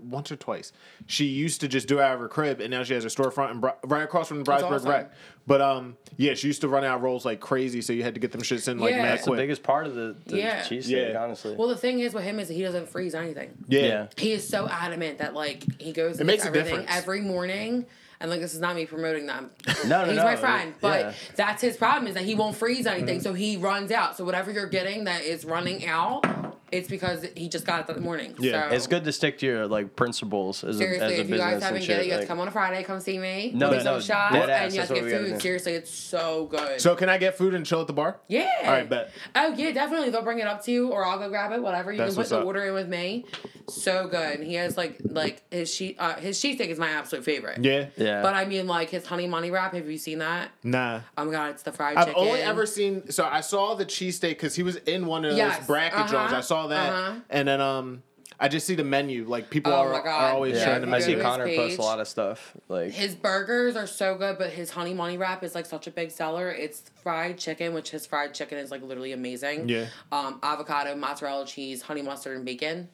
once 0.00 0.32
or 0.32 0.36
twice. 0.36 0.72
She 1.06 1.26
used 1.26 1.60
to 1.60 1.68
just 1.68 1.86
do 1.86 1.98
it 1.98 2.02
out 2.02 2.14
of 2.14 2.20
her 2.20 2.28
crib, 2.28 2.60
and 2.60 2.70
now 2.70 2.82
she 2.82 2.94
has 2.94 3.04
a 3.04 3.08
storefront 3.08 3.50
in 3.50 3.60
Bri- 3.60 3.72
right 3.84 4.02
across 4.02 4.28
from 4.28 4.42
Bridesburg 4.42 4.72
awesome. 4.72 4.88
Rec. 4.90 5.12
But 5.46 5.60
um, 5.60 5.96
yeah, 6.16 6.32
she 6.34 6.46
used 6.46 6.62
to 6.62 6.68
run 6.68 6.82
out 6.82 7.02
rolls 7.02 7.24
like 7.26 7.40
crazy, 7.40 7.82
so 7.82 7.92
you 7.92 8.02
had 8.02 8.14
to 8.14 8.20
get 8.20 8.32
them 8.32 8.40
shits 8.40 8.68
in 8.68 8.78
like 8.78 8.92
Yeah. 8.92 9.02
mad 9.02 9.04
That's 9.10 9.20
That's 9.26 9.30
the 9.36 9.36
biggest 9.42 9.62
part 9.62 9.86
of 9.86 9.94
the, 9.94 10.16
the 10.26 10.38
Yeah. 10.38 10.62
cheesesteak, 10.62 11.12
Yeah. 11.12 11.22
honestly. 11.22 11.54
Well, 11.56 11.68
the 11.68 11.76
thing 11.76 12.00
is 12.00 12.14
with 12.14 12.24
him 12.24 12.38
is 12.38 12.48
that 12.48 12.54
he 12.54 12.62
doesn't 12.62 12.88
freeze 12.88 13.14
anything. 13.14 13.50
yeah. 13.68 13.80
Yeah. 13.82 14.06
He 14.16 14.32
is 14.32 14.48
so 14.48 14.66
adamant 14.66 15.18
that 15.18 15.34
like 15.34 15.64
he 15.80 15.92
goes 15.92 16.18
and 16.18 16.26
makes 16.26 16.44
gets 16.44 16.54
a 16.56 16.58
everything 16.58 16.80
difference. 16.80 16.98
every 17.02 17.20
morning. 17.20 17.84
And 18.20 18.30
like 18.30 18.40
this 18.40 18.54
is 18.54 18.60
not 18.60 18.76
me 18.76 18.86
promoting 18.86 19.26
them. 19.26 19.50
No, 19.86 20.02
no, 20.02 20.06
He's 20.06 20.16
no, 20.16 20.22
my 20.24 20.36
friend, 20.36 20.72
but 20.80 21.00
yeah. 21.00 21.12
that's 21.34 21.60
his 21.60 21.76
problem 21.76 22.06
is 22.06 22.14
that 22.14 22.24
he 22.24 22.34
won't 22.36 22.56
freeze 22.56 22.86
Mm-hmm. 22.86 22.96
anything, 22.96 23.20
so 23.20 23.34
he 23.34 23.56
runs 23.58 23.90
out. 23.90 24.16
So 24.16 24.24
whatever 24.24 24.50
you're 24.52 24.68
getting 24.68 25.04
that 25.04 25.22
is 25.22 25.44
running 25.44 25.84
out, 25.86 26.24
it's 26.72 26.88
because 26.88 27.24
he 27.36 27.48
just 27.48 27.64
got 27.66 27.80
it 27.80 27.86
that 27.88 28.00
morning. 28.02 28.34
Yeah. 28.38 28.68
so. 28.68 28.74
It's 28.74 28.86
good 28.86 29.04
to 29.04 29.12
stick 29.12 29.38
to 29.38 29.46
your 29.46 29.66
like 29.66 29.94
principles 29.94 30.64
as 30.64 30.76
a, 30.76 30.78
Seriously, 30.78 31.06
as 31.06 31.12
a 31.12 31.20
if 31.20 31.28
you 31.30 31.36
guys 31.36 31.62
haven't 31.62 31.82
shit. 31.82 31.88
get 31.88 32.00
it, 32.00 32.06
you 32.06 32.12
have 32.12 32.20
like- 32.20 32.26
to 32.26 32.32
come 32.32 32.40
on 32.40 32.48
a 32.48 32.50
Friday, 32.50 32.82
come 32.82 32.98
see 33.00 33.18
me. 33.18 33.52
No, 33.54 33.70
No, 33.70 33.76
no, 33.76 33.82
some 33.82 34.00
shots, 34.00 34.34
dead 34.34 34.50
ass, 34.50 34.64
and 34.64 34.74
you 34.74 34.80
have 34.80 34.88
that's 34.88 34.88
to 34.88 34.94
what 34.94 35.00
get 35.00 35.04
we 35.04 35.10
gotta 35.10 35.24
food. 35.24 35.34
do. 35.34 35.40
Seriously, 35.40 35.72
it's 35.74 35.90
so 35.90 36.46
good. 36.46 36.80
So 36.80 36.96
can 36.96 37.08
I 37.08 37.18
get 37.18 37.36
food 37.38 37.54
and 37.54 37.64
chill 37.66 37.80
at 37.80 37.86
the 37.86 37.92
bar? 37.92 38.18
yeah. 38.28 38.48
All 38.64 38.70
right, 38.72 38.88
bet. 38.88 39.10
Oh 39.36 39.52
yeah, 39.54 39.70
definitely. 39.72 40.10
They'll 40.10 40.22
bring 40.22 40.38
it 40.38 40.46
up 40.46 40.64
to 40.64 40.72
you, 40.72 40.88
or 40.88 41.04
I'll 41.06 41.18
go 41.18 41.28
grab 41.28 41.52
it. 41.52 41.62
Whatever. 41.62 41.92
You 41.92 41.98
That's 41.98 42.10
can 42.10 42.14
put 42.14 42.20
what's 42.20 42.30
the 42.30 42.38
up. 42.40 42.46
order 42.46 42.64
in 42.64 42.74
with 42.74 42.88
me. 42.88 43.26
So 43.68 44.08
good. 44.08 44.40
And 44.40 44.46
he 44.46 44.54
has 44.54 44.76
like 44.76 44.98
like 45.04 45.42
his 45.52 45.72
sheet. 45.72 45.96
Uh, 45.98 46.14
his 46.16 46.38
cheesesteak 46.40 46.68
is 46.68 46.78
my 46.78 46.88
absolute 46.88 47.24
favorite. 47.24 47.64
Yeah. 47.64 47.86
Yeah. 47.96 48.22
But 48.22 48.34
I 48.34 48.44
mean, 48.44 48.66
like 48.66 48.90
his 48.90 49.06
honey 49.06 49.26
money 49.28 49.50
wrap. 49.50 49.74
Have 49.74 49.88
you 49.88 49.98
seen 49.98 50.18
that? 50.18 50.50
Nah. 50.64 51.00
Oh 51.16 51.24
my 51.26 51.30
god, 51.32 51.50
it's 51.50 51.62
the 51.62 51.72
fried 51.72 51.96
cheese. 51.96 52.02
I've 52.02 52.08
chicken. 52.14 52.22
only 52.28 52.40
ever 52.40 52.66
seen. 52.66 53.10
So 53.10 53.24
I 53.24 53.40
saw 53.40 53.74
the 53.74 53.86
cheesesteak 53.86 54.30
because 54.30 54.54
he 54.56 54.62
was 54.62 54.76
in 54.76 55.06
one 55.06 55.24
of 55.24 55.36
Yes, 55.36 55.58
those 55.58 55.66
bracket 55.68 55.98
uh-huh, 56.00 56.12
joints. 56.12 56.32
I 56.32 56.40
saw 56.40 56.61
that, 56.68 56.92
uh-huh. 56.92 57.20
and 57.30 57.48
then 57.48 57.60
um, 57.60 58.02
I 58.40 58.48
just 58.48 58.66
see 58.66 58.74
the 58.74 58.84
menu. 58.84 59.24
Like 59.24 59.50
people 59.50 59.72
Oh 59.72 59.76
are, 59.76 59.94
are 60.06 60.32
always 60.32 60.56
yeah, 60.56 60.64
sharing 60.64 60.88
the 60.90 60.94
I 60.96 61.00
see 61.00 61.12
to 61.14 61.18
menu. 61.18 61.18
his 61.18 61.24
Connor 61.24 61.44
post 61.46 61.70
page- 61.70 61.78
a 61.78 61.82
lot 61.82 62.00
of 62.00 62.08
stuff. 62.08 62.56
Like 62.68 62.90
His 62.92 63.14
burgers 63.14 63.76
are 63.76 63.86
so 63.86 64.16
good, 64.16 64.38
but 64.38 64.50
his 64.50 64.70
honey 64.70 64.94
money 64.94 65.16
wrap 65.16 65.42
is 65.44 65.54
like 65.54 65.66
such 65.66 65.86
a 65.86 65.90
big 65.90 66.10
seller. 66.10 66.50
It's 66.50 66.90
fried 67.02 67.38
chicken, 67.38 67.72
which 67.74 67.90
his 67.90 68.04
fried 68.06 68.34
chicken 68.34 68.58
is 68.58 68.70
like 68.70 68.82
literally 68.82 69.12
amazing. 69.12 69.68
Yeah. 69.68 69.86
Um, 70.10 70.40
avocado, 70.42 70.96
mozzarella 70.96 71.46
cheese, 71.46 71.82
honey 71.82 72.02
mustard, 72.02 72.36
and 72.36 72.44
bacon. 72.44 72.88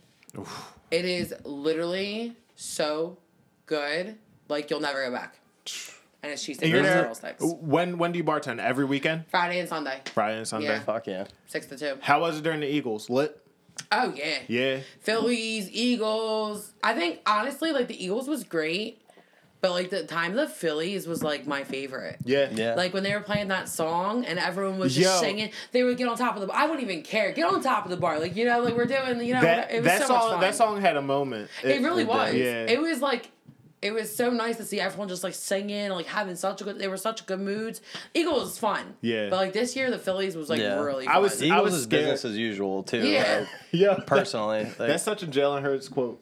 It 0.91 1.05
is 1.05 1.35
literally 1.45 2.37
so 2.57 3.19
good. 3.67 4.17
Like 4.49 4.71
you'll 4.71 4.81
never 4.81 5.05
go 5.07 5.13
back. 5.13 5.39
And 6.23 6.33
it's 6.33 6.43
cheese 6.43 6.59
And 6.61 6.71
you're 6.71 6.83
mozzarella 6.83 7.15
sticks. 7.15 7.45
When 7.45 7.97
when 7.99 8.13
do 8.13 8.19
you 8.19 8.25
bartend? 8.25 8.59
Every 8.61 8.85
weekend? 8.85 9.27
Friday 9.31 9.61
and 9.61 9.69
Sunday, 9.69 10.01
Friday 10.13 10.39
and 10.39 10.49
Sunday. 10.49 10.67
Yeah. 10.69 10.81
fuck 10.81 11.07
yeah. 11.07 11.27
six 11.47 11.67
to 11.67 11.79
two. 11.79 11.97
How 12.01 12.21
was 12.21 12.39
it 12.39 12.43
during 12.45 12.61
the 12.61 12.67
Eagles? 12.67 13.09
Lit. 13.09 13.41
Oh 13.91 14.13
yeah. 14.15 14.39
Yeah. 14.49 14.79
Phillies, 15.01 15.71
Eagles. 15.71 16.73
I 16.83 16.95
think 16.95 17.21
honestly, 17.27 17.73
like 17.73 17.89
the 17.89 18.03
Eagles 18.05 18.29
was 18.29 18.45
great, 18.45 19.01
but 19.61 19.71
like 19.71 19.91
the 19.91 20.05
time 20.05 20.33
of 20.33 20.37
the 20.37 20.49
Phillies 20.49 21.07
was 21.07 21.23
like 21.23 21.47
my 21.47 21.65
favorite. 21.65 22.17
Yeah. 22.25 22.49
Yeah. 22.53 22.75
Like 22.75 22.93
when 22.93 23.03
they 23.03 23.15
were 23.15 23.21
playing 23.21 23.49
that 23.49 23.69
song 23.69 24.25
and 24.25 24.39
everyone 24.39 24.79
was 24.79 24.95
just 24.95 25.07
Yo. 25.15 25.21
singing, 25.21 25.51
they 25.73 25.83
would 25.85 25.97
get 25.97 26.07
on 26.09 26.17
top 26.19 26.37
of 26.37 26.47
the. 26.47 26.53
I 26.53 26.65
wouldn't 26.67 26.83
even 26.83 27.03
care. 27.03 27.33
Get 27.33 27.47
on 27.47 27.63
top 27.63 27.85
of 27.85 27.91
the 27.91 27.97
bar, 27.97 28.19
like 28.21 28.37
you 28.37 28.45
know, 28.45 28.61
like 28.61 28.77
we're 28.77 28.87
doing. 28.87 29.21
You 29.27 29.35
know, 29.35 29.41
That 29.41 29.71
it 29.73 29.77
was 29.77 29.85
that 29.87 30.03
so 30.03 30.09
much 30.13 30.23
song 30.23 30.31
fun. 30.33 30.41
that 30.41 30.55
song 30.55 30.81
had 30.81 30.97
a 30.97 31.03
moment. 31.03 31.51
It 31.65 31.81
really 31.83 32.03
it 32.03 32.09
was. 32.09 32.33
did. 32.33 32.69
Yeah. 32.69 32.75
It 32.75 32.81
was 32.81 33.01
like. 33.01 33.31
It 33.81 33.93
was 33.93 34.15
so 34.15 34.31
nice 34.31 34.57
to 34.57 34.65
see 34.65 34.81
everyone 34.81 35.09
just 35.09 35.23
like 35.23 35.35
singing, 35.35 35.91
like 35.91 36.07
having 36.07 36.35
such 36.35 36.61
a 36.61 36.65
good. 36.65 36.79
They 36.81 36.89
were 36.89 36.97
such 36.97 37.27
good 37.27 37.39
moods. 37.41 37.81
Eagles 38.13 38.41
was 38.43 38.59
fun. 38.59 38.95
Yeah. 39.03 39.29
But 39.31 39.37
like 39.37 39.53
this 39.53 39.77
year, 39.77 39.91
the 39.91 39.99
Phillies 39.99 40.37
was 40.37 40.51
like 40.51 40.61
Yeah. 40.61 40.81
really. 40.81 41.07
I 41.07 41.13
Fun. 41.15 41.23
was- 41.23 41.43
Eagles 41.43 41.63
was 41.63 41.75
is 41.75 41.83
scared. 41.85 42.03
business 42.07 42.25
as 42.25 42.37
usual 42.37 42.83
too. 42.83 43.07
Yeah. 43.07 43.39
like, 43.41 43.49
Yeah. 43.71 43.99
personally, 44.07 44.65
like, 44.65 44.77
That's 44.79 45.05
such 45.05 45.23
a 45.23 45.27
Jalen 45.27 45.63
Hurts 45.63 45.89
quote. 45.89 46.21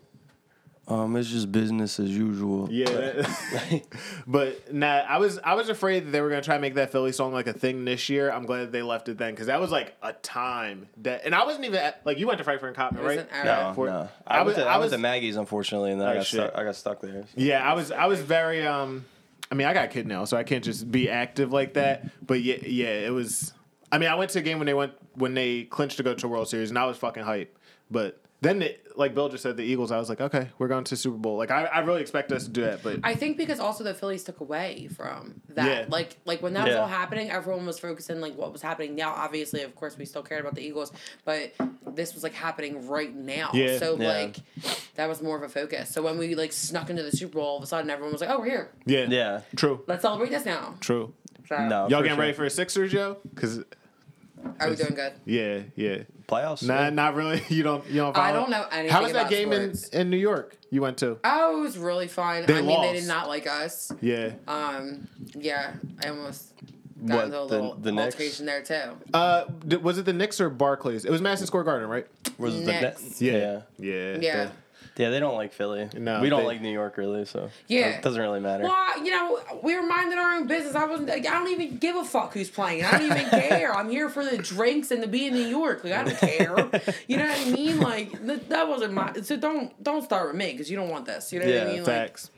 Um, 0.88 1.16
it's 1.16 1.28
just 1.28 1.50
business 1.50 1.98
as 1.98 2.10
usual. 2.10 2.68
Yeah, 2.70 3.28
but 4.26 4.72
nah, 4.72 4.86
I 4.86 5.18
was 5.18 5.38
I 5.42 5.54
was 5.54 5.68
afraid 5.68 6.06
that 6.06 6.10
they 6.12 6.20
were 6.20 6.28
gonna 6.28 6.42
try 6.42 6.54
to 6.56 6.60
make 6.60 6.74
that 6.74 6.92
Philly 6.92 7.10
song 7.12 7.32
like 7.32 7.46
a 7.48 7.52
thing 7.52 7.84
this 7.84 8.08
year. 8.08 8.30
I'm 8.30 8.46
glad 8.46 8.70
they 8.72 8.82
left 8.82 9.08
it 9.08 9.18
then 9.18 9.32
because 9.32 9.48
that 9.48 9.60
was 9.60 9.70
like 9.72 9.96
a 10.02 10.12
time 10.12 10.88
that, 10.98 11.22
and 11.24 11.34
I 11.34 11.44
wasn't 11.44 11.64
even 11.64 11.78
at, 11.80 12.02
like 12.04 12.18
you 12.18 12.26
went 12.26 12.38
to 12.38 12.44
Frankford 12.44 12.68
and 12.68 12.76
Cottman, 12.76 13.04
right? 13.04 13.18
an. 13.18 13.44
No, 13.44 13.72
For- 13.74 13.86
no. 13.86 14.08
I 14.26 14.38
I, 14.38 14.42
was- 14.42 14.54
was, 14.54 14.64
to, 14.64 14.68
I 14.70 14.74
I 14.74 14.76
was 14.78 14.84
was- 14.86 14.92
to 14.92 14.98
Maggie's 14.98 15.36
unfortunately, 15.36 15.90
and 15.92 16.00
then 16.00 16.08
Oh, 16.08 16.12
I 16.12 16.14
got 16.14 16.26
shit. 16.26 16.40
stuck. 16.40 16.56
I 16.56 16.64
got 16.64 16.76
stuck 16.76 17.00
there. 17.00 17.24
Yeah, 17.34 17.68
I 17.68 17.74
was 17.74 17.90
I 17.90 18.06
was 18.06 18.20
very 18.20 18.64
um, 18.64 19.04
I 19.50 19.56
mean 19.56 19.66
I 19.66 19.74
got 19.74 19.86
a 19.86 19.88
kid 19.88 20.06
now, 20.06 20.24
so 20.24 20.36
I 20.36 20.44
can't 20.44 20.62
just 20.64 20.90
be 20.90 21.10
active 21.10 21.52
like 21.52 21.74
that. 21.74 22.08
But 22.24 22.42
yeah, 22.42 22.56
yeah, 22.64 22.88
it 23.06 23.10
was. 23.12 23.52
I 23.90 23.98
mean, 23.98 24.08
I 24.08 24.14
went 24.14 24.30
to 24.32 24.38
a 24.38 24.42
game 24.42 24.58
when 24.58 24.66
they 24.66 24.74
went 24.74 24.92
when 25.14 25.34
they 25.34 25.64
clinched 25.64 25.96
to 25.96 26.02
go 26.04 26.14
to 26.14 26.28
World 26.28 26.48
Series, 26.48 26.70
and 26.70 26.78
I 26.78 26.84
was 26.86 26.96
fucking 26.96 27.22
hype. 27.24 27.56
But 27.90 28.20
then, 28.40 28.62
it, 28.62 28.85
like 28.96 29.14
Bill 29.14 29.28
just 29.28 29.42
said, 29.42 29.56
the 29.56 29.62
Eagles. 29.62 29.92
I 29.92 29.98
was 29.98 30.08
like, 30.08 30.20
okay, 30.20 30.48
we're 30.58 30.68
going 30.68 30.84
to 30.84 30.96
Super 30.96 31.16
Bowl. 31.18 31.36
Like 31.36 31.50
I, 31.50 31.64
I 31.64 31.78
really 31.80 32.00
expect 32.00 32.32
us 32.32 32.44
to 32.44 32.50
do 32.50 32.62
that, 32.62 32.82
but 32.82 33.00
I 33.04 33.14
think 33.14 33.36
because 33.36 33.60
also 33.60 33.84
the 33.84 33.94
Phillies 33.94 34.24
took 34.24 34.40
away 34.40 34.88
from 34.96 35.40
that. 35.50 35.66
Yeah. 35.66 35.84
Like 35.88 36.16
like 36.24 36.42
when 36.42 36.54
that 36.54 36.64
was 36.66 36.74
Yeah. 36.74 36.80
all 36.80 36.88
happening, 36.88 37.30
everyone 37.30 37.66
was 37.66 37.78
focusing 37.78 38.20
like 38.20 38.36
what 38.36 38.52
was 38.52 38.62
happening 38.62 38.94
now. 38.94 39.12
Obviously, 39.12 39.62
of 39.62 39.74
course, 39.74 39.96
we 39.98 40.04
still 40.04 40.22
cared 40.22 40.40
about 40.40 40.54
the 40.54 40.62
Eagles, 40.62 40.92
but 41.24 41.52
this 41.86 42.14
was 42.14 42.22
like 42.22 42.34
happening 42.34 42.86
right 42.88 43.14
now. 43.14 43.50
Yeah. 43.54 43.78
So 43.78 43.96
Yeah. 43.98 44.08
like 44.08 44.36
that 44.94 45.08
was 45.08 45.22
more 45.22 45.36
of 45.36 45.42
a 45.42 45.48
focus. 45.48 45.90
So 45.90 46.02
when 46.02 46.18
we 46.18 46.34
like 46.34 46.52
snuck 46.52 46.90
into 46.90 47.02
the 47.02 47.12
Super 47.12 47.34
Bowl, 47.34 47.44
all 47.46 47.56
of 47.58 47.62
a 47.62 47.66
sudden 47.66 47.90
everyone 47.90 48.12
was 48.12 48.20
like, 48.20 48.30
"Oh, 48.30 48.38
we're 48.40 48.46
here. 48.46 48.70
yeah, 48.86 49.06
Yeah. 49.08 49.40
true, 49.56 49.84
Let's 49.86 50.02
celebrate 50.02 50.30
this 50.30 50.44
now." 50.44 50.74
true. 50.80 51.12
So, 51.48 51.56
No. 51.68 51.82
Y'all 51.88 52.00
getting 52.02 52.10
sure. 52.16 52.18
ready 52.18 52.32
for 52.32 52.44
a 52.44 52.50
Sixers, 52.50 52.92
yo? 52.92 53.18
Because 53.32 53.62
Are 54.58 54.68
we 54.70 54.74
doing 54.76 54.94
good? 54.94 55.12
yeah, 55.24 55.60
yeah. 55.76 55.98
Playoffs? 56.28 56.62
Nah, 56.62 56.90
not 56.90 57.14
really. 57.14 57.42
You 57.48 57.62
don't. 57.62 57.86
You 57.88 57.96
don't. 57.96 58.16
I 58.16 58.32
don't 58.32 58.50
know 58.50 58.66
anything 58.72 58.90
How 58.92 59.02
was 59.02 59.12
that 59.12 59.30
game 59.30 59.52
sports. 59.52 59.88
in 59.88 60.00
in 60.02 60.10
New 60.10 60.16
York? 60.16 60.56
You 60.70 60.82
went 60.82 60.98
to? 60.98 61.18
Oh, 61.24 61.58
it 61.58 61.60
was 61.62 61.78
really 61.78 62.08
fun. 62.08 62.44
They 62.46 62.58
I 62.58 62.62
mean, 62.62 62.80
they 62.82 62.92
did 62.94 63.06
not 63.06 63.28
like 63.28 63.46
us. 63.46 63.92
Yeah. 64.00 64.32
Um, 64.48 65.06
yeah, 65.34 65.74
I 66.04 66.08
almost 66.08 66.52
got 67.06 67.14
What, 67.16 67.24
into 67.26 67.36
a 67.36 67.40
the- 67.40 67.54
little 67.54 67.74
the 67.74 67.92
Knicks? 67.92 68.14
altercation 68.16 68.46
there 68.46 68.62
too. 68.62 68.96
Uh, 69.14 69.44
was 69.80 69.98
it 69.98 70.04
the 70.06 70.12
Knicks 70.12 70.40
or 70.40 70.50
Barclays? 70.50 71.04
It 71.04 71.10
was 71.10 71.20
Madison 71.22 71.46
Square 71.46 71.64
Garden, 71.64 71.88
right? 71.88 72.06
Was 72.38 72.54
it 72.56 72.64
the 72.66 72.72
Knicks. 72.72 73.20
net? 73.20 73.20
Yeah. 73.20 73.60
yeah. 73.78 74.16
Yeah. 74.16 74.18
Yeah. 74.20 74.48
The- 74.96 75.02
Yeah, 75.04 75.10
they 75.10 75.20
don't 75.20 75.36
like 75.36 75.52
Philly. 75.52 75.88
No, 75.96 76.20
we 76.20 76.28
don't 76.28 76.40
they- 76.40 76.46
like 76.46 76.60
New 76.60 76.72
York 76.72 76.96
really, 76.96 77.24
so 77.24 77.50
Yeah. 77.68 77.90
it 77.90 78.02
doesn't 78.02 78.20
really 78.20 78.40
matter. 78.40 78.64
Well, 78.64 79.04
you 79.04 79.12
know, 79.12 79.38
we 79.62 79.76
were 79.76 79.86
minding 79.86 80.18
our 80.18 80.34
own 80.34 80.46
business. 80.48 80.74
I 80.74 80.84
wasn't. 80.86 81.10
I 81.10 81.20
don't 81.20 81.48
even 81.48 81.76
give 81.78 81.94
a 81.96 82.04
fuck 82.04 82.32
who's 82.34 82.50
playing. 82.50 82.84
I 82.84 82.90
don't 82.98 83.04
even 83.04 83.28
care. 83.30 83.72
I'm 83.74 83.88
here 83.90 84.08
for 84.08 84.24
the 84.24 84.38
drinks 84.38 84.90
and 84.90 85.02
to 85.02 85.08
be 85.08 85.26
in 85.26 85.34
New 85.34 85.46
York. 85.46 85.84
Like 85.84 85.92
I 85.92 86.02
don't 86.04 86.18
care. 86.18 86.82
You 87.06 87.18
know 87.18 87.26
what 87.28 87.38
I 87.46 87.50
mean? 87.50 87.80
Like 87.80 88.26
that, 88.26 88.48
that 88.48 88.68
wasn't 88.68 88.94
my. 88.94 89.12
So 89.22 89.36
don't 89.36 89.80
don't 89.82 90.02
start 90.02 90.26
with 90.28 90.36
me 90.36 90.50
because 90.52 90.68
you 90.70 90.76
don't 90.76 90.88
want 90.88 91.06
this. 91.06 91.32
You 91.32 91.38
know 91.40 91.46
what 91.46 91.62
I 91.62 91.64
mean? 91.66 91.76
Like, 91.78 91.86
Facts. 91.86 92.30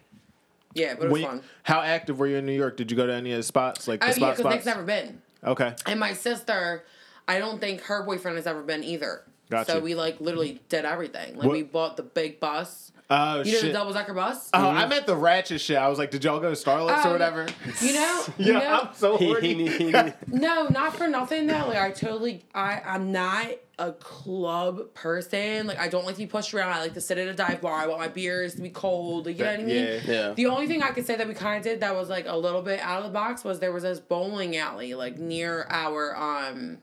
yeah, 0.75 0.94
but 0.94 1.05
it 1.05 1.05
was 1.05 1.12
When 1.12 1.21
you- 1.23 1.27
fun. 1.29 1.42
how 1.62 1.81
active 1.81 2.18
were 2.18 2.27
you 2.27 2.37
in 2.37 2.47
New 2.47 2.53
York? 2.53 2.77
Did 2.77 2.90
you 2.90 2.97
go 2.97 3.07
to 3.07 3.12
any 3.14 3.33
of 3.33 3.38
the 3.38 3.42
spots, 3.42 3.88
like 3.88 4.01
the 4.01 4.07
Oh 4.07 4.09
yeah, 4.09 4.14
spot 4.14 4.37
because 4.37 4.53
Nick's 4.53 4.64
spots? 4.64 4.77
never 4.77 4.83
been, 4.87 5.23
okay. 5.44 5.75
and 5.87 5.99
my 6.01 6.12
sister, 6.12 6.85
I 7.27 7.38
don't 7.38 7.61
think 7.61 7.83
her 7.83 8.03
boyfriend 8.03 8.37
has 8.37 8.47
ever 8.47 8.62
been 8.62 8.85
either. 8.85 9.23
Gotcha. 9.50 9.72
So 9.72 9.80
we 9.80 9.94
like 9.94 10.20
literally 10.20 10.61
did 10.68 10.84
everything. 10.84 11.37
Like 11.37 11.46
What- 11.46 11.52
we 11.52 11.62
bought 11.62 11.96
the 11.96 12.02
big 12.02 12.40
bus. 12.40 12.92
Oh 13.11 13.37
You 13.42 13.52
know 13.52 13.58
shit. 13.61 13.62
the 13.62 13.72
double 13.72 13.94
decker 13.94 14.12
bus. 14.12 14.50
Oh, 14.52 14.68
I 14.68 14.87
meant 14.87 15.06
the 15.06 15.16
ratchet 15.16 15.62
shit. 15.62 15.78
I 15.78 15.88
was 15.88 15.98
like, 15.98 16.11
did 16.11 16.24
y'all 16.24 16.40
go 16.40 16.54
to 16.54 16.61
Starlets 16.62 17.06
Oh, 17.06 17.08
or 17.08 17.12
whatever? 17.12 17.46
You 17.80 17.94
know. 17.94 18.24
You 18.38 18.52
yeah, 18.52 18.58
know? 18.58 18.80
I'm 18.82 18.94
so 18.94 19.16
horny. 19.16 19.92
No, 20.26 20.68
not 20.68 20.94
for 20.94 21.08
nothing 21.08 21.46
though. 21.46 21.68
Like 21.68 21.78
I 21.78 21.90
totally 21.90 22.44
I 22.54 22.82
I'm 22.84 23.11
not 23.11 23.46
a 23.78 23.92
club 23.92 24.92
person. 24.92 25.66
Like 25.66 25.78
I 25.78 25.88
don't 25.88 26.04
like 26.04 26.16
to 26.16 26.20
be 26.20 26.26
pushed 26.26 26.52
around. 26.52 26.72
I 26.72 26.80
like 26.82 26.92
to 26.94 27.00
sit 27.00 27.16
at 27.16 27.28
a 27.28 27.32
dive 27.32 27.62
bar. 27.62 27.72
I 27.80 27.87
want 27.87 28.00
my 28.00 28.08
beers 28.08 28.56
to 28.56 28.61
be 28.61 28.68
cold. 28.68 29.24
Like, 29.24 29.38
you 29.38 29.44
know 29.44 29.52
what 29.52 29.61
I 29.61 29.62
mean? 29.64 29.68
Yeah. 29.84 30.00
Yeah. 30.04 30.32
The 30.34 30.44
only 30.46 30.66
thing 30.66 30.82
I 30.82 30.90
could 30.90 31.06
say 31.06 31.16
that 31.16 31.26
we 31.26 31.32
kind 31.32 31.56
of 31.56 31.62
did 31.62 31.80
that 31.80 31.94
was 31.94 32.11
like 32.11 32.26
a 32.28 32.37
little 32.37 32.61
bit 32.61 32.80
out 32.80 32.98
of 32.98 33.04
the 33.04 33.11
box 33.11 33.42
was 33.42 33.58
there 33.61 33.72
was 33.72 33.84
this 33.84 34.00
bowling 34.00 34.54
alley 34.58 34.92
like 34.94 35.16
near 35.18 35.64
our 35.70 36.14
um 36.14 36.78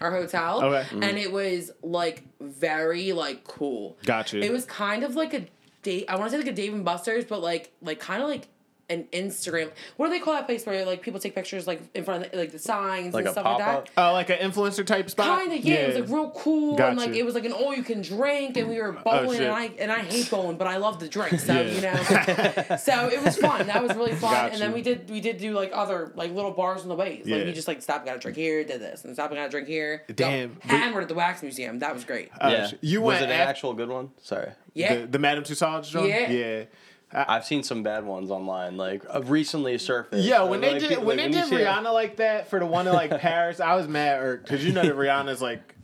our 0.00 0.10
hotel. 0.10 0.62
Okay. 0.64 0.86
And 0.92 1.16
mm. 1.16 1.22
it 1.22 1.32
was 1.32 1.70
like 1.82 2.24
very 2.40 3.12
like 3.12 3.44
cool. 3.44 3.96
Gotcha. 4.04 4.40
It 4.40 4.52
was 4.52 4.64
kind 4.64 5.02
of 5.04 5.16
like 5.16 5.34
a 5.34 5.46
date. 5.82 6.06
I 6.08 6.16
want 6.16 6.26
to 6.26 6.30
say 6.32 6.38
like 6.38 6.52
a 6.52 6.56
Dave 6.56 6.74
and 6.74 6.84
Buster's, 6.84 7.24
but 7.24 7.42
like 7.42 7.72
like 7.82 8.00
kind 8.00 8.22
of 8.22 8.28
like 8.28 8.48
an 8.90 9.04
Instagram. 9.12 9.70
What 9.96 10.06
do 10.06 10.12
they 10.12 10.20
call 10.20 10.32
that 10.34 10.46
place 10.46 10.64
where 10.64 10.84
like 10.86 11.02
people 11.02 11.20
take 11.20 11.34
pictures 11.34 11.66
like 11.66 11.80
in 11.94 12.04
front 12.04 12.24
of 12.24 12.30
the, 12.32 12.38
like 12.38 12.52
the 12.52 12.58
signs 12.58 13.12
Like 13.14 13.22
and 13.22 13.28
a 13.28 13.32
stuff 13.32 13.44
like 13.44 13.58
pop-up? 13.58 13.86
that? 13.94 14.08
Oh, 14.10 14.12
like 14.12 14.30
an 14.30 14.38
influencer 14.38 14.84
type 14.84 15.10
spot. 15.10 15.26
Kind 15.26 15.52
of, 15.52 15.64
yeah, 15.64 15.74
It 15.74 15.86
was 15.88 16.10
like 16.10 16.18
real 16.18 16.30
cool, 16.30 16.68
and 16.70 16.78
Gotcha. 16.78 16.96
like 17.00 17.10
it 17.10 17.22
was 17.24 17.34
like 17.34 17.44
an 17.44 17.52
all 17.52 17.74
you 17.74 17.82
can 17.82 18.00
drink, 18.00 18.56
and 18.56 18.68
we 18.68 18.80
were 18.80 18.92
bowling, 18.92 19.40
Oh, 19.40 19.44
and 19.44 19.52
I 19.52 19.64
and 19.78 19.92
I 19.92 19.98
hate 20.00 20.30
bowling, 20.30 20.56
but 20.56 20.66
I 20.66 20.76
love 20.78 21.00
the 21.00 21.08
drink, 21.08 21.38
so 21.40 21.52
Yeah. 21.52 21.62
you 21.62 21.80
know, 21.80 22.76
so 22.78 23.08
it 23.08 23.22
was 23.22 23.36
fun. 23.36 23.66
That 23.66 23.82
was 23.82 23.94
really 23.96 24.14
fun, 24.14 24.32
Gotcha. 24.32 24.52
and 24.54 24.60
then 24.62 24.72
we 24.72 24.82
did 24.82 25.10
we 25.10 25.20
did 25.20 25.38
do 25.38 25.52
like 25.52 25.70
other 25.74 26.12
like 26.14 26.32
little 26.32 26.52
bars 26.52 26.82
on 26.82 26.88
the 26.88 26.94
way. 26.94 27.16
Like 27.18 27.26
Yeah. 27.26 27.44
we 27.44 27.52
just 27.52 27.68
like 27.68 27.82
stop, 27.82 28.04
got 28.06 28.16
a 28.16 28.18
drink 28.18 28.36
here, 28.36 28.64
did 28.64 28.80
this, 28.80 29.04
and 29.04 29.14
stop, 29.14 29.30
got 29.30 29.46
a 29.46 29.50
drink 29.50 29.68
here. 29.68 30.04
Damn. 30.14 30.54
Go 30.54 30.76
hammered 30.76 31.02
at 31.02 31.08
the 31.08 31.14
wax 31.14 31.42
museum. 31.42 31.78
That 31.80 31.94
was 31.94 32.04
great. 32.04 32.30
Oh, 32.40 32.48
yeah. 32.48 32.66
shit. 32.68 32.78
You 32.82 33.02
was 33.02 33.20
it 33.20 33.24
an 33.24 33.30
af- 33.30 33.48
actual 33.48 33.74
good 33.74 33.88
one? 33.88 34.10
Sorry. 34.22 34.50
yeah, 34.74 34.96
The, 34.96 35.06
the 35.06 35.18
Madame 35.18 35.44
Tussauds 35.44 35.90
joint. 35.90 36.08
Yeah. 36.08 36.30
Yeah. 36.30 36.64
I've 37.12 37.44
seen 37.46 37.62
some 37.62 37.82
bad 37.82 38.04
ones 38.04 38.30
online, 38.30 38.76
like 38.76 39.02
uh, 39.12 39.22
recently 39.22 39.78
surfaced. 39.78 40.24
Yeah, 40.26 40.42
when 40.42 40.60
they 40.60 40.72
Like, 40.72 40.80
did 40.80 40.88
people- 40.90 41.04
when 41.04 41.16
like, 41.16 41.30
they 41.32 41.36
you 41.38 41.42
did 41.44 41.48
see 41.50 41.56
it- 41.56 41.66
Rihanna 41.66 41.92
like 41.94 42.16
that 42.16 42.48
for 42.50 42.58
the 42.58 42.66
one 42.66 42.86
in 42.86 42.92
like 42.92 43.10
Paris, 43.18 43.60
I 43.60 43.74
was 43.76 43.88
mad, 43.88 44.20
or 44.22 44.36
because 44.36 44.64
you 44.64 44.72
know 44.72 44.82
that 44.82 44.94
Rihanna's 44.94 45.40
like 45.40 45.74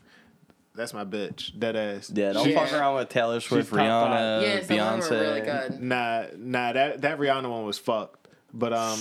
that's 0.75 0.93
my 0.93 1.05
bitch. 1.05 1.59
Dead 1.59 1.77
ass. 1.77 2.11
Yeah, 2.12 2.33
don't 2.33 2.49
Yeah. 2.51 2.64
fuck 2.66 2.79
around 2.79 2.97
with 2.97 3.09
Taylor 3.09 3.41
Swift. 3.41 3.72
Rihanna, 3.72 4.43
yeah, 4.43 4.61
some 4.61 4.99
of 4.99 5.05
Beyonce. 5.05 5.11
really 5.20 5.41
good. 5.41 5.81
Nah, 5.81 6.25
nah, 6.37 6.72
that 6.72 7.01
that 7.03 7.18
Rihanna 7.18 7.49
one 7.49 7.64
was 7.64 7.79
fucked. 7.79 8.29
But 8.53 8.72
um, 8.72 8.99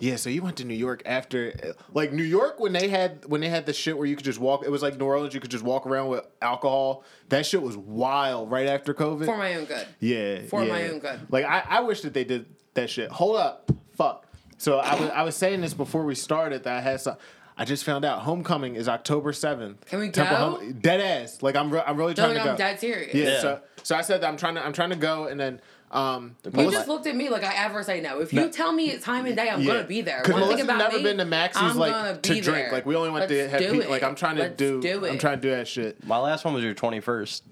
yeah. 0.00 0.16
So 0.16 0.30
you 0.30 0.42
went 0.42 0.56
to 0.58 0.64
New 0.64 0.74
York 0.74 1.02
after, 1.06 1.74
like 1.92 2.12
New 2.12 2.22
York 2.22 2.60
when 2.60 2.72
they 2.72 2.88
had 2.88 3.24
when 3.26 3.40
they 3.40 3.48
had 3.48 3.66
the 3.66 3.72
shit 3.72 3.96
where 3.96 4.06
you 4.06 4.16
could 4.16 4.24
just 4.24 4.38
walk. 4.38 4.64
It 4.64 4.70
was 4.70 4.82
like 4.82 4.96
New 4.98 5.04
Orleans. 5.06 5.34
You 5.34 5.40
could 5.40 5.50
just 5.50 5.64
walk 5.64 5.86
around 5.86 6.08
with 6.08 6.24
alcohol. 6.42 7.04
That 7.28 7.46
shit 7.46 7.62
was 7.62 7.76
wild 7.76 8.50
right 8.50 8.66
after 8.66 8.94
COVID. 8.94 9.24
For 9.26 9.36
my 9.36 9.54
own 9.54 9.64
good. 9.64 9.86
yeah, 10.00 10.42
for 10.48 10.64
my 10.64 10.88
own 10.88 10.98
good. 10.98 11.20
Like 11.30 11.44
I, 11.44 11.64
I 11.68 11.80
wish 11.80 12.00
that 12.02 12.14
they 12.14 12.24
did 12.24 12.46
that 12.74 12.90
shit. 12.90 13.10
Hold 13.10 13.36
up, 13.36 13.70
fuck. 13.96 14.26
So 14.56 14.78
I 14.78 15.00
was 15.00 15.10
I 15.10 15.22
was 15.22 15.36
saying 15.36 15.60
this 15.60 15.74
before 15.74 16.04
we 16.04 16.14
started 16.14 16.64
that 16.64 16.76
I 16.76 16.80
had 16.80 17.00
some. 17.00 17.16
I 17.60 17.64
just 17.64 17.82
found 17.82 18.04
out 18.04 18.20
homecoming 18.20 18.76
is 18.76 18.88
October 18.88 19.32
seventh. 19.32 19.84
Can 19.86 19.98
we 19.98 20.08
go? 20.08 20.62
dead 20.80 21.00
ass. 21.00 21.42
Like 21.42 21.56
I'm 21.56 21.72
re- 21.72 21.82
I'm 21.84 21.96
really 21.96 22.10
No, 22.14 22.22
trying 22.24 22.34
like, 22.34 22.44
to 22.44 22.50
I'm 22.50 22.54
go. 22.54 22.58
dead 22.58 22.78
serious. 22.78 23.12
Yeah, 23.14 23.24
Yeah. 23.24 23.40
So 23.40 23.60
so 23.82 23.96
I 23.96 24.02
said 24.02 24.20
that 24.20 24.28
I'm 24.28 24.36
trying 24.36 24.54
to 24.54 24.64
I'm 24.64 24.72
trying 24.72 24.90
to 24.90 24.96
go 24.96 25.26
and 25.26 25.40
then 25.40 25.60
um 25.90 26.36
You 26.44 26.50
Melissa- 26.52 26.70
just 26.76 26.88
looked 26.88 27.06
at 27.06 27.16
me 27.16 27.28
like 27.30 27.44
I 27.44 27.64
ever 27.64 27.82
say 27.82 28.00
no. 28.00 28.20
If 28.20 28.32
you 28.32 28.40
No. 28.42 28.48
tell 28.50 28.72
me 28.72 28.90
it's 28.90 29.04
time 29.04 29.24
and 29.26 29.34
day, 29.36 29.48
I'm 29.48 29.62
Yeah. 29.62 29.74
gonna 29.74 29.84
be 29.86 30.00
there. 30.02 30.18
Because 30.22 30.32
One 30.34 30.40
thing 30.42 30.48
Melissa's 30.58 30.64
about 30.68 30.78
never 30.78 30.96
me, 30.98 31.02
been 31.02 31.16
to 31.18 31.24
Maxi's 31.24 31.62
I'm 31.62 31.78
gonna 31.78 31.80
like 32.12 32.22
be 32.22 32.28
to 32.34 32.40
drink. 32.40 32.44
there. 32.66 32.72
Like 32.72 32.86
we 32.86 32.94
only 32.96 33.10
went 33.10 33.28
to 33.28 33.34
Let's 33.36 33.50
have 33.52 33.60
do 33.60 33.80
pe- 33.82 33.88
like. 33.88 34.02
I'm 34.02 34.14
trying 34.14 34.36
to 34.36 34.42
Let's 34.42 34.56
do, 34.56 34.80
do 34.82 35.06
I'm 35.06 35.18
trying 35.18 35.38
to 35.40 35.42
do 35.42 35.50
that 35.50 35.66
shit. 35.66 36.04
My 36.06 36.18
last 36.18 36.44
one 36.44 36.52
was 36.54 36.62
your 36.62 36.74
21st. 36.74 37.42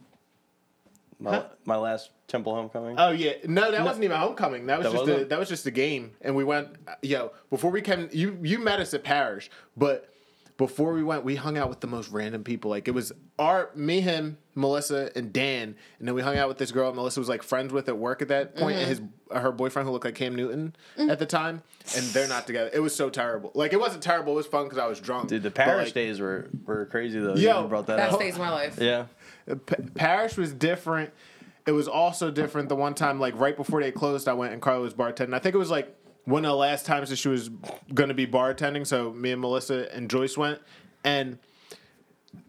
My, 1.19 1.31
Huh? 1.31 1.45
my 1.65 1.77
last 1.77 2.11
Temple 2.29 2.55
homecoming. 2.55 2.97
Oh 2.99 3.11
yeah, 3.11 3.33
no, 3.45 3.71
that 3.71 3.85
wasn't 3.85 4.05
even 4.05 4.17
homecoming. 4.19 4.67
That 4.67 4.79
was 4.81 4.87
That 4.89 4.93
just 4.93 5.07
a, 5.09 5.11
wasn't? 5.13 5.29
that 5.31 5.39
was 5.39 5.49
just 5.49 5.65
a 5.67 5.71
game, 5.71 6.11
and 6.21 6.35
we 6.35 6.43
went. 6.45 6.69
Yo, 7.01 7.31
before 7.51 7.71
we 7.71 7.81
came, 7.81 8.09
you 8.13 8.37
you 8.43 8.59
met 8.59 8.81
us 8.81 8.93
at 8.93 9.05
Parish, 9.05 9.49
but 9.77 10.13
before 10.59 10.93
we 10.95 11.03
went, 11.03 11.23
we 11.25 11.37
hung 11.37 11.59
out 11.59 11.69
with 11.69 11.81
the 11.81 11.87
most 11.87 12.11
random 12.11 12.43
people. 12.45 12.71
Like 12.71 12.89
it 12.89 12.93
was 12.93 13.13
our 13.39 13.71
me, 13.75 14.01
him, 14.01 14.39
Melissa, 14.55 15.11
and 15.15 15.33
Dan, 15.33 15.75
and 15.99 16.09
then 16.09 16.15
we 16.15 16.23
hung 16.23 16.37
out 16.39 16.49
with 16.49 16.57
this 16.59 16.73
girl. 16.73 16.93
Melissa 16.95 17.21
was 17.21 17.29
like 17.29 17.43
friends 17.43 17.73
with 17.73 17.89
at 17.89 17.99
work 17.99 18.23
at 18.23 18.29
that 18.29 18.57
point, 18.57 18.77
and 18.79 18.89
his 18.89 19.01
Mm-hmm. 19.01 19.39
her 19.39 19.51
boyfriend 19.53 19.87
who 19.87 19.93
looked 19.93 20.05
like 20.05 20.15
Cam 20.15 20.35
Newton 20.37 20.75
at 20.97 21.19
the 21.19 21.27
time, 21.27 21.63
and 21.97 22.05
they're 22.07 22.29
not 22.29 22.47
together. 22.47 22.71
It 22.73 22.79
was 22.81 22.95
so 22.95 23.11
terrible. 23.11 23.51
Like 23.55 23.73
it 23.73 23.81
wasn't 23.81 24.03
terrible. 24.03 24.33
It 24.35 24.37
was 24.37 24.47
fun 24.47 24.65
because 24.65 24.79
I 24.79 24.87
was 24.87 25.01
drunk. 25.01 25.29
Dude, 25.29 25.43
the 25.43 25.51
But, 25.51 25.65
Parish 25.65 25.87
like, 25.89 25.95
days 25.95 26.21
were, 26.21 26.49
were 26.65 26.87
crazy 26.87 27.19
though. 27.19 27.35
Yo, 27.35 27.63
you 27.63 27.69
brought 27.69 27.87
that 27.89 27.97
Best 27.97 28.15
up. 28.15 28.21
days 28.21 28.35
of 28.35 28.41
my 28.41 28.51
life. 28.51 28.79
Yeah. 28.81 29.07
Pa- 29.67 29.77
Parish 29.95 30.37
was 30.37 30.53
different. 30.53 31.13
It 31.67 31.73
was 31.73 31.89
also 31.89 32.31
different 32.31 32.69
the 32.69 32.77
one 32.77 32.95
time, 32.95 33.19
like 33.19 33.37
right 33.37 33.57
before 33.57 33.81
they 33.83 33.91
closed, 33.91 34.29
I 34.29 34.35
went 34.35 34.53
and 34.53 34.63
Carla 34.63 34.83
was 34.83 34.95
bartending. 34.95 35.35
I 35.35 35.41
think 35.41 35.57
it 35.57 35.59
was 35.59 35.71
like 35.71 35.93
one 36.27 36.45
of 36.45 36.51
the 36.51 36.57
last 36.57 36.85
times 36.85 37.09
that 37.11 37.17
she 37.17 37.29
was 37.29 37.49
going 37.95 38.09
to 38.09 38.15
be 38.15 38.27
bartending. 38.27 38.87
So 38.87 39.13
me 39.13 39.33
and 39.33 39.41
Melissa 39.41 39.93
and 39.95 40.11
Joyce 40.11 40.37
went, 40.37 40.61
and 41.03 41.39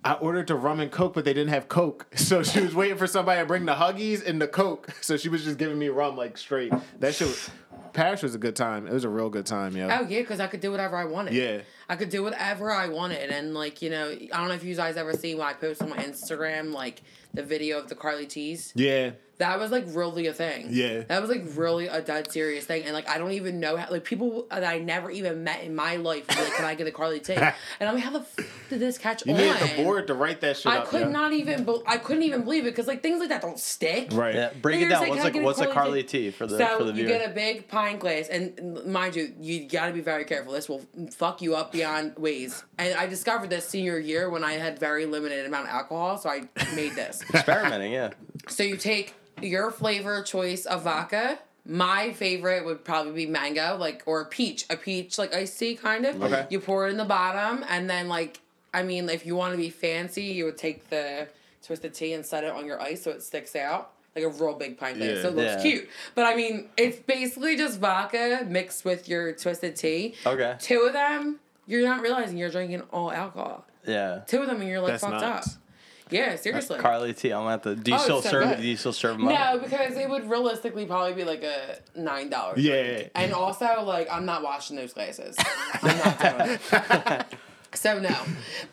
I 0.03 0.13
ordered 0.13 0.47
the 0.47 0.55
rum 0.55 0.79
and 0.79 0.91
coke, 0.91 1.13
but 1.13 1.23
they 1.23 1.33
didn't 1.33 1.53
have 1.53 1.69
coke. 1.69 2.07
So 2.17 2.43
she 2.43 2.59
was 2.59 2.75
waiting 2.75 2.97
for 2.97 3.07
somebody 3.07 3.39
to 3.39 3.45
bring 3.45 3.65
the 3.65 3.75
huggies 3.75 4.25
and 4.25 4.41
the 4.41 4.47
coke. 4.47 4.89
So 5.01 5.15
she 5.15 5.29
was 5.29 5.45
just 5.45 5.57
giving 5.57 5.79
me 5.79 5.87
rum 5.87 6.17
like 6.17 6.37
straight. 6.37 6.73
That 6.99 7.15
shit. 7.15 7.27
Was, 7.27 7.49
Parish 7.93 8.21
was 8.21 8.35
a 8.35 8.37
good 8.37 8.55
time. 8.55 8.85
It 8.85 8.93
was 8.93 9.05
a 9.05 9.09
real 9.09 9.29
good 9.29 9.45
time, 9.45 9.75
yo. 9.75 9.87
Oh 9.87 10.01
yeah, 10.01 10.19
because 10.19 10.39
I 10.39 10.47
could 10.47 10.59
do 10.59 10.69
whatever 10.71 10.97
I 10.97 11.05
wanted. 11.05 11.33
Yeah. 11.33 11.61
I 11.87 11.95
could 11.95 12.09
do 12.09 12.21
whatever 12.21 12.71
I 12.71 12.89
wanted, 12.89 13.31
and 13.31 13.53
like 13.53 13.81
you 13.81 13.89
know, 13.89 14.09
I 14.09 14.37
don't 14.37 14.49
know 14.49 14.53
if 14.53 14.63
you 14.63 14.75
guys 14.75 14.97
ever 14.97 15.13
see 15.13 15.33
when 15.33 15.47
I 15.47 15.53
post 15.53 15.81
on 15.81 15.89
my 15.89 15.97
Instagram 15.97 16.73
like 16.73 17.01
the 17.33 17.41
video 17.41 17.79
of 17.79 17.87
the 17.87 17.95
Carlie 17.95 18.27
Tees. 18.27 18.71
Yeah. 18.75 19.11
That 19.39 19.59
was 19.59 19.69
like 19.71 19.85
really 19.89 20.25
a 20.27 20.33
thing. 20.33 20.69
Yeah. 20.71 21.01
That 21.07 21.21
was 21.21 21.29
like 21.29 21.43
really 21.55 21.85
a 21.87 22.01
dead 22.01 22.31
serious 22.31 22.65
thing. 22.65 22.83
And 22.85 22.93
like 22.93 23.07
I 23.07 23.19
don't 23.19 23.33
even 23.33 23.59
know 23.59 23.77
how 23.77 23.87
like 23.91 24.03
people 24.03 24.47
that 24.49 24.63
I 24.63 24.79
never 24.79 25.11
even 25.11 25.43
met 25.43 25.63
in 25.63 25.75
my 25.75 25.97
life 25.97 26.25
were 26.35 26.43
like, 26.43 26.53
Can 26.53 26.65
I 26.65 26.73
get 26.73 26.87
a 26.87 26.91
Carlie 26.91 27.19
T? 27.19 27.33
And 27.79 27.87
I'm 27.87 27.93
like, 27.95 28.03
how 28.03 28.11
the 28.11 28.19
f- 28.21 28.67
did 28.69 28.79
this 28.79 28.97
catch 28.97 29.25
You 29.27 29.33
on? 29.33 29.39
needed 29.39 29.57
the 29.77 29.83
board 29.83 30.07
to 30.07 30.15
write 30.15 30.41
that 30.41 30.57
shit 30.57 30.71
I 30.71 30.77
up. 30.79 30.87
could 30.87 31.01
yo. 31.01 31.09
not 31.09 31.33
even 31.33 31.63
be- 31.65 31.81
I 31.85 31.97
couldn't 31.97 32.23
even 32.23 32.43
believe 32.43 32.63
it 32.65 32.71
because 32.71 32.87
like 32.87 33.03
things 33.03 33.19
like 33.19 33.29
that 33.29 33.41
don't 33.43 33.59
stick. 33.59 34.09
Right. 34.11 34.33
Yeah. 34.33 34.49
Break 34.59 34.73
Then 34.73 34.73
it 34.73 34.79
you're 34.81 34.89
down. 34.89 34.99
just 35.01 35.09
What's 35.11 35.23
like, 35.23 35.35
a, 35.35 35.41
what's 35.41 35.59
a 35.59 35.65
Carlie 35.67 35.73
Carlie 35.73 36.03
T 36.03 36.31
for 36.31 36.47
the 36.47 36.57
so 36.57 36.77
for 36.79 36.83
the 36.85 36.93
you 36.93 37.05
get 37.07 37.29
a 37.29 37.33
big 37.33 37.67
pint 37.67 37.99
glass, 37.99 38.27
and 38.29 38.83
mind 38.85 39.15
you, 39.15 39.33
you 39.39 39.67
got 39.69 39.87
to 39.87 39.93
be 39.93 40.01
very 40.01 40.25
careful. 40.25 40.53
This 40.53 40.67
will 40.67 40.81
fuck 41.11 41.41
you 41.43 41.55
up 41.55 41.71
beyond 41.71 42.15
ways. 42.17 42.63
And 42.79 42.95
I 42.95 43.05
discovered 43.05 43.49
this 43.51 43.67
senior 43.67 43.99
year 43.99 44.29
when 44.31 44.43
I 44.43 44.53
had 44.53 44.79
very 44.79 45.05
limited 45.05 45.45
amount 45.45 45.67
of 45.67 45.73
alcohol, 45.73 46.17
so 46.17 46.29
I 46.29 46.49
made 46.75 46.93
this. 46.95 47.23
Experimenting, 47.33 47.91
yeah. 47.91 48.11
So 48.47 48.63
you 48.63 48.77
take 48.77 49.13
your 49.41 49.71
flavor 49.71 50.21
choice 50.23 50.65
of 50.65 50.83
vodka. 50.83 51.39
My 51.65 52.13
favorite 52.13 52.63
would 52.65 52.85
probably 52.85 53.11
be 53.13 53.25
mango, 53.25 53.75
like 53.77 54.03
or 54.05 54.25
peach, 54.25 54.65
a 54.69 54.77
peach 54.77 55.17
like 55.17 55.33
iced 55.33 55.59
tea 55.59 55.75
kind 55.75 56.05
of. 56.05 56.21
Okay. 56.21 56.47
You 56.49 56.59
pour 56.61 56.87
it 56.87 56.91
in 56.91 56.97
the 56.97 57.05
bottom, 57.05 57.65
and 57.67 57.89
then 57.89 58.07
like 58.07 58.39
I 58.73 58.83
mean, 58.83 59.09
if 59.09 59.25
you 59.25 59.35
want 59.35 59.51
to 59.53 59.57
be 59.57 59.69
fancy, 59.69 60.23
you 60.23 60.45
would 60.45 60.57
take 60.57 60.89
the 60.89 61.27
twisted 61.65 61.93
tea 61.93 62.13
and 62.13 62.25
set 62.25 62.43
it 62.43 62.51
on 62.51 62.65
your 62.65 62.81
ice 62.81 63.03
so 63.03 63.11
it 63.11 63.21
sticks 63.23 63.55
out 63.55 63.91
like 64.15 64.23
a 64.23 64.29
real 64.29 64.53
big 64.53 64.77
pint 64.77 64.97
glass. 64.97 65.17
Yeah. 65.17 65.21
so 65.21 65.27
it 65.29 65.35
looks 65.35 65.55
Yeah. 65.55 65.61
cute. 65.61 65.89
But 66.15 66.25
I 66.25 66.35
mean, 66.35 66.69
it's 66.77 66.97
basically 66.99 67.55
just 67.57 67.79
vodka 67.79 68.45
mixed 68.47 68.85
with 68.85 69.07
your 69.09 69.33
twisted 69.33 69.75
tea. 69.75 70.15
Okay. 70.25 70.55
Two 70.59 70.81
of 70.87 70.93
them, 70.93 71.39
you're 71.67 71.83
not 71.87 72.01
realizing 72.01 72.37
you're 72.37 72.49
drinking 72.49 72.81
all 72.93 73.11
alcohol. 73.11 73.65
Yeah. 73.85 74.21
Two 74.25 74.41
of 74.41 74.47
them, 74.47 74.61
and 74.61 74.69
you're 74.69 74.79
like 74.79 74.93
That's 74.93 75.03
fucked 75.03 75.21
nuts. 75.21 75.55
up. 75.55 75.61
Yeah, 76.09 76.35
seriously. 76.35 76.79
Carlie 76.79 77.13
T. 77.13 77.31
I'm 77.31 77.47
at 77.47 77.63
the. 77.63 77.75
Do 77.75 77.91
you 77.91 77.97
Oh, 77.97 78.01
still 78.01 78.21
so 78.21 78.29
serve? 78.29 78.49
good. 78.49 78.57
Do 78.61 78.67
you 78.67 78.77
still 78.77 78.93
serve 78.93 79.17
them? 79.17 79.27
No, 79.27 79.59
because 79.61 79.95
it 79.97 80.09
would 80.09 80.29
realistically 80.29 80.85
probably 80.85 81.13
be 81.13 81.23
like 81.23 81.43
a 81.43 81.77
nine 81.95 82.29
dollars. 82.29 82.59
Yeah. 82.59 83.03
And 83.15 83.33
also, 83.33 83.83
like, 83.83 84.07
I'm 84.11 84.25
not 84.25 84.43
washing 84.43 84.75
those 84.77 84.93
glasses. 84.93 85.35
I'm 85.81 85.97
not 85.97 86.19
doing 86.19 86.49
it. 86.51 87.25
so 87.73 87.99
no, 87.99 88.15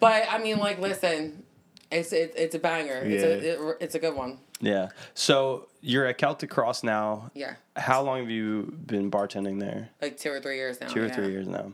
but 0.00 0.24
I 0.30 0.38
mean, 0.38 0.58
like, 0.58 0.78
listen, 0.78 1.42
it's 1.90 2.12
it, 2.12 2.32
it's 2.36 2.54
a 2.54 2.58
banger. 2.58 3.00
It's 3.04 3.22
a 3.22 3.52
it, 3.72 3.76
it's 3.80 3.94
a 3.94 3.98
good 3.98 4.14
one. 4.16 4.38
Yeah. 4.60 4.88
So 5.14 5.68
you're 5.80 6.06
at 6.06 6.16
Celtic 6.18 6.48
Cross 6.50 6.84
now. 6.84 7.30
Yeah, 7.34 7.56
How 7.76 8.02
long 8.02 8.20
have 8.20 8.30
you 8.30 8.72
been 8.86 9.10
bartending 9.10 9.60
there? 9.60 9.90
like 10.00 10.16
two 10.16 10.30
or 10.30 10.40
three 10.40 10.56
years 10.56 10.80
now. 10.80 10.88
Two 10.88 11.02
or 11.02 11.06
yeah. 11.06 11.14
three 11.14 11.30
years 11.30 11.46
now. 11.48 11.72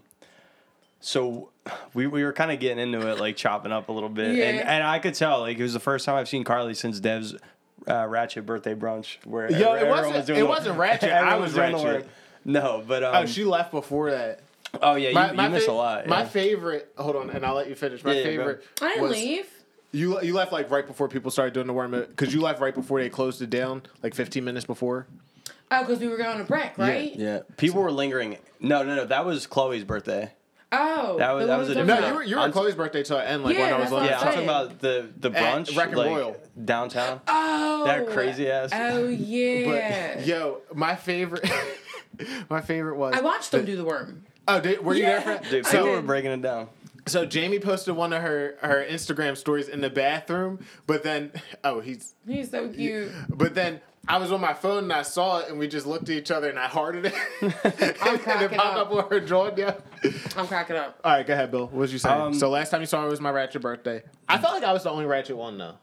So 1.01 1.51
we, 1.95 2.07
we 2.07 2.23
were 2.25 2.33
kind 2.33 2.53
of 2.53 2.61
getting 2.61 2.79
into 2.79 3.09
it, 3.11 3.19
like 3.19 3.37
chopping 3.37 3.73
up 3.73 3.89
a 3.89 3.93
little 3.93 4.09
bit, 4.11 4.29
and 4.29 4.37
Yeah. 4.37 4.75
and 4.75 4.85
I 4.85 4.99
could 4.99 5.15
tell 5.15 5.41
like 5.41 5.59
it 5.59 5.63
was 5.63 5.73
the 5.73 5.81
first 5.81 6.05
time 6.05 6.17
I've 6.17 6.29
seen 6.29 6.45
Carlie 6.45 6.75
since 6.75 7.01
Dev's 7.01 7.35
uh, 7.89 8.07
Ratchet 8.07 8.45
birthday 8.45 8.75
brunch, 8.75 9.17
where 9.25 9.51
Yo, 9.51 9.73
it 9.73 9.79
everyone 9.83 10.05
wasn't- 10.07 10.27
doing 10.27 10.39
it 10.39 10.43
the- 10.43 10.49
wasn't 10.49 10.79
Ratchet, 10.79 11.11
I 11.13 11.37
was 11.37 11.55
Ratchet. 11.55 11.83
work. 11.83 12.07
No, 12.45 12.83
but 12.87 13.03
um, 13.03 13.15
Oh, 13.17 13.27
she 13.27 13.45
left 13.45 13.71
before 13.71 14.11
that. 14.11 14.41
oh 14.83 14.95
yeah, 14.95 15.09
you, 15.33 15.43
you 15.43 15.51
miss 15.51 15.65
fa- 15.65 15.71
a 15.71 15.73
lot. 15.73 16.07
My 16.07 16.25
favorite. 16.27 16.93
Hold 16.99 17.17
on, 17.17 17.31
and 17.31 17.45
I'll 17.45 17.55
let 17.55 17.69
you 17.69 17.75
finish. 17.75 18.05
My 18.05 18.13
Yeah, 18.13 18.19
yeah, 18.19 18.25
favorite. 18.25 18.65
I 18.83 18.89
didn't 18.91 19.03
was, 19.03 19.13
leave. 19.13 19.47
You 19.93 20.21
you 20.23 20.35
left 20.35 20.53
like 20.53 20.71
right 20.71 20.87
before 20.87 21.09
people 21.09 21.31
started 21.31 21.55
doing 21.55 21.67
the 21.67 21.73
worm 21.73 21.91
because 21.93 22.33
you 22.35 22.41
left 22.43 22.61
right 22.61 22.75
before 22.75 23.01
they 23.01 23.09
closed 23.09 23.41
it 23.43 23.51
down, 23.51 23.83
like 24.03 24.15
15 24.15 24.45
minutes 24.45 24.65
before. 24.67 25.07
Oh, 25.73 25.81
because 25.81 25.99
we 25.99 26.09
were 26.09 26.17
going 26.17 26.39
to 26.39 26.45
brick, 26.45 26.75
right? 26.77 27.15
Yeah, 27.17 27.41
people 27.57 27.83
were 27.83 27.91
lingering. 27.93 28.37
No, 28.61 28.83
no, 28.83 28.95
no. 28.97 29.05
That 29.07 29.25
was 29.25 29.47
Chloe's 29.47 29.85
birthday. 29.85 30.33
Oh, 30.73 31.19
That 31.19 31.33
was- 31.33 31.47
that 31.49 31.59
was 31.59 31.69
a 31.71 31.75
talked 31.75 31.87
No, 31.89 32.07
you 32.09 32.15
were 32.15 32.23
you 32.23 32.35
were 32.37 32.41
I'm- 32.43 32.51
at 32.51 32.53
Chloe's 32.55 32.75
birthday 32.77 33.03
till 33.03 33.17
the 33.19 33.29
end, 33.29 33.43
like 33.43 33.57
Yeah, 33.57 33.63
when 33.65 33.75
I 33.75 33.79
was 33.81 33.91
that's. 33.91 34.05
Yeah, 34.05 34.19
I'm 34.21 34.21
I'm 34.21 34.33
talking 34.33 34.45
about 34.45 34.79
the 34.79 35.09
the 35.19 35.31
brunch, 35.31 35.77
Wreck 35.77 35.89
and 35.89 35.97
like 35.97 36.07
Royal. 36.09 36.37
downtown. 36.65 37.21
Oh, 37.29 37.85
That 37.87 38.09
crazy 38.11 38.49
ass. 38.51 38.71
Oh 38.73 39.09
yeah. 39.09 40.15
But 40.17 40.27
yo, 40.27 40.59
my 40.75 40.95
favorite, 40.97 41.49
my 42.51 42.61
favorite 42.61 42.97
was. 42.97 43.15
I 43.15 43.21
watched 43.21 43.51
them 43.51 43.65
do 43.65 43.77
the 43.77 43.85
worm. 43.85 44.25
Oh, 44.47 44.61
did, 44.61 44.85
were 44.85 44.95
you 44.95 45.03
Yeah. 45.03 45.21
there 45.21 45.39
for? 45.39 45.51
Dude, 45.51 45.67
I 45.67 45.71
people 45.71 45.87
did. 45.87 45.93
were 45.97 46.03
breaking 46.03 46.31
it 46.33 46.43
down. 46.43 46.69
So 47.07 47.25
Jamie 47.25 47.59
posted 47.59 47.97
one 47.97 48.13
of 48.13 48.23
her 48.23 48.57
her 48.61 48.85
Instagram 48.89 49.37
stories 49.37 49.69
in 49.69 49.81
the 49.81 49.91
bathroom, 49.91 50.65
but 50.87 51.03
then 51.03 51.33
oh 51.65 51.81
he's 51.81 52.15
He's 52.29 52.51
so 52.51 52.69
cute. 52.69 53.11
but 53.29 53.55
then 53.55 53.81
I 54.09 54.17
was 54.19 54.33
on 54.33 54.41
my 54.41 54.55
phone 54.55 54.85
and 54.85 54.93
I 54.93 55.03
saw 55.03 55.39
it 55.41 55.51
and 55.51 55.59
we 55.59 55.69
just 55.69 55.87
looked 55.87 56.05
at 56.05 56.11
each 56.17 56.31
other 56.31 56.49
and 56.49 56.59
I 56.59 56.67
hearted 56.67 57.07
it. 57.07 57.15
and 57.43 57.53
it 57.65 57.99
cracking 58.23 58.59
popped 58.59 58.77
up. 58.79 58.91
up 58.91 59.05
on 59.05 59.11
her 59.11 59.21
jaw. 59.21 59.51
Yeah. 59.57 59.75
I'm 60.37 60.47
cracking 60.47 60.77
up. 60.77 60.99
All 61.05 61.13
right, 61.13 61.27
go 61.27 61.33
ahead, 61.35 61.51
Bill. 61.51 61.67
What 61.67 61.73
was 61.75 61.93
you 61.93 61.99
saying? 61.99 62.21
Um, 62.21 62.35
so 62.35 62.49
last 62.51 62.71
time 62.71 62.81
you 62.81 62.87
saw 62.87 63.03
her 63.03 63.09
was 63.09 63.21
my 63.21 63.31
Ratchet 63.31 63.63
birthday. 63.63 64.03
I 64.29 64.39
felt 64.39 64.55
like 64.55 64.65
I 64.65 64.73
was 64.73 64.83
the 64.85 64.91
only 64.91 65.05
Ratchet 65.05 65.37
one 65.37 65.59
though. 65.59 65.75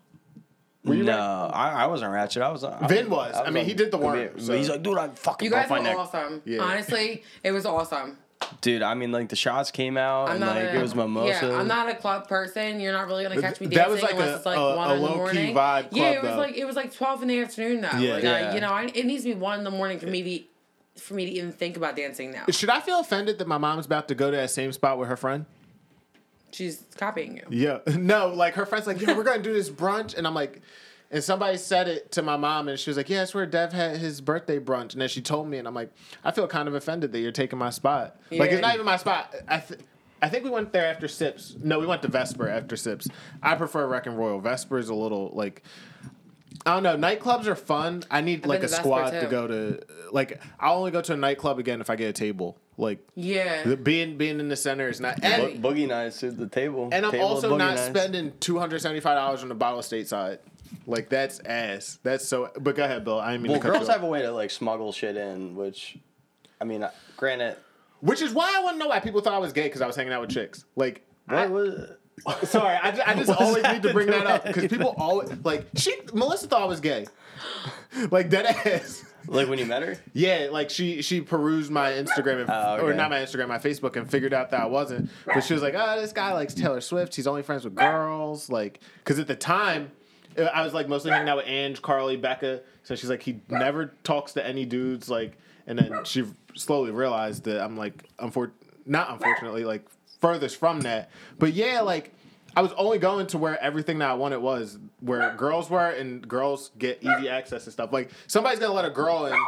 Were 0.83 0.95
you 0.95 1.03
no, 1.03 1.11
Ratchet? 1.11 1.55
I, 1.55 1.71
I 1.83 1.87
wasn't 1.87 2.11
ratchet. 2.13 2.41
I 2.41 2.49
was. 2.49 2.63
I 2.63 2.87
Vin 2.87 3.09
was. 3.09 3.35
I 3.35 3.49
mean, 3.49 3.63
on 3.63 3.65
he 3.65 3.73
did 3.73 3.91
the 3.91 3.97
worm, 3.97 4.29
But 4.33 4.41
so- 4.41 4.55
He's 4.57 4.69
like, 4.69 4.83
dude, 4.83 4.97
I'm 4.97 5.13
fucking. 5.15 5.45
You 5.45 5.51
guys 5.51 5.67
broke 5.67 5.79
were 5.79 5.83
neck. 5.83 5.97
awesome. 5.97 6.41
Yeah. 6.45 6.61
Honestly, 6.61 7.23
it 7.43 7.51
was 7.51 7.65
awesome. 7.65 8.17
Dude, 8.61 8.81
I 8.81 8.93
mean, 8.93 9.11
like 9.11 9.29
the 9.29 9.35
shots 9.35 9.71
came 9.71 9.97
out 9.97 10.29
I'm 10.29 10.35
and 10.37 10.45
like 10.45 10.57
a, 10.57 10.75
it 10.77 10.81
was 10.81 10.95
mimosa. 10.95 11.47
Yeah, 11.47 11.57
I'm 11.59 11.67
not 11.67 11.89
a 11.89 11.95
club 11.95 12.27
person. 12.27 12.79
You're 12.79 12.93
not 12.93 13.07
really 13.07 13.23
gonna 13.23 13.39
catch 13.41 13.59
me 13.61 13.67
dancing 13.67 13.69
That 13.69 13.75
dancing 13.89 13.91
was 13.93 14.01
like 14.03 14.11
unless 14.13 14.29
a- 14.29 14.35
it's 14.37 14.45
like 14.45 14.57
a- 14.57 14.75
one 14.75 14.89
a 14.89 14.93
in 14.93 14.99
the 14.99 15.05
low-key 15.05 15.17
morning. 15.17 15.55
vibe 15.55 15.87
yeah, 15.91 16.09
it 16.11 16.21
was 16.23 16.31
though. 16.31 16.37
like 16.37 16.57
it 16.57 16.65
was 16.65 16.75
like 16.75 16.93
twelve 16.93 17.21
in 17.21 17.27
the 17.27 17.39
afternoon 17.39 17.81
though. 17.81 17.97
Yeah. 17.97 18.13
like, 18.15 18.23
Yeah. 18.23 18.31
I, 18.51 18.55
you 18.55 18.61
know, 18.61 18.69
I, 18.71 18.83
it 18.93 19.05
needs 19.05 19.23
to 19.23 19.33
be 19.33 19.39
one 19.39 19.59
in 19.59 19.63
the 19.63 19.71
morning 19.71 19.99
for 19.99 20.07
me 20.07 20.23
to 20.95 21.01
for 21.01 21.13
me 21.13 21.25
to 21.25 21.31
even 21.31 21.51
think 21.51 21.77
about 21.77 21.95
dancing 21.95 22.31
now. 22.31 22.45
Should 22.49 22.69
I 22.69 22.79
feel 22.79 22.99
offended 22.99 23.37
that 23.39 23.47
my 23.47 23.57
mom's 23.59 23.85
about 23.85 24.07
to 24.07 24.15
go 24.15 24.31
to 24.31 24.37
that 24.37 24.49
same 24.49 24.71
spot 24.71 24.97
with 24.97 25.07
her 25.09 25.17
friend? 25.17 25.45
She's 26.51 26.83
copying 26.95 27.37
you. 27.37 27.43
Yeah. 27.49 27.79
No, 27.97 28.29
like 28.29 28.53
her 28.55 28.65
friend's 28.65 28.87
like, 28.87 28.99
yeah, 29.01 29.15
we're 29.15 29.23
gonna 29.23 29.43
do 29.43 29.53
this 29.53 29.69
brunch, 29.69 30.17
and 30.17 30.25
I'm 30.25 30.33
like, 30.33 30.61
and 31.11 31.23
somebody 31.23 31.57
said 31.57 31.87
it 31.87 32.11
to 32.13 32.21
my 32.21 32.35
mom, 32.37 32.67
and 32.67 32.77
she 32.79 32.89
was 32.89 32.97
like, 32.97 33.09
yeah, 33.09 33.19
that's 33.19 33.33
where 33.33 33.45
Dev 33.45 33.71
had 33.73 33.97
his 33.97 34.19
birthday 34.21 34.59
brunch, 34.59 34.93
and 34.93 35.01
then 35.01 35.09
she 35.09 35.21
told 35.21 35.47
me, 35.47 35.57
and 35.57 35.67
I'm 35.67 35.73
like, 35.73 35.91
I 36.23 36.31
feel 36.31 36.47
kind 36.47 36.67
of 36.67 36.75
offended 36.75 37.11
that 37.13 37.19
you're 37.19 37.31
taking 37.31 37.57
my 37.59 37.69
spot. 37.69 38.17
Like 38.31 38.51
it's 38.51 38.61
not 38.61 38.73
even 38.73 38.85
my 38.85 38.97
spot. 38.97 39.33
I 39.47 39.59
th- 39.59 39.79
I 40.21 40.29
think 40.29 40.43
we 40.43 40.49
went 40.49 40.73
there 40.73 40.87
after 40.87 41.07
Sips. 41.07 41.55
No, 41.61 41.79
we 41.79 41.85
went 41.85 42.01
to 42.01 42.07
Vesper 42.07 42.49
after 42.49 42.75
Sips. 42.75 43.07
I 43.43 43.53
prefer 43.53 43.85
Wreck 43.87 44.07
and 44.07 44.17
Royal. 44.17 44.39
Vesper 44.39 44.79
is 44.79 44.89
a 44.89 44.95
little 44.95 45.29
like 45.33 45.61
I 46.65 46.73
don't 46.79 46.83
know. 46.83 46.97
Nightclubs 46.97 47.45
are 47.45 47.55
fun. 47.55 48.03
I 48.09 48.21
need 48.21 48.45
like 48.47 48.59
a 48.59 48.61
to 48.63 48.67
Vesper, 48.69 48.83
squad 48.83 49.11
to 49.11 49.27
go 49.27 49.45
to. 49.47 49.79
Like 50.11 50.41
I'll 50.59 50.77
only 50.79 50.89
go 50.91 51.01
to 51.01 51.13
a 51.13 51.17
nightclub 51.17 51.59
again 51.59 51.81
if 51.81 51.89
I 51.91 51.95
get 51.95 52.09
a 52.09 52.13
table. 52.13 52.57
Like 52.79 52.99
Yeah. 53.15 53.63
the- 53.63 53.77
being 53.77 54.17
being 54.17 54.39
in 54.39 54.49
the 54.49 54.55
center 54.55 54.89
is 54.89 54.99
not. 54.99 55.21
Bo- 55.21 55.27
And, 55.27 55.63
boogie 55.63 55.87
nights 55.87 56.23
at 56.23 56.35
the 56.37 56.47
table. 56.47 56.89
and 56.91 57.05
I'm 57.05 57.11
Table 57.11 57.25
also 57.25 57.55
not 57.55 57.75
nights. 57.75 57.85
spending 57.85 58.33
two 58.39 58.57
hundred 58.57 58.79
seventy 58.81 58.99
five 59.01 59.17
dollars 59.17 59.43
on 59.43 59.49
the 59.49 59.55
bottle 59.55 59.81
stateside. 59.81 60.39
Like 60.85 61.09
that's 61.09 61.39
ass. 61.41 61.99
That's 62.03 62.25
so. 62.27 62.51
But 62.59 62.75
go 62.75 62.83
ahead, 62.83 63.03
Bill. 63.03 63.19
I 63.19 63.37
mean 63.37 63.51
Well, 63.51 63.61
girls 63.61 63.87
have 63.87 64.03
a 64.03 64.07
way 64.07 64.21
to 64.21 64.31
like 64.31 64.51
smuggle 64.51 64.91
shit 64.91 65.17
in, 65.17 65.55
which, 65.55 65.97
I 66.61 66.63
mean, 66.65 66.83
uh, 66.83 66.91
granted, 67.17 67.57
Which 68.01 68.21
is 68.21 68.33
why 68.33 68.53
I 68.57 68.63
want 68.63 68.75
to 68.75 68.79
know 68.79 68.87
why 68.87 68.99
people 68.99 69.21
thought 69.21 69.33
I 69.33 69.39
was 69.39 69.53
gay 69.53 69.63
because 69.63 69.81
I 69.81 69.87
was 69.87 69.95
hanging 69.95 70.13
out 70.13 70.21
with 70.21 70.31
chicks. 70.31 70.65
Like. 70.75 71.03
I- 71.27 71.47
what 71.47 71.51
was 71.51 71.89
Sorry, 72.49 72.75
I, 72.75 72.89
I 73.05 73.13
just 73.13 73.29
always 73.41 73.63
need 73.63 73.83
to 73.83 73.93
bring 73.93 74.07
that 74.07 74.25
up 74.25 74.43
because 74.43 74.67
people 74.67 74.95
always 74.97 75.29
like 75.43 75.67
she 75.75 75.95
Melissa 76.13 76.47
thought 76.47 76.63
I 76.63 76.65
was 76.65 76.79
gay, 76.79 77.05
like 78.09 78.29
dead 78.29 78.45
ass. 78.47 79.03
like 79.27 79.47
when 79.47 79.59
you 79.59 79.65
met 79.67 79.83
her? 79.83 79.97
Yeah, 80.13 80.47
like 80.51 80.71
she 80.71 81.03
she 81.03 81.21
perused 81.21 81.69
my 81.69 81.91
Instagram 81.91 82.41
and, 82.41 82.49
Oh, 82.49 82.79
or 82.83 82.93
not 82.95 83.11
my 83.11 83.19
Instagram, 83.19 83.49
my 83.49 83.59
Facebook, 83.59 83.97
and 83.97 84.09
figured 84.09 84.33
out 84.33 84.49
that 84.49 84.61
I 84.61 84.65
wasn't. 84.65 85.11
But 85.25 85.41
she 85.41 85.53
was 85.53 85.61
like, 85.61 85.75
"Oh, 85.77 86.01
this 86.01 86.11
guy 86.11 86.33
likes 86.33 86.55
Taylor 86.55 86.81
Swift. 86.81 87.15
He's 87.15 87.27
only 87.27 87.43
friends 87.43 87.63
with 87.65 87.75
girls." 87.75 88.49
Like, 88.49 88.79
because 89.03 89.19
at 89.19 89.27
the 89.27 89.35
time, 89.35 89.91
I 90.37 90.61
was 90.63 90.73
like 90.73 90.87
mostly 90.87 91.11
hanging 91.11 91.29
out 91.29 91.37
with 91.37 91.47
Ange, 91.47 91.81
Carlie, 91.81 92.17
Becca. 92.17 92.61
So 92.83 92.95
she's 92.95 93.09
like, 93.09 93.23
he 93.23 93.41
never 93.49 93.93
talks 94.03 94.33
to 94.33 94.45
any 94.45 94.65
dudes. 94.65 95.09
Like, 95.09 95.37
and 95.65 95.77
then 95.79 96.03
she 96.05 96.23
slowly 96.55 96.91
realized 96.91 97.43
that 97.45 97.61
I'm 97.63 97.75
like, 97.77 98.03
unfor- 98.17 98.51
not 98.85 99.09
unfortunately, 99.11 99.65
like 99.65 99.85
furthest 100.21 100.57
from 100.57 100.81
that. 100.81 101.09
But 101.39 101.53
yeah, 101.53 101.81
like. 101.81 102.13
I 102.55 102.61
was 102.61 102.73
only 102.73 102.97
going 102.97 103.27
to 103.27 103.37
where 103.37 103.61
everything 103.61 103.99
that 103.99 104.09
I 104.09 104.15
wanted 104.15 104.39
was 104.39 104.79
where 105.01 105.35
girls 105.35 105.69
were, 105.69 105.91
and 105.91 106.27
girls 106.27 106.71
get 106.79 106.97
easy 107.03 107.29
access 107.29 107.65
and 107.65 107.73
stuff. 107.73 107.93
Like 107.93 108.09
somebody's 108.25 108.57
gonna 108.57 108.73
let 108.73 108.83
a 108.85 108.89
girl 108.89 109.27
in, 109.27 109.39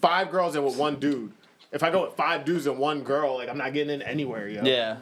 five 0.00 0.30
girls 0.30 0.56
in 0.56 0.64
with 0.64 0.78
one 0.78 0.98
dude. 0.98 1.32
If 1.72 1.82
I 1.82 1.90
go 1.90 2.06
with 2.06 2.14
five 2.14 2.46
dudes 2.46 2.66
and 2.66 2.78
one 2.78 3.02
girl, 3.02 3.34
like 3.36 3.50
I'm 3.50 3.58
not 3.58 3.74
getting 3.74 3.92
in 3.92 4.00
anywhere, 4.00 4.48
yo. 4.48 4.62
Yeah. 4.62 4.96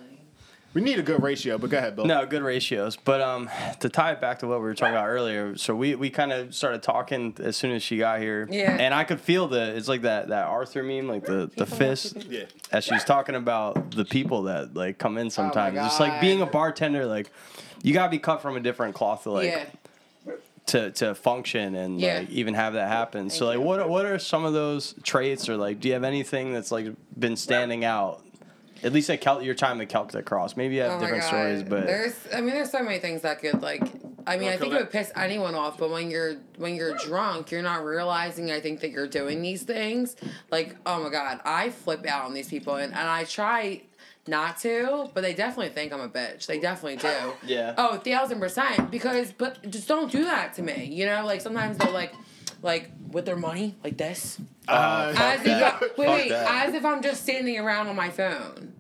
We 0.75 0.81
need 0.81 0.99
a 0.99 1.03
good 1.03 1.23
ratio, 1.23 1.59
but 1.59 1.69
go 1.69 1.77
ahead, 1.77 1.97
Bill. 1.97 2.07
No, 2.07 2.25
good 2.25 2.43
ratios. 2.43 2.97
But 2.97 3.21
um, 3.21 3.51
to 3.81 3.89
tie 3.91 4.13
it 4.13 4.21
back 4.23 4.39
to 4.39 4.47
what 4.47 4.59
we 4.59 4.65
were 4.65 4.75
talking 4.75 4.95
about 4.95 5.07
earlier, 5.09 5.57
so 5.57 5.75
we, 5.75 5.95
we 5.95 6.09
kind 6.09 6.33
of 6.33 6.55
started 6.55 6.83
talking 6.83 7.35
as 7.41 7.57
soon 7.59 7.73
as 7.73 7.83
she 7.83 7.99
got 7.99 8.21
here. 8.21 8.49
Yeah. 8.51 8.77
And 8.79 8.95
I 8.95 9.05
could 9.05 9.21
feel 9.21 9.49
the 9.49 9.77
it's 9.77 9.89
like 9.89 10.03
that 10.03 10.29
that 10.29 10.47
Arthur 10.47 10.83
meme, 10.83 11.09
like 11.09 11.25
the 11.27 11.51
the 11.57 11.67
fist. 11.67 12.17
Yeah. 12.29 12.45
As 12.71 12.85
she's 12.85 13.05
talking 13.05 13.35
about 13.35 13.91
the 13.91 14.05
people 14.07 14.45
that 14.45 14.75
like 14.75 14.97
come 14.99 15.19
in 15.19 15.29
sometimes, 15.29 15.77
just 15.77 16.01
like 16.01 16.21
being 16.21 16.41
a 16.41 16.47
bartender, 16.47 17.05
like 17.05 17.31
you 17.83 17.93
gotta 17.93 18.11
be 18.11 18.19
cut 18.19 18.41
from 18.41 18.57
a 18.57 18.61
different 18.61 18.95
cloth 18.95 19.25
to 19.25 19.31
like 19.31 19.51
yeah. 19.51 20.33
to 20.67 20.91
to 20.93 21.15
function 21.15 21.75
and 21.75 22.01
Yeah. 22.01 22.21
like 22.21 22.31
even 22.31 22.55
have 22.55 22.73
that 22.75 22.89
happen. 22.89 23.29
so 23.29 23.45
like 23.45 23.59
you. 23.59 23.61
what 23.63 23.89
what 23.91 24.07
are 24.07 24.19
some 24.19 24.45
of 24.47 24.55
those 24.55 24.95
traits 25.03 25.49
or 25.51 25.57
like 25.59 25.81
do 25.81 25.89
you 25.89 25.95
have 25.95 26.05
anything 26.05 26.53
that's 26.55 26.73
like 26.73 26.87
been 27.19 27.37
standing 27.37 27.85
out? 27.85 28.22
At 28.85 28.93
least 28.93 29.09
at 29.11 29.21
Kel- 29.21 29.43
your 29.43 29.55
time 29.55 29.81
at 29.81 29.89
Celtic 29.89 30.25
Cross. 30.25 30.57
Maybe 30.57 30.77
you 30.77 30.83
have 30.83 30.93
Oh 30.93 31.01
different 31.01 31.23
God. 31.23 31.29
stories, 31.29 31.63
but 31.63 31.87
there's 31.87 32.15
I 32.35 32.41
mean 32.41 32.51
there's 32.55 32.71
so 32.71 32.83
many 32.83 32.99
things 32.99 33.23
that 33.23 33.41
could 33.41 33.63
like 33.63 33.83
I 34.27 34.37
mean 34.37 34.49
I 34.49 34.57
think 34.57 34.73
it 34.75 34.79
would 34.79 34.91
piss 34.91 35.11
anyone 35.17 35.55
off, 35.55 35.79
but 35.79 35.91
when 35.91 36.11
you're 36.11 36.35
when 36.57 36.75
you're 36.75 36.97
drunk, 36.97 37.51
you're 37.51 37.63
not 37.63 37.85
realizing 37.85 38.51
I 38.51 38.61
think 38.61 38.81
that 38.81 38.91
you're 38.91 39.07
doing 39.09 39.43
these 39.43 39.63
things. 39.63 40.17
Like, 40.51 40.77
oh 40.87 41.03
my 41.03 41.11
god, 41.11 41.41
I 41.45 41.71
flip 41.71 42.07
out 42.07 42.25
on 42.25 42.35
these 42.35 42.49
people 42.49 42.77
and, 42.77 42.93
and 42.93 43.09
I 43.09 43.25
try 43.25 43.83
not 44.29 44.57
to, 44.59 45.11
but 45.15 45.23
they 45.23 45.35
definitely 45.35 45.73
think 45.73 45.93
I'm 45.93 46.01
a 46.01 46.09
bitch. 46.09 46.47
They 46.47 46.61
definitely 46.61 46.97
do. 46.99 47.33
Yeah. 47.45 47.75
Oh, 47.77 47.97
thousand 47.99 48.39
percent. 48.39 48.91
Because 48.91 49.33
but 49.33 49.69
just 49.71 49.89
don't 49.89 50.11
do 50.13 50.25
that 50.25 50.55
to 50.55 50.63
me. 50.63 50.85
You 50.93 51.07
know, 51.07 51.27
like 51.27 51.41
sometimes 51.41 51.77
they'll 51.79 51.93
like 51.93 52.13
like 52.63 52.91
with 53.11 53.27
their 53.27 53.37
money, 53.37 53.77
like 53.85 53.97
this. 53.97 54.39
Uh, 54.69 55.13
As 55.17 55.41
if. 55.45 55.63
I, 55.63 55.81
wait, 55.99 56.09
wait, 56.09 56.33
as 56.33 56.75
if 56.75 56.85
I'm 56.85 57.03
just 57.03 57.23
standing 57.25 57.59
around 57.59 57.89
on 57.89 57.97
my 57.97 58.11
phone. 58.11 58.73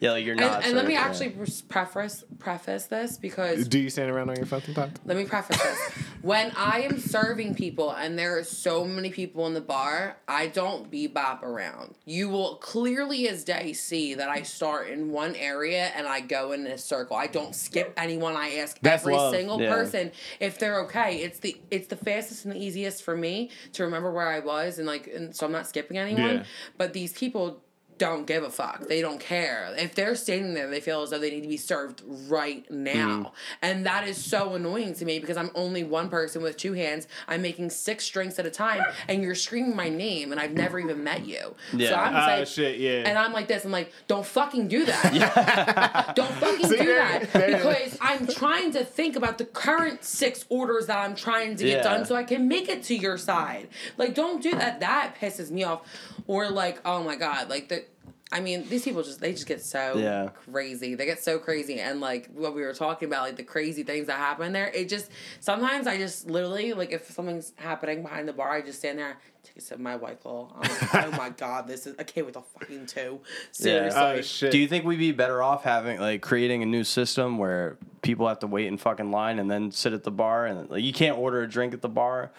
Yeah, 0.00 0.12
like 0.12 0.24
you're 0.24 0.32
And, 0.32 0.40
not. 0.40 0.64
and 0.64 0.74
let 0.74 0.86
me 0.86 0.94
certain, 0.94 1.10
actually 1.10 1.30
pre- 1.30 1.62
preface 1.68 2.24
preface 2.38 2.86
this 2.86 3.16
because 3.18 3.68
do 3.68 3.78
you 3.78 3.90
stand 3.90 4.10
around 4.10 4.30
on 4.30 4.36
your 4.36 4.46
phone 4.46 4.62
sometimes? 4.62 4.96
let 5.04 5.16
me 5.16 5.24
preface 5.24 5.62
this. 5.62 5.78
when 6.22 6.52
I 6.56 6.80
am 6.82 6.98
serving 6.98 7.54
people 7.54 7.90
and 7.92 8.18
there 8.18 8.38
are 8.38 8.44
so 8.44 8.84
many 8.84 9.10
people 9.10 9.46
in 9.46 9.54
the 9.54 9.60
bar, 9.60 10.16
I 10.26 10.46
don't 10.48 10.90
bebop 10.90 11.42
around. 11.42 11.94
You 12.06 12.28
will 12.30 12.56
clearly 12.56 13.28
as 13.28 13.44
day 13.44 13.72
see 13.74 14.14
that 14.14 14.28
I 14.28 14.42
start 14.42 14.88
in 14.88 15.10
one 15.12 15.34
area 15.36 15.90
and 15.94 16.06
I 16.06 16.20
go 16.20 16.52
in 16.52 16.66
a 16.66 16.78
circle. 16.78 17.16
I 17.16 17.26
don't 17.26 17.54
skip 17.54 17.92
anyone. 17.96 18.36
I 18.36 18.56
ask 18.56 18.78
That's 18.80 19.02
every 19.02 19.14
love. 19.14 19.34
single 19.34 19.60
Yeah. 19.60 19.68
person 19.74 20.12
if 20.40 20.58
they're 20.58 20.80
okay. 20.84 21.16
It's 21.18 21.38
the 21.40 21.56
it's 21.70 21.88
the 21.88 21.96
fastest 21.96 22.44
and 22.46 22.54
the 22.54 22.58
easiest 22.58 23.02
for 23.02 23.16
me 23.16 23.50
to 23.74 23.84
remember 23.84 24.10
where 24.10 24.28
I 24.28 24.40
was 24.40 24.78
and 24.78 24.86
like 24.86 25.06
and 25.08 25.34
so 25.36 25.44
I'm 25.46 25.52
not 25.52 25.66
skipping 25.66 25.98
anyone. 25.98 26.36
Yeah. 26.36 26.44
But 26.78 26.92
these 26.94 27.12
people 27.12 27.62
don't 28.00 28.26
give 28.26 28.42
a 28.42 28.48
fuck. 28.50 28.88
They 28.88 29.02
don't 29.02 29.20
care. 29.20 29.74
If 29.76 29.94
they're 29.94 30.14
standing 30.16 30.54
there, 30.54 30.70
they 30.70 30.80
feel 30.80 31.02
as 31.02 31.10
though 31.10 31.18
they 31.18 31.28
need 31.30 31.42
to 31.42 31.48
be 31.48 31.58
served 31.58 32.02
right 32.06 32.68
now. 32.70 33.08
Mm-hmm. 33.08 33.34
And 33.60 33.84
that 33.84 34.08
is 34.08 34.16
so 34.24 34.54
annoying 34.54 34.94
to 34.94 35.04
me 35.04 35.18
because 35.18 35.36
I'm 35.36 35.50
only 35.54 35.84
one 35.84 36.08
person 36.08 36.40
with 36.42 36.56
two 36.56 36.72
hands. 36.72 37.06
I'm 37.28 37.42
making 37.42 37.68
six 37.68 38.08
drinks 38.08 38.38
at 38.38 38.46
a 38.46 38.50
time 38.50 38.82
and 39.06 39.22
you're 39.22 39.34
screaming 39.34 39.76
my 39.76 39.90
name 39.90 40.32
and 40.32 40.40
I've 40.40 40.52
never 40.52 40.78
even 40.80 41.04
met 41.04 41.26
you. 41.26 41.54
So 41.72 41.76
Yeah. 41.76 42.00
I'm 42.00 42.16
Ah, 42.16 42.26
saying, 42.26 42.46
shit, 42.46 42.80
yeah. 42.80 43.02
And 43.04 43.18
I'm 43.18 43.34
like 43.34 43.48
this. 43.48 43.66
I'm 43.66 43.70
like, 43.70 43.92
don't 44.08 44.24
fucking 44.24 44.68
do 44.68 44.86
that. 44.86 46.12
don't 46.16 46.32
fucking 46.32 46.68
See, 46.70 46.76
do 46.78 46.84
there- 46.86 46.98
that 47.20 47.32
there- 47.34 47.56
because 47.58 47.98
I'm 48.00 48.26
trying 48.26 48.72
to 48.72 48.82
think 48.84 49.14
about 49.14 49.36
the 49.36 49.44
current 49.44 50.04
six 50.04 50.46
orders 50.48 50.86
that 50.86 50.96
I'm 50.98 51.14
trying 51.14 51.56
to 51.56 51.64
get 51.64 51.76
Yeah. 51.78 51.82
done 51.82 52.06
so 52.06 52.16
I 52.16 52.24
can 52.24 52.48
make 52.48 52.70
it 52.70 52.82
to 52.84 52.96
your 52.96 53.18
side. 53.18 53.68
Like, 53.98 54.14
don't 54.14 54.42
do 54.42 54.52
that. 54.52 54.80
That 54.80 55.16
pisses 55.20 55.50
me 55.50 55.64
off. 55.64 55.82
Or 56.26 56.48
like, 56.48 56.80
oh 56.86 57.02
my 57.04 57.16
god, 57.16 57.50
like 57.50 57.68
the. 57.68 57.84
I 58.32 58.38
mean, 58.40 58.68
these 58.68 58.84
people 58.84 59.02
just 59.02 59.20
they 59.20 59.32
just 59.32 59.46
get 59.46 59.60
so 59.60 59.96
Yeah. 59.98 60.28
crazy. 60.50 60.94
They 60.94 61.04
get 61.04 61.22
so 61.22 61.38
crazy, 61.38 61.80
and 61.80 62.00
like 62.00 62.28
what 62.32 62.54
we 62.54 62.62
were 62.62 62.72
talking 62.74 63.08
about, 63.08 63.22
like 63.22 63.36
the 63.36 63.42
crazy 63.42 63.82
things 63.82 64.06
that 64.06 64.18
happen 64.18 64.52
there. 64.52 64.68
It 64.68 64.88
just 64.88 65.10
sometimes 65.40 65.86
I 65.88 65.96
just 65.96 66.30
literally 66.30 66.72
like 66.72 66.92
if 66.92 67.10
something's 67.10 67.52
happening 67.56 68.02
behind 68.02 68.28
the 68.28 68.32
bar, 68.32 68.52
I 68.52 68.60
just 68.62 68.78
stand 68.78 69.00
there, 69.00 69.18
take 69.42 69.56
a 69.56 69.60
sip 69.60 69.76
of 69.78 69.80
my 69.80 69.96
white 69.96 70.20
claw. 70.20 70.52
I'm 70.54 70.60
like, 70.70 70.94
oh 71.06 71.10
my 71.16 71.30
god, 71.30 71.66
this 71.66 71.88
is 71.88 71.96
I 71.98 72.04
can't 72.04 72.24
wait 72.26 72.34
to 72.34 72.42
fucking 72.60 72.86
two. 72.86 73.18
Oh, 73.20 73.26
Seriously. 73.50 74.00
Oh 74.00 74.20
shit. 74.20 74.52
Do 74.52 74.58
you 74.58 74.68
think 74.68 74.84
we'd 74.84 74.98
be 74.98 75.10
better 75.10 75.42
off 75.42 75.64
having 75.64 75.98
like 75.98 76.22
creating 76.22 76.62
a 76.62 76.66
new 76.66 76.84
system 76.84 77.36
where 77.36 77.78
people 78.02 78.28
have 78.28 78.38
to 78.40 78.46
wait 78.46 78.66
in 78.68 78.78
fucking 78.78 79.10
line 79.10 79.40
and 79.40 79.50
then 79.50 79.72
sit 79.72 79.92
at 79.92 80.04
the 80.04 80.10
bar 80.12 80.46
and 80.46 80.70
like 80.70 80.84
you 80.84 80.92
can't 80.92 81.18
order 81.18 81.42
a 81.42 81.48
drink 81.48 81.74
at 81.74 81.82
the 81.82 81.88
bar? 81.88 82.30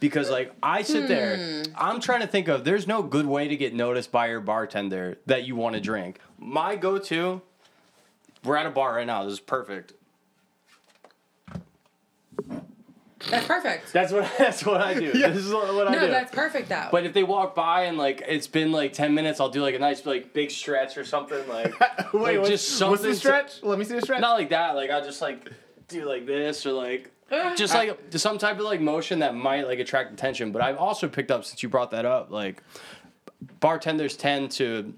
Because 0.00 0.30
like 0.30 0.52
I 0.62 0.82
sit 0.82 1.08
there, 1.08 1.36
Hmm. 1.36 1.62
I'm 1.76 2.00
trying 2.00 2.20
to 2.20 2.26
think 2.26 2.48
of 2.48 2.64
there's 2.64 2.86
no 2.86 3.02
good 3.02 3.26
way 3.26 3.48
to 3.48 3.56
get 3.56 3.74
noticed 3.74 4.12
by 4.12 4.28
your 4.28 4.40
bartender 4.40 5.18
that 5.26 5.44
you 5.44 5.56
want 5.56 5.74
to 5.74 5.80
drink. 5.80 6.20
My 6.38 6.76
go-to, 6.76 7.42
we're 8.44 8.56
at 8.56 8.66
a 8.66 8.70
bar 8.70 8.94
right 8.94 9.06
now. 9.06 9.24
This 9.24 9.32
is 9.34 9.40
perfect. 9.40 9.94
That's 13.30 13.46
perfect. 13.46 13.92
That's 13.92 14.12
what 14.12 14.30
that's 14.38 14.64
what 14.64 14.80
I 14.80 14.94
do. 14.94 15.10
This 15.12 15.36
is 15.38 15.52
what 15.52 15.64
I 15.88 15.92
No, 15.92 15.98
do. 16.00 16.06
No, 16.06 16.10
that's 16.10 16.32
perfect 16.32 16.68
though. 16.68 16.88
But 16.92 17.04
if 17.04 17.12
they 17.12 17.24
walk 17.24 17.54
by 17.56 17.82
and 17.84 17.98
like 17.98 18.22
it's 18.26 18.46
been 18.46 18.70
like 18.70 18.92
ten 18.92 19.12
minutes, 19.14 19.40
I'll 19.40 19.48
do 19.48 19.60
like 19.60 19.74
a 19.74 19.78
nice 19.80 20.06
like 20.06 20.32
big 20.32 20.50
stretch 20.52 20.96
or 20.96 21.04
something 21.04 21.46
like. 21.48 21.74
Wait, 22.14 22.38
like, 22.38 22.48
just 22.48 22.80
what's 22.80 23.02
the 23.02 23.14
something 23.14 23.14
stretch? 23.14 23.62
Let 23.64 23.78
me 23.78 23.84
see 23.84 23.94
the 23.96 24.02
stretch. 24.02 24.20
not 24.20 24.38
like 24.38 24.50
that. 24.50 24.76
Like 24.76 24.90
I 24.90 25.00
just 25.00 25.20
like 25.20 25.50
do 25.88 26.04
like 26.08 26.26
this 26.26 26.64
or 26.64 26.72
like 26.72 27.10
just 27.56 27.74
like 27.74 28.10
just 28.10 28.22
some 28.22 28.38
type 28.38 28.58
of 28.58 28.64
like 28.64 28.80
motion 28.80 29.18
that 29.20 29.34
might 29.34 29.66
like 29.66 29.78
attract 29.78 30.12
attention. 30.12 30.52
But 30.52 30.62
I've 30.62 30.78
also 30.78 31.08
picked 31.08 31.30
up 31.30 31.44
since 31.44 31.62
you 31.62 31.68
brought 31.68 31.90
that 31.90 32.04
up, 32.06 32.30
like 32.30 32.62
bartenders 33.60 34.16
tend 34.16 34.50
to 34.52 34.94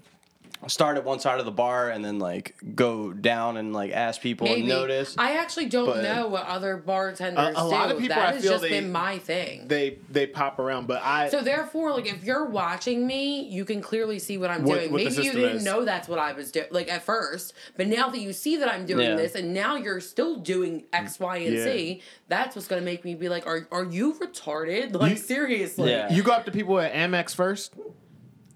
start 0.67 0.97
at 0.97 1.03
one 1.03 1.19
side 1.19 1.39
of 1.39 1.45
the 1.45 1.51
bar 1.51 1.89
and 1.89 2.03
then 2.05 2.19
like 2.19 2.55
go 2.75 3.11
down 3.13 3.57
and 3.57 3.73
like 3.73 3.91
ask 3.91 4.21
people 4.21 4.45
Maybe. 4.47 4.61
and 4.61 4.69
notice. 4.69 5.15
I 5.17 5.37
actually 5.37 5.65
don't 5.67 5.85
but- 5.87 6.03
know 6.03 6.27
what 6.27 6.45
other 6.45 6.77
bartenders 6.77 7.55
A- 7.57 7.61
a 7.61 7.63
lot 7.63 7.87
do. 7.89 7.95
of 7.95 7.99
people, 8.01 8.15
That 8.15 8.29
I 8.29 8.31
has 8.33 8.43
feel 8.43 8.51
just 8.53 8.61
they- 8.63 8.69
been 8.69 8.91
my 8.91 9.17
thing. 9.17 9.67
They 9.67 9.97
they 10.09 10.27
pop 10.27 10.59
around, 10.59 10.87
but 10.87 11.01
I 11.03 11.29
so 11.29 11.41
therefore, 11.41 11.91
like 11.91 12.05
if 12.07 12.23
you're 12.23 12.45
watching 12.45 13.07
me, 13.07 13.41
you 13.49 13.65
can 13.65 13.81
clearly 13.81 14.19
see 14.19 14.37
what 14.37 14.49
I'm 14.49 14.63
What- 14.63 14.79
doing. 14.79 14.91
what 14.91 15.03
Maybe 15.03 15.15
you 15.23 15.31
didn't 15.31 15.57
is. 15.57 15.63
know 15.65 15.83
that's 15.85 16.07
what 16.07 16.19
I 16.19 16.33
was 16.33 16.51
doing, 16.51 16.67
like 16.71 16.91
at 16.91 17.03
first, 17.03 17.53
but 17.77 17.87
now 17.87 18.09
that 18.09 18.19
you 18.19 18.31
see 18.33 18.57
that 18.57 18.71
I'm 18.71 18.85
doing 18.85 19.09
Yeah. 19.09 19.15
this, 19.15 19.35
and 19.35 19.53
now 19.53 19.75
you're 19.75 19.99
still 19.99 20.35
doing 20.37 20.83
X, 20.93 21.19
Y, 21.19 21.37
and 21.37 21.55
Yeah. 21.55 21.63
Z, 21.63 22.01
that's 22.27 22.55
what's 22.55 22.67
gonna 22.67 22.81
make 22.81 23.03
me 23.03 23.15
be 23.15 23.29
like, 23.29 23.47
are 23.47 23.67
are 23.71 23.83
you 23.85 24.13
retarded? 24.13 24.93
Like 24.93 25.11
You- 25.11 25.17
seriously? 25.17 25.89
Yeah. 25.91 26.11
you 26.11 26.23
go 26.23 26.31
up 26.31 26.45
to 26.45 26.51
people 26.51 26.79
at 26.79 26.93
Amex 26.93 27.33
first. 27.35 27.73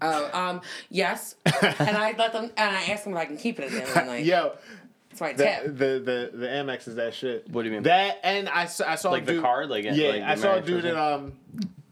Oh, 0.02 0.30
um, 0.38 0.60
yes. 0.90 1.34
and 1.62 1.96
I 1.96 2.14
let 2.18 2.32
them, 2.32 2.50
and 2.56 2.76
I 2.76 2.82
ask 2.84 3.04
them 3.04 3.12
if 3.14 3.18
I 3.18 3.24
can 3.24 3.36
keep 3.36 3.58
it 3.58 3.64
at 3.64 3.70
the 3.70 3.78
end 3.78 3.88
of 3.88 3.94
the 3.94 4.04
night. 4.04 4.24
Yo, 4.24 4.52
It's 5.10 5.20
my 5.20 5.32
the, 5.32 5.44
tip. 5.44 5.64
the 5.64 5.70
the 5.70 6.30
the 6.34 6.46
Amex 6.46 6.86
is 6.88 6.96
that 6.96 7.14
shit. 7.14 7.48
What 7.50 7.62
do 7.62 7.68
you 7.68 7.74
mean? 7.74 7.82
That 7.84 8.20
and 8.22 8.48
I 8.48 8.66
saw, 8.66 8.90
I 8.90 8.94
saw 8.96 9.10
Like 9.10 9.22
a 9.28 9.34
the 9.34 9.40
card? 9.40 9.70
Like, 9.70 9.84
yeah, 9.84 10.08
like 10.08 10.22
I 10.22 10.34
saw 10.34 10.56
a 10.56 10.60
dude 10.60 10.84
at 10.84 10.96
um, 10.96 11.32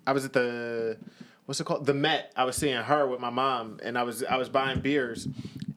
I 0.07 0.13
was 0.13 0.25
at 0.25 0.33
the 0.33 0.97
what's 1.47 1.61
it 1.61 1.65
called? 1.65 1.87
The 1.87 1.95
Met. 1.95 2.33
I 2.37 2.45
was 2.45 2.57
seeing 2.57 2.77
her 2.77 3.07
with 3.07 3.21
my 3.21 3.31
mom, 3.31 3.79
and 3.83 3.97
I 3.97 4.03
was 4.03 4.23
I 4.25 4.37
was 4.37 4.49
buying 4.49 4.81
beers, 4.81 5.27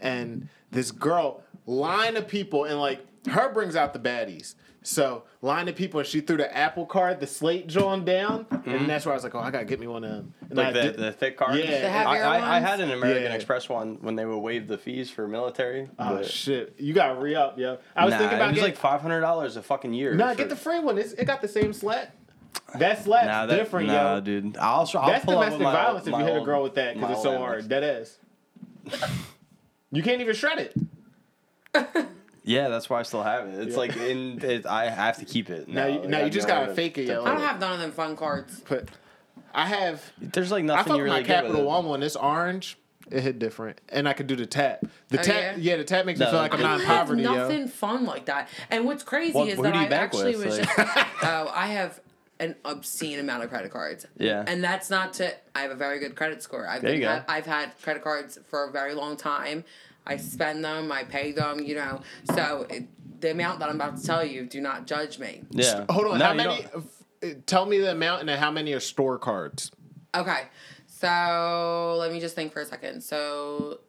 and 0.02 0.50
this 0.72 0.92
girl 0.92 1.44
line 1.66 2.18
of 2.18 2.28
people, 2.28 2.66
and 2.66 2.80
like 2.80 3.06
her 3.30 3.50
brings 3.54 3.76
out 3.76 3.94
the 3.94 4.00
baddies. 4.00 4.56
So 4.88 5.24
line 5.42 5.68
of 5.68 5.76
people, 5.76 6.00
and 6.00 6.08
she 6.08 6.22
threw 6.22 6.38
the 6.38 6.58
Apple 6.58 6.86
card, 6.86 7.20
the 7.20 7.28
slate 7.28 7.68
drawn 7.68 8.06
down, 8.06 8.46
and 8.50 8.64
mm-hmm. 8.64 8.88
that's 8.88 9.06
where 9.06 9.12
I 9.12 9.18
was 9.18 9.24
like, 9.26 9.36
oh, 9.36 9.40
I 9.40 9.52
gotta 9.52 9.66
get 9.66 9.82
me 9.82 9.88
one 9.88 10.06
of 10.06 10.12
them. 10.12 10.34
And 10.50 10.58
Like 10.58 10.68
I 10.68 10.72
the, 10.72 10.82
did- 10.82 10.98
the 10.98 11.12
thick 11.12 11.36
card. 11.38 11.58
Yeah. 11.60 11.82
The 11.82 11.90
I, 11.90 12.18
I, 12.20 12.56
I 12.56 12.60
had 12.62 12.80
an 12.80 12.92
American 12.92 13.24
Yeah. 13.24 13.34
Express 13.34 13.68
one 13.68 13.98
when 14.00 14.16
they 14.16 14.26
would 14.26 14.38
waive 14.38 14.70
the 14.70 14.78
fees 14.78 15.10
for 15.12 15.28
military. 15.28 15.90
Oh 16.00 16.16
but- 16.16 16.26
shit, 16.26 16.76
you 16.78 16.94
gotta 16.94 17.20
re 17.20 17.36
up, 17.36 17.60
yo. 17.60 17.80
I 17.98 18.06
was 18.06 18.14
nah, 18.14 18.18
thinking 18.20 18.38
about 18.38 18.46
it 18.46 18.52
was 18.52 18.56
getting, 18.62 18.74
like 18.76 18.78
five 18.78 19.02
hundred 19.02 19.20
dollars 19.20 19.58
a 19.58 19.62
fucking 19.62 19.94
year. 19.94 20.16
nah, 20.16 20.30
for- 20.32 20.38
get 20.38 20.48
the 20.48 20.56
free 20.56 20.80
one. 20.80 20.98
It's, 20.98 21.12
it 21.12 21.26
got 21.26 21.42
the 21.42 21.50
same 21.50 21.74
slat. 21.74 22.16
That 22.80 23.04
slat's 23.04 23.28
Nah, 23.28 23.46
that, 23.46 23.58
different, 23.58 23.88
nah, 23.88 24.16
yo. 24.16 24.22
dude. 24.22 24.56
I'll, 24.56 24.80
also, 24.80 25.00
I'll 25.00 25.10
That's 25.10 25.26
pull 25.26 25.38
up 25.38 25.52
domestic 25.52 25.60
with 25.60 25.66
my 25.66 25.74
violence 25.74 26.08
old- 26.08 26.08
if 26.08 26.12
my 26.14 26.20
you 26.20 26.34
hit 26.34 26.42
a 26.42 26.46
girl 26.46 26.64
with 26.64 26.76
that 26.76 26.94
because 26.96 27.12
it's 27.12 27.24
so 27.24 27.38
hard. 27.38 27.66
Amex. 27.66 27.68
That 27.68 27.84
is. 27.84 28.18
you 29.92 30.02
can't 30.02 30.22
even 30.22 30.34
shred 30.34 30.72
it. 31.74 32.08
Yeah, 32.48 32.70
that's 32.70 32.90
why 32.90 33.00
I 33.00 33.04
still 33.04 33.24
have 33.24 33.48
it. 33.48 33.60
It's 33.60 33.74
Yeah. 33.74 33.78
like 33.78 33.96
in 33.98 34.40
it, 34.44 34.66
I 34.66 34.90
have 34.90 35.18
to 35.18 35.26
keep 35.26 35.50
it. 35.50 35.68
Now, 35.68 35.86
you, 35.88 36.00
Like, 36.00 36.10
now 36.10 36.18
I 36.20 36.24
you 36.24 36.30
just 36.30 36.48
know 36.48 36.54
gotta 36.62 36.74
fake 36.74 36.98
it, 36.98 37.04
yo. 37.08 37.24
I 37.24 37.32
don't 37.32 37.42
have 37.42 37.60
none 37.60 37.74
of 37.74 37.80
them 37.80 37.92
fun 37.92 38.16
cards. 38.16 38.62
But 38.70 38.88
I 39.54 39.66
have. 39.68 40.02
There's 40.20 40.50
like 40.52 40.64
I 40.64 40.68
nothing 40.68 40.84
fuck 40.86 40.98
you 40.98 41.04
with 41.04 41.12
really 41.12 41.22
my 41.22 41.28
get 41.28 41.44
with 41.44 41.52
Capital 41.52 41.62
it. 41.62 41.68
One 41.68 41.86
one. 41.86 42.00
This 42.00 42.16
orange, 42.16 42.78
it 43.12 43.22
hit 43.22 43.38
different, 43.40 43.82
and 43.90 44.08
I 44.08 44.14
could 44.14 44.28
do 44.28 44.36
the 44.38 44.46
tap. 44.46 44.86
The 45.10 45.20
Oh, 45.20 45.24
tap, 45.24 45.36
yeah? 45.42 45.56
yeah? 45.58 45.76
the 45.78 45.84
tap 45.84 46.06
makes 46.06 46.20
me 46.20 46.26
feel 46.26 46.36
like 46.36 46.54
I'm 46.54 46.62
not 46.62 46.80
I 46.80 46.82
in 46.84 46.88
have 46.88 46.98
poverty, 47.08 47.24
yo. 47.24 47.36
nothing 47.36 47.68
fun 47.68 48.06
like 48.06 48.26
that. 48.26 48.48
And 48.72 48.86
what's 48.86 49.04
crazy 49.04 49.34
What- 49.34 49.50
is 49.50 49.56
who 49.58 49.64
that 49.64 49.74
do 49.74 49.80
you 49.80 49.86
I 49.86 49.90
bank 49.90 50.04
actually 50.14 50.36
with? 50.38 50.46
was 50.46 50.60
Like- 50.60 50.76
just 50.78 51.24
oh, 51.24 51.52
I 51.54 51.68
have 51.68 52.00
an 52.40 52.56
obscene 52.64 53.20
amount 53.20 53.44
of 53.44 53.50
credit 53.50 53.72
cards. 53.72 54.06
Yeah. 54.18 54.44
And 54.48 54.64
that's 54.64 54.90
not 54.92 55.14
to 55.16 55.34
I 55.56 55.62
have 55.64 55.72
a 55.72 55.76
very 55.76 56.00
good 56.00 56.16
credit 56.16 56.44
score. 56.44 56.68
I've 56.68 56.82
There 56.82 56.92
been, 56.92 57.02
you 57.02 57.08
go. 57.08 57.24
I've 57.28 57.48
had 57.48 57.72
credit 57.82 58.04
cards 58.04 58.38
for 58.48 58.66
a 58.66 58.72
very 58.72 58.94
long 58.94 59.18
time. 59.18 59.64
I 60.08 60.18
spend 60.18 60.64
them, 60.64 60.92
I 60.92 61.04
pay 61.04 61.32
them, 61.34 61.60
you 61.60 61.76
know. 61.76 62.02
So 62.34 62.66
it, 62.70 62.88
the 63.22 63.32
amount 63.32 63.60
that 63.60 63.70
I'm 63.70 63.76
about 63.76 63.98
to 63.98 64.04
tell 64.04 64.24
you, 64.26 64.46
do 64.46 64.62
not 64.62 64.88
judge 64.88 65.20
me. 65.20 65.44
Yeah. 65.52 65.86
Hold 65.90 66.08
on, 66.08 66.20
No, 66.20 66.26
how 66.26 66.34
many? 66.34 66.64
don't- 66.64 66.86
f- 67.24 67.36
Tell 67.48 67.66
me 67.66 67.80
the 67.80 67.92
amount 67.92 68.20
and 68.22 68.30
then 68.30 68.38
how 68.38 68.52
many 68.52 68.74
are 68.74 68.80
store 68.80 69.18
cards. 69.18 69.72
Okay. 70.16 70.44
So 70.86 71.96
let 72.00 72.12
me 72.12 72.20
just 72.20 72.36
think 72.36 72.54
for 72.54 72.62
a 72.62 72.66
second. 72.66 73.02
So 73.04 73.80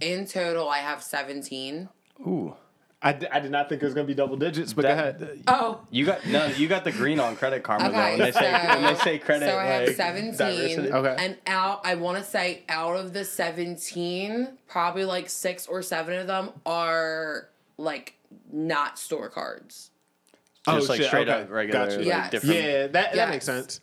in 0.00 0.26
total 0.26 0.68
I 0.68 0.78
have 0.78 1.02
17. 1.02 1.88
Ooh. 2.20 2.54
I, 3.02 3.12
d- 3.14 3.26
I 3.32 3.40
did 3.40 3.50
not 3.50 3.68
think 3.70 3.80
it 3.82 3.84
was 3.86 3.94
gonna 3.94 4.06
be 4.06 4.12
double 4.14 4.36
digits, 4.36 4.74
but 4.74 4.82
go 4.82 4.90
ahead. 4.90 5.42
Oh, 5.48 5.80
You 5.90 6.04
got 6.04 6.26
no. 6.26 6.46
You 6.48 6.68
got 6.68 6.84
the 6.84 6.92
green 6.92 7.18
on 7.18 7.34
credit 7.34 7.62
karma 7.62 7.84
though. 7.84 7.98
Okay, 7.98 8.10
When 8.10 8.18
they 8.18 8.32
say 8.32 8.40
so, 8.62 8.68
when 8.68 8.82
they 8.82 8.94
say 9.00 9.18
credit, 9.18 9.46
so 9.48 9.56
I 9.58 9.64
have 9.64 9.86
like, 9.86 9.96
17. 9.96 10.92
Okay. 10.92 11.16
and 11.18 11.36
out. 11.46 11.80
I 11.84 11.94
want 11.94 12.18
to 12.18 12.24
say 12.24 12.62
out 12.68 12.96
of 12.96 13.14
the 13.14 13.24
17, 13.24 14.48
probably 14.68 15.04
like 15.04 15.30
six 15.30 15.66
or 15.66 15.80
seven 15.82 16.18
of 16.18 16.26
them 16.26 16.50
are 16.66 17.48
like 17.78 18.14
not 18.52 18.98
store 18.98 19.30
cards. 19.30 19.90
Just 20.66 20.68
Oh, 20.68 20.92
like 20.92 20.98
shit, 21.00 21.06
straight 21.06 21.28
okay. 21.28 21.42
up 21.44 21.50
regular, 21.50 21.86
Gotcha. 21.86 21.96
like 21.98 22.06
Yes. 22.06 22.30
different. 22.30 22.54
Yeah, 22.56 22.86
that 22.88 23.14
that 23.14 23.28
makes 23.30 23.46
sense. 23.46 23.80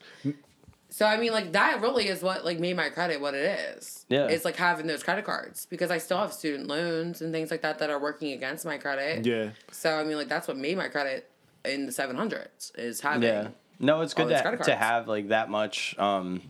So 0.98 1.06
I 1.06 1.18
mean, 1.18 1.32
like 1.32 1.52
that 1.52 1.80
really 1.80 2.08
is 2.08 2.24
what 2.24 2.44
like 2.44 2.60
made 2.60 2.76
my 2.76 2.90
credit 2.90 3.22
what 3.22 3.36
it 3.36 3.60
is. 3.78 4.04
Yeah. 4.10 4.26
it's 4.26 4.44
like 4.44 4.56
having 4.56 4.88
those 4.88 5.04
credit 5.04 5.26
cards 5.26 5.68
because 5.68 5.92
I 5.92 6.00
still 6.00 6.18
have 6.18 6.34
student 6.34 6.68
loans 6.68 7.22
and 7.22 7.32
things 7.32 7.52
like 7.52 7.62
that 7.62 7.78
that 7.78 7.92
are 7.92 8.00
working 8.00 8.32
against 8.32 8.66
my 8.66 8.80
credit. 8.80 9.24
Yeah. 9.24 9.50
So 9.70 9.96
I 9.96 10.04
mean, 10.04 10.18
like 10.18 10.28
that's 10.28 10.48
what 10.48 10.58
made 10.58 10.76
my 10.76 10.88
credit 10.88 11.30
in 11.64 11.86
the 11.86 11.92
700s 11.92 12.72
is 12.80 13.00
having. 13.00 13.22
Yeah. 13.22 13.50
No, 13.80 14.02
it's 14.02 14.16
good 14.16 14.28
to, 14.30 14.42
credit 14.42 14.64
to 14.64 14.76
have 14.76 15.08
like 15.08 15.28
that 15.28 15.52
much. 15.52 15.96
Um, 16.00 16.42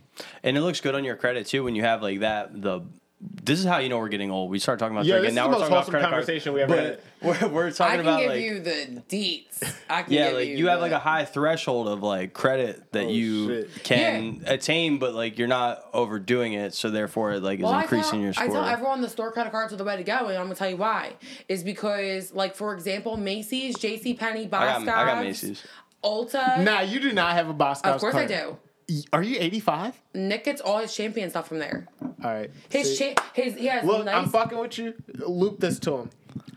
and 0.42 0.56
it 0.56 0.62
looks 0.62 0.80
good 0.80 0.94
on 0.94 1.04
your 1.04 1.16
credit 1.16 1.46
too 1.46 1.62
when 1.64 1.74
you 1.74 1.82
have 1.82 2.00
like 2.00 2.20
that. 2.20 2.62
The 2.62 2.80
this 3.20 3.58
is 3.58 3.64
how 3.64 3.78
you 3.78 3.88
know 3.88 3.98
we're 3.98 4.08
getting 4.08 4.30
old. 4.30 4.48
We 4.50 4.58
start 4.60 4.78
talking 4.78 4.94
about 4.96 5.04
Yeah, 5.06 5.18
drinking. 5.18 5.24
this 5.24 5.32
is 5.32 5.36
now 5.36 5.48
the 5.48 5.48
we're 5.48 5.58
most 5.58 5.68
talking 5.68 5.72
about 5.72 5.76
wholesome 5.76 5.90
credit 5.92 6.08
cards. 6.10 6.26
conversation 6.26 6.52
we 6.52 6.60
ever 6.62 6.98
but 7.20 7.40
We're, 7.42 7.48
we're 7.48 7.66
I 7.66 7.70
talking 7.70 7.96
can 7.96 8.00
about 8.02 8.20
give 8.20 8.28
like 8.30 8.40
you 8.42 8.60
the 8.60 9.02
deets. 9.08 9.74
I 9.90 10.02
can 10.02 10.12
yeah, 10.12 10.26
give 10.28 10.34
like 10.36 10.48
you, 10.48 10.56
you 10.56 10.68
have 10.68 10.78
the- 10.78 10.82
like 10.82 10.92
a 10.92 11.00
high 11.00 11.24
threshold 11.24 11.88
of 11.88 12.00
like 12.02 12.32
credit 12.32 12.92
that 12.92 13.06
Oh, 13.06 13.08
you 13.10 13.48
shit. 13.48 13.82
can 13.82 14.44
attain, 14.46 14.98
but 14.98 15.14
like 15.14 15.36
you're 15.36 15.48
not 15.48 15.82
overdoing 15.92 16.52
it, 16.52 16.74
so 16.74 16.90
therefore 16.90 17.32
it 17.32 17.42
like 17.42 17.58
is 17.58 17.64
Well, 17.64 17.72
I 17.72 17.82
increasing 17.82 18.10
tell, 18.12 18.20
your 18.20 18.32
score. 18.34 18.44
I 18.44 18.48
score. 18.48 18.60
tell 18.60 18.68
everyone 18.68 19.00
the 19.00 19.08
store 19.08 19.32
credit 19.32 19.50
cards 19.50 19.72
are 19.72 19.76
the 19.76 19.82
way 19.84 19.96
to 19.96 20.04
go, 20.04 20.26
and 20.28 20.36
I'm 20.38 20.44
gonna 20.44 20.54
tell 20.54 20.70
you 20.70 20.76
why. 20.76 21.14
Is 21.48 21.64
because, 21.64 22.32
like, 22.32 22.54
for 22.54 22.72
example, 22.72 23.16
Macy's, 23.16 23.76
J.C. 23.78 24.14
Penney, 24.14 24.42
I 24.42 24.44
got, 24.44 24.50
Boscov's, 24.84 24.88
I 24.88 25.06
got 25.06 25.24
Macy's. 25.24 25.64
Ulta. 26.04 26.62
Nah, 26.62 26.80
you 26.82 27.00
do 27.00 27.12
not 27.12 27.32
have 27.34 27.48
a 27.48 27.52
Boscov's 27.54 27.96
of 27.96 28.00
course 28.00 28.14
I 28.14 28.26
do. 28.26 28.56
Y- 28.88 29.02
Are 29.12 29.22
you 29.22 29.36
85? 29.38 30.00
Nick 30.14 30.44
gets 30.44 30.60
all 30.60 30.78
his 30.78 30.94
champion 30.94 31.28
stuff 31.30 31.48
from 31.48 31.58
there. 31.58 31.86
All 32.02 32.10
right. 32.22 32.50
His 32.70 32.96
See? 32.98 33.14
cha- 33.14 33.22
his 33.34 33.54
he 33.54 33.66
has 33.66 33.84
Look, 33.84 34.04
nice. 34.06 34.14
I'm 34.16 34.28
fucking 34.30 34.58
with 34.58 34.78
you. 34.78 34.94
Loop 35.18 35.60
this 35.60 35.78
to 35.80 35.96
him. 35.98 36.10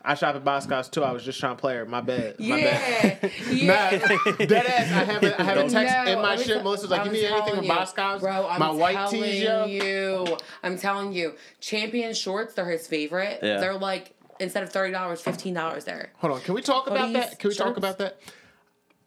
I 0.03 0.15
shop 0.15 0.35
at 0.35 0.43
Boscov's 0.43 0.89
too. 0.89 1.03
I 1.03 1.11
was 1.11 1.23
just 1.23 1.39
trying 1.39 1.55
to 1.55 1.61
play 1.61 1.75
her. 1.75 1.85
My 1.85 2.01
bad. 2.01 2.39
My 2.39 2.57
yeah, 2.57 3.15
bad. 3.19 3.31
yeah. 3.51 3.99
Nah, 4.25 4.45
dead 4.45 4.65
ass. 4.65 4.91
I 4.91 5.03
have 5.11 5.23
a, 5.23 5.41
I 5.41 5.43
have 5.43 5.57
a 5.57 5.63
No, 5.63 5.69
text 5.69 6.09
in 6.09 6.21
my 6.21 6.31
I'm 6.31 6.37
shit. 6.39 6.47
tell- 6.47 6.63
Melissa's 6.63 6.89
like, 6.89 7.01
I'm 7.01 7.07
you 7.07 7.13
need 7.13 7.25
anything 7.25 7.55
from 7.57 7.67
Boscov's? 7.67 8.21
Bro, 8.21 8.47
I'm 8.47 8.59
my 8.59 8.71
white 8.71 8.93
telling 8.93 9.21
tees, 9.21 9.43
yo. 9.43 9.65
you. 9.65 10.37
I'm 10.63 10.77
telling 10.77 11.13
you. 11.13 11.35
Champion 11.59 12.13
shorts, 12.13 12.53
they're 12.55 12.69
his 12.69 12.87
favorite. 12.87 13.39
Yeah. 13.43 13.59
They're 13.59 13.75
like 13.77 14.13
instead 14.39 14.63
of 14.63 14.71
thirty 14.71 14.91
dollars, 14.93 15.21
fifteen 15.21 15.53
dollars 15.53 15.85
there. 15.85 16.11
Hold 16.17 16.33
on. 16.33 16.41
Can 16.41 16.55
we 16.55 16.61
talk 16.61 16.87
about 16.87 17.09
Hoodies, 17.09 17.13
that? 17.13 17.39
Can 17.39 17.49
we 17.49 17.55
talk 17.55 17.77
about 17.77 17.97
that? 17.99 18.17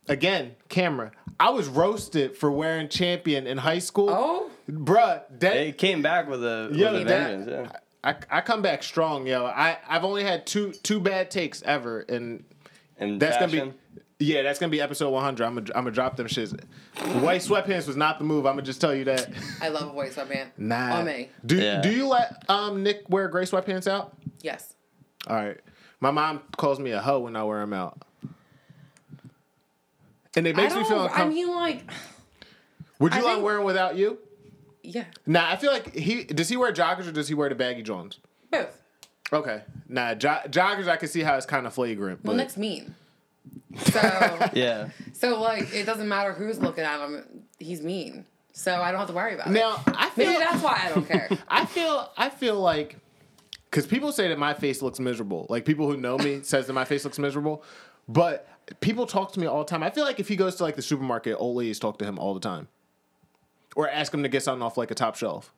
Again, 0.08 0.56
camera. 0.68 1.12
I 1.40 1.50
was 1.50 1.66
roasted 1.68 2.36
for 2.36 2.50
wearing 2.50 2.88
champion 2.88 3.46
in 3.46 3.58
high 3.58 3.78
school. 3.78 4.10
Oh, 4.10 4.50
Bruh, 4.70 5.22
that 5.40 5.54
They 5.54 5.72
came 5.72 6.02
back 6.02 6.28
with 6.28 6.44
a, 6.44 6.70
Yo, 6.72 6.92
with 6.92 7.02
a 7.02 7.04
that- 7.04 7.48
Yeah. 7.48 7.68
I, 8.02 8.14
I 8.30 8.40
come 8.42 8.60
back 8.60 8.82
strong, 8.82 9.26
yo. 9.26 9.46
I 9.46 9.78
I've 9.88 10.04
only 10.04 10.24
had 10.24 10.46
two 10.46 10.72
two 10.72 11.00
bad 11.00 11.30
takes 11.30 11.62
ever, 11.62 12.00
and 12.00 12.44
And 12.98 13.18
that's 13.20 13.38
fashion. 13.38 13.58
gonna 13.58 13.70
be 14.18 14.26
yeah, 14.26 14.42
that's 14.42 14.58
gonna 14.58 14.70
be 14.70 14.80
episode 14.82 15.08
100. 15.10 15.42
I'm 15.42 15.54
gonna 15.54 15.66
I'm 15.74 15.84
gonna 15.84 15.90
drop 15.90 16.16
them 16.16 16.26
shits. 16.26 16.52
White 17.22 17.40
sweatpants 17.40 17.86
was 17.86 17.96
not 17.96 18.18
the 18.18 18.24
move. 18.26 18.44
I'm 18.44 18.52
gonna 18.56 18.62
just 18.62 18.80
tell 18.82 18.94
you 18.94 19.04
that. 19.04 19.30
I 19.62 19.68
love 19.68 19.88
a 19.88 19.92
white 19.92 20.12
sweatpants. 20.12 20.48
Nah. 20.58 20.98
On 20.98 21.06
me. 21.06 21.30
Do 21.46 21.56
Yeah. 21.56 21.80
do 21.80 21.90
you 21.90 22.06
let 22.06 22.44
um 22.50 22.82
Nick 22.82 23.08
wear 23.08 23.26
gray 23.28 23.44
sweatpants 23.44 23.86
out? 23.90 24.14
Yes. 24.42 24.74
All 25.26 25.36
right. 25.36 25.58
My 26.00 26.10
mom 26.10 26.42
calls 26.58 26.78
me 26.78 26.90
a 26.90 27.00
hoe 27.00 27.20
when 27.20 27.36
I 27.36 27.42
wear 27.44 27.60
them 27.60 27.72
out, 27.72 28.02
and 30.36 30.46
it 30.46 30.56
makes 30.56 30.74
I 30.74 30.78
me 30.78 30.84
feel 30.84 30.98
don't- 31.08 31.18
I 31.18 31.26
mean, 31.28 31.48
like, 31.54 31.82
Would 32.98 33.14
you 33.14 33.20
I 33.20 33.22
like 33.22 33.34
think- 33.34 33.44
wearing 33.44 33.64
without 33.64 33.96
you? 33.96 34.18
yeah, 34.82 35.04
Nah, 35.26 35.50
I 35.50 35.56
feel 35.56 35.72
like 35.72 35.94
he 35.94 36.24
does. 36.24 36.48
He 36.48 36.56
wear 36.56 36.72
joggers 36.72 37.08
or 37.08 37.12
does 37.12 37.28
he 37.28 37.34
wear 37.34 37.48
the 37.48 37.54
baggy 37.54 37.82
Johns? 37.82 38.18
both. 38.50 38.80
Okay. 39.32 39.62
Nah, 39.88 40.14
jo- 40.14 40.40
joggers. 40.48 40.86
I 40.86 40.96
can 40.96 41.08
see 41.08 41.22
how 41.22 41.36
it's 41.36 41.46
kind 41.46 41.66
of 41.66 41.74
flagrant. 41.74 42.22
Well, 42.24 42.34
but 42.36 42.42
Nick's 42.42 42.56
mean. 42.56 42.94
So, 43.76 44.48
Yeah. 44.52 44.90
so 45.12 45.40
like, 45.40 45.74
it 45.74 45.84
doesn't 45.86 46.08
matter 46.08 46.32
who's 46.32 46.60
looking 46.60 46.84
at 46.84 47.00
him. 47.04 47.44
He's 47.58 47.82
mean. 47.82 48.24
So 48.52 48.72
I 48.80 48.90
don't 48.92 49.00
have 49.00 49.08
to 49.08 49.14
worry 49.14 49.34
about 49.34 49.48
it. 49.48 49.50
now 49.50 49.82
I 49.88 50.10
feel 50.10 50.26
Maybe 50.26 50.38
that's 50.38 50.62
why 50.62 50.80
I 50.84 50.88
don't 50.90 51.08
care. 51.08 51.28
I 51.48 51.66
feel 51.66 52.08
I 52.16 52.28
feel 52.30 52.60
like 52.60 52.96
because 53.68 53.84
people 53.86 54.12
say 54.12 54.28
that 54.28 54.38
my 54.38 54.54
face 54.54 54.80
looks 54.80 55.00
miserable. 55.00 55.46
Like 55.48 55.64
people 55.64 55.90
who 55.90 55.96
know 55.96 56.16
me 56.18 56.40
says 56.42 56.68
that 56.68 56.72
my 56.74 56.84
face 56.84 57.02
looks 57.04 57.18
miserable, 57.18 57.64
but 58.08 58.46
people 58.80 59.06
talk 59.06 59.32
to 59.32 59.40
me 59.40 59.46
all 59.46 59.58
the 59.58 59.64
time. 59.68 59.82
I 59.82 59.90
feel 59.90 60.04
like 60.04 60.20
if 60.20 60.28
he 60.28 60.36
goes 60.36 60.56
to 60.56 60.62
like 60.62 60.76
the 60.76 60.82
supermarket, 60.82 61.36
old 61.38 61.56
ladies 61.56 61.78
talk 61.78 61.98
to 61.98 62.04
him 62.04 62.18
all 62.18 62.34
the 62.34 62.40
time, 62.40 62.68
or 63.76 63.88
ask 63.88 64.12
him 64.12 64.22
to 64.22 64.28
get 64.28 64.42
something 64.42 64.62
off 64.62 64.76
like 64.76 64.90
a 64.90 64.94
top 64.94 65.16
shelf. 65.16 65.52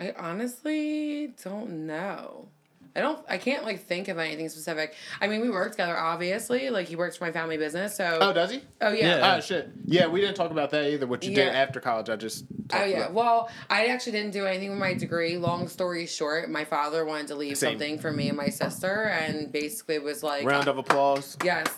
I 0.00 0.14
honestly 0.16 1.32
don't 1.42 1.86
know. 1.86 2.48
I 2.94 3.00
don't. 3.00 3.18
I 3.28 3.38
can't 3.38 3.64
like 3.64 3.84
think 3.84 4.08
of 4.08 4.18
anything 4.18 4.48
specific. 4.48 4.94
I 5.20 5.26
mean, 5.26 5.40
we 5.40 5.48
work 5.48 5.70
together. 5.72 5.96
Obviously, 5.96 6.68
like 6.68 6.88
he 6.88 6.96
works 6.96 7.16
for 7.16 7.24
my 7.24 7.32
family 7.32 7.56
business. 7.56 7.96
So. 7.96 8.18
Oh, 8.20 8.32
does 8.32 8.50
he? 8.50 8.62
Oh 8.80 8.92
yeah. 8.92 9.16
Yeah. 9.16 9.34
Oh 9.36 9.40
shit. 9.40 9.70
Yeah, 9.86 10.06
we 10.08 10.20
didn't 10.20 10.36
talk 10.36 10.50
about 10.50 10.70
that 10.70 10.90
either. 10.90 11.06
What 11.06 11.24
you 11.24 11.34
did 11.34 11.48
after 11.48 11.80
college, 11.80 12.10
I 12.10 12.16
just. 12.16 12.44
Oh 12.72 12.84
yeah. 12.84 13.04
About. 13.04 13.12
Well, 13.14 13.50
I 13.70 13.86
actually 13.86 14.12
didn't 14.12 14.32
do 14.32 14.44
anything 14.44 14.70
with 14.70 14.78
my 14.78 14.94
degree. 14.94 15.38
Long 15.38 15.68
story 15.68 16.06
short, 16.06 16.50
my 16.50 16.64
father 16.64 17.04
wanted 17.04 17.28
to 17.28 17.34
leave 17.34 17.56
Same. 17.56 17.72
something 17.72 17.98
for 17.98 18.12
me 18.12 18.28
and 18.28 18.36
my 18.36 18.48
sister, 18.48 19.04
and 19.04 19.50
basically 19.50 19.98
was 19.98 20.22
like, 20.22 20.44
Round 20.44 20.68
of 20.68 20.78
applause. 20.78 21.36
Yes. 21.42 21.68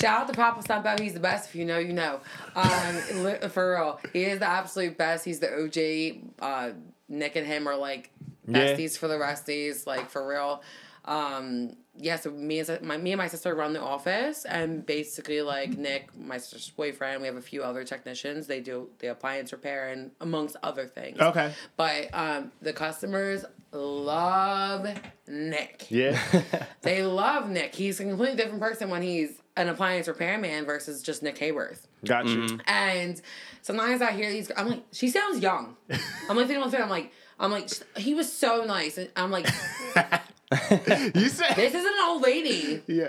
Shout 0.00 0.22
out 0.22 0.28
to 0.28 0.34
Papa 0.34 0.62
Stumpo. 0.62 0.98
He's 0.98 1.14
the 1.14 1.20
best. 1.20 1.50
If 1.50 1.56
you 1.56 1.64
know, 1.64 1.78
you 1.78 1.92
know. 1.92 2.20
Um, 2.54 2.94
for 3.50 3.72
real, 3.72 4.00
he 4.12 4.24
is 4.24 4.38
the 4.38 4.46
absolute 4.46 4.96
best. 4.96 5.24
He's 5.24 5.40
the 5.40 5.64
OG. 5.64 6.32
Uh, 6.40 6.70
Nick 7.08 7.36
and 7.36 7.46
him 7.46 7.68
are 7.68 7.76
like 7.76 8.10
Yeah. 8.46 8.74
besties 8.74 8.96
for 8.98 9.08
the 9.08 9.16
resties. 9.16 9.86
Like 9.86 10.10
for 10.10 10.26
real. 10.26 10.62
Um, 11.04 11.76
yeah. 11.96 12.16
So 12.16 12.30
me 12.30 12.60
and 12.60 12.82
my 12.82 12.96
me 12.96 13.12
and 13.12 13.18
my 13.18 13.28
sister 13.28 13.54
run 13.54 13.72
the 13.72 13.80
office, 13.80 14.44
and 14.44 14.84
basically 14.84 15.42
like 15.42 15.76
Nick, 15.76 16.16
my 16.16 16.38
sister's 16.38 16.70
boyfriend. 16.70 17.20
We 17.20 17.26
have 17.26 17.36
a 17.36 17.42
few 17.42 17.62
other 17.62 17.84
technicians. 17.84 18.46
They 18.46 18.60
do 18.60 18.90
the 18.98 19.08
appliance 19.08 19.52
repair 19.52 19.88
and 19.88 20.10
amongst 20.20 20.56
other 20.62 20.86
things. 20.86 21.18
Okay. 21.18 21.52
But 21.76 22.08
um, 22.12 22.52
the 22.60 22.72
customers 22.72 23.44
love 23.72 24.86
Nick. 25.26 25.86
Yeah. 25.90 26.18
They 26.82 27.02
love 27.04 27.50
Nick. 27.50 27.74
He's 27.74 28.00
a 28.00 28.04
completely 28.04 28.36
different 28.36 28.60
person 28.60 28.88
when 28.88 29.02
he's 29.02 29.40
an 29.56 29.68
appliance 29.68 30.08
repairman 30.08 30.64
versus 30.64 31.02
just 31.02 31.22
Nick 31.22 31.38
Hayworth. 31.38 31.80
Got 32.04 32.26
you. 32.26 32.38
Mm-hmm. 32.38 32.56
And 32.66 33.20
sometimes 33.62 34.00
I 34.00 34.12
hear 34.12 34.30
these. 34.30 34.50
I'm 34.56 34.68
like, 34.68 34.84
she 34.92 35.08
sounds 35.08 35.40
young. 35.42 35.76
I'm 36.28 36.36
like 36.36 36.46
thinking 36.46 36.62
on 36.62 36.70
the. 36.70 36.82
I'm 36.82 36.88
like, 36.88 37.12
I'm 37.40 37.50
like, 37.50 37.68
he 37.96 38.14
was 38.14 38.30
so 38.32 38.64
nice. 38.64 38.98
And 38.98 39.08
I'm 39.16 39.30
like, 39.30 39.46
you 39.96 41.28
said 41.28 41.54
This 41.56 41.74
isn't 41.74 41.86
an 41.86 42.04
old 42.04 42.22
lady. 42.22 42.82
yeah. 42.86 43.08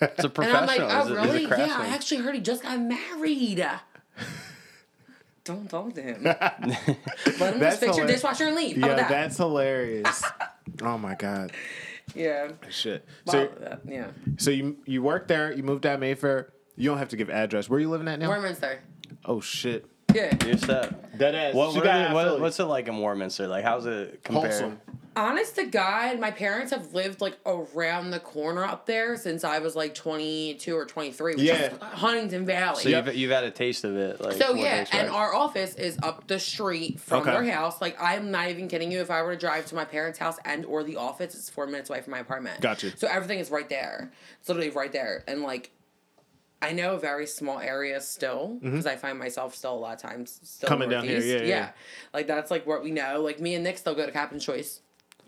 It's 0.00 0.22
a 0.24 0.28
professional. 0.28 0.60
And 0.60 0.68
professional. 0.68 0.90
I'm 0.90 1.06
like, 1.08 1.08
oh, 1.08 1.12
a- 1.12 1.12
a 1.12 1.26
really? 1.26 1.42
Yeah. 1.42 1.76
I 1.80 1.88
actually 1.88 2.18
heard 2.22 2.34
he 2.36 2.40
just 2.40 2.62
got 2.62 2.78
married. 2.80 3.66
Don't 5.44 5.68
talk 5.68 5.94
to 5.94 6.02
him. 6.02 6.22
Let 6.24 6.42
him 6.52 6.96
That's 7.36 7.60
just 7.60 7.80
fix 7.80 7.96
your 7.96 8.06
dishwasher 8.06 8.44
and 8.48 8.56
leave. 8.56 8.76
How 8.76 8.88
Yeah, 8.88 8.94
that? 8.96 9.08
that's 9.08 9.36
hilarious. 9.38 10.22
oh 10.82 10.98
my 10.98 11.14
god. 11.14 11.52
yeah. 12.14 12.50
Shit. 12.68 13.06
Well, 13.26 13.32
So 13.32 13.64
uh, 13.64 13.76
yeah. 13.86 14.08
so 14.36 14.50
you 14.50 14.76
you 14.84 15.02
work 15.02 15.26
there, 15.26 15.52
you 15.52 15.62
moved 15.62 15.86
out 15.86 16.00
Mayfair. 16.00 16.52
You 16.76 16.90
don't 16.90 16.98
have 16.98 17.08
to 17.08 17.16
give 17.16 17.30
address. 17.30 17.68
Where 17.68 17.78
are 17.78 17.80
you 17.80 17.88
living 17.90 18.06
at 18.08 18.18
now? 18.20 18.28
Warminster. 18.28 18.80
oh 19.24 19.40
shit. 19.40 19.86
Yeah. 20.18 20.46
You're 20.46 20.56
set. 20.58 21.18
Dead 21.18 21.34
ass. 21.34 21.54
What, 21.54 21.74
what 21.74 21.86
are 21.86 21.90
out 21.90 22.14
what- 22.14 22.40
what's 22.40 22.58
it 22.60 22.64
like 22.64 22.88
in 22.88 22.96
Warminster? 22.98 23.46
Like, 23.46 23.64
how's 23.64 23.86
it 23.86 24.22
compared? 24.24 24.50
wholesome? 24.52 24.80
Honest 25.16 25.56
to 25.56 25.64
God, 25.64 26.20
my 26.20 26.30
parents 26.30 26.70
have 26.70 26.94
lived 26.94 27.20
like 27.20 27.36
around 27.44 28.12
the 28.12 28.20
corner 28.20 28.62
up 28.64 28.86
there 28.86 29.16
since 29.16 29.42
I 29.42 29.58
was 29.58 29.74
like 29.74 29.92
22 29.96 30.76
or 30.76 30.84
23, 30.86 31.34
which 31.34 31.42
Yeah. 31.42 31.54
is 31.72 31.78
Huntingdon 31.82 32.46
Valley. 32.46 32.84
So 32.84 32.88
you've, 32.88 33.16
you've 33.16 33.30
had 33.32 33.42
a 33.42 33.50
taste 33.50 33.82
of 33.82 33.96
it. 33.96 34.20
Like, 34.20 34.34
So 34.34 34.50
what 34.52 34.58
to 34.58 34.60
yeah, 34.62 34.80
expect. 34.82 35.02
and 35.06 35.12
our 35.12 35.34
office 35.34 35.74
is 35.74 35.98
up 36.04 36.28
the 36.28 36.38
street 36.38 37.00
from 37.00 37.22
Okay. 37.22 37.32
their 37.32 37.44
house. 37.52 37.80
Like 37.80 37.96
I'm 38.00 38.30
not 38.30 38.48
even 38.50 38.68
kidding 38.68 38.92
you. 38.92 39.00
If 39.00 39.10
I 39.10 39.22
were 39.22 39.32
to 39.34 39.40
drive 39.40 39.66
to 39.66 39.74
my 39.74 39.84
parents' 39.84 40.20
house 40.20 40.36
and 40.44 40.64
or 40.64 40.84
the 40.84 40.94
office, 40.96 41.34
it's 41.34 41.50
four 41.50 41.66
minutes 41.66 41.90
away 41.90 42.00
from 42.00 42.12
my 42.12 42.20
apartment. 42.20 42.60
Gotcha. 42.60 42.96
So 42.96 43.08
everything 43.08 43.40
is 43.40 43.50
right 43.50 43.68
there. 43.68 44.12
It's 44.38 44.48
literally 44.48 44.70
right 44.70 44.92
there, 44.92 45.24
and 45.26 45.42
like. 45.42 45.72
I 46.60 46.72
know 46.72 46.94
a 46.94 46.98
very 46.98 47.26
small 47.26 47.60
area 47.60 48.00
still 48.00 48.58
because 48.60 48.86
I 48.86 48.96
find 48.96 49.18
myself 49.18 49.54
still 49.54 49.74
a 49.74 49.78
lot 49.78 49.94
of 49.94 50.00
times 50.02 50.40
still 50.42 50.66
Mm-hmm. 50.68 50.74
Coming 50.74 50.88
down 50.90 51.04
here, 51.04 51.18
northeast. 51.18 51.44
yeah, 51.44 51.48
yeah. 51.48 51.70
like 52.12 52.26
that's 52.26 52.50
like 52.50 52.66
what 52.66 52.82
we 52.82 52.90
know. 52.90 53.20
Like 53.22 53.38
me 53.40 53.54
and 53.54 53.62
Nick 53.64 53.78
still 53.78 53.94
go 53.94 54.04
to 54.06 54.12
Captain's 54.12 54.44
Choice. 54.44 54.80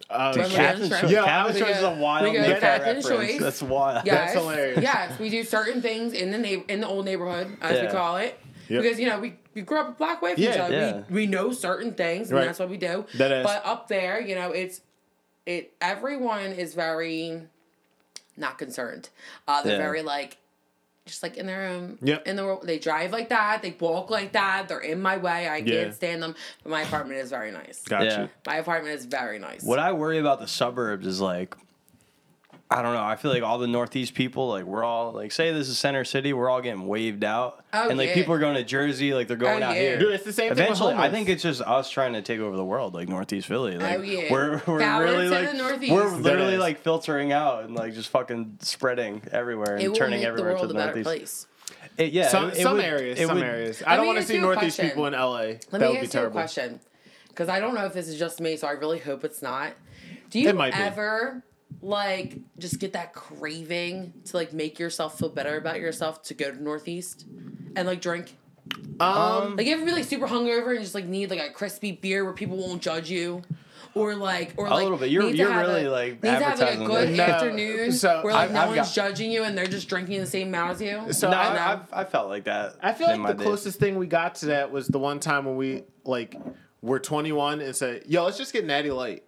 Oh, 0.09 0.31
Remember. 0.33 0.57
Captain 0.57 0.89
Captain 0.89 0.91
Choice? 0.91 1.01
Choice. 1.03 1.11
Yeah, 1.13 1.25
Captain 1.25 1.63
Choice 1.63 1.77
is 1.77 1.83
a 1.85 1.95
wild 1.95 2.27
we 2.27 2.33
go 2.33 2.41
Mayfair 2.41 2.79
Captain. 2.81 3.03
Choice. 3.03 3.39
That's 3.41 3.63
wild. 3.63 4.05
Yes, 4.07 4.33
hilarious. 4.35 4.83
Yes, 4.83 5.19
we 5.21 5.29
do 5.31 5.45
certain 5.45 5.81
things 5.81 6.15
in 6.15 6.31
the 6.33 6.39
neigh- 6.39 6.65
in 6.69 6.81
the 6.81 6.89
old 6.89 7.05
neighborhood, 7.05 7.57
as 7.61 7.81
we 7.81 7.87
call 7.89 8.17
it. 8.17 8.37
Yep. 8.69 8.83
Because 8.83 8.99
you 8.99 9.07
know 9.07 9.21
we, 9.21 9.35
we 9.55 9.63
grew 9.63 9.79
up 9.79 9.89
a 9.89 9.93
block 9.93 10.23
away 10.23 10.35
from 10.35 10.43
each 10.43 10.49
Yeah, 10.55 10.65
other. 10.65 10.75
yeah. 10.77 11.03
We, 11.11 11.15
we 11.15 11.27
know 11.27 11.53
certain 11.53 11.93
things, 11.95 12.31
and 12.31 12.39
Right. 12.39 12.47
that's 12.47 12.59
what 12.59 12.69
we 12.71 12.77
do. 12.77 13.05
That 13.19 13.31
is. 13.31 13.45
But 13.47 13.65
up 13.65 13.87
there, 13.89 14.21
you 14.21 14.35
know, 14.35 14.51
it's 14.51 14.81
it. 15.47 15.75
Everyone 15.81 16.53
is 16.53 16.75
very 16.75 17.43
not 18.37 18.59
concerned. 18.59 19.11
Uh, 19.47 19.63
they're 19.63 19.73
Yeah. 19.77 19.79
very 19.79 20.03
like. 20.03 20.39
Just 21.07 21.23
like 21.23 21.37
in 21.37 21.47
their 21.47 21.71
room. 21.71 21.99
Yep. 22.03 22.27
in 22.27 22.37
the 22.37 22.45
world, 22.45 22.63
they 22.65 22.79
drive 22.79 23.11
like 23.11 23.31
that. 23.31 23.63
They 23.63 23.75
walk 23.81 24.11
like 24.11 24.33
that. 24.33 24.69
They're 24.69 24.79
in 24.81 25.01
my 25.01 25.17
way. 25.17 25.49
I 25.49 25.57
Yeah. 25.59 25.83
can't 25.85 25.95
stand 25.95 26.23
them. 26.23 26.35
But 26.63 26.71
my 26.71 26.83
apartment 26.83 27.21
is 27.21 27.31
very 27.31 27.51
nice. 27.51 27.83
Got 27.83 28.05
Yeah. 28.05 28.23
you. 28.23 28.29
My 28.47 28.57
apartment 28.57 28.95
is 28.97 29.07
very 29.07 29.39
nice. 29.39 29.63
What 29.63 29.79
I 29.79 29.93
worry 29.93 30.19
about 30.19 30.41
the 30.41 30.47
suburbs 30.47 31.07
is 31.07 31.21
like, 31.21 31.57
I 32.73 32.83
don't 32.83 32.95
know. 32.95 33.03
I 33.03 33.17
feel 33.17 33.33
like 33.33 33.43
all 33.43 33.59
the 33.59 33.67
Northeast 33.67 34.15
people, 34.15 34.49
like 34.49 34.63
we're 34.65 34.85
all 34.85 35.11
like, 35.11 35.33
say 35.33 35.53
this 35.53 35.69
is 35.69 35.77
Center 35.77 36.05
City, 36.05 36.33
we're 36.33 36.49
all 36.49 36.61
getting 36.61 36.87
waved 36.87 37.25
out, 37.25 37.65
Oh, 37.73 37.89
and 37.89 37.99
like 37.99 38.11
yeah. 38.11 38.15
people 38.15 38.33
are 38.35 38.39
going 38.39 38.55
to 38.55 38.63
Jersey, 38.63 39.13
like 39.13 39.27
they're 39.27 39.37
going 39.37 39.61
Oh, 39.65 39.67
out 39.67 39.75
yeah. 39.75 39.81
here. 39.83 39.99
Dude, 39.99 40.13
it's 40.15 40.23
the 40.25 40.33
same 40.33 40.51
thing 40.51 40.51
with 40.51 40.59
Eventually, 40.79 40.95
I 40.95 41.11
think 41.11 41.29
it's 41.29 41.43
just 41.43 41.63
us 41.63 41.91
trying 41.91 42.13
to 42.13 42.23
take 42.23 42.39
over 42.39 42.57
the 42.57 42.65
world, 42.65 42.95
like 42.95 43.09
Northeast 43.09 43.49
Philly. 43.49 43.77
Like, 43.77 43.99
Oh, 43.99 44.03
yeah. 44.03 44.31
We're 44.31 44.63
we're 44.69 44.79
Balance 44.79 45.11
really 45.11 45.29
like 45.29 45.81
the 45.81 45.93
we're 45.93 46.17
literally 46.17 46.59
like 46.59 46.79
filtering 46.81 47.33
out 47.33 47.65
and 47.65 47.75
like 47.75 47.93
just 47.93 48.09
fucking 48.11 48.59
spreading 48.61 49.21
everywhere 49.33 49.75
and 49.75 49.83
it 49.83 49.89
will 49.89 49.97
turning 49.97 50.21
make 50.21 50.23
the 50.23 50.29
everywhere 50.29 50.53
world 50.53 50.61
to 50.61 50.65
a 50.67 50.69
the 50.69 50.75
better 50.75 51.03
Northeast. 51.03 51.05
place. 51.07 51.47
It- 51.99 52.13
yeah, 52.13 52.29
Some 52.29 52.51
it- 52.51 52.59
it 52.59 52.63
some 52.63 52.77
would- 52.77 52.85
areas, 52.85 53.19
some 53.19 53.35
would- 53.35 53.43
areas. 53.45 53.83
I 53.85 53.97
don't 53.97 54.07
want 54.07 54.19
to 54.21 54.25
see 54.25 54.39
Northeast 54.39 54.77
question. 54.77 54.89
people 54.91 55.07
in 55.07 55.15
LA. 55.15 55.39
Let 55.39 55.71
that 55.73 55.81
me 55.81 55.87
would 55.89 55.93
be 55.95 55.99
ask 55.99 56.03
you 56.05 56.09
a 56.09 56.13
terrible. 56.13 56.33
question, 56.35 56.81
because 57.31 57.49
I 57.49 57.59
don't 57.59 57.75
know 57.75 57.85
if 57.87 57.95
this 57.95 58.07
is 58.07 58.17
just 58.17 58.41
me, 58.41 58.57
so 58.57 58.69
I 58.69 58.73
really 58.73 59.01
hope 59.01 59.25
it's 59.25 59.43
not. 59.43 59.73
Do 60.31 60.39
you 60.39 60.49
It 60.51 60.55
might 60.55 60.73
be. 60.73 60.79
ever 60.81 61.43
like 61.83 62.39
just 62.59 62.79
get 62.79 62.93
that 62.93 63.13
craving 63.15 64.13
to 64.27 64.37
like 64.37 64.53
make 64.53 64.79
yourself 64.79 65.19
feel 65.19 65.29
better 65.31 65.57
about 65.57 65.81
yourself 65.81 66.23
to 66.25 66.35
go 66.35 66.51
to 66.51 66.63
Northeast 66.63 67.27
and 67.77 67.87
like 67.87 68.01
drink? 68.01 68.37
Um, 69.01 69.57
Like 69.57 69.67
you 69.67 69.75
ever 69.75 69.85
be 69.85 69.93
like 69.93 70.05
super 70.05 70.27
hungover 70.29 70.71
and 70.73 70.81
just 70.81 70.95
like 70.95 71.07
need 71.07 71.31
like 71.31 71.41
a 71.41 71.51
crispy 71.51 71.93
beer 71.93 72.25
where 72.25 72.33
people 72.35 72.57
won't 72.57 72.83
judge 72.83 73.11
you? 73.11 73.43
Or 73.95 74.15
like, 74.15 74.55
or 74.57 74.69
like, 74.69 74.85
little 74.85 74.99
bit. 74.99 75.11
You're- 75.11 75.27
need 75.27 75.33
to 75.33 75.39
you're 75.39 75.51
have 75.51 75.67
really, 75.67 75.87
a, 75.87 75.91
like, 75.91 76.23
need 76.23 76.31
to 76.31 76.31
have 76.45 76.61
like 76.61 76.79
a 76.79 76.85
good 76.85 77.09
this. 77.09 77.17
No, 77.17 77.25
afternoon 77.25 77.93
so 77.93 78.21
where 78.23 78.33
like 78.33 78.45
I've- 78.45 78.53
no 78.55 78.61
I've 78.61 78.69
one's 78.69 78.95
got- 78.95 78.95
judging 78.95 79.33
you 79.33 79.43
and 79.43 79.59
they're 79.59 79.67
just 79.67 79.89
drinking 79.89 80.21
the 80.21 80.27
same 80.27 80.47
amount 80.49 80.73
as 80.73 80.83
you. 80.83 81.13
So 81.13 81.29
no, 81.29 81.37
I- 81.37 81.57
I, 81.57 81.73
I've, 81.73 81.93
I 81.93 82.05
felt 82.05 82.29
like 82.29 82.45
that. 82.45 82.77
I 82.81 82.93
feel 82.93 83.09
like 83.09 83.27
the 83.27 83.33
days. 83.35 83.43
closest 83.45 83.81
thing 83.81 83.99
we 83.99 84.07
got 84.07 84.37
to 84.37 84.47
that 84.47 84.71
was 84.71 84.87
the 84.87 85.01
one 85.01 85.19
time 85.19 85.45
when 85.45 85.57
we 85.57 85.83
like 86.05 86.37
were 86.83 87.01
21 87.01 87.61
and 87.61 87.75
said, 87.75 88.05
"Yo, 88.07 88.23
let's 88.25 88.39
just 88.39 88.53
get 88.53 88.65
Natty 88.65 88.93
Light," 88.93 89.25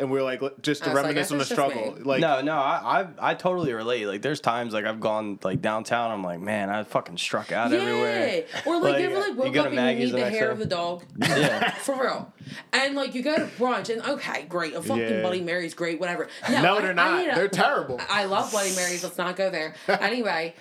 and 0.00 0.10
we 0.10 0.18
are 0.18 0.22
like, 0.22 0.40
just 0.62 0.82
to 0.84 0.90
I 0.90 0.94
was 0.94 1.02
like, 1.14 1.30
on 1.30 1.38
the 1.38 1.44
struggle. 1.44 1.94
me." 1.94 2.02
Like, 2.02 2.20
no, 2.20 2.40
no, 2.40 2.54
I, 2.56 3.02
I 3.02 3.30
I 3.30 3.34
totally 3.34 3.72
relate. 3.72 4.06
Like, 4.06 4.22
there's 4.22 4.40
times 4.40 4.72
like 4.72 4.84
I've 4.84 5.00
gone 5.00 5.38
like 5.44 5.60
downtown. 5.62 6.10
I'm 6.10 6.24
like, 6.24 6.40
man, 6.40 6.70
I 6.70 6.82
fucking 6.84 7.18
struck 7.18 7.52
out 7.52 7.72
everywhere. 7.72 8.44
Or 8.66 8.74
like, 8.80 8.82
Like, 8.94 9.02
you 9.02 9.10
ever 9.10 9.20
like 9.20 9.36
woke 9.38 9.54
go 9.54 9.60
up 9.62 9.66
and 9.72 9.98
you 10.00 10.06
need 10.06 10.12
the 10.12 10.16
the 10.18 10.30
hair 10.30 10.46
day. 10.46 10.52
of 10.52 10.58
the 10.58 10.66
dog. 10.66 11.04
Yeah. 11.18 11.70
For 11.74 11.94
real. 12.00 12.32
And 12.72 12.96
like 12.96 13.14
you 13.14 13.22
go 13.22 13.36
to 13.36 13.44
brunch 13.44 13.90
and 13.92 14.02
okay, 14.02 14.44
great. 14.48 14.74
A 14.74 14.82
fucking 14.82 15.02
Yeah. 15.02 15.20
Bloody 15.20 15.42
Mary's 15.42 15.74
great, 15.74 16.00
whatever. 16.00 16.28
No, 16.50 16.78
I- 16.78 16.80
they're 16.80 16.94
not. 16.94 17.28
a- 17.28 17.34
They're 17.34 17.48
terrible. 17.48 18.00
I 18.08 18.24
love 18.24 18.50
Bloody 18.50 18.74
Marys. 18.74 19.04
Let's 19.04 19.18
not 19.18 19.36
go 19.36 19.50
there. 19.50 19.74
Anyway, 20.00 20.54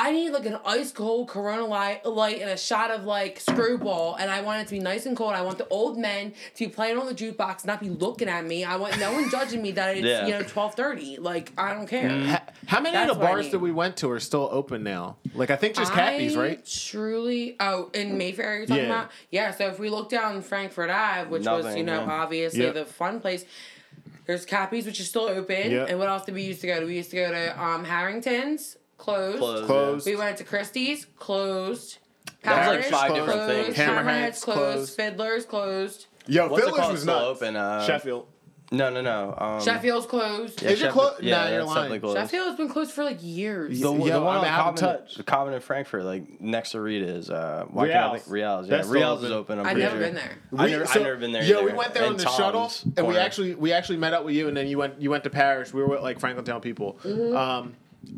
I 0.00 0.12
need 0.12 0.30
like 0.30 0.46
an 0.46 0.58
ice 0.64 0.92
cold 0.92 1.28
Corona 1.28 1.66
light, 1.66 2.06
light 2.06 2.40
and 2.40 2.48
a 2.50 2.56
shot 2.56 2.92
of 2.92 3.02
like 3.04 3.40
Skrewball, 3.40 4.16
and 4.18 4.30
I 4.30 4.40
want 4.42 4.62
it 4.62 4.66
to 4.68 4.70
be 4.74 4.78
nice 4.78 5.06
and 5.06 5.16
cold. 5.16 5.34
I 5.34 5.42
want 5.42 5.58
the 5.58 5.66
old 5.68 5.98
men 5.98 6.32
to 6.54 6.64
be 6.66 6.70
playing 6.70 6.96
on 6.98 7.06
the 7.06 7.14
jukebox, 7.14 7.66
not 7.66 7.80
be 7.80 7.90
looking 7.90 8.28
at 8.28 8.46
me. 8.46 8.62
I 8.64 8.76
want 8.76 8.96
no 9.00 9.12
one 9.12 9.28
judging 9.28 9.60
me 9.60 9.72
that 9.72 9.96
it's 9.96 10.06
Yeah. 10.06 10.24
you 10.26 10.32
know 10.32 10.42
twelve 10.42 10.74
thirty. 10.74 11.16
Like 11.18 11.52
I 11.58 11.74
don't 11.74 11.88
care. 11.88 12.08
ha- 12.08 12.42
how 12.66 12.80
many 12.80 12.94
That's 12.94 13.10
of 13.10 13.16
the 13.18 13.22
what 13.24 13.30
I 13.30 13.34
bars 13.34 13.50
that 13.50 13.58
we 13.58 13.72
went 13.72 13.96
to 13.98 14.10
are 14.10 14.20
still 14.20 14.48
open 14.52 14.84
now? 14.84 15.16
Like, 15.34 15.50
I 15.50 15.56
think 15.56 15.74
just 15.74 15.92
Cappy's, 15.92 16.36
right? 16.36 16.64
Truly, 16.64 17.56
oh, 17.58 17.90
in 17.92 18.16
Mayfair, 18.16 18.58
you're 18.58 18.66
talking 18.66 18.84
Yeah. 18.84 18.90
about? 18.90 19.10
Yeah. 19.30 19.50
So 19.50 19.66
if 19.66 19.78
we 19.80 19.90
look 19.90 20.08
down 20.10 20.42
Frankford 20.42 20.90
Ave, 20.90 21.28
which 21.28 21.44
was 21.44 21.74
you 21.76 21.82
know 21.82 22.04
yeah. 22.04 22.12
obviously 22.22 22.62
Yep. 22.62 22.74
the 22.74 22.84
fun 22.84 23.20
place. 23.20 23.44
There's 24.26 24.44
Cappy's, 24.44 24.84
which 24.84 25.00
is 25.00 25.08
still 25.08 25.22
open. 25.24 25.70
Yep. 25.70 25.88
And 25.88 25.98
what 25.98 26.08
else 26.08 26.24
did 26.26 26.34
we 26.34 26.42
used 26.42 26.60
to 26.60 26.66
go 26.66 26.78
to? 26.80 26.84
We 26.86 26.96
used 26.96 27.10
to 27.10 27.16
go 27.16 27.30
to 27.30 27.62
um, 27.62 27.82
Harrington's, 27.84 28.76
closed. 28.98 29.38
Closed, 29.38 29.66
Closed. 29.66 30.06
We 30.06 30.16
went 30.16 30.36
to 30.38 30.44
Christie's, 30.44 31.06
closed. 31.18 31.98
That 32.42 32.58
was 32.58 32.66
like 32.66 32.80
Paris, 32.80 32.90
five 32.90 33.14
different 33.14 33.32
closed. 33.40 33.64
things. 33.64 33.76
Hammerhead's 33.76 34.06
Hammerhead's 34.06 34.44
closed. 34.44 34.58
closed. 34.74 34.96
Fiddler's 34.96 35.44
closed. 35.46 36.06
Yo, 36.26 36.48
What's 36.48 36.62
Fiddler's 36.64 36.80
called? 36.80 36.92
was 36.92 37.02
Still 37.02 37.14
nuts. 37.28 37.42
open? 37.42 37.56
Uh, 37.56 37.84
Sheffield. 37.86 38.26
No, 38.70 38.90
no, 38.90 39.00
no. 39.00 39.34
Um, 39.38 39.62
Sheffield's 39.62 40.04
closed. 40.04 40.60
yeah, 40.62 40.68
Is 40.68 40.74
it 40.82 40.84
Sheffield- 40.84 40.92
clo- 40.92 41.14
Yeah, 41.22 41.44
Nah, 41.44 41.50
you're 41.50 41.64
lying. 41.64 42.00
closed. 42.02 42.18
Sheffield's 42.18 42.56
been 42.58 42.68
closed 42.68 42.90
for 42.92 43.02
like 43.02 43.16
years. 43.22 43.80
The, 43.80 43.90
Yo, 43.90 43.92
the 43.94 44.20
one 44.20 44.36
I 44.36 44.38
on 44.40 44.44
haven't 44.44 44.76
Common, 44.76 44.76
touched. 44.76 45.24
Common 45.24 45.54
in 45.54 45.60
Frankford, 45.60 46.04
like 46.04 46.38
next 46.42 46.72
to 46.72 46.80
Rita's. 46.82 47.30
Uh, 47.30 47.64
why 47.70 47.88
can't 47.88 47.96
I 47.98 48.20
Rial's. 48.30 48.66
Yeah, 48.68 48.76
That's 48.76 48.88
still 48.88 49.00
Rial's 49.00 49.24
is 49.24 49.30
open. 49.30 49.58
open. 49.58 49.58
I'm 49.60 49.66
I've 49.68 49.76
never 49.78 49.92
sure. 49.96 50.00
been 50.00 50.14
there. 50.16 50.32
I've 50.58 50.70
never, 50.70 50.84
I've 50.86 50.94
never 51.02 51.16
been 51.16 51.32
there. 51.32 51.42
Yeah, 51.44 51.56
either. 51.56 51.64
we 51.64 51.72
went 51.72 51.94
there 51.94 52.02
And 52.02 52.10
on 52.12 52.16
the 52.18 52.24
Tom's 52.24 52.36
shuttle, 52.36 52.72
and 52.98 53.06
we 53.08 53.16
actually 53.16 53.54
we 53.54 53.72
actually 53.72 53.96
met 53.96 54.12
up 54.12 54.24
with 54.26 54.34
you, 54.34 54.48
and 54.48 54.56
then 54.56 54.66
you 54.68 54.76
went 54.76 55.00
you 55.00 55.08
went 55.08 55.24
to 55.24 55.30
Paris. 55.30 55.72
We 55.72 55.80
were 55.80 55.88
with 55.88 56.02
like 56.02 56.20
Franklin 56.20 56.44
Town 56.44 56.60
people, 56.60 56.98
Mm-hmm. 57.04 57.36
um, 57.38 57.74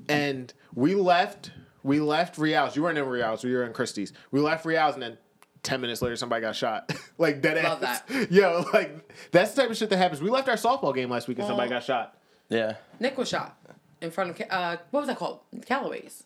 and 0.08 0.52
we 0.74 0.94
left 0.94 1.52
we 1.82 2.00
left 2.00 2.38
Rial's. 2.38 2.76
You 2.76 2.82
weren't 2.82 2.98
in 2.98 3.04
Rial's. 3.04 3.42
We 3.44 3.54
were 3.54 3.64
in 3.64 3.72
Christie's. 3.72 4.12
We 4.30 4.40
left 4.40 4.64
Rial's, 4.64 4.94
and 4.94 5.02
then. 5.02 5.18
Ten 5.62 5.82
minutes 5.82 6.00
later, 6.00 6.16
somebody 6.16 6.40
got 6.40 6.56
shot. 6.56 6.90
like 7.18 7.42
dead 7.42 7.62
Love 7.62 7.82
ass. 7.82 8.00
that. 8.08 8.32
Yo, 8.32 8.64
like 8.72 9.12
that's 9.30 9.52
the 9.52 9.60
type 9.60 9.70
of 9.70 9.76
shit 9.76 9.90
that 9.90 9.98
happens. 9.98 10.22
We 10.22 10.30
left 10.30 10.48
our 10.48 10.56
softball 10.56 10.94
game 10.94 11.10
last 11.10 11.28
week 11.28 11.38
and 11.38 11.46
somebody 11.46 11.68
got 11.68 11.84
shot. 11.84 12.16
Yeah. 12.48 12.76
Nick 12.98 13.18
was 13.18 13.28
shot 13.28 13.58
in 14.00 14.10
front 14.10 14.40
of 14.40 14.46
uh, 14.50 14.78
what 14.90 15.00
was 15.00 15.08
that 15.08 15.18
called? 15.18 15.40
Callaway's. 15.66 16.24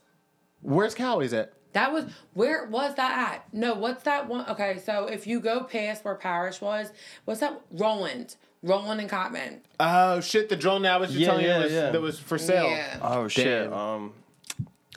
Where's 0.62 0.94
Callaway's 0.94 1.32
at? 1.32 1.52
That 1.72 1.92
was 1.92 2.04
where 2.34 2.66
was 2.66 2.94
that 2.94 3.32
at? 3.32 3.52
No, 3.52 3.74
what's 3.74 4.04
that 4.04 4.28
one? 4.28 4.48
Okay, 4.48 4.78
so 4.78 5.06
if 5.06 5.26
you 5.26 5.40
go 5.40 5.64
past 5.64 6.04
where 6.04 6.14
Parish 6.14 6.60
was, 6.60 6.92
what's 7.24 7.40
that? 7.40 7.60
Roland, 7.72 8.36
Rowland 8.64 9.00
and 9.00 9.08
Cottman. 9.10 9.58
Oh 9.78 10.20
shit! 10.20 10.48
The 10.48 10.56
drone 10.56 10.82
now 10.82 10.98
was 11.00 11.10
just 11.10 11.20
Yeah, 11.20 11.26
telling 11.28 11.44
yeah, 11.44 11.56
you 11.58 11.64
was, 11.64 11.72
yeah. 11.72 11.90
that 11.90 12.00
was 12.00 12.18
for 12.18 12.38
sale. 12.38 12.68
Yeah. 12.70 12.98
Oh 13.02 13.28
shit. 13.28 13.64
Damn. 13.70 13.72
Um. 13.72 14.12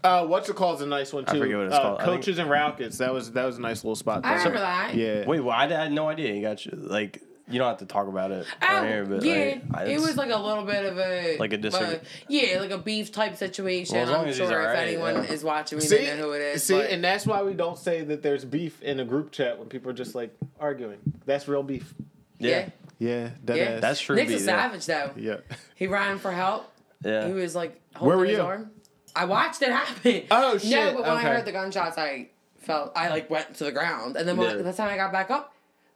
Uh, 0.04 0.26
what's 0.26 0.48
it 0.48 0.56
called? 0.56 0.76
Is 0.78 0.82
a 0.84 0.86
nice 0.86 1.12
one 1.12 1.26
too. 1.26 1.38
I 1.38 1.40
forget 1.40 1.58
what 1.58 1.66
it's 1.68 1.76
uh, 1.76 1.82
called. 1.82 2.00
I 2.02 2.06
think- 2.06 2.18
Coaches 2.18 2.38
and 2.40 2.50
Rockets. 2.50 3.00
That 3.00 3.14
was 3.14 3.32
that 3.32 3.46
was 3.46 3.58
a 3.58 3.62
nice 3.62 3.84
little 3.84 3.96
spot. 3.96 4.22
I 4.26 4.30
there. 4.30 4.38
remember 4.40 4.60
that. 4.60 4.96
Yeah. 4.96 5.26
Wait, 5.26 5.40
well, 5.42 5.56
I, 5.56 5.66
I 5.66 5.68
had 5.70 5.92
no 5.92 6.08
idea. 6.08 6.34
You 6.34 6.42
got 6.42 6.66
you 6.66 6.72
like. 6.76 7.22
You 7.50 7.60
don't 7.60 7.70
have 7.70 7.78
to 7.78 7.86
talk 7.86 8.10
about 8.10 8.32
it 8.32 8.46
Oh, 8.62 8.76
on 8.76 8.88
here, 8.88 9.06
but 9.06 9.24
yeah, 9.24 9.34
like, 9.34 9.62
I- 9.74 9.84
it 9.84 9.92
it's- 9.94 10.02
was 10.06 10.18
like 10.18 10.32
a 10.32 10.38
little 10.38 10.66
bit 10.66 10.84
of 10.86 10.98
a 11.00 11.38
Like 11.40 11.54
a 11.54 11.58
disagre- 11.58 11.92
but- 11.92 12.04
yeah, 12.28 12.60
like 12.60 12.72
a 12.72 12.78
beef 12.78 13.10
type 13.14 13.38
situation. 13.38 13.96
Well, 13.96 14.04
as 14.04 14.10
long 14.12 14.22
I'm 14.24 14.28
as 14.28 14.38
he's 14.38 14.50
sure 14.50 14.60
if 14.60 14.68
alright, 14.68 14.88
anyone 14.90 15.16
yeah. 15.16 15.32
is 15.32 15.46
watching, 15.46 15.78
we 15.78 15.86
See, 15.86 15.96
they 15.96 16.08
know 16.18 16.24
who 16.24 16.32
it 16.34 16.42
is. 16.42 16.64
see, 16.66 16.74
but- 16.74 16.90
and 16.90 17.02
that's 17.02 17.26
why 17.26 17.42
we 17.44 17.54
don't 17.54 17.78
say 17.78 18.02
that 18.04 18.22
there's 18.22 18.44
beef 18.44 18.82
in 18.84 19.00
a 19.00 19.06
group 19.06 19.32
chat 19.32 19.58
when 19.58 19.70
people 19.70 19.90
are 19.90 19.94
just 19.94 20.14
like 20.14 20.36
arguing. 20.60 20.98
That's 21.26 21.48
real 21.48 21.64
beef. 21.64 21.94
yeah, 22.38 22.68
yeah, 23.00 23.10
Yeah, 23.10 23.30
dead 23.46 23.58
yeah. 23.58 23.64
ass. 23.64 23.82
That's 23.82 24.00
true 24.02 24.16
Nick's 24.16 24.32
a 24.32 24.34
beef, 24.36 24.42
yeah. 24.42 24.46
savage 24.46 24.86
though. 24.86 25.12
yeah. 25.16 25.38
He 25.76 25.88
ran 25.88 26.18
for 26.20 26.32
help. 26.32 26.72
yeah. 27.04 27.28
He 27.28 27.34
was 27.34 27.56
like 27.56 27.80
holding 27.96 28.08
Where 28.10 28.18
were 28.18 28.26
his 28.26 28.38
you? 28.38 28.44
arm. 28.44 28.72
I 29.16 29.26
watched 29.26 29.62
it 29.62 29.70
happen. 29.72 30.24
Oh, 30.32 30.54
No, 30.54 30.58
shit, 30.58 30.94
but 30.94 31.04
when 31.04 31.12
okay. 31.18 31.28
I 31.28 31.34
heard 31.36 31.46
the 31.46 31.52
gunshots, 31.52 31.98
I 31.98 32.30
felt 32.58 32.92
I 32.96 33.10
like 33.10 33.30
went 33.30 33.56
to 33.56 33.64
the 33.64 33.72
ground, 33.72 34.16
and 34.18 34.28
then 34.28 34.38
when 34.38 34.58
Yeah. 34.58 34.62
the 34.64 34.74
time 34.74 34.90
I 34.90 34.96
got 34.98 35.12
back 35.12 35.32
up, 35.32 35.54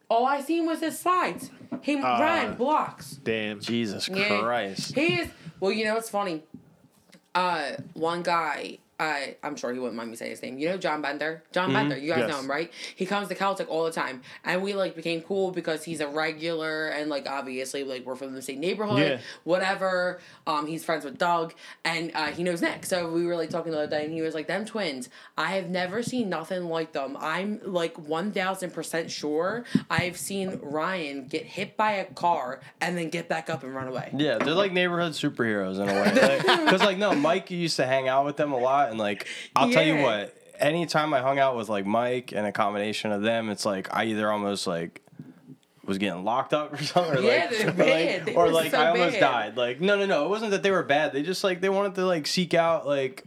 all 0.09 0.25
I 0.25 0.41
seen 0.41 0.65
was 0.65 0.79
his 0.81 0.97
slides. 0.99 1.51
He 1.81 1.95
ran 1.95 2.55
blocks. 2.55 3.11
Damn. 3.23 3.59
Jesus 3.59 4.07
Yeah. 4.09 4.39
Christ. 4.39 4.93
He 4.95 5.19
is. 5.21 5.29
Well, 5.59 5.71
you 5.71 5.85
know 5.85 5.93
what's 5.95 6.09
funny? 6.09 6.43
Uh, 7.33 7.71
one 7.93 8.21
guy. 8.23 8.77
I 9.01 9.35
I'm 9.43 9.55
sure 9.55 9.73
he 9.73 9.79
wouldn't 9.79 9.95
mind 9.97 10.11
me 10.11 10.15
saying 10.15 10.31
his 10.31 10.41
name. 10.41 10.57
You 10.59 10.69
know 10.69 10.77
John 10.77 11.01
Bender. 11.01 11.43
John 11.51 11.73
Bender. 11.73 11.97
You 11.97 12.09
guys 12.11 12.19
Yes. 12.19 12.29
know 12.29 12.39
him, 12.39 12.49
right? 12.49 12.71
He 12.95 13.05
comes 13.05 13.27
to 13.29 13.35
Celtic 13.35 13.67
all 13.69 13.83
the 13.85 13.91
time, 13.91 14.21
and 14.45 14.61
we 14.61 14.73
like 14.75 14.95
became 14.95 15.21
cool 15.21 15.51
because 15.51 15.83
he's 15.83 15.99
a 16.01 16.07
regular, 16.07 16.87
and 16.89 17.09
like 17.09 17.27
obviously 17.27 17.83
like 17.83 18.05
we're 18.05 18.15
from 18.15 18.33
the 18.35 18.41
same 18.41 18.59
neighborhood. 18.59 18.99
Yeah. 18.99 19.19
Whatever. 19.43 20.19
Um, 20.47 20.67
he's 20.67 20.83
friends 20.85 21.03
with 21.05 21.17
Doug, 21.17 21.53
and 21.83 22.11
uh, 22.15 22.27
he 22.27 22.43
knows 22.43 22.61
Nick. 22.61 22.85
So 22.85 23.11
we 23.11 23.25
were 23.25 23.35
like 23.35 23.49
talking 23.49 23.71
the 23.71 23.79
other 23.79 23.87
day, 23.87 24.05
and 24.05 24.13
he 24.13 24.21
was 24.21 24.33
like, 24.35 24.47
"Them 24.47 24.65
twins. 24.65 25.09
I 25.37 25.51
have 25.53 25.69
never 25.69 26.03
seen 26.03 26.29
nothing 26.29 26.65
like 26.65 26.93
them. 26.93 27.17
I'm 27.19 27.59
like 27.63 27.97
one 27.97 28.31
thousand 28.31 28.71
percent 28.73 29.09
sure 29.11 29.65
I've 29.89 30.17
seen 30.17 30.59
Ryan 30.61 31.25
get 31.27 31.43
hit 31.45 31.75
by 31.75 31.93
a 31.93 32.05
car 32.05 32.61
and 32.79 32.97
then 32.97 33.09
get 33.09 33.27
back 33.27 33.49
up 33.49 33.63
and 33.63 33.73
run 33.73 33.87
away." 33.87 34.09
Yeah, 34.15 34.37
they're 34.37 34.53
like 34.53 34.71
neighborhood 34.71 35.13
superheroes 35.13 35.75
in 35.81 35.89
a 35.89 35.93
way. 35.93 36.41
Because 36.71 36.81
like, 36.81 36.97
no, 36.97 37.13
Mike 37.13 37.49
used 37.51 37.75
to 37.77 37.85
hang 37.85 38.07
out 38.07 38.25
with 38.25 38.37
them 38.37 38.51
a 38.53 38.57
lot, 38.57 38.90
and 38.91 38.99
like 38.99 39.27
I'll 39.55 39.71
tell 39.71 39.83
you 39.85 39.95
Yeah. 39.95 40.03
what, 40.03 40.37
anytime 40.59 41.13
I 41.13 41.21
hung 41.21 41.39
out 41.39 41.55
with 41.57 41.69
like 41.69 41.85
Mike 41.85 42.31
and 42.31 42.45
a 42.45 42.51
combination 42.51 43.11
of 43.11 43.21
them, 43.23 43.49
it's 43.49 43.65
like 43.65 43.87
I 43.95 44.05
either 44.05 44.31
almost 44.31 44.67
like 44.67 45.01
was 45.83 45.97
getting 45.97 46.23
locked 46.23 46.53
up 46.53 46.73
or 46.73 46.77
something, 46.83 47.17
or 47.17 47.21
Yeah, 47.21 47.47
like, 47.49 47.49
they're 47.57 47.69
or, 47.69 47.73
bad. 47.73 48.27
like, 48.27 48.37
or 48.37 48.49
like 48.49 48.71
so 48.71 48.79
I 48.81 48.89
almost 48.89 49.19
bad. 49.19 49.31
died. 49.31 49.57
Like 49.57 49.81
no, 49.81 49.97
no, 49.97 50.05
no, 50.05 50.25
it 50.25 50.29
wasn't 50.29 50.51
that 50.51 50.61
they 50.63 50.71
were 50.71 50.83
bad. 50.83 51.13
They 51.13 51.23
just 51.23 51.43
like 51.43 51.61
they 51.61 51.69
wanted 51.69 51.95
to 51.95 52.05
like 52.05 52.27
seek 52.27 52.53
out 52.53 52.85
like 52.85 53.23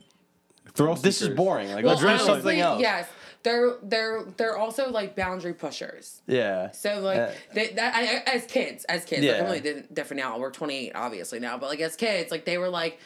Throw 0.74 0.94
this 0.96 1.22
is 1.22 1.28
boring. 1.28 1.70
Like 1.72 1.84
Well, 1.84 1.94
let's 1.96 2.20
do 2.20 2.26
something 2.26 2.58
else. 2.58 2.80
yes, 2.80 3.08
they're 3.44 3.74
they're 3.82 4.24
they're 4.36 4.56
also 4.58 4.90
like 4.90 5.14
boundary 5.14 5.54
pushers. 5.54 6.20
Yeah. 6.26 6.72
So 6.72 6.98
like 7.00 7.18
Uh, 7.18 7.30
they, 7.54 7.68
that 7.74 7.94
I, 7.94 8.00
I- 8.32 8.34
as 8.36 8.46
kids, 8.46 8.84
as 8.86 9.04
kids, 9.04 9.22
like 9.22 9.30
Yeah. 9.30 9.38
I'm 9.38 9.44
really 9.52 9.84
different 9.92 10.20
now. 10.22 10.36
We're 10.38 10.50
28, 10.50 10.92
obviously 10.96 11.38
now, 11.38 11.58
but 11.58 11.68
like 11.68 11.78
as 11.80 11.94
kids, 11.94 12.32
like 12.32 12.44
they 12.44 12.58
were 12.58 12.68
like, 12.70 12.98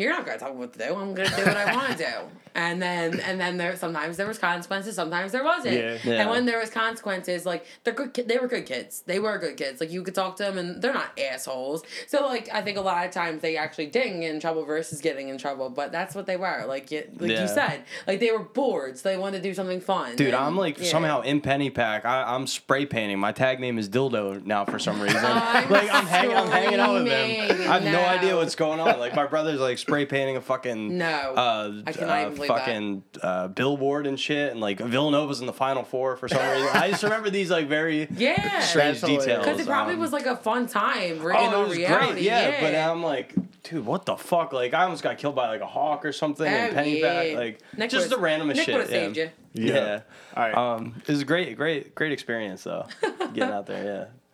"You're 0.00 0.12
not 0.12 0.26
gonna 0.26 0.38
tell 0.38 0.52
me 0.52 0.58
what 0.60 0.72
to 0.74 0.78
do. 0.78 0.94
I'm 0.94 1.14
gonna 1.14 1.28
do 1.36 1.44
what 1.44 1.56
I 1.56 1.74
want 1.74 1.92
to 1.92 1.98
do." 1.98 2.04
And 2.54 2.82
then 2.82 3.20
and 3.20 3.38
then 3.40 3.56
there 3.56 3.76
sometimes 3.76 4.16
there 4.16 4.26
was 4.26 4.38
consequences, 4.38 4.96
sometimes 4.96 5.30
there 5.30 5.44
wasn't. 5.44 5.74
Yeah. 5.76 5.98
Yeah. 6.02 6.12
And 6.22 6.30
when 6.30 6.44
there 6.44 6.58
was 6.58 6.70
consequences, 6.70 7.46
like 7.46 7.64
they're 7.84 7.94
good. 7.94 8.12
They 8.26 8.38
were 8.38 8.48
good 8.48 8.66
kids. 8.66 9.04
They 9.06 9.20
were 9.20 9.38
good 9.38 9.56
kids. 9.56 9.80
Like 9.80 9.92
you 9.92 10.02
could 10.02 10.14
talk 10.16 10.34
to 10.38 10.42
them, 10.44 10.58
and 10.58 10.82
they're 10.82 10.94
not 10.94 11.16
assholes. 11.20 11.84
So 12.08 12.26
like 12.26 12.48
I 12.52 12.62
think 12.62 12.76
a 12.76 12.80
lot 12.80 13.06
of 13.06 13.12
times 13.12 13.42
they 13.42 13.56
actually 13.56 13.86
didn't 13.86 14.20
get 14.22 14.34
in 14.34 14.40
trouble 14.40 14.64
versus 14.64 15.00
getting 15.00 15.28
in 15.28 15.38
trouble. 15.38 15.70
But 15.70 15.92
that's 15.92 16.16
what 16.16 16.26
they 16.26 16.36
were. 16.36 16.64
Like 16.66 16.90
you, 16.90 17.04
like 17.20 17.30
Yeah. 17.30 17.42
you 17.42 17.48
said, 17.48 17.84
like 18.08 18.18
they 18.18 18.32
were 18.32 18.42
bored, 18.42 18.98
so 18.98 19.08
they 19.08 19.16
wanted 19.16 19.36
to 19.42 19.48
do 19.48 19.54
something 19.54 19.80
fun. 19.80 20.16
Dude, 20.16 20.28
And, 20.28 20.36
I'm 20.36 20.56
like 20.56 20.78
yeah. 20.80 20.90
somehow 20.90 21.20
in 21.20 21.40
Pennypack. 21.40 22.04
I, 22.04 22.24
I'm 22.34 22.48
spray 22.48 22.86
painting. 22.86 23.20
My 23.20 23.30
tag 23.30 23.60
name 23.60 23.78
is 23.78 23.88
Dildo 23.88 24.44
now 24.44 24.64
for 24.64 24.80
some 24.80 25.00
reason. 25.00 25.20
I'm 25.22 25.70
like 25.70 25.94
I'm 25.94 26.06
hanging, 26.06 26.36
I'm 26.36 26.50
hanging 26.50 26.80
out 26.80 26.94
with 26.94 27.04
them. 27.06 27.60
I 27.70 27.74
have 27.74 27.84
no. 27.84 27.92
No. 27.92 28.04
idea 28.04 28.34
what's 28.34 28.56
going 28.56 28.80
on. 28.80 28.98
Like 28.98 29.14
my 29.14 29.26
brother's 29.26 29.60
like 29.60 29.78
spray 29.88 30.06
painting 30.06 30.36
a 30.36 30.40
fucking 30.40 30.96
No, 30.98 31.06
uh, 31.06 31.82
I 31.86 31.92
cannot 31.92 32.10
uh, 32.18 32.20
even 32.22 32.34
believe 32.34 32.48
that. 32.48 32.58
fucking 32.58 33.02
uh, 33.22 33.48
billboard 33.48 34.06
and 34.06 34.18
shit, 34.20 34.52
and 34.52 34.60
like 34.60 34.78
Villanova's 34.78 35.40
in 35.40 35.46
the 35.46 35.52
final 35.52 35.82
four 35.84 36.16
for 36.16 36.28
some 36.28 36.38
reason. 36.38 36.68
I 36.74 36.90
just 36.90 37.02
remember 37.02 37.30
these 37.30 37.50
like 37.50 37.68
very 37.68 38.06
Yeah. 38.16 38.60
strange 38.60 39.00
details. 39.00 39.44
Because 39.44 39.60
it 39.60 39.66
probably 39.66 39.94
um, 39.94 40.00
was 40.00 40.12
like 40.12 40.26
a 40.26 40.36
fun 40.36 40.66
time. 40.66 41.20
Re- 41.22 41.34
Oh, 41.36 41.46
in 41.48 41.52
it 41.54 41.68
was 41.68 41.76
reality, 41.76 42.12
great, 42.12 42.22
yeah, 42.22 42.48
yeah. 42.48 42.60
But 42.60 42.74
I'm 42.74 43.02
like, 43.02 43.34
dude, 43.64 43.84
what 43.86 44.06
the 44.06 44.16
fuck? 44.16 44.52
Like, 44.52 44.74
I 44.74 44.84
almost 44.84 45.02
got 45.02 45.18
killed 45.18 45.34
by 45.34 45.48
like 45.48 45.60
a 45.60 45.66
hawk 45.66 46.04
or 46.04 46.12
something 46.12 46.46
Oh, 46.46 46.56
in 46.66 46.74
Pennypack 46.74 47.00
yeah. 47.00 47.22
Pack. 47.30 47.36
Like, 47.36 47.60
Nick 47.76 47.90
just 47.90 48.08
would've- 48.10 48.20
the 48.20 48.26
randomest 48.26 48.56
Nick 48.56 48.66
shit. 48.66 48.74
would've 48.74 48.90
yeah. 48.90 48.96
saved 48.98 49.16
you. 49.16 49.30
Yeah. 49.54 49.74
Yeah. 49.74 50.00
All 50.36 50.42
right. 50.44 50.54
Um, 50.56 50.94
it 51.00 51.08
was 51.10 51.22
a 51.22 51.24
great, 51.24 51.56
great, 51.56 51.94
great 51.94 52.12
experience 52.12 52.64
though. 52.64 52.86
Getting 53.18 53.42
out 53.44 53.66
there, 53.66 53.84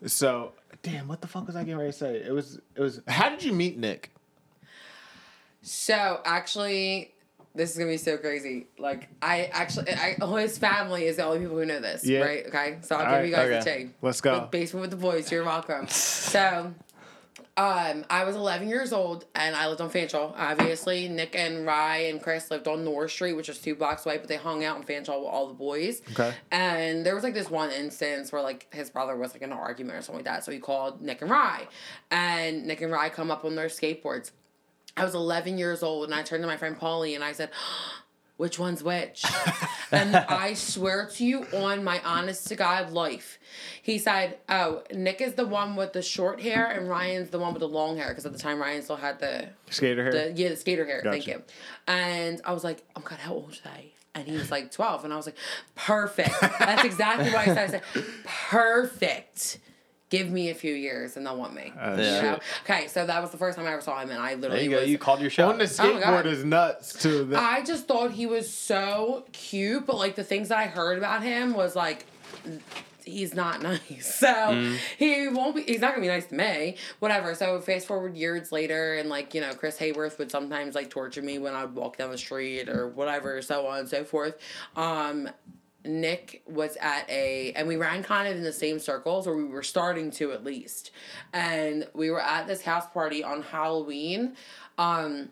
yeah. 0.03 0.09
So, 0.09 0.53
damn, 0.83 1.09
what 1.09 1.21
the 1.23 1.27
fuck 1.29 1.47
was 1.47 1.57
I 1.57 1.61
getting 1.61 1.79
ready 1.79 1.93
to 1.93 1.97
say? 1.97 2.17
It 2.17 2.33
was, 2.33 2.61
it 2.75 2.81
was. 2.81 3.01
How 3.09 3.31
did 3.31 3.43
you 3.43 3.53
meet 3.53 3.79
Nick? 3.79 4.11
So 5.67 6.21
actually, 6.27 7.15
this 7.55 7.73
is 7.73 7.79
gonna 7.79 7.91
be 7.91 7.97
so 7.97 8.19
crazy. 8.19 8.67
Like 8.79 9.09
I 9.23 9.45
actually, 9.53 9.93
I, 9.93 10.17
oh, 10.21 10.37
his 10.37 10.59
family 10.59 11.07
is 11.07 11.17
the 11.17 11.25
only 11.25 11.39
people 11.41 11.57
who 11.57 11.65
know 11.65 11.81
this, 11.81 12.05
Yeah. 12.07 12.21
right? 12.21 12.47
Okay, 12.47 12.79
so 12.83 12.97
I'll 12.97 13.01
All 13.01 13.07
give 13.07 13.19
right, 13.21 13.27
you 13.29 13.35
guys 13.35 13.49
okay. 13.51 13.59
a 13.59 13.65
chain. 13.65 13.95
Let's 14.03 14.21
go. 14.21 14.47
Basement 14.51 14.83
with 14.83 14.91
the 14.91 14.97
boys. 14.97 15.33
You're 15.33 15.45
welcome. 15.45 15.89
so. 15.89 16.73
Um, 17.57 18.05
I 18.11 18.25
was 18.25 18.35
11 18.35 18.69
years 18.69 18.93
old 18.93 19.27
and 19.37 19.55
I 19.55 19.69
lived 19.69 19.81
on 19.81 19.89
Fanshawe. 19.89 20.35
Obviously, 20.37 21.09
Nick 21.09 21.37
and 21.37 21.65
Rye 21.65 21.99
and 21.99 22.21
Chris 22.21 22.51
lived 22.51 22.67
on 22.67 22.85
North 22.85 23.13
Street, 23.13 23.35
which 23.35 23.49
is 23.49 23.59
two 23.61 23.77
blocks 23.77 24.05
away, 24.05 24.19
but 24.19 24.27
they 24.27 24.35
hung 24.35 24.65
out 24.65 24.77
in 24.77 24.83
Fanshawe 24.83 25.21
with 25.21 25.29
all 25.29 25.47
the 25.47 25.55
boys. 25.55 26.03
Okay. 26.11 26.35
And 26.51 27.07
there 27.07 27.15
was 27.15 27.23
like 27.23 27.33
this 27.35 27.49
one 27.49 27.71
instance 27.71 28.33
where 28.33 28.43
like 28.43 28.67
his 28.75 28.91
brother 28.91 29.17
was 29.17 29.35
like 29.35 29.43
in 29.43 29.53
an 29.53 29.57
argument 29.59 29.97
or 29.97 30.03
something 30.03 30.25
like 30.25 30.35
that. 30.35 30.45
So 30.45 30.51
he 30.51 30.59
called 30.59 31.01
Nick 31.01 31.23
and 31.23 31.31
Rye. 31.31 31.69
And 32.11 32.67
Nick 32.67 32.81
and 32.81 32.91
Rye 32.91 33.09
come 33.09 33.31
up 33.31 33.45
on 33.45 33.55
their 33.55 33.69
skateboards. 33.69 34.33
I 34.97 35.05
was 35.05 35.15
11 35.15 35.59
years 35.59 35.83
old 35.83 36.05
and 36.05 36.15
I 36.15 36.23
turned 36.23 36.43
to 36.43 36.47
my 36.47 36.57
friend 36.57 36.79
Paulie 36.79 37.15
and 37.15 37.25
I 37.25 37.33
said, 37.33 37.51
which 38.37 38.59
one's 38.59 38.83
which? 38.83 39.25
and 39.93 40.17
I 40.17 40.55
swear 40.55 41.07
to 41.15 41.25
you 41.25 41.47
on 41.55 41.85
my 41.85 42.01
honest 42.05 42.49
to 42.49 42.57
God 42.57 42.91
life, 42.91 43.39
he 43.81 43.99
said, 43.99 44.39
oh, 44.49 44.83
Nick 44.93 45.21
is 45.21 45.35
the 45.35 45.47
one 45.47 45.77
with 45.77 45.93
the 45.93 46.03
short 46.03 46.41
hair 46.41 46.67
and 46.67 46.89
Ryan's 46.89 47.31
the 47.31 47.39
one 47.39 47.53
with 47.53 47.61
the 47.61 47.69
long 47.69 47.97
hair 47.97 48.09
because 48.09 48.27
at 48.27 48.33
the 48.33 48.39
time 48.39 48.61
Ryan 48.61 48.83
still 48.83 48.97
had 48.97 49.21
the 49.21 49.51
Skater 49.71 50.03
hair. 50.03 50.13
the 50.13 50.33
yeah, 50.35 50.49
the 50.49 50.57
skater 50.57 50.85
hair. 50.85 51.01
Thank 51.05 51.27
you. 51.29 51.43
And 51.87 52.41
I 52.45 52.53
was 52.53 52.65
like, 52.65 52.83
oh 52.97 53.03
god, 53.03 53.19
how 53.21 53.35
old 53.35 53.53
are 53.65 53.71
they? 53.77 53.93
And 54.17 54.29
he 54.29 54.37
was 54.37 54.51
like 54.51 54.71
twelve, 54.71 55.03
and 55.05 55.13
I 55.13 55.17
was 55.17 55.27
like, 55.27 55.37
perfect. 55.75 56.41
That's 56.41 56.85
exactly 56.85 57.31
what 57.31 57.49
I 57.49 57.55
said. 57.55 57.59
I 57.59 57.67
said, 57.67 57.83
perfect. 58.25 59.59
Give 60.17 60.31
me 60.31 60.51
a 60.51 60.55
few 60.55 60.75
years, 60.75 61.17
and 61.17 61.27
they'll 61.27 61.37
want 61.37 61.55
me. 61.55 61.73
Oh, 61.81 61.91
You 61.97 61.97
know? 62.23 62.39
Okay, 62.65 62.87
so 62.87 63.05
that 63.05 63.21
was 63.21 63.31
the 63.33 63.37
first 63.37 63.57
time 63.59 63.67
I 63.67 63.73
ever 63.73 63.83
saw 63.83 63.99
him, 64.01 64.11
and 64.11 64.21
I 64.21 64.37
There 64.37 64.51
literally 64.51 64.65
you 64.65 64.71
go. 64.71 64.81
was. 64.81 64.89
You 64.89 64.99
called 64.99 65.21
your 65.21 65.31
shot. 65.31 65.53
On 65.53 65.59
the 65.59 65.65
Oh 65.65 65.67
skateboard 65.67 66.27
is 66.27 66.45
nuts 66.45 66.93
too. 67.03 67.25
That- 67.25 67.43
I 67.43 67.63
just 67.65 67.89
thought 67.89 68.13
he 68.13 68.27
was 68.27 68.53
so 68.53 69.25
cute, 69.33 69.87
but 69.87 69.97
like 69.97 70.15
the 70.15 70.23
things 70.23 70.51
that 70.51 70.59
I 70.59 70.67
heard 70.67 70.99
about 70.99 71.23
him 71.25 71.53
was 71.55 71.75
like 71.75 72.07
he's 73.05 73.35
not 73.35 73.61
nice. 73.71 74.15
So 74.15 74.27
Mm. 74.29 74.77
he 74.99 75.29
won't 75.29 75.57
be 75.57 75.63
he's 75.63 75.81
not 75.81 75.91
gonna 75.91 76.01
be 76.03 76.09
nice 76.09 76.27
to 76.27 76.35
me. 76.35 76.77
Whatever. 77.01 77.35
So 77.35 77.61
fast 77.61 77.87
forward 77.87 78.17
years 78.17 78.51
later 78.53 78.95
and 78.95 79.09
like, 79.09 79.35
you 79.35 79.41
know, 79.41 79.53
Chris 79.55 79.77
Hayworth 79.79 80.19
would 80.19 80.31
sometimes 80.31 80.75
like 80.75 80.91
torture 80.91 81.23
me 81.23 81.39
when 81.39 81.55
I 81.55 81.65
would 81.65 81.75
walk 81.75 81.97
down 81.99 82.11
the 82.11 82.19
street 82.19 82.69
or 82.69 82.89
whatever, 82.89 83.43
so 83.43 83.67
on 83.67 83.81
and 83.81 83.89
so 83.89 84.05
forth. 84.05 84.37
Um 84.77 85.29
Nick 85.85 86.43
was 86.47 86.77
at 86.81 87.09
a, 87.09 87.53
and 87.53 87.69
we 87.69 87.77
ran 87.77 88.03
kind 88.03 88.29
of 88.29 88.37
in 88.37 88.43
the 88.43 88.53
same 88.53 88.79
circles, 88.79 89.27
or 89.27 89.37
we 89.37 89.45
were 89.45 89.63
starting 89.63 90.11
to 90.13 90.33
at 90.33 90.45
least. 90.45 90.91
And 91.33 91.87
we 91.95 92.11
were 92.11 92.23
at 92.23 92.47
this 92.47 92.63
house 92.63 92.87
party 92.87 93.23
on 93.23 93.43
Halloween. 93.43 94.37
Um, 94.79 95.31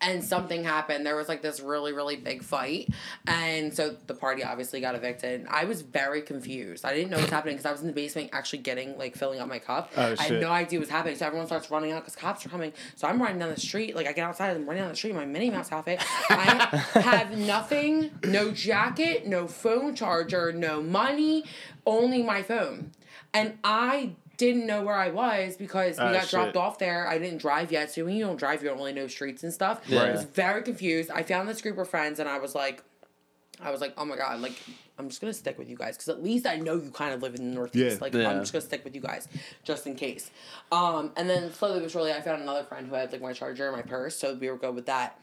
and 0.00 0.22
something 0.22 0.62
happened. 0.62 1.04
There 1.04 1.16
was 1.16 1.28
like 1.28 1.42
this 1.42 1.60
really, 1.60 1.92
really 1.92 2.16
big 2.16 2.42
fight. 2.42 2.88
And 3.26 3.74
so 3.74 3.96
the 4.06 4.14
party 4.14 4.44
obviously 4.44 4.80
got 4.80 4.94
evicted. 4.94 5.46
I 5.48 5.64
was 5.64 5.82
very 5.82 6.22
confused. 6.22 6.84
I 6.84 6.94
didn't 6.94 7.10
know 7.10 7.16
what 7.16 7.24
was 7.24 7.30
happening 7.30 7.54
because 7.54 7.66
I 7.66 7.72
was 7.72 7.80
in 7.80 7.88
the 7.88 7.92
basement 7.92 8.30
actually 8.32 8.60
getting, 8.60 8.96
like, 8.96 9.16
filling 9.16 9.40
up 9.40 9.48
my 9.48 9.58
cup. 9.58 9.92
Oh, 9.96 10.14
I 10.18 10.22
had 10.22 10.40
no 10.40 10.50
idea 10.50 10.78
what 10.78 10.86
was 10.86 10.90
happening. 10.90 11.16
So 11.16 11.26
everyone 11.26 11.46
starts 11.46 11.70
running 11.70 11.92
out 11.92 12.02
because 12.02 12.16
cops 12.16 12.46
are 12.46 12.48
coming. 12.48 12.72
So 12.94 13.08
I'm 13.08 13.20
running 13.20 13.38
down 13.38 13.50
the 13.50 13.60
street. 13.60 13.96
Like, 13.96 14.06
I 14.06 14.12
get 14.12 14.26
outside, 14.26 14.56
I'm 14.56 14.66
running 14.66 14.82
down 14.82 14.90
the 14.90 14.96
street 14.96 15.10
in 15.10 15.16
my 15.16 15.26
Minnie 15.26 15.50
Mouse 15.50 15.72
outfit. 15.72 16.00
I 16.30 16.76
have 16.94 17.36
nothing, 17.36 18.10
no 18.24 18.52
jacket, 18.52 19.26
no 19.26 19.48
phone 19.48 19.96
charger, 19.96 20.52
no 20.52 20.80
money, 20.82 21.44
only 21.86 22.22
my 22.22 22.42
phone. 22.42 22.92
And 23.34 23.58
I 23.64 24.14
didn't 24.46 24.66
know 24.66 24.82
where 24.82 24.96
I 24.96 25.10
was 25.10 25.56
because 25.56 25.98
we 25.98 26.04
Oh, 26.04 26.12
got 26.12 26.22
shit. 26.22 26.30
dropped 26.30 26.56
off 26.56 26.78
there. 26.78 27.06
I 27.08 27.18
didn't 27.18 27.38
drive 27.38 27.70
yet. 27.70 27.90
So 27.92 28.04
when 28.04 28.14
you 28.16 28.24
don't 28.24 28.36
drive, 28.38 28.62
you 28.62 28.68
don't 28.68 28.78
really 28.78 28.92
know 28.92 29.06
streets 29.06 29.42
and 29.44 29.52
stuff. 29.52 29.80
Yeah. 29.86 30.02
I 30.02 30.10
was 30.10 30.24
very 30.24 30.62
confused. 30.62 31.10
I 31.10 31.22
found 31.22 31.48
this 31.48 31.60
group 31.62 31.78
of 31.78 31.88
friends 31.88 32.18
and 32.18 32.28
I 32.28 32.38
was 32.38 32.54
like, 32.54 32.82
I 33.60 33.70
was 33.70 33.80
like, 33.80 33.94
oh 33.96 34.04
my 34.04 34.16
god, 34.16 34.40
like 34.40 34.60
I'm 34.98 35.08
just 35.08 35.20
gonna 35.20 35.32
stick 35.32 35.56
with 35.58 35.68
you 35.70 35.76
guys 35.76 35.96
because 35.96 36.08
at 36.08 36.22
least 36.22 36.46
I 36.46 36.56
know 36.56 36.74
you 36.74 36.90
kind 36.90 37.14
of 37.14 37.22
live 37.22 37.34
in 37.36 37.50
the 37.50 37.54
Northeast. 37.54 37.96
Yeah. 37.96 37.98
Like 38.00 38.12
Yeah. 38.14 38.28
I'm 38.30 38.40
just 38.40 38.52
gonna 38.52 38.64
stick 38.64 38.82
with 38.84 38.94
you 38.94 39.00
guys 39.00 39.28
just 39.62 39.86
in 39.86 39.94
case. 39.94 40.30
Um, 40.72 41.12
and 41.16 41.30
then 41.30 41.52
slowly 41.52 41.78
but 41.80 41.90
surely, 41.90 42.12
I 42.12 42.20
found 42.22 42.42
another 42.42 42.64
friend 42.64 42.88
who 42.88 42.94
had 42.94 43.12
like 43.12 43.22
my 43.22 43.32
charger 43.32 43.68
and 43.68 43.76
my 43.76 43.82
purse, 43.82 44.16
so 44.18 44.34
we 44.34 44.50
were 44.50 44.56
good 44.58 44.74
with 44.74 44.86
that. 44.86 45.18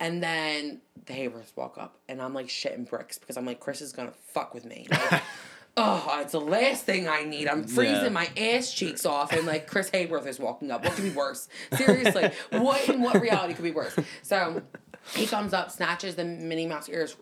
And 0.00 0.20
then 0.22 0.80
the 1.06 1.12
Hayworths 1.12 1.54
walk 1.56 1.78
up 1.78 1.96
and 2.08 2.20
I'm 2.20 2.34
like 2.34 2.48
shitting 2.48 2.88
bricks 2.88 3.18
because 3.18 3.36
I'm 3.36 3.46
like 3.46 3.60
Chris 3.60 3.80
is 3.80 3.92
gonna 3.92 4.12
fuck 4.32 4.54
with 4.54 4.64
me. 4.64 4.88
Like, 4.90 5.22
Oh, 5.76 6.18
it's 6.22 6.32
the 6.32 6.40
last 6.40 6.84
thing 6.84 7.08
I 7.08 7.24
need. 7.24 7.48
I'm 7.48 7.64
freezing 7.66 8.04
Yeah. 8.04 8.08
my 8.10 8.28
ass 8.36 8.72
cheeks 8.72 9.04
off, 9.04 9.32
and 9.32 9.44
like 9.46 9.66
Chris 9.66 9.90
Hayworth 9.90 10.26
is 10.26 10.38
walking 10.38 10.70
up. 10.70 10.84
What 10.84 10.92
could 10.94 11.02
be 11.04 11.10
worse? 11.10 11.48
Seriously, 11.76 12.30
what 12.50 12.88
in 12.88 13.00
what 13.02 13.20
reality 13.20 13.54
could 13.54 13.64
be 13.64 13.72
worse? 13.72 13.96
So 14.22 14.62
he 15.14 15.26
comes 15.26 15.52
up, 15.52 15.70
snatches 15.72 16.14
the 16.14 16.24
Minnie 16.24 16.66
Mouse 16.66 16.88
ears 16.88 17.16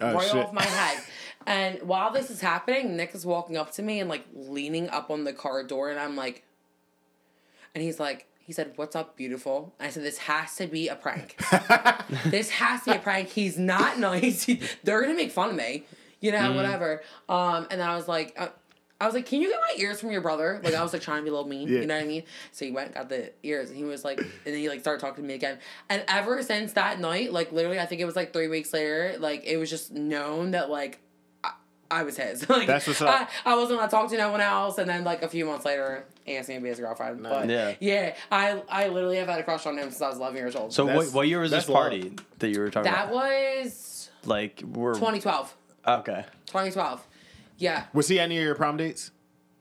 Oh, 0.00 0.14
right 0.14 0.28
shit. 0.30 0.36
off 0.36 0.52
my 0.52 0.62
head. 0.62 1.02
And 1.44 1.82
while 1.82 2.12
this 2.12 2.30
is 2.30 2.40
happening, 2.40 2.96
Nick 2.96 3.16
is 3.16 3.26
walking 3.26 3.56
up 3.56 3.72
to 3.72 3.82
me 3.82 3.98
and 3.98 4.08
like 4.08 4.24
leaning 4.32 4.88
up 4.90 5.10
on 5.10 5.24
the 5.24 5.32
car 5.32 5.64
door, 5.64 5.90
and 5.90 5.98
I'm 5.98 6.14
like, 6.14 6.44
and 7.74 7.82
he's 7.82 7.98
like, 7.98 8.26
he 8.38 8.52
said, 8.52 8.72
"What's 8.76 8.94
up, 8.96 9.16
beautiful?" 9.16 9.74
And 9.80 9.88
I 9.88 9.90
said, 9.90 10.04
"This 10.04 10.18
has 10.18 10.54
to 10.56 10.66
be 10.68 10.86
a 10.88 10.94
prank. 10.94 11.36
this 12.26 12.50
has 12.50 12.84
to 12.84 12.92
be 12.92 12.96
a 12.96 13.00
prank. 13.00 13.28
He's 13.30 13.58
not 13.58 13.98
nice. 13.98 14.44
He- 14.44 14.60
they're 14.84 15.02
gonna 15.02 15.14
make 15.14 15.32
fun 15.32 15.50
of 15.50 15.56
me, 15.56 15.84
you 16.20 16.32
know, 16.32 16.52
whatever." 16.52 17.02
Um, 17.28 17.66
and 17.70 17.80
then 17.80 17.88
I 17.88 17.96
was 17.96 18.08
like. 18.08 18.34
Uh, 18.38 18.48
I 19.00 19.06
was 19.06 19.14
like, 19.14 19.26
"Can 19.26 19.40
you 19.40 19.48
get 19.48 19.60
my 19.60 19.80
ears 19.80 20.00
from 20.00 20.10
your 20.10 20.20
brother?" 20.22 20.60
Like 20.64 20.74
I 20.74 20.82
was 20.82 20.92
like 20.92 21.02
trying 21.02 21.18
to 21.18 21.22
be 21.22 21.28
a 21.28 21.32
little 21.32 21.46
mean, 21.48 21.68
Yeah. 21.68 21.82
you 21.82 21.86
know 21.86 21.94
what 21.94 22.02
I 22.02 22.06
mean? 22.08 22.24
So 22.50 22.64
he 22.64 22.72
went, 22.72 22.94
got 22.94 23.08
the 23.08 23.30
ears, 23.44 23.68
and 23.68 23.78
he 23.78 23.84
was 23.84 24.04
like, 24.04 24.18
and 24.18 24.28
then 24.44 24.56
he 24.56 24.68
like 24.68 24.80
started 24.80 25.00
talking 25.00 25.22
to 25.22 25.28
me 25.28 25.34
again. 25.34 25.58
And 25.88 26.02
ever 26.08 26.42
since 26.42 26.72
that 26.72 26.98
night, 26.98 27.32
like 27.32 27.52
literally, 27.52 27.78
I 27.78 27.86
think 27.86 28.00
it 28.00 28.06
was 28.06 28.16
like 28.16 28.32
three 28.32 28.48
weeks 28.48 28.72
later, 28.72 29.14
like 29.20 29.44
it 29.44 29.56
was 29.56 29.70
just 29.70 29.92
known 29.92 30.50
that 30.50 30.68
like 30.68 30.98
I, 31.44 31.52
I 31.92 32.02
was 32.02 32.16
his. 32.16 32.48
like 32.50 32.66
That's 32.66 32.88
what's 32.88 33.00
up. 33.00 33.30
I, 33.46 33.52
I 33.52 33.54
wasn't 33.54 33.78
gonna 33.78 33.88
talk 33.88 34.10
to 34.10 34.16
no 34.16 34.32
one 34.32 34.40
else. 34.40 34.78
And 34.78 34.90
then 34.90 35.04
like 35.04 35.22
a 35.22 35.28
few 35.28 35.44
months 35.44 35.64
later, 35.64 36.04
he 36.24 36.36
asked 36.36 36.48
me 36.48 36.56
to 36.56 36.60
be 36.60 36.68
his 36.68 36.80
girlfriend. 36.80 37.22
But 37.22 37.48
Yeah. 37.48 37.74
yeah, 37.78 38.16
I 38.32 38.60
I 38.68 38.88
literally 38.88 39.18
have 39.18 39.28
had 39.28 39.38
a 39.38 39.44
crush 39.44 39.64
on 39.64 39.78
him 39.78 39.90
since 39.90 40.02
I 40.02 40.08
was 40.08 40.16
eleven 40.18 40.38
years 40.38 40.56
old. 40.56 40.72
So 40.72 40.84
what, 40.86 40.92
That's- 40.94 41.12
what 41.12 41.28
year 41.28 41.38
was 41.38 41.52
this 41.52 41.66
that's 41.66 41.68
love. 41.68 41.82
party 41.82 42.16
that 42.40 42.48
you 42.48 42.58
were 42.58 42.68
talking 42.70 42.90
that 42.90 43.10
about? 43.10 43.22
That 43.22 43.62
was 43.64 44.10
like 44.24 44.60
we're 44.66 44.94
2012. 44.94 45.54
Okay. 45.96 46.24
2012. 46.46 47.06
Yeah. 47.58 47.84
Was 47.92 48.08
he 48.08 48.20
any 48.20 48.38
of 48.38 48.44
your 48.44 48.54
prom 48.54 48.76
dates? 48.76 49.10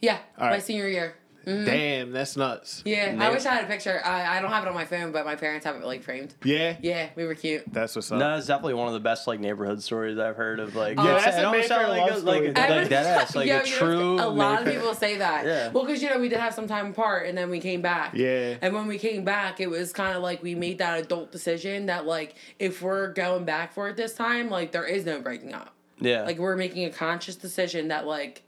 Yeah. 0.02 0.20
All 0.38 0.46
my 0.46 0.52
right. 0.54 0.64
senior 0.64 0.88
year. 0.88 1.16
Mm-hmm. 1.48 1.64
Damn, 1.64 2.12
that's 2.12 2.36
nuts. 2.36 2.82
Yeah, 2.84 3.16
I 3.18 3.30
wish 3.30 3.46
I 3.46 3.54
had 3.54 3.64
a 3.64 3.68
picture. 3.68 4.02
I, 4.04 4.38
I 4.38 4.42
don't 4.42 4.52
have 4.52 4.66
it 4.66 4.68
on 4.68 4.76
my 4.76 4.84
phone, 4.84 5.14
but 5.14 5.26
my 5.26 5.38
parents 5.38 5.66
have 5.66 5.78
it 5.78 5.86
like 5.86 6.04
framed. 6.04 6.36
Yeah. 6.44 6.76
Yeah, 6.82 7.08
we 7.16 7.24
were 7.24 7.36
cute. 7.36 7.64
That's 7.72 7.96
what's 7.96 8.12
up. 8.12 8.20
No, 8.20 8.36
it's 8.36 8.48
definitely 8.48 8.74
one 8.74 8.88
of 8.88 8.94
the 8.94 9.00
best 9.00 9.28
like 9.28 9.40
neighborhood 9.40 9.82
stories 9.82 10.18
I've 10.20 10.36
heard 10.36 10.60
of. 10.60 10.76
Like, 10.76 10.98
Yeah, 10.98 11.06
that's 11.06 11.38
it 11.38 11.44
a 11.44 11.46
almost 11.46 11.70
Mayfair 11.70 11.88
like 11.88 12.02
love 12.02 12.10
a, 12.10 12.26
like, 12.26 12.36
story. 12.36 12.48
like 12.48 12.90
dead 12.90 12.92
ass, 12.92 13.34
like 13.34 13.48
Yeah, 13.48 13.62
a 13.62 13.66
true. 13.66 14.16
A 14.16 14.28
lot 14.28 14.68
of 14.68 14.74
people 14.74 14.94
say 14.94 15.20
that. 15.20 15.46
Yeah. 15.46 15.70
Well, 15.72 15.86
because 15.86 16.04
you 16.04 16.10
know 16.10 16.20
we 16.20 16.28
did 16.28 16.40
have 16.40 16.54
some 16.54 16.68
time 16.68 16.88
apart, 16.88 17.28
and 17.28 17.38
then 17.38 17.50
we 17.50 17.62
came 17.62 17.82
back. 17.82 18.14
Yeah. 18.14 18.58
And 18.62 18.74
when 18.74 18.86
we 18.88 18.98
came 18.98 19.24
back, 19.24 19.62
it 19.62 19.70
was 19.70 19.94
kind 19.94 20.18
of 20.18 20.22
like 20.22 20.44
we 20.44 20.54
made 20.54 20.80
that 20.80 21.00
adult 21.00 21.32
decision 21.32 21.86
that 21.86 22.06
like 22.06 22.36
if 22.60 22.82
we're 22.82 23.14
going 23.14 23.46
back 23.46 23.72
for 23.72 23.88
it 23.88 23.96
this 23.96 24.14
time, 24.14 24.50
like 24.50 24.74
there 24.74 24.86
is 24.86 25.06
no 25.06 25.22
breaking 25.22 25.54
up. 25.54 25.74
Yeah, 26.00 26.24
Like 26.24 26.38
we're 26.38 26.56
making 26.56 26.86
a 26.86 26.90
conscious 26.92 27.36
decision 27.36 27.88
that 27.90 28.06
like 28.06 28.44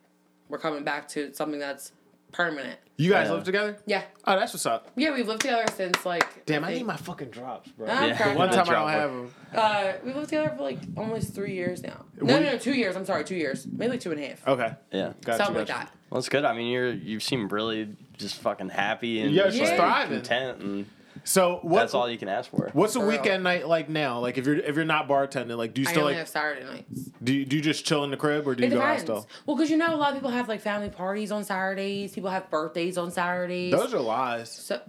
we're 0.49 0.57
coming 0.59 0.83
back 0.83 1.07
to 1.09 1.33
something 1.33 1.59
that's 1.59 1.91
permanent. 2.31 2.79
You 2.97 3.09
guys 3.11 3.27
Yeah. 3.27 3.33
live 3.33 3.43
together? 3.43 3.77
Yeah. 3.87 4.03
Oh, 4.25 4.37
that's 4.37 4.53
what's 4.53 4.65
up. 4.65 4.91
Yeah, 4.95 5.13
we've 5.13 5.27
lived 5.27 5.41
together 5.41 5.65
since 5.75 6.05
like. 6.05 6.45
Damn, 6.45 6.63
I 6.63 6.67
think- 6.67 6.79
need 6.79 6.85
my 6.87 6.97
fucking 6.97 7.29
drops, 7.29 7.71
bro. 7.71 7.87
I'm 7.87 8.09
Yeah. 8.09 8.17
cracking 8.17 8.37
One 8.37 8.49
time 8.49 8.69
I 8.69 8.73
don't 8.73 8.89
have 8.89 9.11
them. 9.11 9.33
Uh, 9.53 9.91
we've 10.03 10.15
lived 10.15 10.29
together 10.29 10.53
for 10.55 10.61
like 10.63 10.77
almost 10.95 11.33
three 11.33 11.53
years 11.55 11.81
now. 11.81 12.05
No, 12.21 12.35
We- 12.35 12.39
no, 12.41 12.51
no, 12.51 12.57
two 12.57 12.73
years. 12.73 12.95
I'm 12.95 13.05
sorry, 13.05 13.23
two 13.23 13.35
years. 13.35 13.65
Maybe 13.71 13.91
like 13.91 13.99
two 14.01 14.11
and 14.11 14.19
a 14.19 14.27
half. 14.27 14.47
Okay. 14.47 14.71
yeah. 14.91 15.13
Gotcha, 15.25 15.37
Something 15.37 15.55
like 15.55 15.67
gotcha. 15.69 15.85
that. 15.85 15.91
Well, 16.11 16.19
it's 16.19 16.29
good. 16.29 16.45
I 16.45 16.53
mean, 16.53 16.67
you're 16.67 16.91
you 16.91 17.19
seem 17.19 17.47
really 17.49 17.95
just 18.17 18.35
fucking 18.41 18.69
happy 18.69 19.21
and 19.21 19.31
Yeah, 19.31 19.45
just, 19.45 19.57
she's 19.57 19.69
like, 19.69 19.77
thriving. 19.77 20.17
content, 20.17 20.61
and 20.61 20.85
So 21.23 21.59
what? 21.63 21.79
that's 21.79 21.93
all 21.93 22.09
you 22.09 22.17
can 22.17 22.27
ask 22.29 22.49
for. 22.49 22.69
What's 22.73 22.95
a 22.95 22.99
For 22.99 23.07
real. 23.07 23.17
weekend 23.19 23.43
night 23.43 23.67
like 23.67 23.89
now? 23.89 24.19
Like 24.19 24.37
if 24.37 24.45
you're 24.45 24.57
if 24.57 24.75
you're 24.75 24.85
not 24.85 25.07
bartending, 25.07 25.57
like 25.57 25.73
do 25.73 25.81
you 25.81 25.87
I 25.87 25.91
still 25.91 26.03
only 26.03 26.13
like 26.13 26.19
have 26.19 26.27
Saturday 26.29 26.63
nights. 26.65 27.09
do 27.23 27.33
you, 27.33 27.45
do 27.45 27.55
you 27.55 27.61
just 27.61 27.85
chill 27.85 28.03
in 28.03 28.11
the 28.11 28.17
crib 28.17 28.47
or 28.47 28.55
do 28.55 28.63
you 28.63 28.67
It 28.67 28.73
go 28.73 28.77
out 28.81 28.97
depends. 28.99 29.03
still? 29.03 29.27
Well, 29.45 29.55
because 29.57 29.69
you 29.69 29.77
know, 29.77 29.93
a 29.93 29.97
lot 29.97 30.09
of 30.09 30.15
people 30.15 30.31
have 30.31 30.47
like 30.47 30.61
family 30.61 30.89
parties 30.89 31.31
on 31.31 31.43
Saturdays. 31.43 32.13
People 32.13 32.29
have 32.29 32.49
birthdays 32.49 32.97
on 32.97 33.11
Saturdays. 33.11 33.71
Those 33.71 33.93
are 33.93 33.99
lies. 33.99 34.51
so 34.51 34.81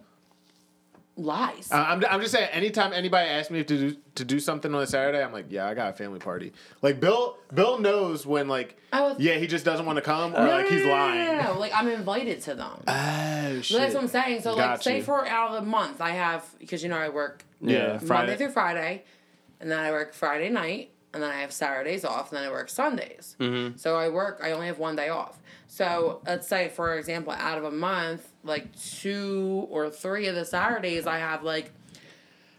lies. 1.21 1.69
Uh, 1.71 1.77
I'm, 1.77 2.05
I'm 2.09 2.21
just 2.21 2.33
saying. 2.33 2.49
Anytime 2.53 2.93
anybody 2.93 3.29
asks 3.29 3.51
me 3.51 3.63
to 3.63 3.91
do 3.91 3.97
to 4.17 4.25
do 4.25 4.41
something 4.41 4.75
on 4.75 4.83
a 4.83 4.87
Saturday, 4.87 5.23
I'm 5.23 5.33
like, 5.33 5.47
yeah, 5.51 5.67
I 5.69 5.75
got 5.75 5.91
a 5.91 5.93
family 5.93 6.19
party. 6.19 6.53
Like 6.83 7.01
Bill, 7.01 7.37
Bill 7.55 7.79
knows 7.79 8.27
when 8.27 8.49
like, 8.49 8.77
was- 8.93 9.17
yeah, 9.19 9.37
he 9.37 9.47
just 9.47 9.65
doesn't 9.65 9.87
want 9.87 9.97
to 9.97 10.03
come 10.03 10.35
or 10.35 10.41
No, 10.45 10.51
like 10.51 10.69
he's 10.69 10.81
no, 10.81 10.87
no, 10.87 10.93
lying. 10.93 11.25
No, 11.27 11.43
no, 11.43 11.53
no. 11.55 11.59
Like 11.61 11.73
I'm 11.75 11.89
invited 11.89 12.41
to 12.43 12.55
them. 12.55 12.83
Oh 12.87 13.61
shit. 13.61 13.79
That's 13.79 13.95
what 13.95 14.03
I'm 14.03 14.09
saying. 14.09 14.43
So 14.43 14.51
like, 14.51 14.59
Got 14.59 14.83
say 14.83 15.01
for 15.01 15.27
out 15.27 15.51
of 15.55 15.65
the 15.65 15.71
month, 15.71 16.01
I 16.01 16.11
have 16.11 16.45
because 16.59 16.83
you 16.83 16.89
know 16.89 16.99
I 16.99 17.09
work 17.09 17.45
yeah, 17.61 17.89
Monday 17.93 18.07
Friday. 18.07 18.37
through 18.37 18.51
Friday, 18.51 19.05
and 19.61 19.71
then 19.71 19.79
I 19.79 19.91
work 19.91 20.15
Friday 20.15 20.49
night, 20.49 20.91
and 21.13 21.23
then 21.23 21.31
I 21.31 21.41
have 21.41 21.53
Saturdays 21.53 22.05
off, 22.05 22.31
and 22.31 22.39
then 22.39 22.49
I 22.49 22.51
work 22.51 22.69
Sundays. 22.69 23.37
Mm-hmm. 23.41 23.77
So 23.77 23.97
I 23.97 24.09
work. 24.09 24.41
I 24.43 24.53
only 24.53 24.67
have 24.67 24.79
one 24.79 24.97
day 24.97 25.09
off. 25.09 25.40
So 25.73 26.21
let's 26.27 26.49
say, 26.49 26.69
for 26.69 26.97
example, 26.99 27.33
out 27.33 27.57
of 27.57 27.63
a 27.65 27.71
month, 27.71 28.29
like 28.43 28.77
two 28.77 29.69
or 29.71 29.89
three 29.89 30.27
of 30.27 30.35
the 30.35 30.45
Saturdays, 30.45 31.07
I 31.07 31.19
have 31.19 31.45
like 31.45 31.71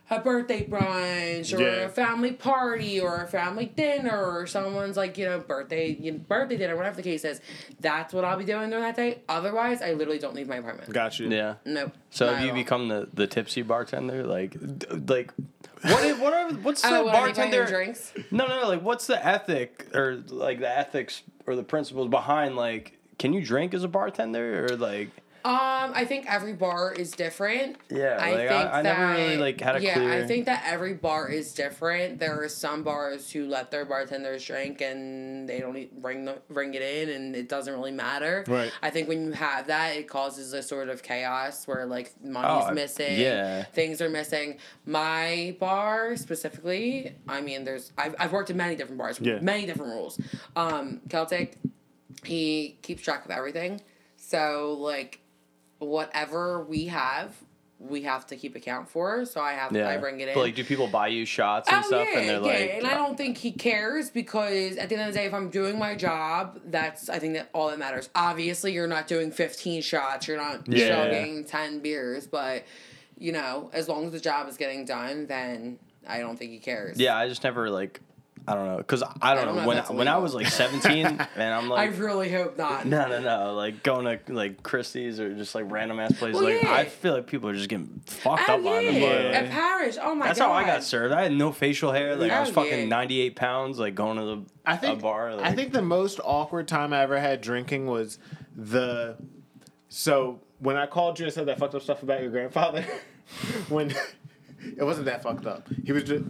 a 0.09 0.19
birthday 0.19 0.65
brunch 0.65 1.53
or 1.57 1.61
Yeah. 1.61 1.67
a 1.83 1.89
family 1.89 2.31
party 2.31 3.01
or 3.01 3.17
a 3.23 3.27
family 3.27 3.65
dinner 3.65 4.17
or 4.39 4.47
someone's 4.47 4.95
like 4.97 5.17
you 5.17 5.23
know 5.25 5.39
birthday 5.39 5.89
you 5.97 6.11
know, 6.13 6.17
birthday 6.19 6.57
dinner 6.57 6.75
whatever 6.75 6.97
the 6.97 7.01
case 7.01 7.23
is 7.23 7.39
that's 7.79 8.13
what 8.13 8.25
i'll 8.25 8.37
be 8.37 8.43
doing 8.43 8.69
during 8.69 8.83
that 8.83 8.97
day 8.97 9.19
otherwise 9.29 9.81
i 9.81 9.93
literally 9.93 10.19
don't 10.19 10.35
leave 10.35 10.49
my 10.49 10.57
apartment 10.57 10.91
Got 10.91 11.17
you. 11.17 11.29
Yeah. 11.29 11.55
nope 11.63 11.93
So 12.09 12.27
have 12.33 12.43
you 12.43 12.49
all. 12.49 12.55
become 12.55 12.89
the, 12.89 13.07
the 13.13 13.25
tipsy 13.25 13.61
bartender? 13.61 14.25
Like, 14.25 14.51
d- 14.79 14.87
like, 15.07 15.31
what 15.83 16.03
is, 16.03 16.17
what 16.19 16.33
are 16.33 16.51
what's 16.55 16.81
the 16.89 16.89
oh, 16.89 17.03
what, 17.05 17.15
are 17.15 17.27
bartender? 17.27 17.65
drinks 17.65 18.11
No, 18.31 18.47
no, 18.47 18.59
no. 18.63 18.67
Like, 18.67 18.81
what's 18.81 19.07
the 19.07 19.25
ethic 19.25 19.87
or 19.95 20.17
like 20.27 20.59
the 20.59 20.69
ethics 20.77 21.21
or 21.47 21.55
the 21.55 21.63
principles 21.63 22.09
behind 22.09 22.57
like? 22.57 22.97
Can 23.21 23.33
you 23.33 23.45
drink 23.45 23.75
as 23.75 23.83
a 23.83 23.87
bartender 23.87 24.65
or 24.65 24.75
like? 24.77 25.09
Um, 25.43 25.91
I 25.95 26.05
think 26.05 26.25
every 26.31 26.53
bar 26.53 26.91
is 26.93 27.11
different. 27.11 27.75
Yeah, 27.89 28.17
I 28.19 28.29
like, 28.31 28.37
think 28.47 28.51
I- 28.51 28.79
I 28.79 28.81
that 28.83 28.99
never 28.99 29.11
really, 29.13 29.37
like, 29.37 29.59
had 29.59 29.75
a 29.75 29.81
yeah. 29.81 29.93
clear- 29.95 30.11
I 30.23 30.27
think 30.27 30.45
that 30.45 30.63
every 30.67 30.93
bar 30.93 31.29
is 31.29 31.53
different. 31.53 32.19
There 32.19 32.43
are 32.43 32.47
some 32.49 32.83
bars 32.83 33.31
who 33.31 33.47
let 33.47 33.71
their 33.71 33.83
bartenders 33.85 34.45
drink 34.45 34.81
and 34.81 35.49
they 35.49 35.59
don't 35.59 35.99
bring 36.01 36.25
the 36.25 36.41
bring 36.49 36.73
it 36.75 36.81
in, 36.83 37.09
and 37.09 37.35
it 37.35 37.47
doesn't 37.49 37.73
really 37.73 37.91
matter. 37.91 38.43
Right. 38.47 38.71
I 38.83 38.89
think 38.91 39.07
when 39.07 39.25
you 39.25 39.31
have 39.33 39.65
that, 39.67 39.95
it 39.97 40.07
causes 40.07 40.53
a 40.53 40.61
sort 40.63 40.89
of 40.89 41.01
chaos 41.03 41.67
where 41.67 41.85
like 41.87 42.11
Oh, 42.23 42.29
money's 42.29 42.65
I- 42.69 42.73
missing. 42.73 43.19
yeah. 43.19 43.63
things 43.65 43.99
are 44.01 44.09
missing. 44.09 44.57
My 44.85 45.55
bar 45.59 46.15
specifically, 46.17 47.15
I 47.27 47.41
mean, 47.41 47.63
there's 47.65 47.91
I've 47.97 48.15
I've 48.19 48.31
worked 48.31 48.49
in 48.51 48.57
many 48.57 48.75
different 48.75 48.97
bars, 48.99 49.19
Yeah. 49.19 49.39
many 49.41 49.65
different 49.67 49.91
rules. 49.93 50.19
Um, 50.55 51.01
Celtic, 51.09 51.57
he 52.23 52.77
keeps 52.81 53.01
track 53.03 53.25
of 53.25 53.31
everything. 53.31 53.81
So 54.17 54.75
like 54.79 55.19
whatever 55.79 56.63
we 56.63 56.85
have, 56.87 57.35
we 57.79 58.03
have 58.03 58.27
to 58.27 58.35
keep 58.35 58.55
account 58.55 58.87
for. 58.87 59.25
So 59.25 59.41
I 59.41 59.53
have 59.53 59.71
Yeah. 59.75 59.89
I 59.89 59.97
bring 59.97 60.19
it 60.19 60.27
in. 60.27 60.35
But 60.35 60.41
like, 60.41 60.55
do 60.55 60.63
people 60.63 60.87
buy 60.87 61.07
you 61.07 61.25
shots 61.25 61.67
and 61.67 61.83
Oh 61.83 61.87
stuff? 61.87 62.07
yeah, 62.11 62.19
and 62.19 62.29
they're 62.29 62.35
yeah, 62.41 62.59
like, 62.65 62.73
and 62.75 62.87
I 62.87 62.93
don't 62.93 63.17
think 63.17 63.37
he 63.39 63.51
cares 63.51 64.11
because 64.11 64.77
at 64.77 64.89
the 64.89 64.95
end 64.95 65.07
of 65.07 65.13
the 65.13 65.19
day, 65.19 65.25
if 65.25 65.33
I'm 65.33 65.49
doing 65.49 65.79
my 65.79 65.95
job, 65.95 66.59
that's 66.65 67.09
I 67.09 67.17
think 67.17 67.33
that 67.33 67.49
all 67.53 67.69
that 67.69 67.79
matters. 67.79 68.09
Obviously, 68.13 68.73
you're 68.73 68.85
not 68.87 69.07
doing 69.07 69.31
15 69.31 69.81
shots, 69.81 70.27
you're 70.27 70.37
not 70.37 70.67
Yeah. 70.67 70.89
chugging 70.89 71.43
10 71.45 71.79
beers, 71.79 72.27
but 72.27 72.63
you 73.17 73.31
know, 73.31 73.69
as 73.73 73.87
long 73.89 74.05
as 74.05 74.11
the 74.11 74.19
job 74.19 74.47
is 74.47 74.57
getting 74.57 74.85
done, 74.85 75.25
then 75.27 75.79
I 76.07 76.19
don't 76.19 76.37
think 76.37 76.51
he 76.51 76.59
cares. 76.59 76.99
Yeah, 76.99 77.15
I 77.17 77.27
just 77.27 77.43
never 77.43 77.69
like, 77.69 77.99
I 78.47 78.55
don't 78.55 78.65
know, 78.65 78.77
because 78.77 79.03
I 79.21 79.35
don't, 79.35 79.45
don't 79.45 79.55
know 79.55 79.61
know 79.61 79.67
when 79.67 79.77
that's 79.77 79.89
when 79.91 80.07
I 80.07 80.17
was 80.17 80.33
like 80.33 80.47
seventeen 80.47 81.05
and 81.35 81.53
I'm 81.53 81.69
like, 81.69 81.79
I 81.91 81.95
really 81.97 82.31
hope 82.31 82.57
not. 82.57 82.85
no, 82.87 83.07
no, 83.07 83.19
no! 83.21 83.53
Like 83.53 83.83
going 83.83 84.05
to 84.05 84.33
like 84.33 84.63
Christie's 84.63 85.19
or 85.19 85.33
just 85.35 85.53
like 85.53 85.65
random 85.69 85.99
ass 85.99 86.13
places. 86.17 86.41
Well, 86.41 86.51
like 86.51 86.63
yeah. 86.63 86.73
I 86.73 86.85
feel 86.85 87.13
like 87.13 87.27
people 87.27 87.49
are 87.49 87.53
just 87.53 87.69
getting 87.69 88.01
fucked 88.07 88.43
Oh 88.49 88.53
up 88.53 88.57
on 88.59 88.63
them. 88.63 88.73
Oh, 88.73 88.79
yeah, 88.79 88.99
but, 88.99 89.23
Yeah. 89.25 89.39
at 89.39 89.49
Paris, 89.51 89.97
Oh 90.01 90.15
my 90.15 90.25
That's 90.25 90.39
god. 90.39 90.45
That's 90.45 90.51
how 90.51 90.51
I 90.53 90.65
got 90.65 90.83
served. 90.83 91.13
I 91.13 91.21
had 91.23 91.31
no 91.33 91.51
facial 91.51 91.91
hair. 91.91 92.15
Like 92.15 92.31
I 92.31 92.39
was 92.39 92.49
Oh, 92.49 92.53
fucking 92.53 92.79
yeah. 92.79 92.85
ninety 92.85 93.21
eight 93.21 93.35
pounds. 93.35 93.77
Like 93.77 93.93
going 93.93 94.17
to 94.17 94.23
the 94.25 94.41
I 94.65 94.75
think 94.75 94.97
a 94.99 95.01
bar. 95.01 95.35
Like, 95.35 95.45
I 95.45 95.53
think 95.53 95.71
the 95.71 95.81
most 95.83 96.19
awkward 96.23 96.67
time 96.67 96.93
I 96.93 97.01
ever 97.03 97.19
had 97.19 97.41
drinking 97.41 97.85
was 97.85 98.17
the 98.55 99.17
so 99.89 100.39
when 100.59 100.77
I 100.77 100.85
called 100.87 101.19
you 101.19 101.25
and 101.25 101.33
said 101.33 101.45
that 101.47 101.59
fucked 101.59 101.75
up 101.75 101.81
stuff 101.83 102.01
about 102.03 102.21
your 102.21 102.31
grandfather 102.31 102.83
when 103.69 103.91
it 104.77 104.83
wasn't 104.83 105.05
that 105.05 105.21
fucked 105.23 105.45
up. 105.45 105.67
He 105.85 105.91
was 105.91 106.03
just 106.03 106.23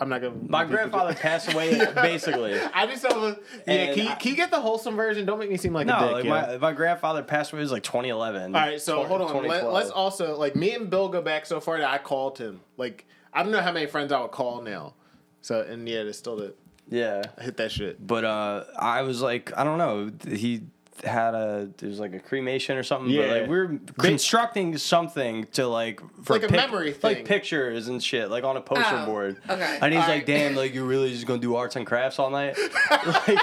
I'm 0.00 0.08
not 0.08 0.22
gonna 0.22 0.34
my 0.48 0.64
grandfather 0.64 1.14
passed 1.14 1.52
away 1.52 1.78
basically. 1.94 2.58
I 2.58 2.86
just 2.86 3.02
don't 3.02 3.38
yeah, 3.66 3.74
And 3.74 3.94
can 3.94 4.06
you, 4.06 4.14
can 4.16 4.30
you 4.30 4.36
get 4.36 4.50
the 4.50 4.60
wholesome 4.60 4.96
version? 4.96 5.26
Don't 5.26 5.38
make 5.38 5.50
me 5.50 5.58
seem 5.58 5.74
like 5.74 5.84
a 5.86 5.90
No, 5.90 6.00
dick. 6.00 6.12
like 6.12 6.24
yeah? 6.24 6.30
my 6.30 6.56
my 6.58 6.72
grandfather 6.72 7.22
passed 7.22 7.52
away 7.52 7.60
it 7.60 7.64
was 7.64 7.72
like 7.72 7.82
twenty 7.82 8.08
eleven. 8.08 8.54
All 8.54 8.60
right, 8.62 8.80
so 8.80 9.04
hold 9.04 9.20
on. 9.20 9.46
Let, 9.46 9.70
let's 9.70 9.90
also 9.90 10.36
like 10.38 10.56
me 10.56 10.74
and 10.74 10.88
Bill 10.88 11.08
go 11.08 11.20
back 11.20 11.44
so 11.46 11.60
far 11.60 11.78
that 11.78 11.90
I 11.90 11.98
called 11.98 12.38
him. 12.38 12.60
Like 12.76 13.06
I 13.32 13.42
don't 13.42 13.52
know 13.52 13.60
how 13.60 13.72
many 13.72 13.86
friends 13.86 14.10
I 14.10 14.20
would 14.20 14.30
call 14.32 14.62
now. 14.62 14.94
So 15.42 15.60
and 15.60 15.88
yeah, 15.88 15.98
it's 16.00 16.18
still 16.18 16.36
the 16.36 16.54
yeah. 16.88 17.22
I 17.38 17.42
hit 17.42 17.56
that 17.58 17.70
shit. 17.70 18.04
But 18.04 18.24
uh, 18.24 18.64
I 18.78 19.02
was 19.02 19.20
like, 19.22 19.52
I 19.56 19.64
don't 19.64 19.78
know. 19.78 20.10
He 20.34 20.62
had 21.04 21.34
a 21.34 21.70
there 21.78 21.88
was 21.88 21.98
like 21.98 22.12
a 22.14 22.18
cremation 22.20 22.76
or 22.76 22.82
something. 22.82 23.10
Yeah. 23.10 23.22
But 23.28 23.40
like 23.42 23.50
we 23.50 23.56
are 23.58 23.78
constructing 23.98 24.76
something 24.76 25.46
to 25.52 25.66
like 25.66 26.00
for 26.24 26.34
Like 26.38 26.48
a 26.50 26.52
memory 26.52 26.92
thing. 26.92 27.16
like 27.16 27.24
pictures 27.24 27.88
and 27.88 28.02
shit, 28.02 28.30
like 28.30 28.44
on 28.44 28.56
a 28.56 28.60
poster 28.60 28.84
Oh, 29.02 29.06
board. 29.06 29.36
okay. 29.48 29.78
And 29.80 29.92
he's 29.94 30.02
All 30.02 30.08
like, 30.08 30.18
right. 30.18 30.26
"Damn, 30.26 30.56
like 30.56 30.74
you're 30.74 30.84
really 30.84 31.10
just 31.10 31.26
gonna 31.26 31.40
do 31.40 31.54
arts 31.56 31.76
and 31.76 31.86
crafts 31.86 32.18
all 32.18 32.30
night?" 32.30 32.56
like, 33.06 33.38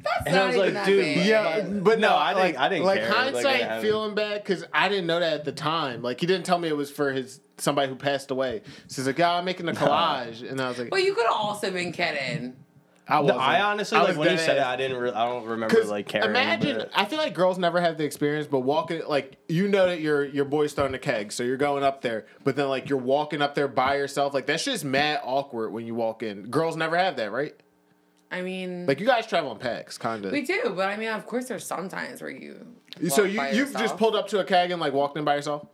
That's 0.00 0.26
and 0.26 0.36
I 0.36 0.46
was 0.46 0.56
even 0.56 0.74
like, 0.74 0.84
"Dude, 0.84 1.02
bad. 1.16 1.26
Yeah, 1.26 1.60
but 1.62 1.98
no, 1.98 2.10
No, 2.10 2.16
I 2.16 2.34
didn't- 2.34 2.44
Like, 2.44 2.56
I 2.58 2.68
didn't 2.68 2.84
like 2.84 3.00
care. 3.00 3.08
I 3.10 3.22
hindsight, 3.24 3.42
didn't 3.56 3.68
have- 3.68 3.82
feeling 3.82 4.14
bad 4.14 4.42
because 4.44 4.64
I 4.72 4.88
didn't 4.88 5.06
know 5.06 5.18
that 5.20 5.32
at 5.32 5.44
the 5.44 5.52
time. 5.52 6.02
Like 6.02 6.20
he 6.20 6.26
didn't 6.26 6.46
tell 6.46 6.58
me 6.58 6.68
it 6.68 6.76
was 6.76 6.90
for 6.90 7.10
his 7.12 7.40
somebody 7.56 7.88
who 7.88 7.96
passed 7.96 8.30
away. 8.30 8.62
So 8.86 9.02
he's 9.02 9.06
like, 9.06 9.18
"Yeah, 9.18 9.32
I'm 9.34 9.44
making 9.44 9.68
a 9.68 9.72
collage," 9.74 10.48
and 10.48 10.60
I 10.60 10.68
was 10.68 10.78
like, 10.78 10.90
But 10.90 11.02
you 11.02 11.14
could 11.14 11.24
have 11.26 11.34
also 11.34 11.70
been 11.70 11.90
kidding. 11.92 12.54
"I 13.08 13.20
wasn't. 13.20 13.40
I 13.40 13.60
honestly 13.62 13.96
I 13.96 14.00
like 14.00 14.08
was 14.10 14.16
when 14.18 14.28
he 14.30 14.36
dead 14.36 14.44
said 14.46 14.56
it. 14.58 14.62
I 14.64 14.76
didn't. 14.76 14.98
Re- 14.98 15.10
I 15.12 15.26
don't 15.26 15.44
remember 15.46 15.82
like 15.84 16.06
caring. 16.08 16.28
imagine, 16.30 16.76
but- 16.78 16.90
I 16.94 17.04
feel 17.06 17.18
like 17.18 17.34
girls 17.34 17.58
never 17.58 17.80
have 17.80 17.96
the 17.98 18.04
experience, 18.04 18.46
but 18.46 18.60
walking 18.60 19.02
like 19.08 19.38
you 19.48 19.68
know 19.68 19.86
that 19.86 20.00
your 20.00 20.24
your 20.24 20.44
boy's 20.44 20.72
throwing 20.74 20.94
a 20.94 20.98
keg, 20.98 21.32
so 21.32 21.42
you're 21.42 21.56
going 21.56 21.82
up 21.82 22.02
there, 22.02 22.26
but 22.44 22.54
then 22.56 22.68
like 22.68 22.88
you're 22.88 22.98
walking 22.98 23.40
up 23.42 23.54
there 23.54 23.68
by 23.68 23.96
yourself, 23.96 24.34
like 24.34 24.46
that's 24.46 24.64
just 24.64 24.84
mad 24.84 25.20
awkward 25.24 25.70
when 25.72 25.86
you 25.86 25.94
walk 25.94 26.22
in. 26.22 26.42
Girls 26.50 26.76
never 26.76 26.96
have 26.96 27.16
that, 27.16 27.32
right? 27.32 27.54
I 28.30 28.42
mean, 28.42 28.84
Like 28.86 29.00
you 29.00 29.06
guys 29.06 29.26
travel 29.26 29.52
in 29.52 29.58
packs, 29.58 29.96
kind 29.96 30.22
of. 30.26 30.32
we 30.32 30.42
do, 30.42 30.74
but 30.76 30.88
I 30.90 30.98
mean, 30.98 31.08
of 31.08 31.24
course, 31.26 31.46
there's 31.48 31.64
some 31.64 31.88
times 31.88 32.20
where 32.20 32.30
you. 32.30 32.66
So 33.08 33.22
you 33.24 33.38
by 33.38 33.52
you've 33.52 33.72
just 33.72 33.96
pulled 33.96 34.14
up 34.14 34.28
to 34.28 34.40
a 34.40 34.44
keg 34.44 34.70
and 34.70 34.80
like 34.80 34.92
walked 34.92 35.16
in 35.16 35.24
by 35.24 35.36
yourself. 35.36 35.66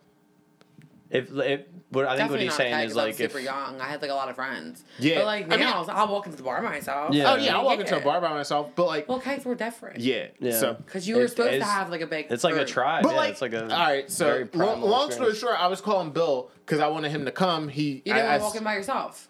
If, 1.11 1.31
if 1.33 1.61
what 1.91 2.07
I 2.07 2.17
think 2.17 2.31
what 2.31 2.41
he's 2.41 2.49
not 2.49 2.57
saying 2.57 2.75
okay, 2.75 2.85
is 2.87 2.93
'cause 2.93 2.99
I'm 2.99 3.05
like 3.09 3.21
if 3.21 3.31
super 3.33 3.39
young. 3.39 3.81
I 3.81 3.85
had 3.85 4.03
like 4.03 4.11
a 4.11 4.15
lot 4.15 4.29
of 4.31 4.35
friends. 4.35 4.83
Yeah. 4.99 5.17
But 5.17 5.27
like 5.27 5.45
I 5.47 5.49
mean- 5.57 5.61
now, 5.61 5.85
I'll 5.91 6.09
walk 6.09 6.27
into 6.27 6.37
the 6.39 6.43
bar 6.43 6.61
myself. 6.63 7.15
Yeah. 7.15 7.33
Oh 7.33 7.37
yeah, 7.37 7.57
I'll 7.57 7.65
walk 7.65 7.79
into 7.79 7.97
a 7.97 8.01
bar 8.01 8.21
by 8.21 8.31
myself, 8.31 8.71
but 8.75 8.87
like 8.87 9.09
Well, 9.09 9.21
kites 9.21 9.45
were 9.45 9.55
different. 9.55 10.01
yeah, 10.01 10.29
Yeah. 10.41 10.59
So 10.59 10.75
Because 10.75 11.07
you 11.07 11.17
were 11.17 11.25
It- 11.25 11.29
supposed 11.29 11.51
to 11.51 11.55
it's- 11.57 11.71
have 11.71 11.91
like 11.91 12.01
a 12.01 12.07
big. 12.07 12.27
it's 12.31 12.43
like 12.43 12.55
a 12.55 12.59
group. 12.59 12.69
tribe. 12.69 13.03
But 13.05 13.11
yeah, 13.13 13.17
like, 13.17 13.31
it's 13.33 13.43
like 13.43 13.53
a 13.53 13.63
all 13.65 13.69
right. 13.69 14.11
So 14.11 14.25
very 14.25 14.39
long, 14.41 14.49
primal 14.51 14.89
long 14.89 15.11
story 15.13 15.31
experience. 15.31 15.39
short, 15.39 15.63
I 15.63 15.69
was 15.69 15.81
calling 15.81 16.11
Bill 16.11 16.51
because 16.65 16.81
I 16.81 16.89
wanted 16.89 17.11
him 17.13 17.27
to 17.27 17.31
come. 17.33 17.69
He, 17.69 18.03
You 18.05 18.13
I, 18.13 18.17
didn't 18.17 18.19
I 18.19 18.29
want 18.31 18.41
to 18.41 18.45
walk 18.45 18.57
in 18.57 18.65
by 18.65 18.75
yourself. 18.75 19.29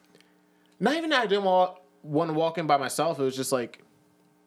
not 0.80 0.94
even 0.94 1.10
that 1.10 1.22
I 1.22 1.26
didn't 1.26 1.44
want, 1.44 1.72
want 2.02 2.30
to 2.30 2.34
walk 2.34 2.56
in 2.56 2.66
by 2.66 2.76
myself. 2.78 3.18
It 3.18 3.24
was 3.24 3.36
just 3.36 3.52
like, 3.52 3.83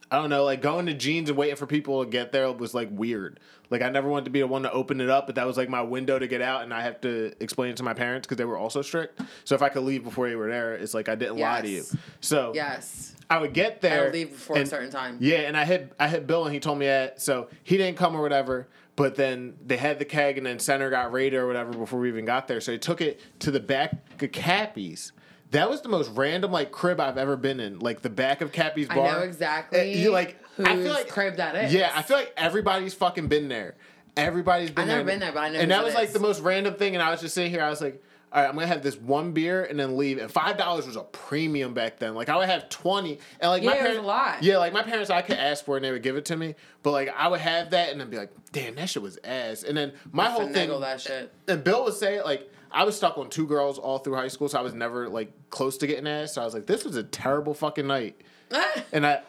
I 0.10 0.18
don't 0.18 0.30
know, 0.30 0.46
like 0.46 0.62
going 0.62 0.86
to 0.86 0.94
jeans 0.94 1.30
and 1.30 1.38
waiting 1.38 1.58
for 1.58 1.66
people 1.66 2.04
to 2.04 2.10
get 2.10 2.32
there 2.32 2.52
was 2.52 2.74
like 2.74 2.90
weird. 2.92 3.40
Like 3.70 3.82
I 3.82 3.90
never 3.90 4.08
wanted 4.08 4.26
to 4.26 4.32
be 4.32 4.40
the 4.40 4.48
one 4.48 4.64
to 4.64 4.72
open 4.72 5.02
it 5.02 5.10
up, 5.10 5.26
but 5.26 5.36
that 5.36 5.46
was 5.46 5.58
like 5.58 5.68
my 5.68 5.82
window 5.82 6.18
to 6.18 6.28
get 6.28 6.42
out, 6.42 6.64
and 6.64 6.74
I 6.74 6.82
have 6.82 7.02
to 7.02 7.34
explain 7.42 7.72
it 7.72 7.78
to 7.78 7.84
my 7.84 7.94
parents 7.94 8.26
because 8.26 8.38
they 8.38 8.46
were 8.46 8.58
also 8.58 8.82
strict. 8.82 9.20
So 9.44 9.56
if 9.56 9.62
I 9.62 9.68
could 9.70 9.84
leave 9.84 10.04
before 10.06 10.30
they 10.30 10.36
were 10.36 10.50
there, 10.50 10.76
it's 10.76 10.94
like 10.94 11.10
I 11.10 11.16
didn't 11.16 11.38
lie 11.38 11.62
to 11.62 11.70
you. 11.70 11.84
So 12.22 12.54
Yes. 12.56 13.14
I 13.30 13.40
would 13.40 13.54
get 13.54 13.82
there. 13.82 14.02
I 14.02 14.04
would 14.06 14.14
leave 14.14 14.30
before 14.30 14.58
a 14.58 14.66
certain 14.66 14.90
time. 14.90 15.18
Yeah, 15.20 15.40
and 15.40 15.58
I 15.58 15.66
hit 15.66 15.92
I 16.00 16.08
hit 16.08 16.26
Bill 16.28 16.46
and 16.46 16.54
he 16.54 16.62
told 16.62 16.80
me 16.80 16.86
that 16.86 17.22
so 17.22 17.50
he 17.64 17.76
didn't 17.76 17.98
come 17.98 18.16
or 18.16 18.22
whatever. 18.22 18.68
But 18.96 19.16
then 19.16 19.58
they 19.64 19.78
had 19.78 20.00
the 20.00 20.06
keg 20.06 20.38
and 20.38 20.48
then 20.48 20.58
center 20.60 20.90
got 20.90 21.12
raided 21.12 21.38
or 21.38 21.46
whatever 21.46 21.72
before 21.72 22.00
we 22.00 22.08
even 22.08 22.26
got 22.26 22.48
there. 22.48 22.62
So 22.62 22.72
he 22.72 22.80
took 22.80 23.00
it 23.02 23.20
to 23.40 23.52
the 23.52 23.60
back 23.60 23.92
of 24.24 24.32
Cappy's. 24.32 25.12
That 25.52 25.70
was 25.70 25.82
the 25.82 25.90
most 25.90 26.10
random 26.12 26.52
like 26.52 26.72
crib 26.72 27.00
I've 27.00 27.18
ever 27.18 27.38
been 27.38 27.60
in. 27.60 27.80
Like 27.80 28.02
the 28.02 28.10
back 28.10 28.42
of 28.42 28.52
Cappy's 28.52 28.88
bar. 28.88 29.00
I 29.08 29.12
know 29.14 29.20
exactly. 29.20 29.80
Uh, 29.80 29.84
You 29.98 30.12
like 30.12 30.38
I 30.60 30.76
feel 30.76 30.92
like 30.94 31.08
crib 31.10 31.38
that 31.38 31.56
is. 31.56 31.74
Yeah, 31.74 31.92
I 31.96 32.02
feel 32.02 32.18
like 32.18 32.34
everybody's 32.36 32.94
fucking 32.94 33.28
been 33.28 33.48
there. 33.48 33.76
Everybody's 34.16 34.72
been 34.72 34.84
I've 34.84 34.88
there. 34.88 34.98
never 34.98 35.10
been 35.10 35.20
there, 35.20 35.32
but 35.32 35.40
I 35.42 35.50
know 35.50 35.60
And 35.60 35.72
whose 35.72 35.78
that 35.78 35.86
was 35.86 35.94
like 35.94 36.08
is. 36.08 36.14
the 36.14 36.20
most 36.20 36.42
random 36.42 36.74
thing. 36.76 36.96
And 36.96 37.04
I 37.04 37.12
was 37.12 37.22
just 37.22 37.36
sitting 37.36 37.52
here. 37.52 37.62
I 37.62 37.70
was 37.70 37.82
like, 37.82 38.04
all 38.34 38.42
right, 38.42 38.50
I'm 38.50 38.56
gonna 38.56 38.68
have 38.68 38.82
this 38.84 38.98
one 38.98 39.32
beer 39.32 39.64
and 39.64 39.80
then 39.80 39.96
leave. 39.96 40.18
And 40.18 40.30
five 40.30 40.58
dollars 40.58 40.86
was 40.88 40.96
a 40.98 41.04
premium 41.04 41.74
back 41.74 41.98
then. 42.00 42.14
Like 42.16 42.28
I 42.28 42.36
would 42.36 42.50
have 42.50 42.68
twenty, 42.68 43.20
and 43.40 43.50
like 43.52 43.64
my 43.64 43.72
Yeah, 43.74 43.78
was 43.78 43.82
parents, 43.84 44.00
a 44.04 44.08
lot. 44.08 44.44
yeah, 44.44 44.58
like 44.58 44.74
my 44.74 44.84
parents, 44.84 45.10
I 45.10 45.22
could 45.22 45.38
ask 45.38 45.64
for 45.64 45.76
it 45.76 45.78
and 45.78 45.86
they 45.86 45.92
would 45.92 46.04
give 46.04 46.18
it 46.18 46.26
to 46.26 46.36
me. 46.36 46.56
But 46.84 46.92
like 46.92 47.10
I 47.16 47.28
would 47.30 47.40
have 47.40 47.70
that 47.70 47.92
and 47.92 48.02
then 48.02 48.10
be 48.10 48.18
like, 48.18 48.32
damn, 48.52 48.76
that 48.76 48.90
shit 48.90 49.02
was 49.04 49.18
ass. 49.24 49.64
And 49.64 49.78
then 49.78 49.94
my 50.12 50.26
whole 50.30 50.50
thing, 50.50 50.78
that 50.82 51.00
shit. 51.00 51.32
and 51.48 51.64
Bill 51.64 51.86
would 51.86 51.94
say 51.94 52.16
it 52.16 52.26
like 52.26 52.52
I 52.72 52.84
was 52.84 52.96
stuck 52.96 53.18
on 53.18 53.30
two 53.30 53.48
girls 53.48 53.78
all 53.80 54.00
through 54.00 54.16
high 54.16 54.28
school, 54.28 54.50
so 54.50 54.60
I 54.60 54.62
was 54.62 54.74
never 54.74 55.10
like 55.10 55.32
close 55.50 55.78
to 55.78 55.88
getting 55.88 56.08
ass. 56.08 56.34
So 56.34 56.42
I 56.42 56.46
was 56.46 56.54
like, 56.54 56.66
this 56.66 56.84
was 56.86 56.96
a 56.96 57.04
terrible 57.04 57.54
fucking 57.54 57.88
night. 57.88 58.22
And 58.94 59.06
I, 59.06 59.22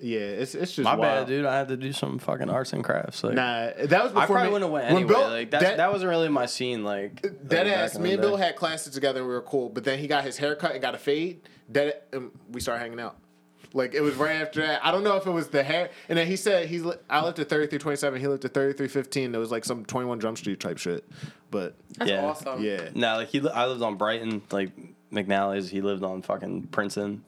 yeah, 0.00 0.20
it's 0.20 0.54
it's 0.54 0.72
just 0.72 0.84
my 0.84 0.94
wild. 0.94 1.02
bad, 1.02 1.26
dude. 1.26 1.44
I 1.46 1.56
had 1.58 1.68
to 1.68 1.76
do 1.76 1.92
some 1.92 2.18
fucking 2.18 2.48
arts 2.50 2.72
and 2.72 2.82
crafts. 2.82 3.22
Like, 3.22 3.34
Nah, 3.34 3.70
that 3.84 4.02
was 4.02 4.12
before 4.12 4.22
I 4.22 4.26
probably 4.26 4.46
me- 4.46 4.52
wouldn't 4.52 4.64
have 4.64 4.72
went 4.72 4.84
when 4.86 4.96
anyway. 4.96 5.08
Bill- 5.12 5.28
like 5.30 5.50
that, 5.52 5.76
that, 5.76 5.92
wasn't 5.92 6.10
really 6.10 6.28
my 6.28 6.46
scene. 6.46 6.84
Like 6.84 7.22
Dead 7.46 7.66
like, 7.66 7.76
ass. 7.76 7.98
Me 7.98 8.12
and 8.12 8.20
Bill 8.20 8.36
had 8.36 8.56
classes 8.56 8.92
together 8.94 9.20
and 9.20 9.28
we 9.28 9.34
were 9.34 9.42
cool. 9.42 9.68
But 9.68 9.84
then 9.84 9.98
he 9.98 10.06
got 10.06 10.24
his 10.24 10.36
haircut 10.38 10.72
and 10.72 10.80
got 10.80 10.94
a 10.94 10.98
fade. 10.98 11.42
Dead. 11.70 12.02
Um, 12.12 12.32
we 12.50 12.60
started 12.60 12.80
hanging 12.80 13.00
out. 13.00 13.16
Like 13.72 13.94
it 13.94 14.00
was 14.00 14.14
right 14.16 14.36
after 14.36 14.60
that. 14.66 14.84
I 14.84 14.90
don't 14.90 15.04
know 15.04 15.16
if 15.16 15.26
it 15.26 15.30
was 15.30 15.48
the 15.48 15.62
hair. 15.62 15.90
And 16.08 16.18
then 16.18 16.26
he 16.26 16.36
said 16.36 16.66
he's. 16.68 16.82
li- 16.84 16.96
I 17.08 17.24
lived 17.24 17.38
at 17.38 17.48
thirty 17.48 17.66
three 17.68 17.78
twenty 17.78 17.96
seven. 17.96 18.20
He 18.20 18.26
lived 18.26 18.44
at 18.44 18.52
thirty 18.52 18.76
three 18.76 18.88
fifteen. 18.88 19.34
It 19.34 19.38
was 19.38 19.50
like 19.50 19.64
some 19.64 19.84
twenty 19.84 20.06
one 20.08 20.18
Jump 20.20 20.38
Street 20.38 20.58
type 20.60 20.78
shit. 20.78 21.08
But 21.50 21.74
That's 21.96 22.10
Yeah. 22.10 22.24
awesome. 22.24 22.62
yeah, 22.62 22.90
No, 22.94 23.16
like 23.16 23.28
he. 23.28 23.46
I 23.48 23.66
lived 23.66 23.82
on 23.82 23.96
Brighton, 23.96 24.42
like 24.50 24.70
McNally's. 25.12 25.68
He 25.70 25.80
lived 25.80 26.02
on 26.04 26.22
fucking 26.22 26.68
Princeton. 26.68 27.24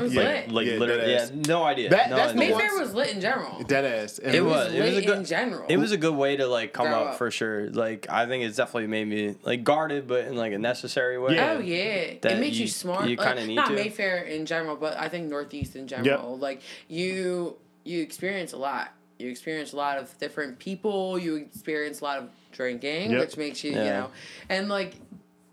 It 0.00 0.04
was 0.04 0.14
Yeah. 0.14 0.22
lit. 0.22 0.50
Like 0.52 0.66
Yeah, 0.66 0.72
literally, 0.74 1.12
yeah, 1.12 1.18
deadass. 1.26 1.46
no 1.48 1.62
idea. 1.62 1.90
That- 1.90 2.10
no 2.10 2.16
that's 2.16 2.32
the 2.32 2.38
idea. 2.40 2.54
one- 2.54 2.62
Mayfair 2.64 2.80
was 2.80 2.94
lit 2.94 3.10
in 3.14 3.20
general. 3.20 3.62
dead 3.66 3.84
ass. 3.84 4.18
And 4.18 4.34
It 4.34 4.40
was 4.40 4.52
was. 4.52 4.74
It 4.74 4.80
was 4.80 4.90
a 4.90 4.94
lit 4.94 5.06
good. 5.06 5.18
in 5.18 5.24
general. 5.24 5.66
It 5.68 5.76
was 5.76 5.92
a 5.92 5.96
good 5.96 6.14
way 6.14 6.36
to 6.36 6.46
like 6.46 6.72
come 6.72 6.86
Grow 6.86 7.00
up, 7.02 7.06
up. 7.10 7.18
for 7.18 7.30
sure. 7.30 7.68
Like 7.70 8.06
I 8.08 8.26
think 8.26 8.44
it's 8.44 8.56
definitely 8.56 8.86
made 8.88 9.06
me 9.08 9.36
like 9.44 9.62
guarded, 9.64 10.06
but 10.08 10.24
in 10.26 10.36
like 10.36 10.52
a 10.52 10.58
necessary 10.58 11.18
way. 11.18 11.34
Yeah. 11.34 11.54
Oh 11.56 11.60
yeah, 11.60 12.14
That 12.22 12.32
it 12.32 12.40
makes 12.40 12.56
you, 12.56 12.62
you- 12.62 12.68
smart. 12.68 13.08
you 13.08 13.16
kinda 13.16 13.46
need 13.46 13.54
not 13.56 13.68
to. 13.68 13.74
Mayfair 13.74 14.22
in 14.24 14.46
general, 14.46 14.76
but 14.76 14.98
I 14.98 15.08
think 15.08 15.28
Northeast 15.30 15.76
in 15.76 15.86
general. 15.86 16.36
Like 16.38 16.62
you, 16.88 17.56
you 17.84 18.02
experience 18.02 18.52
a 18.52 18.56
lot. 18.58 18.88
You 19.18 19.28
experience 19.30 19.72
a 19.72 19.76
lot 19.76 19.98
of 19.98 20.16
different 20.18 20.58
people. 20.58 21.18
You 21.18 21.36
experience 21.36 22.00
a 22.00 22.04
lot 22.04 22.18
of 22.18 22.30
drinking, 22.52 23.10
Yep. 23.12 23.20
which 23.20 23.36
makes 23.36 23.62
you, 23.62 23.72
you 23.72 23.76
Yeah. 23.76 23.90
know, 24.00 24.10
and 24.48 24.68
like 24.68 24.94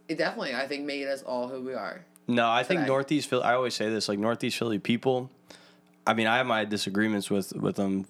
it 0.07 0.17
definitely, 0.17 0.55
I 0.55 0.67
think, 0.67 0.85
made 0.85 1.05
us 1.07 1.21
all 1.21 1.49
who 1.49 1.59
we 1.61 1.73
are. 1.73 1.99
No, 2.27 2.49
I 2.49 2.63
think. 2.63 2.85
Northeast 2.87 3.29
Philly. 3.29 3.43
I 3.43 3.53
always 3.53 3.73
say 3.73 3.89
this, 3.89 4.09
like 4.09 4.19
Northeast 4.19 4.57
Philly 4.57 4.79
people. 4.79 5.29
I 6.05 6.13
mean, 6.13 6.27
I 6.27 6.37
have 6.37 6.47
my 6.47 6.65
disagreements 6.65 7.29
with 7.29 7.53
with 7.55 7.75
them 7.75 8.05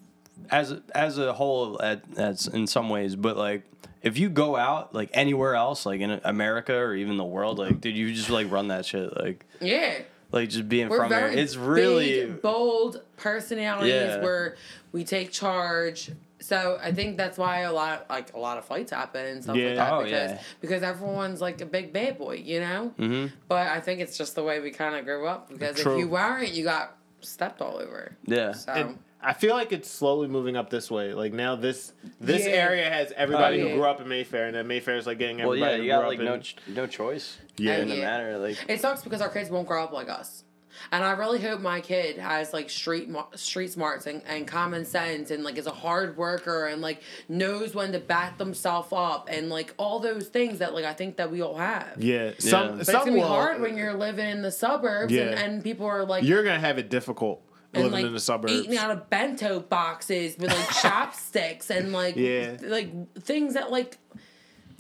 as 0.51 0.75
as 0.93 1.17
a 1.17 1.33
whole 1.33 1.81
at, 1.81 2.01
at 2.17 2.47
in 2.47 2.67
some 2.67 2.89
ways, 2.89 3.15
but 3.15 3.37
like 3.37 3.63
if 4.03 4.17
you 4.17 4.29
go 4.29 4.55
out 4.55 4.93
like 4.93 5.09
anywhere 5.13 5.55
else, 5.55 5.85
like 5.85 6.01
in 6.01 6.19
America 6.23 6.75
or 6.75 6.95
even 6.95 7.17
the 7.17 7.23
world, 7.25 7.59
like 7.59 7.81
dude, 7.81 7.95
you 7.97 8.13
just 8.13 8.29
like 8.29 8.49
run 8.51 8.67
that 8.69 8.85
shit, 8.85 9.15
like 9.17 9.45
Yeah. 9.59 9.93
like 10.31 10.49
just 10.49 10.69
being 10.69 10.89
We're 10.89 10.97
from 11.07 11.11
It's 11.13 11.55
really 11.55 12.25
big, 12.25 12.41
bold 12.41 13.01
personalities 13.17 13.91
Yeah. 13.93 14.21
where 14.21 14.55
we 14.91 15.03
take 15.03 15.31
charge. 15.31 16.11
So 16.47 16.79
I 16.81 16.93
think 16.93 17.17
that's 17.17 17.37
why 17.37 17.59
a 17.61 17.73
lot 17.73 18.05
like 18.09 18.33
a 18.33 18.39
lot 18.39 18.57
of 18.57 18.63
fights 18.63 18.91
happen 18.91 19.25
and 19.25 19.43
stuff 19.43 19.57
Yeah. 19.57 19.67
like 19.67 19.75
that 19.75 19.93
Oh, 19.93 20.03
because 20.05 20.31
yeah. 20.31 20.41
because 20.61 20.81
everyone's 20.81 21.41
like 21.41 21.59
a 21.59 21.65
big 21.65 21.91
bad 21.91 22.17
boy, 22.17 22.35
you 22.35 22.61
know. 22.61 22.93
Mhm. 22.97 23.33
But 23.49 23.67
I 23.67 23.81
think 23.81 23.99
it's 23.99 24.17
just 24.17 24.35
the 24.35 24.43
way 24.43 24.61
we 24.61 24.71
kind 24.71 24.95
of 24.95 25.03
grew 25.03 25.27
up 25.27 25.49
because 25.49 25.75
True. 25.75 25.95
if 25.95 25.99
you 25.99 26.07
weren't, 26.07 26.53
you 26.53 26.63
got 26.63 26.95
stepped 27.19 27.61
all 27.61 27.77
over. 27.77 28.15
yeah. 28.25 28.53
So 28.53 28.71
And 28.71 28.99
I 29.21 29.33
feel 29.33 29.55
like 29.55 29.73
it's 29.73 29.89
slowly 29.89 30.29
moving 30.29 30.55
up 30.55 30.69
this 30.69 30.89
way. 30.89 31.13
Like 31.13 31.33
now, 31.33 31.57
this 31.57 31.91
this 32.21 32.45
Yeah. 32.45 32.53
area 32.53 32.89
has 32.89 33.11
everybody 33.17 33.61
Oh, 33.61 33.67
who 33.67 33.75
grew 33.75 33.83
up 33.83 33.99
in 33.99 34.07
Mayfair, 34.07 34.45
and 34.45 34.55
then 34.55 34.67
Mayfair 34.67 34.95
is 34.95 35.05
like 35.05 35.17
getting 35.17 35.39
Well, 35.39 35.47
everybody 35.51 35.71
yeah, 35.71 35.77
who 35.79 35.83
you 35.83 35.89
grew 35.89 35.97
got 35.97 36.03
up 36.03 36.07
like 36.11 36.19
in. 36.19 36.25
no 36.25 36.39
ch- 36.39 36.55
no 36.67 36.87
choice. 36.87 37.39
Yeah. 37.57 37.77
in 37.79 37.89
the 37.89 37.95
Yeah. 37.95 38.05
matter. 38.05 38.37
Like 38.37 38.55
it 38.69 38.79
sucks 38.79 39.03
because 39.03 39.19
our 39.19 39.27
kids 39.29 39.49
won't 39.49 39.67
grow 39.67 39.83
up 39.83 39.91
like 39.91 40.07
us. 40.07 40.45
And 40.91 41.03
I 41.03 41.11
really 41.11 41.41
hope 41.41 41.59
my 41.59 41.81
kid 41.81 42.17
has 42.17 42.53
like 42.53 42.69
street 42.69 43.09
street 43.35 43.71
smarts 43.71 44.07
and, 44.07 44.21
and 44.27 44.47
common 44.47 44.85
sense 44.85 45.31
and 45.31 45.43
like 45.43 45.57
is 45.57 45.67
a 45.67 45.71
hard 45.71 46.15
worker 46.17 46.67
and 46.67 46.81
like 46.81 47.01
knows 47.27 47.75
when 47.75 47.91
to 47.91 47.99
back 47.99 48.37
themselves 48.37 48.89
up 48.91 49.27
and 49.31 49.49
like 49.49 49.73
all 49.77 49.99
those 49.99 50.27
things 50.27 50.59
that 50.59 50.73
like 50.73 50.85
I 50.85 50.93
think 50.93 51.17
that 51.17 51.29
we 51.31 51.41
all 51.41 51.57
have. 51.57 51.95
yeah, 52.01 52.31
some 52.39 52.69
But 52.69 52.77
But 52.77 52.85
some 52.85 52.95
it's 52.95 53.05
gonna 53.05 53.11
be 53.11 53.19
will- 53.19 53.27
hard 53.27 53.61
when 53.61 53.75
you're 53.75 53.93
living 53.95 54.29
in 54.29 54.41
the 54.41 54.51
suburbs 54.51 55.13
and, 55.13 55.31
Yeah. 55.31 55.39
and 55.39 55.63
people 55.63 55.85
are 55.85 56.05
like 56.05 56.23
You're 56.23 56.43
gonna 56.43 56.59
have 56.59 56.77
it 56.77 56.89
difficult 56.89 57.41
and 57.73 57.83
living 57.83 57.99
like 57.99 58.05
in 58.05 58.13
the 58.13 58.19
suburbs. 58.19 58.53
eating 58.53 58.77
out 58.77 58.91
of 58.91 59.09
bento 59.09 59.59
boxes 59.59 60.37
with 60.37 60.49
like 60.51 60.69
chopsticks 60.81 61.69
and 61.69 61.91
like 61.91 62.15
Yeah. 62.15 62.55
like 62.61 62.91
things 63.23 63.55
that 63.55 63.71
like 63.71 63.97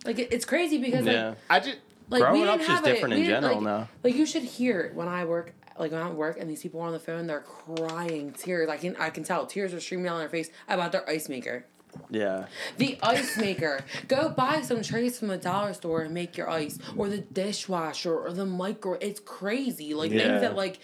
like 0.05 0.19
it's 0.19 0.45
crazy 0.45 0.77
because 0.77 1.05
yeah. 1.05 1.29
like 1.29 1.37
I 1.49 1.59
just 1.59 1.77
like 2.09 2.21
Growing 2.21 2.33
we 2.33 2.39
didn't 2.47 2.59
up's 2.61 2.67
just 2.67 2.79
have 2.85 2.87
it- 2.87 2.93
different 2.93 3.15
we 3.15 3.21
in 3.21 3.27
general 3.27 3.55
like, 3.55 3.63
now. 3.63 3.89
Like 4.03 4.15
you 4.15 4.25
should 4.25 4.43
hear 4.43 4.79
it 4.81 4.95
when 4.95 5.09
I 5.09 5.25
work 5.25 5.53
like 5.79 5.91
when 5.91 6.01
I'm 6.01 6.07
at 6.07 6.15
work 6.15 6.37
and 6.39 6.49
these 6.49 6.61
people 6.61 6.81
are 6.81 6.87
on 6.87 6.93
the 6.93 6.99
phone, 6.99 7.27
they're 7.27 7.41
crying 7.41 8.31
tears. 8.31 8.69
I 8.69 8.77
can 8.77 8.95
I 8.97 9.09
can 9.09 9.23
tell 9.23 9.45
tears 9.45 9.73
are 9.73 9.79
streaming 9.79 10.05
down 10.05 10.19
their 10.19 10.29
face 10.29 10.49
about 10.67 10.91
their 10.91 11.07
ice 11.09 11.29
maker. 11.29 11.65
Yeah. 12.09 12.45
The 12.77 12.97
ice 13.01 13.37
maker. 13.37 13.83
Go 14.07 14.29
buy 14.29 14.61
some 14.61 14.83
trays 14.83 15.17
from 15.17 15.29
the 15.29 15.37
dollar 15.37 15.73
store 15.73 16.01
and 16.01 16.13
make 16.13 16.37
your 16.37 16.49
ice, 16.49 16.77
or 16.95 17.09
the 17.09 17.19
dishwasher, 17.19 18.15
or 18.15 18.31
the 18.33 18.45
micro. 18.45 18.93
It's 18.93 19.19
crazy. 19.19 19.93
Like 19.93 20.11
Yeah. 20.11 20.19
things 20.19 20.41
that 20.41 20.55
like 20.55 20.79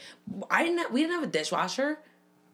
I 0.49 0.63
didn't. 0.63 0.79
Have, 0.79 0.91
We 0.91 1.01
didn't 1.01 1.15
have 1.15 1.23
a 1.23 1.27
dishwasher. 1.27 1.99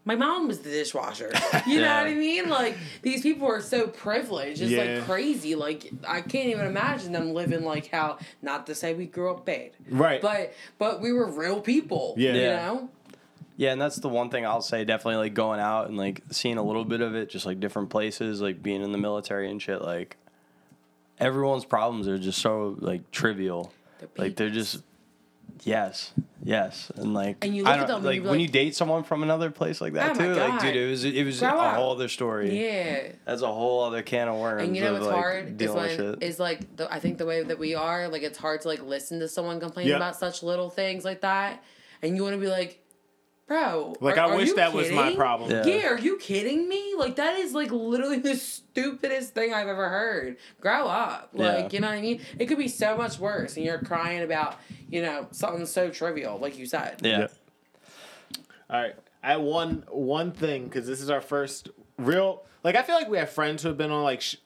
My 0.10 0.16
mom 0.16 0.48
was 0.48 0.58
the 0.62 0.72
dishwasher. 0.72 1.32
You 1.68 1.82
know 1.82 1.96
what 1.98 2.08
I 2.08 2.16
mean? 2.16 2.50
Like 2.50 2.76
these 3.04 3.22
people 3.22 3.48
are 3.48 3.62
so 3.62 3.86
privileged. 3.86 4.60
It's 4.60 4.72
Yeah. 4.72 4.96
like 4.96 5.04
crazy. 5.04 5.54
Like 5.54 5.92
I 6.08 6.22
can't 6.22 6.48
even 6.50 6.66
imagine 6.66 7.12
them 7.12 7.36
living 7.36 7.64
like 7.64 7.88
how. 7.92 8.18
Not 8.42 8.66
to 8.68 8.74
say 8.74 8.96
we 8.96 9.06
grew 9.06 9.30
up 9.30 9.46
bad, 9.46 9.70
right. 9.88 10.20
but 10.20 10.54
but 10.80 11.00
we 11.00 11.14
were 11.14 11.30
real 11.30 11.62
people. 11.62 12.16
Yeah. 12.18 12.34
You 12.34 12.42
Yeah. 12.42 12.56
know. 12.56 12.90
Yeah, 13.58 13.72
and 13.74 13.80
that's 13.80 13.98
the 13.98 14.10
one 14.10 14.32
thing 14.32 14.48
I'll 14.48 14.62
say. 14.64 14.84
Definitely, 14.84 15.18
like 15.18 15.36
going 15.36 15.60
out 15.60 15.90
and 15.90 15.96
like 15.98 16.24
seeing 16.32 16.58
a 16.58 16.64
little 16.64 16.86
bit 16.86 17.02
of 17.02 17.14
it, 17.14 17.30
just 17.30 17.46
like 17.46 17.60
different 17.60 17.92
places, 17.92 18.42
like 18.42 18.64
being 18.64 18.82
in 18.82 18.92
the 18.92 18.98
military 18.98 19.52
and 19.52 19.62
shit. 19.62 19.82
Like 19.84 20.18
everyone's 21.20 21.66
problems 21.66 22.08
are 22.08 22.18
just 22.18 22.40
so 22.40 22.76
like 22.80 23.12
trivial. 23.12 23.72
They're 24.00 24.10
Like 24.18 24.36
they're 24.38 24.50
just 24.50 24.82
yes, 25.64 26.12
yes, 26.44 26.92
and 26.96 27.14
like 27.14 27.44
And 27.44 27.56
you 27.56 27.66
I 27.66 27.72
look 27.74 27.82
at 27.84 27.88
don't- 27.88 27.88
them 27.88 27.96
and 27.98 28.06
like 28.06 28.16
you 28.16 28.22
be 28.24 28.28
when 28.30 28.40
you 28.40 28.48
date 28.48 28.76
someone 28.76 29.04
from 29.04 29.24
another 29.24 29.50
place 29.52 29.82
like 29.82 29.94
that 29.94 30.12
Oh 30.12 30.20
too. 30.20 30.34
Like, 30.36 30.62
dude, 30.62 30.76
it 30.76 30.90
was 30.90 31.04
it 31.06 31.24
was 31.24 31.40
Grow 31.40 31.50
a 31.50 31.54
up. 31.58 31.76
whole 31.76 31.92
other 31.92 32.08
story. 32.08 32.60
Yeah. 32.60 33.12
That's 33.26 33.42
a 33.42 33.48
whole 33.48 33.84
other 33.84 34.02
can 34.02 34.28
of 34.28 34.36
worms. 34.40 34.64
And 34.64 34.76
you 34.76 34.84
know 34.84 34.90
of, 34.96 35.02
what's 35.02 35.06
like, 35.08 35.16
hard 35.16 35.46
is 35.48 35.54
dealing 35.54 35.82
with 35.82 35.96
shit. 36.20 36.24
is 36.24 36.40
like 36.40 36.76
the, 36.78 36.92
I 36.94 37.00
think 37.00 37.18
the 37.18 37.26
way 37.26 37.44
that 37.44 37.60
we 37.60 37.76
are 37.76 38.08
like 38.08 38.24
it's 38.24 38.38
hard 38.38 38.62
to 38.62 38.68
like 38.68 38.82
listen 38.84 39.20
to 39.20 39.28
someone 39.28 39.60
complain 39.60 39.88
Yep. 39.88 39.96
about 39.98 40.16
such 40.16 40.44
little 40.44 40.70
things 40.70 41.04
like 41.06 41.22
that, 41.22 41.64
and 42.02 42.16
you 42.16 42.24
want 42.24 42.36
to 42.36 42.40
be 42.42 42.48
like, 42.48 42.84
bro, 43.50 43.96
Like, 44.00 44.18
are- 44.18 44.28
I 44.28 44.30
are 44.30 44.38
wish 44.38 44.48
you 44.50 44.56
that 44.56 44.72
was 44.74 44.90
my 44.92 45.14
problem. 45.16 45.52
Yeah. 45.52 45.66
Yeah, 45.66 45.88
are 45.90 46.00
you 46.00 46.18
kidding 46.18 46.70
me? 46.70 46.94
Like 46.98 47.18
that 47.18 47.38
is 47.38 47.54
like 47.54 47.72
literally 47.72 48.20
the 48.20 48.36
stupidest 48.38 49.34
thing 49.34 49.54
I've 49.54 49.68
ever 49.68 49.90
heard. 49.90 50.38
Grow 50.62 50.86
up, 50.88 51.32
like 51.34 51.64
Yeah. 51.64 51.70
you 51.74 51.80
know 51.82 51.88
what 51.90 51.98
I 51.98 52.02
mean. 52.02 52.22
It 52.38 52.46
could 52.46 52.58
be 52.60 52.68
so 52.70 52.96
much 52.96 53.20
worse, 53.20 53.58
and 53.58 53.66
you're 53.66 53.80
crying 53.80 54.22
about 54.24 54.56
you 54.90 55.02
know 55.02 55.28
something 55.32 55.66
so 55.66 55.90
trivial, 55.90 56.38
like 56.38 56.58
you 56.58 56.66
said. 56.66 57.02
yeah. 57.04 57.28
All 58.70 58.82
right. 58.82 58.96
I 59.24 59.32
had 59.32 59.42
one 59.42 59.84
one 59.90 60.32
thing 60.32 60.66
because 60.66 60.88
this 60.88 61.02
is 61.02 61.10
our 61.10 61.22
first 61.22 61.70
real. 61.98 62.44
Like 62.64 62.76
I 62.76 62.84
feel 62.84 62.96
like 62.96 63.10
we 63.10 63.18
have 63.18 63.30
friends 63.30 63.64
who 63.64 63.70
have 63.70 63.78
been 63.78 63.92
on 63.92 64.04
like. 64.04 64.22
Sh- 64.22 64.38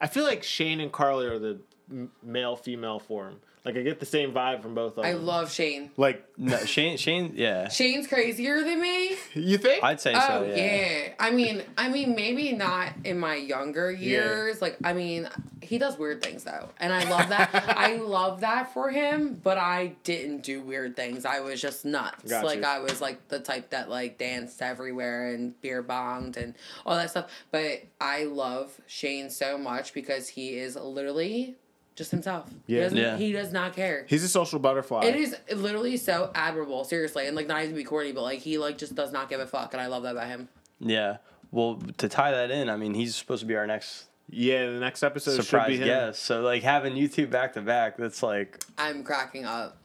I 0.00 0.06
feel 0.06 0.24
like 0.24 0.42
Shane 0.42 0.80
and 0.80 0.92
Carlie 0.92 1.26
are 1.26 1.38
the 1.38 1.60
m- 1.90 2.10
male 2.22 2.56
female 2.56 2.98
form. 2.98 3.40
Like 3.64 3.76
I 3.78 3.82
get 3.82 3.98
the 3.98 4.06
same 4.06 4.32
vibe 4.32 4.60
from 4.60 4.74
both 4.74 4.90
of 4.90 4.96
them. 4.96 5.04
I 5.06 5.12
them. 5.12 5.24
love 5.24 5.50
Shane. 5.50 5.90
like 5.96 6.22
No, 6.36 6.58
Shane. 6.58 6.98
Shane. 6.98 7.32
Yeah. 7.34 7.68
Shane's 7.70 8.06
crazier 8.06 8.62
than 8.62 8.80
me. 8.80 9.16
you 9.34 9.56
think? 9.56 9.82
I'd 9.82 10.00
say 10.00 10.12
Oh 10.14 10.20
so. 10.20 10.44
yeah. 10.44 10.56
Yeah. 10.56 11.12
I 11.18 11.30
mean, 11.30 11.62
I 11.78 11.88
mean, 11.88 12.14
maybe 12.14 12.52
not 12.52 12.90
in 13.04 13.18
my 13.18 13.36
younger 13.36 13.90
years. 13.90 14.60
Like, 14.60 14.76
I 14.84 14.92
mean, 14.92 15.28
he 15.62 15.78
does 15.78 15.98
weird 15.98 16.22
things 16.22 16.44
though, 16.44 16.68
and 16.78 16.92
I 16.92 17.08
love 17.08 17.30
that. 17.30 17.50
I 17.78 17.96
love 17.96 18.40
that 18.42 18.74
for 18.74 18.90
him. 18.90 19.40
But 19.42 19.56
I 19.56 19.94
didn't 20.04 20.42
do 20.42 20.60
weird 20.60 20.94
things. 20.94 21.24
I 21.24 21.40
was 21.40 21.58
just 21.60 21.86
nuts. 21.86 22.28
Got 22.30 22.44
like 22.44 22.58
you. 22.58 22.64
I 22.66 22.80
was 22.80 23.00
like 23.00 23.28
the 23.28 23.40
type 23.40 23.70
that 23.70 23.88
like 23.88 24.18
danced 24.18 24.60
everywhere 24.60 25.32
and 25.32 25.58
beer 25.62 25.82
bonged 25.82 26.36
and 26.36 26.54
all 26.84 26.96
that 26.96 27.08
stuff. 27.10 27.30
But 27.50 27.84
I 27.98 28.24
love 28.24 28.78
Shane 28.86 29.30
so 29.30 29.56
much 29.56 29.94
because 29.94 30.28
he 30.28 30.58
is 30.58 30.76
literally 30.76 31.56
just 31.94 32.10
himself. 32.10 32.50
He 32.66 32.76
Yeah. 32.76 32.82
doesn't- 32.84 32.98
Yeah. 32.98 33.16
He 33.16 33.32
does 33.32 33.52
not 33.52 33.74
care. 33.74 34.04
He's 34.08 34.24
a 34.24 34.28
social 34.28 34.58
butterfly. 34.58 35.04
It 35.04 35.14
is 35.16 35.36
literally 35.54 35.96
so 35.96 36.30
admirable, 36.34 36.84
seriously, 36.84 37.26
and 37.26 37.36
like 37.36 37.46
not 37.46 37.58
even 37.62 37.70
to 37.70 37.76
be 37.76 37.84
corny, 37.84 38.12
but 38.12 38.22
like 38.22 38.40
he 38.40 38.58
like 38.58 38.78
just 38.78 38.94
does 38.94 39.12
not 39.12 39.28
give 39.28 39.40
a 39.40 39.46
fuck, 39.46 39.72
and 39.74 39.80
I 39.80 39.86
love 39.86 40.02
that 40.02 40.12
about 40.12 40.26
him. 40.28 40.48
Yeah. 40.80 41.18
Well, 41.52 41.80
to 41.98 42.08
tie 42.08 42.32
that 42.32 42.50
in, 42.50 42.68
I 42.68 42.76
mean, 42.76 42.94
he's 42.94 43.14
supposed 43.14 43.40
to 43.40 43.46
be 43.46 43.54
our 43.56 43.66
next 43.66 44.06
Yeah, 44.28 44.66
the 44.70 44.80
next 44.80 45.02
episode 45.02 45.36
should 45.36 45.44
surprise 45.44 45.68
be 45.68 45.76
him. 45.76 45.84
guest. 45.86 46.22
So 46.22 46.40
like 46.40 46.62
having 46.62 46.96
you 46.96 47.06
two 47.08 47.26
back 47.26 47.52
to 47.52 47.60
back, 47.60 47.96
that's 47.96 48.22
like. 48.22 48.64
I'm 48.78 49.04
cracking 49.04 49.44
up. 49.44 49.76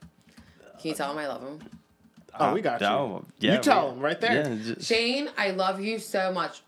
Can 0.79 0.89
you 0.91 0.95
tell 0.95 1.11
him 1.11 1.17
I 1.17 1.27
love 1.27 1.41
him? 1.41 1.59
Oh, 2.39 2.53
we 2.53 2.61
got 2.61 2.79
you. 2.79 2.87
Oh, 2.87 3.25
yeah, 3.39 3.55
You 3.55 3.59
tell 3.59 3.89
we- 3.89 3.95
him 3.95 3.99
right 3.99 4.19
there. 4.21 4.33
Yeah, 4.33 4.55
just- 4.75 4.87
Shane, 4.87 5.29
I 5.37 5.51
love 5.51 5.81
you 5.81 5.99
so 5.99 6.31
much. 6.31 6.61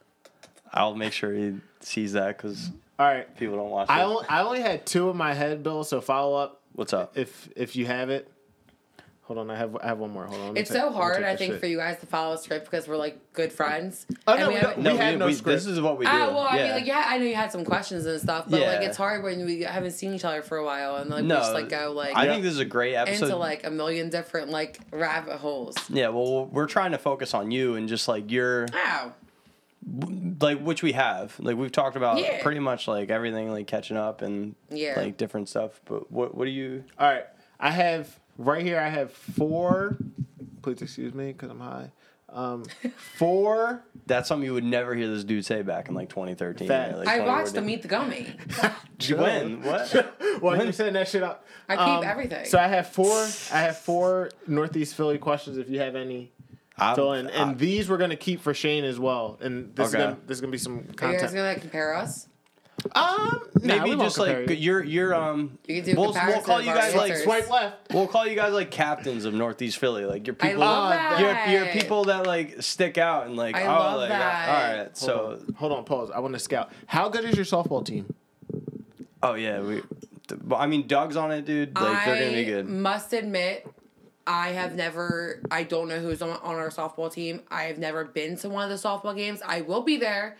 I'll 0.73 0.95
make 0.95 1.13
sure 1.13 1.33
he 1.33 1.55
sees 1.79 2.11
that 2.13 2.37
because 2.37 2.71
All 3.01 3.07
right. 3.07 3.35
people 3.37 3.55
don't 3.57 3.69
watch. 3.69 3.89
I 3.89 4.03
only, 4.03 4.25
I 4.29 4.41
only 4.43 4.61
had 4.61 4.85
two 4.85 5.09
in 5.09 5.17
my 5.17 5.33
head, 5.33 5.63
Bill. 5.63 5.83
So 5.83 6.01
follow 6.01 6.35
up 6.35 6.61
What's 6.73 6.93
up? 6.93 7.17
if 7.17 7.49
if 7.55 7.75
you 7.75 7.85
have 7.87 8.09
it. 8.09 8.31
Hold 9.23 9.39
on, 9.39 9.49
I 9.51 9.55
have 9.55 9.77
I 9.81 9.87
have 9.87 9.97
one 9.97 10.11
more. 10.11 10.25
Hold 10.25 10.41
on. 10.41 10.57
It's 10.57 10.69
so 10.69 10.87
let 10.87 10.93
hard, 10.93 11.23
I 11.23 11.37
think, 11.37 11.53
shit. 11.53 11.61
for 11.61 11.65
you 11.67 11.77
guys 11.77 11.97
to 12.01 12.05
follow 12.05 12.33
a 12.33 12.37
script 12.37 12.65
because 12.69 12.85
we're 12.87 12.97
like 12.97 13.17
good 13.33 13.53
friends. 13.53 14.05
Oh, 14.27 14.33
And 14.33 14.41
no, 14.41 14.47
we 14.49 14.53
don't- 14.55 14.63
haven't- 14.65 14.83
we 14.83 14.97
had 14.97 15.19
no 15.19 15.31
script. 15.31 15.57
This 15.59 15.67
is 15.67 15.79
what 15.79 15.97
we 15.97 16.05
do. 16.05 16.11
Ah, 16.13 16.27
well, 16.27 16.47
I 16.49 16.57
mean, 16.57 16.71
like, 16.71 16.85
yeah, 16.85 17.05
I 17.07 17.17
know 17.17 17.23
you 17.25 17.35
had 17.35 17.49
some 17.51 17.63
questions 17.63 18.05
and 18.05 18.19
stuff, 18.19 18.45
but 18.49 18.59
like, 18.59 18.81
it's 18.81 18.97
hard 18.97 19.23
when 19.23 19.45
we 19.45 19.61
haven't 19.61 19.91
seen 19.91 20.13
each 20.13 20.25
other 20.25 20.41
for 20.41 20.57
a 20.57 20.65
while, 20.65 20.97
and 20.97 21.09
like, 21.09 21.23
no, 21.23 21.35
we 21.35 21.41
just 21.41 21.53
like 21.53 21.69
go 21.69 21.93
like 21.95 22.15
I 22.17 22.27
think 22.27 22.43
this 22.43 22.51
is 22.53 22.59
a 22.59 22.65
great 22.65 22.93
episode. 22.95 23.25
into 23.25 23.35
like 23.37 23.65
a 23.65 23.71
million 23.71 24.09
different 24.09 24.49
like 24.49 24.79
rabbit 24.91 25.37
holes. 25.37 25.75
yeah, 25.89 26.09
well, 26.09 26.45
we're 26.47 26.67
trying 26.67 26.91
to 26.91 26.97
focus 26.97 27.33
on 27.33 27.51
you 27.51 27.75
and 27.75 27.87
just 27.87 28.09
like 28.09 28.29
your 28.31 28.65
Ow. 28.73 29.13
Like 30.39 30.59
which 30.59 30.83
we 30.83 30.91
have. 30.93 31.35
Like 31.39 31.57
we've 31.57 31.71
talked 31.71 31.95
about 31.95 32.19
Yeah. 32.19 32.41
pretty 32.43 32.59
much 32.59 32.87
like 32.87 33.09
everything, 33.09 33.51
like 33.51 33.67
catching 33.67 33.97
up 33.97 34.21
and 34.21 34.55
Yeah. 34.69 34.93
like 34.99 35.17
different 35.17 35.49
stuff. 35.49 35.81
But 35.85 36.11
what 36.11 36.35
what 36.35 36.45
do 36.45 36.51
you? 36.51 36.83
All 36.99 37.09
right, 37.09 37.25
I 37.59 37.71
have 37.71 38.19
right 38.37 38.63
here. 38.63 38.79
I 38.79 38.89
have 38.89 39.11
four. 39.11 39.97
Please 40.61 40.81
excuse 40.81 41.13
me 41.13 41.27
because 41.31 41.49
I'm 41.49 41.59
high. 41.59 41.91
Um, 42.29 42.63
four. 43.17 43.83
That's 44.05 44.27
something 44.29 44.45
you 44.45 44.53
would 44.53 44.63
never 44.63 44.95
hear 44.95 45.07
this 45.07 45.23
dude 45.23 45.45
say 45.45 45.63
back 45.63 45.89
in 45.89 45.95
like 45.95 46.07
2013. 46.09 46.67
Fact. 46.67 46.97
like, 46.97 47.07
I 47.07 47.19
watched 47.25 47.53
the 47.53 47.61
Meet 47.61 47.81
the 47.81 47.87
Gummy. 47.87 48.27
When? 49.09 49.63
What? 49.63 50.41
well, 50.41 50.63
you 50.63 50.71
setting 50.71 50.93
that 50.93 51.07
shit 51.07 51.23
up. 51.23 51.45
I 51.67 51.75
keep 51.75 52.07
everything. 52.07 52.45
So 52.45 52.59
I 52.59 52.67
have 52.67 52.87
four. 52.87 53.11
I 53.51 53.61
have 53.61 53.77
four 53.79 54.29
Northeast 54.47 54.95
Philly 54.95 55.17
questions. 55.17 55.57
If 55.57 55.69
you 55.69 55.79
have 55.79 55.95
any, 55.95 56.31
I'm- 56.81 56.95
fill 56.95 57.13
in. 57.13 57.27
And 57.27 57.51
I- 57.51 57.53
these 57.53 57.89
we're 57.89 57.97
gonna 57.97 58.15
keep 58.15 58.41
for 58.41 58.53
Shane 58.53 58.83
as 58.83 58.99
well. 58.99 59.37
And 59.41 59.75
this 59.75 59.89
Okay. 59.93 59.99
is 59.99 60.03
gonna, 60.05 60.17
this 60.27 60.37
is 60.37 60.41
gonna 60.41 60.51
be 60.51 60.57
some 60.57 60.87
Are 61.01 61.11
you 61.11 61.19
guys 61.19 61.33
gonna 61.33 61.55
compare 61.59 61.93
us? 61.95 62.27
Um, 62.95 63.41
maybe 63.61 63.83
we 63.83 63.89
won't 63.91 64.01
just 64.01 64.17
like 64.17 64.35
compare 64.37 64.55
you. 64.55 64.63
you're 64.63 64.83
you're 64.83 65.13
um. 65.15 65.59
You 65.67 65.83
can 65.83 65.93
do 65.93 66.01
we'll, 66.01 66.13
we'll 66.13 66.41
call 66.41 66.59
you 66.61 66.73
guys 66.73 66.95
like 66.95 67.15
swipe 67.17 67.47
left. 67.51 67.93
we'll 67.93 68.07
call 68.07 68.25
you 68.25 68.35
guys 68.35 68.53
like 68.53 68.71
captains 68.71 69.25
of 69.25 69.35
Northeast 69.35 69.77
Philly. 69.77 70.05
Like 70.05 70.25
you're 70.25 70.35
I 70.39 70.47
people. 70.47 70.61
love 70.61 70.91
Ah, 70.91 71.15
that. 71.19 71.47
you're, 71.51 71.63
you're 71.63 71.71
people 71.73 72.05
that 72.05 72.25
like 72.25 72.63
stick 72.63 72.97
out 72.97 73.27
and 73.27 73.35
like 73.35 73.55
I 73.55 73.65
oh 73.67 73.69
love 73.69 73.99
like 73.99 74.09
that. 74.09 74.49
all 74.49 74.77
right 74.85 74.97
so 74.97 75.15
Hold 75.15 75.31
on. 75.41 75.53
hold 75.57 75.71
on, 75.73 75.83
pause. 75.83 76.09
I 76.09 76.19
want 76.21 76.33
to 76.33 76.39
scout. 76.39 76.71
How 76.87 77.07
good 77.07 77.23
is 77.25 77.35
your 77.35 77.45
softball 77.45 77.85
team? 77.85 78.11
oh 79.21 79.35
yeah 79.35 79.61
we. 79.61 79.81
I 80.55 80.65
mean, 80.65 80.87
Doug's 80.87 81.17
on 81.17 81.31
it, 81.31 81.45
dude. 81.45 81.75
Like 81.77 82.05
they're 82.05 82.15
gonna 82.19 82.31
be 82.31 82.45
good. 82.45 82.65
must 82.65 83.11
admit, 83.13 83.67
I 84.27 84.49
have 84.49 84.75
never. 84.75 85.41
I 85.49 85.63
don't 85.63 85.87
know 85.87 85.99
who's 85.99 86.21
on, 86.21 86.29
on 86.29 86.55
our 86.55 86.69
softball 86.69 87.11
team. 87.11 87.41
I 87.49 87.63
have 87.63 87.77
never 87.79 88.05
been 88.05 88.35
to 88.37 88.49
one 88.49 88.63
of 88.63 88.81
the 88.81 88.87
softball 88.87 89.15
games. 89.15 89.41
I 89.45 89.61
will 89.61 89.81
be 89.81 89.97
there. 89.97 90.37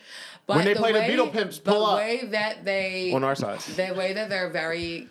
But 0.48 0.58
When 0.58 0.66
they 0.66 0.74
the 0.74 0.80
play 0.80 0.92
the 0.92 1.00
way, 1.00 1.08
Beetle 1.10 1.28
Pimps, 1.30 1.60
pull 1.60 1.80
the 1.86 1.92
up. 1.92 1.98
way 1.98 2.26
that 2.28 2.64
they 2.66 3.12
On 3.14 3.24
our 3.24 3.36
side. 3.36 3.60
the 3.60 3.94
way 3.98 4.14
that 4.14 4.30
they're 4.30 4.50
very 4.50 5.08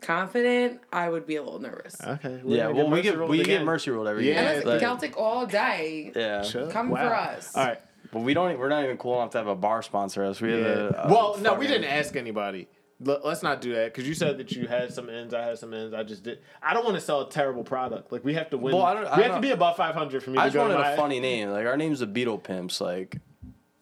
confident, 0.00 0.80
I 0.92 1.08
would 1.08 1.26
be 1.26 1.36
a 1.36 1.42
little 1.42 1.58
nervous. 1.60 1.96
Okay. 2.00 2.40
we're 2.42 2.56
Yeah, 2.56 2.62
gonna 2.68 2.74
well, 2.74 2.90
we 2.90 3.02
get 3.02 3.16
ruled 3.16 3.30
we 3.30 3.42
get 3.42 3.64
mercy 3.64 3.90
ruled 3.90 4.08
every 4.08 4.28
Yeah, 4.28 4.32
year. 4.34 4.40
And 4.42 4.56
listen, 4.56 4.70
like- 4.70 4.80
Celtic 4.80 5.16
all 5.16 5.46
day. 5.46 6.12
Yeah, 6.14 6.42
Sure. 6.42 6.70
Come 6.70 6.90
for 6.90 6.98
us. 6.98 7.56
All 7.56 7.66
right. 7.66 7.80
but 8.12 8.20
we 8.20 8.32
don't. 8.34 8.58
We're 8.58 8.68
not 8.68 8.84
even 8.84 8.96
cool 8.96 9.16
enough 9.20 9.30
to 9.32 9.38
have 9.38 9.48
a 9.48 9.56
bar 9.56 9.82
sponsor 9.82 10.24
us. 10.24 10.40
We 10.40 10.52
have 10.52 10.60
a, 10.60 11.02
a 11.04 11.12
well, 11.12 11.36
no, 11.40 11.54
we 11.54 11.66
didn't 11.66 11.84
ask 11.90 12.16
anybody. 12.16 12.68
L- 13.06 13.20
Let's 13.24 13.42
not 13.44 13.60
do 13.60 13.74
that 13.74 13.92
because 13.92 14.08
you 14.08 14.14
said 14.14 14.38
that 14.38 14.50
you 14.52 14.66
had 14.66 14.92
some 14.92 15.08
ends. 15.08 15.32
I 15.32 15.42
had 15.44 15.58
some 15.58 15.72
ends. 15.72 15.94
I 15.94 16.02
just 16.02 16.24
did. 16.24 16.40
I 16.62 16.74
don't 16.74 16.84
want 16.84 16.96
to 16.96 17.00
sell 17.00 17.20
a 17.20 17.30
terrible 17.30 17.62
product. 17.64 18.10
Like 18.10 18.24
we 18.24 18.34
have 18.34 18.50
to 18.50 18.58
win. 18.58 18.74
Well, 18.74 18.84
I 18.84 18.94
don't- 18.94 19.06
I 19.06 19.16
we 19.16 19.22
have 19.22 19.32
don't- 19.32 19.42
to 19.42 19.46
be 19.48 19.52
above 19.52 19.76
five 19.76 19.94
hundred 19.94 20.22
for 20.22 20.30
me 20.30 20.38
I 20.38 20.42
to 20.42 20.46
just 20.48 20.54
go 20.54 20.62
wanted 20.62 20.74
to 20.74 20.80
my. 20.80 20.90
a 20.92 20.96
funny 20.96 21.20
name. 21.20 21.50
Like 21.50 21.66
our 21.66 21.76
name's 21.76 22.00
the 22.00 22.06
Beetle 22.06 22.38
Pimps. 22.38 22.80
Like 22.80 23.18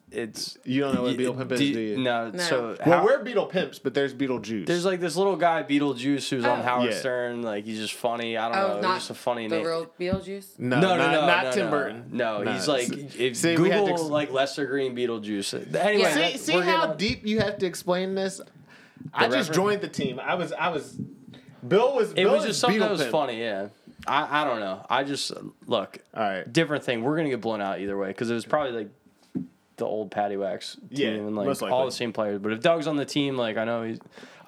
it's 0.09 0.57
You 0.63 0.81
don't 0.81 0.95
know 0.95 1.01
what 1.01 1.11
y- 1.11 1.17
Beetle 1.17 1.33
Pimp 1.33 1.51
is, 1.51 1.59
do 1.59 1.65
you? 1.65 1.97
No, 1.97 2.29
No. 2.29 2.37
So 2.39 2.77
Well, 2.85 2.99
how- 2.99 3.05
we're 3.05 3.23
Beetle 3.23 3.47
Pimps, 3.47 3.77
but 3.79 3.93
there's 3.93 4.13
Beetle 4.13 4.39
Juice. 4.39 4.65
there's 4.67 4.85
like 4.85 4.99
this 5.01 5.17
little 5.17 5.35
guy 5.35 5.63
Beetlejuice 5.63 6.29
who's 6.29 6.45
on 6.45 6.59
Oh. 6.59 6.61
Howard 6.61 6.91
Yeah. 6.91 6.97
Stern. 6.99 7.41
Like 7.41 7.65
he's 7.65 7.79
just 7.79 7.93
funny. 7.95 8.37
I 8.37 8.47
don't 8.49 8.57
Oh, 8.57 8.73
know. 8.75 8.81
Not 8.81 8.97
just 8.99 9.09
a 9.09 9.13
funny 9.15 9.47
the 9.47 9.57
name. 9.57 9.65
real 9.65 9.91
Beetlejuice. 9.99 10.59
no, 10.59 10.79
no, 10.79 10.95
no, 10.95 10.97
not, 10.97 11.11
no, 11.11 11.25
not 11.27 11.43
no, 11.45 11.51
Tim 11.51 11.65
no. 11.65 11.71
Burton. 11.71 12.03
No, 12.11 12.43
Nah, 12.43 12.53
he's 12.53 12.67
like 12.67 12.87
if 13.19 13.35
see, 13.35 13.57
we 13.57 13.69
had 13.69 13.79
Google 13.79 13.87
to 13.87 13.93
ex- 13.93 14.01
like 14.03 14.31
Lester 14.31 14.65
Green 14.67 14.95
Beetlejuice. 14.95 15.75
Anyway, 15.75 16.03
Yeah. 16.03 16.13
See, 16.13 16.19
that- 16.21 16.39
see 16.39 16.53
how 16.53 16.85
gonna- 16.85 16.97
deep 16.97 17.25
you 17.25 17.39
have 17.39 17.57
to 17.57 17.65
explain 17.65 18.13
this. 18.15 18.39
I 19.13 19.25
just 19.25 19.49
reference? 19.49 19.55
joined 19.55 19.81
the 19.81 19.87
team. 19.87 20.19
I 20.19 20.35
was, 20.35 20.51
I 20.53 20.69
was. 20.69 20.99
Bill 21.67 21.95
was. 21.95 22.11
It 22.11 22.15
Bill 22.15 22.33
was 22.33 22.45
just 22.45 22.59
something 22.59 22.75
Beetle 22.79 22.87
that 22.89 22.91
was 22.93 23.01
Pimp. 23.01 23.11
funny. 23.11 23.39
Yeah, 23.39 23.67
I 24.05 24.41
I 24.41 24.43
don't 24.45 24.59
know. 24.59 24.85
I 24.89 25.03
just 25.03 25.31
look 25.65 25.99
All 26.13 26.23
right. 26.23 26.51
different 26.51 26.83
thing. 26.83 27.03
We're 27.03 27.17
gonna 27.17 27.29
get 27.29 27.41
blown 27.41 27.61
out 27.61 27.79
either 27.81 27.97
way 27.97 28.07
because 28.09 28.29
it 28.29 28.33
was 28.35 28.45
probably 28.45 28.71
like 28.73 28.89
the 29.77 29.85
old 29.85 30.09
Paddy 30.11 30.37
Whacks 30.37 30.75
team 30.75 30.87
Yeah, 30.91 31.07
and 31.09 31.35
like 31.35 31.45
most 31.47 31.61
all 31.61 31.85
the 31.85 31.91
same 31.91 32.11
players. 32.13 32.39
But 32.39 32.51
if 32.53 32.61
Doug's 32.61 32.87
on 32.87 32.95
the 32.95 33.05
team, 33.05 33.37
like 33.37 33.57
I 33.57 33.63
know 33.65 33.83
he's, 33.83 33.99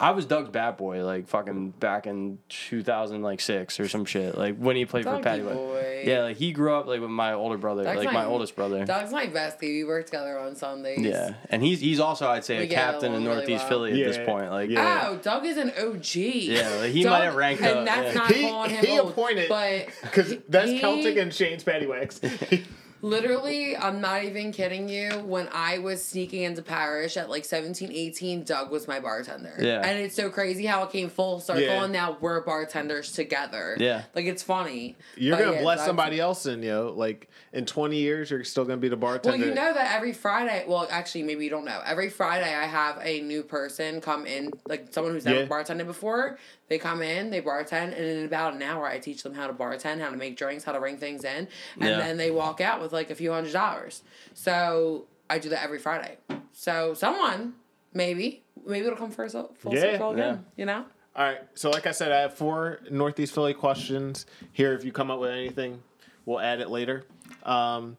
I 0.02 0.12
was 0.12 0.26
Doug's 0.26 0.48
bat 0.50 0.78
boy, 0.78 1.04
like 1.04 1.28
fucking 1.28 1.72
back 1.72 2.08
in 2.08 2.40
two 2.48 2.84
thousand 2.84 3.22
like 3.22 3.42
six 3.42 3.82
or 3.82 3.90
some 3.90 4.06
shit. 4.06 4.38
Like 4.38 4.56
when 4.58 4.78
he 4.78 4.86
played 4.86 5.04
for 5.04 5.12
Doggy 5.12 5.24
Patty 5.24 5.42
boy. 5.42 6.04
Yeah, 6.06 6.22
like 6.22 6.38
he 6.38 6.54
grew 6.54 6.74
up 6.74 6.88
like 6.88 7.02
with 7.02 7.10
my 7.10 7.34
older 7.34 7.58
brother, 7.58 7.84
Doug's 7.84 8.06
like 8.06 8.14
my 8.14 8.24
oldest 8.24 8.56
brother. 8.56 8.86
Doug's 8.86 9.12
my 9.12 9.28
bestie. 9.28 9.64
We 9.64 9.84
work 9.84 10.06
together 10.06 10.40
on 10.40 10.56
Sundays. 10.56 11.02
Yeah, 11.02 11.34
and 11.50 11.62
he's 11.62 11.82
he's 11.82 12.00
also 12.00 12.30
I'd 12.30 12.46
say 12.46 12.60
We 12.60 12.64
a 12.66 12.68
captain 12.70 13.08
in 13.14 13.24
along 13.24 13.26
really 13.26 13.36
Northeast 13.40 13.60
well. 13.64 13.70
Philly 13.70 14.04
at 14.04 14.14
this 14.14 14.26
point. 14.26 14.50
Like 14.52 14.70
yeah. 14.70 15.08
Oh, 15.10 15.18
Doug 15.18 15.46
is 15.46 15.58
an 15.58 15.72
OG. 15.78 16.16
Yeah, 16.16 16.70
like, 16.76 16.92
he 16.92 17.04
Doug- 17.04 17.12
might 17.12 17.24
have 17.26 17.36
ranked 17.36 17.62
and 17.62 17.80
up, 17.80 17.86
that's 17.86 18.14
yeah. 18.16 18.22
not 18.22 18.32
He- 18.32 18.42
calling 18.48 18.70
him 18.72 18.86
he 18.86 19.00
old, 19.00 19.10
appointed- 19.12 19.50
but 19.50 19.88
Because 20.02 20.34
that's 20.48 20.70
he- 20.72 20.80
Celtic 20.80 21.18
and 21.18 21.34
Shane's 21.34 21.66
Paddy 21.66 21.88
Whacks. 21.88 22.22
Literally, 23.02 23.78
I'm 23.78 24.02
not 24.02 24.24
even 24.26 24.52
kidding 24.52 24.90
you. 24.90 25.10
When 25.20 25.48
I 25.54 25.80
was 25.80 26.04
sneaking 26.04 26.44
into 26.44 26.62
Parish 26.62 27.16
at 27.18 27.30
like 27.30 27.46
17, 27.46 27.92
18, 27.92 28.44
Doug 28.44 28.72
was 28.72 28.88
my 28.88 29.00
bartender. 29.00 29.54
Yeah. 29.60 29.82
And 29.86 29.98
it's 30.00 30.16
so 30.16 30.30
crazy 30.30 30.66
how 30.66 30.84
it 30.84 30.92
came 30.92 31.10
full 31.10 31.40
circle 31.40 31.62
Yeah. 31.64 31.84
and 31.86 31.94
now 31.94 32.18
we're 32.20 32.42
bartenders 32.42 33.12
together. 33.14 33.78
Yeah. 33.80 34.04
Like 34.14 34.26
it's 34.26 34.44
funny. 34.44 34.98
You're 35.16 35.38
But 35.38 35.44
gonna 35.46 35.56
yeah, 35.58 35.62
bless 35.62 35.78
Doug's- 35.80 35.88
somebody 35.88 36.20
else 36.20 36.46
in 36.46 36.62
yo. 36.62 36.94
Like 36.96 37.30
in 37.54 37.66
20 37.66 37.98
years, 37.98 38.32
you're 38.32 38.44
still 38.44 38.66
gonna 38.66 38.78
be 38.78 38.90
the 38.90 38.98
bartender. 38.98 39.38
Well, 39.38 39.48
you 39.48 39.54
know 39.54 39.74
that 39.74 39.96
every 39.96 40.14
Friday, 40.14 40.66
well, 40.68 40.88
actually, 40.92 41.24
maybe 41.24 41.44
you 41.46 41.50
don't 41.50 41.66
know. 41.66 41.82
Every 41.86 42.10
Friday, 42.10 42.54
I 42.54 42.66
have 42.66 43.00
a 43.02 43.22
new 43.22 43.44
person 43.44 44.02
come 44.02 44.26
in, 44.26 44.52
like 44.68 44.88
someone 44.92 45.14
who's 45.14 45.26
never 45.26 45.42
Yeah. 45.42 45.46
bartended 45.48 45.86
before. 45.88 46.38
They 46.70 46.78
come 46.78 47.02
in, 47.02 47.32
they 47.32 47.42
bartend, 47.42 47.88
and 47.96 47.96
in 47.96 48.26
about 48.26 48.54
an 48.54 48.62
hour, 48.62 48.86
I 48.88 49.00
teach 49.00 49.24
them 49.24 49.34
how 49.34 49.48
to 49.48 49.54
bartend, 49.54 50.00
how 50.00 50.10
to 50.12 50.16
make 50.18 50.38
drinks, 50.38 50.64
how 50.64 50.72
to 50.72 50.80
ring 50.80 50.98
things 50.98 51.24
in, 51.24 51.48
and 51.76 51.84
Yeah. 51.84 51.98
then 51.98 52.18
they 52.18 52.30
walk 52.32 52.62
out 52.62 52.80
with 52.80 52.94
like 52.94 53.10
a 53.10 53.16
few 53.16 53.32
hundred 53.32 53.54
dollars. 53.54 54.04
So 54.36 55.06
I 55.30 55.40
do 55.40 55.50
that 55.50 55.64
every 55.64 55.80
Friday. 55.80 56.18
So 56.54 56.94
someone, 56.94 57.56
maybe, 57.94 58.44
maybe 58.66 58.86
it'll 58.86 58.98
come 59.00 59.10
full, 59.12 59.28
full 59.58 59.74
Yeah, 59.74 59.82
circle 59.82 60.12
again. 60.12 60.36
yeah. 60.36 60.62
You 60.62 60.66
know? 60.68 60.86
All 61.16 61.26
right. 61.26 61.42
So, 61.56 61.72
like 61.72 61.88
I 61.88 61.92
said, 61.92 62.12
I 62.12 62.22
have 62.22 62.36
four 62.36 62.80
Northeast 62.92 63.34
Philly 63.34 63.54
questions 63.56 64.26
here. 64.54 64.74
If 64.74 64.86
you 64.86 64.92
come 64.92 65.10
up 65.10 65.20
with 65.20 65.32
anything, 65.32 65.82
we'll 66.26 66.40
add 66.40 66.62
it 66.62 66.70
later. 66.70 67.04
Um, 67.44 67.98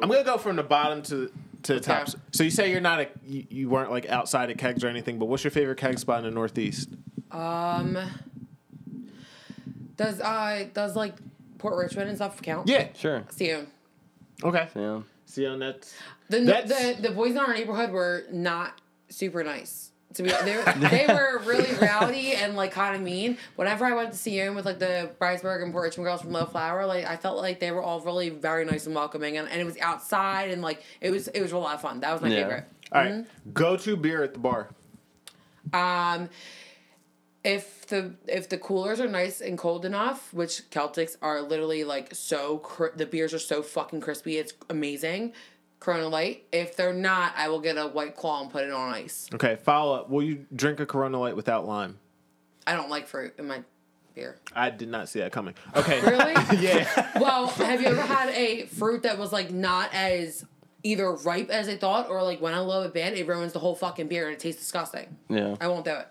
I'm 0.00 0.08
gonna 0.08 0.24
go 0.24 0.38
from 0.38 0.56
the 0.56 0.62
bottom 0.62 1.02
to 1.02 1.30
to 1.64 1.74
the 1.74 1.80
top. 1.80 2.08
So 2.32 2.44
you 2.44 2.50
say 2.50 2.70
you're 2.70 2.80
not 2.80 3.00
a 3.00 3.08
you, 3.26 3.46
you 3.50 3.68
weren't 3.68 3.90
like 3.90 4.08
outside 4.08 4.50
of 4.50 4.56
kegs 4.58 4.84
or 4.84 4.88
anything, 4.88 5.18
but 5.18 5.26
what's 5.26 5.42
your 5.44 5.50
favorite 5.50 5.76
keg 5.78 5.98
spot 5.98 6.18
in 6.20 6.24
the 6.24 6.30
Northeast? 6.30 6.90
Um. 7.34 7.98
Does 9.96 10.20
uh 10.20 10.66
does 10.72 10.96
like 10.96 11.14
Port 11.58 11.76
Richmond 11.76 12.08
and 12.08 12.18
stuff 12.18 12.40
count? 12.42 12.68
Yeah. 12.68 12.88
sure. 12.94 13.20
Stian. 13.30 13.66
Okay. 14.42 14.68
Yeah. 14.74 15.02
See 15.26 15.46
on 15.46 15.60
that. 15.60 15.92
The, 16.28 16.40
the 16.40 16.96
the 17.08 17.10
boys 17.10 17.32
in 17.32 17.38
our 17.38 17.52
neighborhood 17.54 17.90
were 17.90 18.24
not 18.32 18.80
super 19.08 19.44
nice. 19.44 19.90
To 20.14 20.22
be, 20.22 20.30
they, 20.30 20.56
were, 20.56 20.72
they 20.90 21.06
were 21.08 21.42
really 21.44 21.74
rowdy 21.80 22.34
and 22.34 22.54
like 22.54 22.70
kind 22.70 22.94
of 22.94 23.02
mean. 23.02 23.36
Whenever 23.56 23.84
I 23.84 23.94
went 23.94 24.12
to 24.12 24.16
see 24.18 24.38
him 24.38 24.54
with 24.54 24.64
like 24.64 24.78
the 24.78 25.10
Bridesburg 25.20 25.62
and 25.62 25.72
Port 25.72 25.84
Richmond 25.84 26.06
girls 26.06 26.22
from 26.22 26.30
Little 26.32 26.48
Flower, 26.48 26.86
like 26.86 27.04
I 27.04 27.16
felt 27.16 27.36
like 27.38 27.58
they 27.58 27.72
were 27.72 27.82
all 27.82 28.00
really 28.00 28.28
very 28.30 28.64
nice 28.64 28.86
and 28.86 28.94
welcoming, 28.94 29.38
and, 29.38 29.48
and 29.48 29.60
it 29.60 29.64
was 29.64 29.76
outside 29.78 30.50
and 30.50 30.62
like 30.62 30.82
it 31.00 31.10
was 31.10 31.26
it 31.28 31.40
was 31.42 31.50
a 31.52 31.58
lot 31.58 31.74
of 31.74 31.80
fun. 31.80 31.98
That 32.00 32.12
was 32.12 32.22
my 32.22 32.28
Yeah. 32.28 32.42
favorite. 32.42 32.64
All 32.92 33.02
right. 33.02 33.24
Go 33.52 33.76
to 33.76 33.96
beer 33.96 34.22
at 34.22 34.34
the 34.34 34.38
bar. 34.40 34.68
Um, 35.72 36.28
if 37.44 37.86
the 37.86 38.14
if 38.26 38.48
the 38.48 38.58
coolers 38.58 39.00
are 39.00 39.08
nice 39.08 39.40
and 39.40 39.58
cold 39.58 39.84
enough, 39.84 40.32
which 40.32 40.62
Celtics 40.70 41.16
are 41.20 41.42
literally 41.42 41.84
like 41.84 42.14
so 42.14 42.58
cr- 42.58 42.96
the 42.96 43.06
beers 43.06 43.34
are 43.34 43.38
so 43.38 43.62
fucking 43.62 44.00
crispy, 44.00 44.38
it's 44.38 44.54
amazing. 44.70 45.34
Corona 45.78 46.08
Light. 46.08 46.46
If 46.50 46.76
they're 46.76 46.94
not, 46.94 47.34
I 47.36 47.48
will 47.48 47.60
get 47.60 47.76
a 47.76 47.86
white 47.86 48.16
claw 48.16 48.40
and 48.40 48.50
put 48.50 48.64
it 48.64 48.70
on 48.70 48.94
ice. 48.94 49.28
Okay. 49.34 49.56
Follow 49.56 49.96
up. 49.96 50.08
Will 50.08 50.22
you 50.22 50.46
drink 50.54 50.80
a 50.80 50.86
Corona 50.86 51.20
Light 51.20 51.36
without 51.36 51.66
lime? 51.66 51.98
I 52.66 52.74
don't 52.74 52.88
like 52.88 53.06
fruit 53.06 53.34
in 53.38 53.46
my 53.46 53.62
beer. 54.14 54.38
I 54.54 54.70
did 54.70 54.88
not 54.88 55.10
see 55.10 55.18
that 55.18 55.30
coming. 55.30 55.54
Okay. 55.76 56.00
Really? 56.00 56.32
yeah. 56.58 57.10
well, 57.20 57.48
have 57.48 57.82
you 57.82 57.88
ever 57.88 58.00
had 58.00 58.30
a 58.30 58.64
fruit 58.64 59.02
that 59.02 59.18
was 59.18 59.30
like 59.30 59.50
not 59.50 59.92
as 59.92 60.46
either 60.82 61.12
ripe 61.12 61.50
as 61.50 61.68
I 61.68 61.76
thought, 61.76 62.08
or 62.08 62.22
like 62.22 62.40
when 62.40 62.54
I 62.54 62.60
love 62.60 62.86
it 62.86 62.94
bad, 62.94 63.14
it 63.14 63.26
ruins 63.26 63.52
the 63.52 63.58
whole 63.58 63.74
fucking 63.74 64.06
beer 64.08 64.26
and 64.26 64.34
it 64.34 64.40
tastes 64.40 64.60
disgusting. 64.62 65.16
Yeah. 65.28 65.56
I 65.60 65.68
won't 65.68 65.84
do 65.84 65.92
it. 65.92 66.08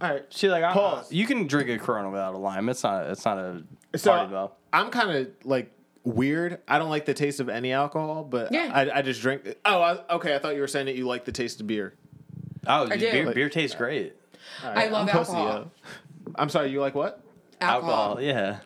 All 0.00 0.10
right. 0.10 0.24
See, 0.32 0.48
like, 0.48 0.62
I, 0.64 0.72
Pause. 0.72 1.04
Uh, 1.06 1.08
you 1.10 1.26
can 1.26 1.46
drink 1.46 1.68
a 1.70 1.78
Corona 1.78 2.08
without 2.10 2.34
a 2.34 2.38
lime. 2.38 2.68
It's 2.68 2.82
not. 2.84 3.06
It's 3.08 3.24
not 3.24 3.38
a 3.38 3.62
So 3.96 4.10
party 4.12 4.30
though. 4.30 4.52
I'm 4.72 4.90
kind 4.90 5.10
of 5.10 5.28
like 5.44 5.70
weird. 6.04 6.60
I 6.68 6.78
don't 6.78 6.90
like 6.90 7.04
the 7.04 7.14
taste 7.14 7.40
of 7.40 7.48
any 7.48 7.72
alcohol, 7.72 8.22
but 8.24 8.52
Yeah. 8.52 8.70
I, 8.72 8.98
I 8.98 9.02
just 9.02 9.20
drink. 9.20 9.56
Oh, 9.64 9.80
I, 9.82 10.14
okay. 10.14 10.34
I 10.34 10.38
thought 10.38 10.54
you 10.54 10.60
were 10.60 10.68
saying 10.68 10.86
that 10.86 10.94
you 10.94 11.06
like 11.06 11.24
the 11.24 11.32
taste 11.32 11.60
of 11.60 11.66
beer. 11.66 11.94
Oh, 12.66 12.84
I 12.90 12.96
do. 12.96 13.10
beer, 13.10 13.32
beer 13.32 13.48
tastes 13.48 13.74
uh, 13.74 13.78
great. 13.78 14.14
All 14.64 14.70
I 14.70 14.86
love 14.88 15.08
I'm 15.08 15.16
pussy, 15.16 15.32
alcohol. 15.32 15.58
yo. 15.58 15.70
I'm 16.36 16.48
sorry. 16.48 16.70
You 16.70 16.80
like 16.80 16.94
what? 16.94 17.22
Alcohol. 17.60 18.20
yeah. 18.20 18.58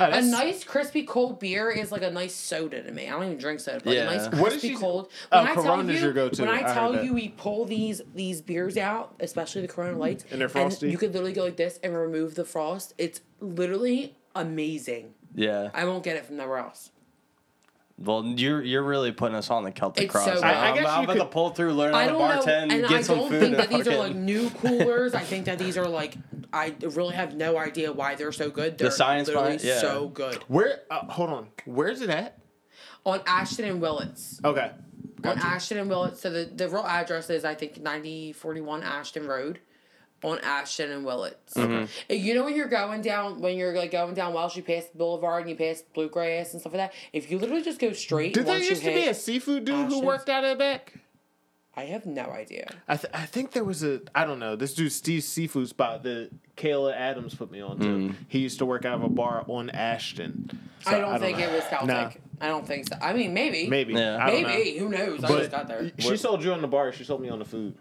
Oh, 0.00 0.04
A 0.04 0.22
nice 0.22 0.64
crispy 0.64 1.02
cold 1.02 1.38
beer 1.38 1.70
is 1.70 1.92
like 1.92 2.02
a 2.02 2.10
nice 2.10 2.34
soda 2.34 2.82
to 2.82 2.90
me. 2.92 3.06
I 3.08 3.10
don't 3.10 3.24
even 3.24 3.38
drink 3.38 3.60
soda, 3.60 3.80
but 3.84 3.92
Yeah. 3.94 4.02
a 4.10 4.16
nice 4.16 4.26
What 4.28 4.52
is 4.52 4.60
crispy 4.60 4.68
she- 4.70 4.74
cold. 4.76 5.10
Oh, 5.32 5.38
When 5.42 5.48
I 5.50 5.54
tell 5.54 5.62
Corona's 5.64 5.96
you, 5.96 6.02
your 6.02 6.12
go-to. 6.14 6.42
when 6.42 6.50
I 6.50 6.58
I 6.58 6.62
heard 6.62 6.74
tell 6.74 6.92
that. 6.92 7.04
you 7.04 7.12
we 7.14 7.28
pull 7.30 7.64
these 7.66 8.00
these 8.14 8.40
beers 8.40 8.76
out, 8.76 9.14
especially 9.20 9.62
the 9.62 9.68
Corona 9.68 9.98
Lights, 9.98 10.24
And 10.30 10.40
they're 10.40 10.48
frosty? 10.48 10.90
you 10.90 10.96
could 10.98 11.12
literally 11.12 11.32
go 11.34 11.44
like 11.44 11.56
this 11.56 11.78
and 11.82 11.94
remove 11.96 12.34
the 12.36 12.44
frost. 12.44 12.94
It's 12.98 13.20
literally 13.40 14.16
amazing. 14.34 15.14
Yeah. 15.34 15.70
I 15.74 15.84
won't 15.84 16.02
get 16.04 16.16
it 16.16 16.24
from 16.24 16.36
nowhere 16.36 16.58
else. 16.58 16.90
Well, 17.98 18.24
you're 18.26 18.62
you're 18.62 18.82
really 18.82 19.10
putting 19.12 19.34
us 19.36 19.48
on 19.50 19.64
the 19.64 19.72
Celtic 19.72 20.04
It's 20.04 20.12
cross. 20.12 20.26
so 20.26 20.32
I- 20.40 20.50
I 20.52 20.68
I'm, 20.68 20.74
guess 20.74 20.86
I'm 20.86 20.98
you 21.00 21.04
about 21.04 21.12
to 21.14 21.20
could- 21.20 21.30
pull 21.30 21.50
through, 21.50 21.72
learn 21.72 21.94
how 21.94 21.98
I 22.00 22.04
to 22.04 22.10
don't 22.12 22.18
know, 22.46 22.52
and 22.74 22.82
get 22.82 22.90
I 22.92 23.02
some 23.02 23.18
don't 23.18 23.30
food. 23.30 23.40
think 23.40 23.56
that 23.56 23.70
and 23.70 23.78
these 23.80 23.88
are 23.88 23.96
like 23.96 24.14
new 24.14 24.50
coolers. 24.60 25.14
I 25.14 25.22
think 25.22 25.46
that 25.46 25.58
these 25.58 25.78
are 25.78 25.88
like 25.88 26.16
I 26.52 26.74
really 26.82 27.14
have 27.14 27.34
no 27.36 27.56
idea 27.56 27.90
why 27.92 28.14
they're 28.14 28.32
so 28.32 28.50
good. 28.50 28.76
They're 28.76 28.90
science 28.90 29.28
literally 29.28 29.56
behind- 29.56 29.64
yeah. 29.64 29.78
so 29.80 30.08
good. 30.08 30.36
Where? 30.48 30.80
Uh, 30.90 31.06
hold 31.06 31.30
on. 31.30 31.48
Where's 31.64 32.02
it 32.02 32.10
at? 32.10 32.38
On 33.06 33.20
Ashton 33.26 33.64
and 33.64 33.80
Willits. 33.80 34.40
Okay. 34.44 34.72
on 35.24 35.38
Ashton 35.38 35.78
and 35.78 35.88
Willits. 35.88 36.20
So 36.20 36.28
the, 36.28 36.44
the 36.54 36.68
real 36.68 36.84
address 36.86 37.30
is 37.30 37.46
I 37.46 37.54
think 37.54 37.80
ninety 37.80 38.32
forty 38.32 38.60
one 38.60 38.82
Ashton 38.82 39.26
Road, 39.26 39.60
on 40.22 40.38
Ashton 40.40 40.90
and 40.90 41.04
Willits. 41.04 41.54
Mm-hmm. 41.54 41.84
And 42.10 42.20
You 42.20 42.34
know 42.34 42.44
when 42.44 42.56
you're 42.56 42.68
going 42.68 43.02
down 43.02 43.40
when 43.40 43.56
you're 43.56 43.76
like 43.76 43.92
going 43.92 44.14
down 44.14 44.32
Welsh, 44.32 44.56
you 44.56 44.62
pass 44.62 44.84
Boulevard 44.94 45.42
and 45.42 45.50
you 45.50 45.56
pass 45.56 45.82
Bluegrass 45.94 46.52
and 46.52 46.60
stuff 46.60 46.72
like 46.72 46.90
that. 46.90 46.94
If 47.12 47.30
you 47.30 47.38
literally 47.38 47.62
just 47.62 47.78
go 47.78 47.92
straight, 47.92 48.34
Did 48.34 48.46
there 48.46 48.58
used 48.58 48.82
to 48.82 48.90
be 48.90 49.08
a 49.08 49.14
seafood 49.14 49.64
dude 49.64 49.88
who 49.88 50.00
worked 50.00 50.28
out 50.28 50.44
of 50.44 50.50
the 50.50 50.56
back? 50.56 50.94
I 51.78 51.84
have 51.84 52.06
no 52.06 52.30
idea. 52.30 52.70
I, 52.88 52.96
th- 52.96 53.12
I 53.12 53.26
think 53.26 53.52
there 53.52 53.64
was 53.64 53.84
a 53.84 54.00
I 54.14 54.24
don't 54.24 54.38
know 54.38 54.56
this 54.56 54.72
dude 54.72 54.92
Steve 54.92 55.22
seafood 55.22 55.68
spot 55.68 56.04
that 56.04 56.30
Kayla 56.56 56.96
Adams 56.96 57.34
put 57.34 57.50
me 57.50 57.60
on 57.60 57.78
to. 57.80 57.86
Mm. 57.86 58.14
He 58.28 58.38
used 58.38 58.58
to 58.60 58.66
work 58.66 58.86
out 58.86 58.94
of 58.94 59.02
a 59.02 59.10
bar 59.10 59.44
on 59.46 59.68
Ashton. 59.68 60.58
So 60.80 60.90
I 60.90 61.00
don't 61.00 61.20
think 61.20 61.38
know. 61.38 61.44
it 61.44 61.52
was 61.52 61.64
Celtic. 61.64 61.88
Nah, 61.88 62.10
I 62.40 62.48
don't 62.48 62.66
think 62.66 62.88
so. 62.88 62.96
I 63.00 63.12
mean, 63.12 63.34
maybe. 63.34 63.68
maybe. 63.68 63.92
Yeah. 63.92 64.24
Maybe. 64.24 64.78
know. 64.78 64.86
Who 64.86 64.88
knows? 64.88 65.24
I 65.24 65.28
just 65.28 65.50
got 65.50 65.68
there. 65.68 65.90
she 65.98 66.16
sold 66.16 66.42
you 66.42 66.52
on 66.52 66.62
the 66.62 66.68
bar. 66.68 66.92
She 66.92 67.04
sold 67.04 67.20
me 67.20 67.28
on 67.28 67.40
the 67.40 67.44
food. 67.44 67.76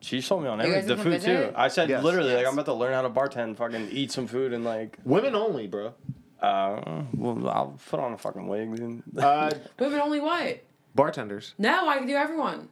She 0.00 0.20
sold 0.20 0.42
me 0.44 0.48
on 0.48 0.58
You 0.60 0.66
every 0.66 0.76
guys 0.80 0.86
the 0.86 0.96
food 0.96 1.12
visit? 1.12 1.48
too. 1.50 1.52
I 1.56 1.68
said 1.68 1.88
Yes. 1.88 2.04
literally 2.04 2.30
like 2.32 2.42
Yes. 2.42 2.48
I'm 2.48 2.54
about 2.58 2.66
to 2.66 2.74
learn 2.74 2.92
how 2.92 3.02
to 3.02 3.10
bartend, 3.10 3.56
fucking 3.56 3.88
eat 3.90 4.12
some 4.12 4.26
food 4.26 4.52
and 4.52 4.64
like 4.64 4.96
Women 5.04 5.34
only, 5.34 5.66
bro. 5.66 5.94
uh 6.40 7.02
well 7.16 7.48
I'll 7.48 7.78
put 7.90 7.98
on 7.98 8.12
a 8.12 8.18
fucking 8.18 8.46
wig 8.46 8.76
dude. 8.76 9.02
Uh, 9.18 9.50
Women 9.80 10.00
only 10.00 10.20
what? 10.20 10.60
bartenders. 10.94 11.54
No, 11.58 11.88
I 11.88 11.96
can 11.98 12.06
do 12.06 12.14
everyone. 12.14 12.68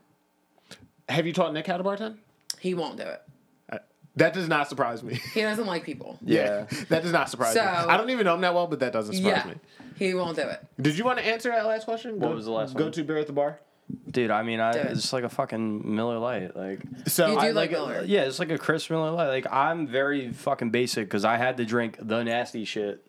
Have 1.09 1.27
you 1.27 1.33
taught 1.33 1.53
Nick 1.53 1.67
how 1.67 1.77
to 1.77 1.85
bartend? 1.85 2.17
He 2.61 2.75
won't 2.75 2.97
do 2.97 3.03
it. 3.05 3.23
Uh, 3.71 3.79
That 4.17 4.33
does 4.33 4.49
not 4.49 4.69
surprise 4.69 5.03
me. 5.03 5.21
He 5.35 5.43
doesn't 5.43 5.67
like 5.67 5.85
people. 5.85 6.19
yeah. 6.25 6.67
that 6.89 7.03
does 7.03 7.13
not 7.13 7.29
surprise 7.29 7.55
me. 7.55 7.61
So- 7.61 7.67
I 7.67 7.97
don't 7.97 8.11
even 8.11 8.25
know 8.25 8.35
him 8.35 8.41
that 8.43 8.55
well, 8.55 8.67
but 8.69 8.81
that 8.81 8.93
doesn't 8.93 9.15
surprise 9.15 9.43
Yeah. 9.45 9.51
me. 9.53 9.59
He 9.97 10.15
won't 10.15 10.37
do 10.37 10.43
it. 10.43 10.65
Did 10.81 10.97
you 10.99 11.05
want 11.05 11.19
to 11.19 11.27
answer 11.27 11.49
that 11.51 11.67
last 11.67 11.85
question? 11.87 12.19
What 12.21 12.29
Go- 12.29 12.35
was 12.35 12.45
the 12.45 12.51
last 12.53 12.75
Go 12.75 12.85
one? 12.85 12.93
to 12.93 13.03
beer 13.05 13.19
at 13.19 13.27
the 13.27 13.33
bar. 13.33 13.59
Dude, 14.11 14.31
I 14.31 14.43
mean 14.43 14.61
I 14.61 14.73
Do 14.73 14.79
it. 14.81 14.87
it's 14.93 15.13
like 15.13 15.25
a 15.25 15.29
fucking 15.29 15.95
Miller 15.95 16.19
Lite. 16.19 16.57
Like 16.57 16.81
So 17.07 17.27
You 17.29 17.35
do 17.35 17.39
I 17.41 17.45
like 17.51 17.55
like 17.55 17.71
Miller. 17.71 18.03
yeah, 18.07 18.23
it's 18.23 18.39
like 18.39 18.51
a 18.51 18.59
crisp 18.59 18.91
Miller 18.91 19.11
Lite. 19.11 19.29
Like 19.29 19.47
I'm 19.53 19.87
very 19.87 20.33
fucking 20.33 20.71
basic 20.71 21.07
because 21.07 21.25
I 21.25 21.37
had 21.37 21.57
to 21.59 21.65
drink 21.65 21.97
the 22.01 22.23
nasty 22.25 22.65
shit 22.65 23.05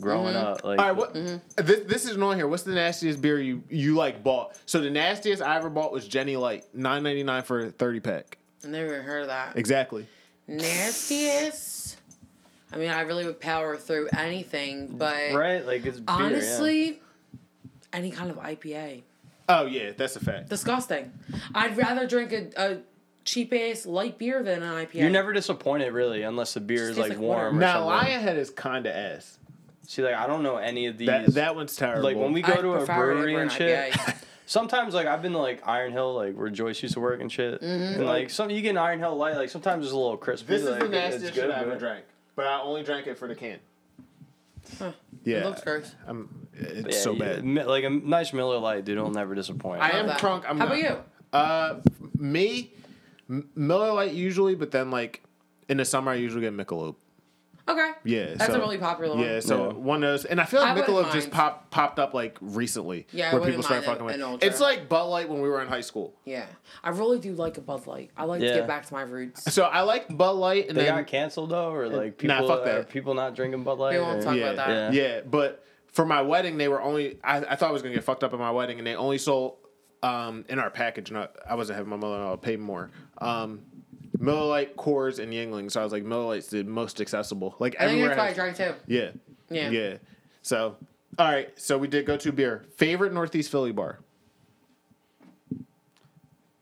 growing 0.00 0.34
Mm-hmm. 0.34 0.46
up. 0.46 0.64
Like 0.64 0.78
All 0.78 0.84
right, 0.86 0.96
what? 0.96 1.12
This 1.14 1.80
this 1.86 2.08
is 2.08 2.16
on 2.16 2.36
here. 2.36 2.46
What's 2.46 2.62
the 2.62 2.74
nastiest 2.74 3.20
beer 3.20 3.40
you 3.40 3.62
you 3.68 3.94
like 3.94 4.22
bought? 4.22 4.56
So 4.66 4.80
the 4.80 4.90
nastiest 4.90 5.42
I 5.42 5.56
ever 5.56 5.68
bought 5.70 5.92
was 5.92 6.08
Genny 6.08 6.38
Light, 6.40 6.64
nine 6.74 7.02
ninety 7.02 7.22
nine 7.22 7.42
for 7.42 7.60
a 7.66 7.70
thirty 7.70 8.00
pack. 8.00 8.38
I 8.64 8.68
never 8.68 9.02
heard 9.02 9.22
of 9.22 9.28
that. 9.28 9.56
Exactly. 9.56 10.06
Nastiest. 10.48 11.96
I 12.72 12.76
mean, 12.78 12.90
I 12.90 13.02
really 13.02 13.24
would 13.24 13.40
power 13.40 13.76
through 13.76 14.08
anything, 14.16 14.88
but 14.96 15.32
right? 15.34 15.64
Like 15.64 15.84
it's 15.86 15.98
beer, 16.00 16.16
yeah. 16.18 16.24
honestly, 16.24 17.00
any 17.92 18.10
kind 18.10 18.30
of 18.30 18.36
IPA. 18.38 19.02
Oh 19.48 19.66
yeah, 19.66 19.92
that's 19.96 20.16
a 20.16 20.20
fact. 20.20 20.48
Disgusting. 20.48 21.12
I'd 21.54 21.76
rather 21.76 22.06
drink 22.06 22.32
a, 22.32 22.48
a 22.56 22.78
cheap 23.24 23.52
ass 23.52 23.86
light 23.86 24.18
beer 24.18 24.42
than 24.42 24.62
an 24.62 24.86
IPA. 24.86 24.94
You're 24.94 25.10
never 25.10 25.32
disappointed 25.32 25.92
really 25.92 26.22
unless 26.22 26.54
the 26.54 26.60
beer 26.60 26.90
is 26.90 26.96
Tastes 26.96 26.98
like 27.00 27.10
like 27.10 27.18
water. 27.18 27.42
warm 27.44 27.56
or 27.56 27.60
Now 27.60 27.88
something. 27.90 28.10
Lionshead 28.18 28.36
is 28.36 28.50
kind 28.50 28.86
of 28.86 28.94
ass. 28.94 29.38
See, 29.86 30.02
like 30.02 30.14
I 30.14 30.26
don't 30.26 30.42
know 30.42 30.56
any 30.56 30.86
of 30.86 30.98
these. 30.98 31.06
That 31.06 31.26
that 31.34 31.54
one's 31.54 31.76
terrible. 31.76 32.02
like 32.02 32.16
when 32.16 32.32
we 32.32 32.42
go 32.42 32.54
I'd 32.54 32.60
to 32.62 32.72
a 32.72 32.78
prefer 32.78 33.12
it 33.12 33.14
brewery 33.16 33.34
over 33.34 33.42
and 33.42 33.50
an 33.52 33.56
shit. 33.56 33.92
IPA. 33.92 34.16
Sometimes 34.48 34.94
like 34.94 35.06
I've 35.08 35.22
been 35.22 35.32
to 35.32 35.38
like 35.38 35.66
Iron 35.66 35.90
Hill, 35.92 36.14
like 36.14 36.34
where 36.36 36.48
Joyce 36.50 36.80
used 36.82 36.94
to 36.94 37.00
work 37.00 37.20
and 37.20 37.30
shit, 37.30 37.60
Mm-hmm. 37.60 37.94
and 38.00 38.06
like 38.06 38.30
some 38.30 38.48
you 38.50 38.60
get 38.62 38.70
an 38.70 38.78
Iron 38.78 38.98
Hill 39.00 39.16
light, 39.16 39.36
like 39.36 39.48
sometimes 39.50 39.84
it's 39.84 39.92
a 39.92 39.96
little 39.96 40.16
crispy. 40.16 40.52
this 40.52 40.62
is 40.62 40.68
like, 40.68 40.78
the 40.80 40.84
it's 40.86 40.92
nastiest 40.92 41.34
good, 41.34 41.40
shit 41.42 41.50
I 41.50 41.60
ever 41.60 41.70
but- 41.70 41.78
drank, 41.80 42.04
but 42.36 42.46
I 42.46 42.60
only 42.60 42.82
drank 42.84 43.06
it 43.08 43.18
for 43.18 43.26
the 43.28 43.34
can. 43.34 43.58
Huh. 44.78 44.92
Yeah, 45.24 45.38
It 45.38 45.44
looks 45.46 45.62
gross. 45.62 45.94
I'm, 46.06 46.48
it's 46.54 46.96
Yeah, 46.96 47.02
so 47.02 47.14
bad. 47.14 47.44
mi- 47.44 47.62
Like 47.64 47.84
a 47.84 47.90
nice 47.90 48.32
Miller 48.32 48.58
Lite, 48.58 48.84
dude, 48.84 48.98
will 48.98 49.10
never 49.10 49.34
disappoint. 49.34 49.80
I 49.82 49.88
Love 49.88 49.96
am 49.96 50.06
that. 50.08 50.18
drunk. 50.20 50.44
I'm 50.48 50.58
How 50.58 50.66
not- 50.66 50.78
about 50.78 50.90
you? 50.90 50.98
Uh, 51.32 51.80
me, 52.18 52.72
M- 53.28 53.48
Miller 53.54 53.92
Lite 53.92 54.12
usually, 54.12 54.54
but 54.54 54.70
then 54.70 54.90
like 54.90 55.22
in 55.68 55.78
the 55.78 55.84
summer 55.84 56.12
I 56.12 56.14
usually 56.16 56.42
get 56.42 56.52
Michelob. 56.56 56.94
Okay. 57.68 57.90
Yeah, 58.04 58.34
That's 58.34 58.46
so- 58.52 58.58
a 58.58 58.60
really 58.60 58.78
popular 58.78 59.16
one. 59.16 59.24
Yeah, 59.24 59.40
so 59.40 59.66
Yeah. 59.66 59.72
one 59.72 60.04
of 60.04 60.10
those, 60.10 60.24
and 60.24 60.40
I 60.40 60.44
feel 60.44 60.60
like 60.60 60.76
wouldn't 60.76 60.88
Michelob 61.08 61.12
just 61.12 61.26
mind. 61.26 61.32
pop 61.32 61.70
popped 61.70 61.98
up 61.98 62.14
like 62.14 62.38
recently. 62.40 63.06
Yeah, 63.10 63.32
where 63.32 63.42
people 63.42 63.62
started 63.64 63.86
mind 63.86 63.98
fucking 63.98 64.00
an- 64.00 64.06
with. 64.06 64.14
an 64.14 64.22
Ultra. 64.22 64.48
It's 64.48 64.60
like 64.60 64.88
Bud 64.88 65.04
Light 65.06 65.28
when 65.28 65.42
we 65.42 65.48
were 65.48 65.60
in 65.60 65.66
high 65.68 65.80
school. 65.80 66.14
Yeah. 66.24 66.46
I 66.84 66.90
really 66.90 67.18
do 67.18 67.32
like 67.32 67.58
a 67.58 67.60
Bud 67.60 67.86
Light. 67.88 68.10
I 68.16 68.24
like 68.24 68.40
Yeah. 68.40 68.50
to 68.52 68.54
get 68.60 68.68
back 68.68 68.86
to 68.86 68.94
my 68.94 69.02
roots. 69.02 69.52
So 69.52 69.64
I 69.64 69.80
like 69.80 70.16
Bud 70.16 70.32
Light, 70.36 70.68
and 70.68 70.76
They 70.76 70.84
then 70.84 70.94
got 70.94 71.06
canceled 71.08 71.50
though, 71.50 71.72
or 71.72 71.88
like 71.88 72.22
Nah, 72.22 72.34
people, 72.40 72.48
fuck 72.56 72.60
are 72.60 72.72
that. 72.72 72.88
people 72.88 73.14
not 73.14 73.34
drinking 73.34 73.64
Bud 73.64 73.78
Light. 73.78 73.94
We 73.94 74.00
won't 74.00 74.20
or- 74.20 74.22
talk 74.22 74.36
yeah, 74.36 74.50
about 74.50 74.66
that. 74.68 74.92
Yeah. 74.94 75.02
yeah, 75.16 75.20
but 75.28 75.64
for 75.88 76.04
my 76.06 76.22
wedding 76.22 76.58
they 76.58 76.68
were 76.68 76.80
only. 76.80 77.18
I, 77.24 77.38
I 77.38 77.56
thought 77.56 77.70
I 77.70 77.72
was 77.72 77.82
gonna 77.82 77.94
get 77.94 78.04
fucked 78.04 78.22
up 78.22 78.32
at 78.32 78.38
my 78.38 78.50
wedding, 78.52 78.78
and 78.78 78.86
they 78.86 78.94
only 78.94 79.18
sold 79.18 79.56
um 80.04 80.44
in 80.48 80.58
our 80.60 80.70
package. 80.70 81.10
Not 81.10 81.34
I 81.48 81.56
wasn't 81.56 81.78
having 81.78 81.90
my 81.90 81.96
mother. 81.96 82.22
I'll 82.22 82.36
pay 82.36 82.56
more. 82.56 82.90
Um, 83.18 83.62
Miller 84.18 84.44
Lite, 84.46 84.76
Coors, 84.76 85.18
and 85.18 85.32
Yuengling. 85.32 85.70
So 85.70 85.80
I 85.80 85.84
was 85.84 85.92
like, 85.92 86.04
Miller 86.04 86.24
Lite's 86.34 86.48
the 86.48 86.62
most 86.64 87.00
accessible. 87.00 87.54
Like 87.58 87.74
I 87.76 87.86
think 87.86 87.90
everywhere. 88.02 88.08
that's 88.08 88.18
why 88.18 88.24
I 88.24 88.28
has- 88.28 88.56
drank 88.56 88.76
too. 88.78 88.80
Yeah. 88.86 89.10
Yeah. 89.50 89.70
Yeah. 89.70 89.96
So, 90.42 90.76
all 91.18 91.26
right. 91.30 91.50
So 91.60 91.76
we 91.78 91.88
did 91.88 92.06
go 92.06 92.16
to 92.16 92.32
beer. 92.32 92.64
Favorite 92.76 93.12
Northeast 93.12 93.50
Philly 93.50 93.72
bar. 93.72 93.98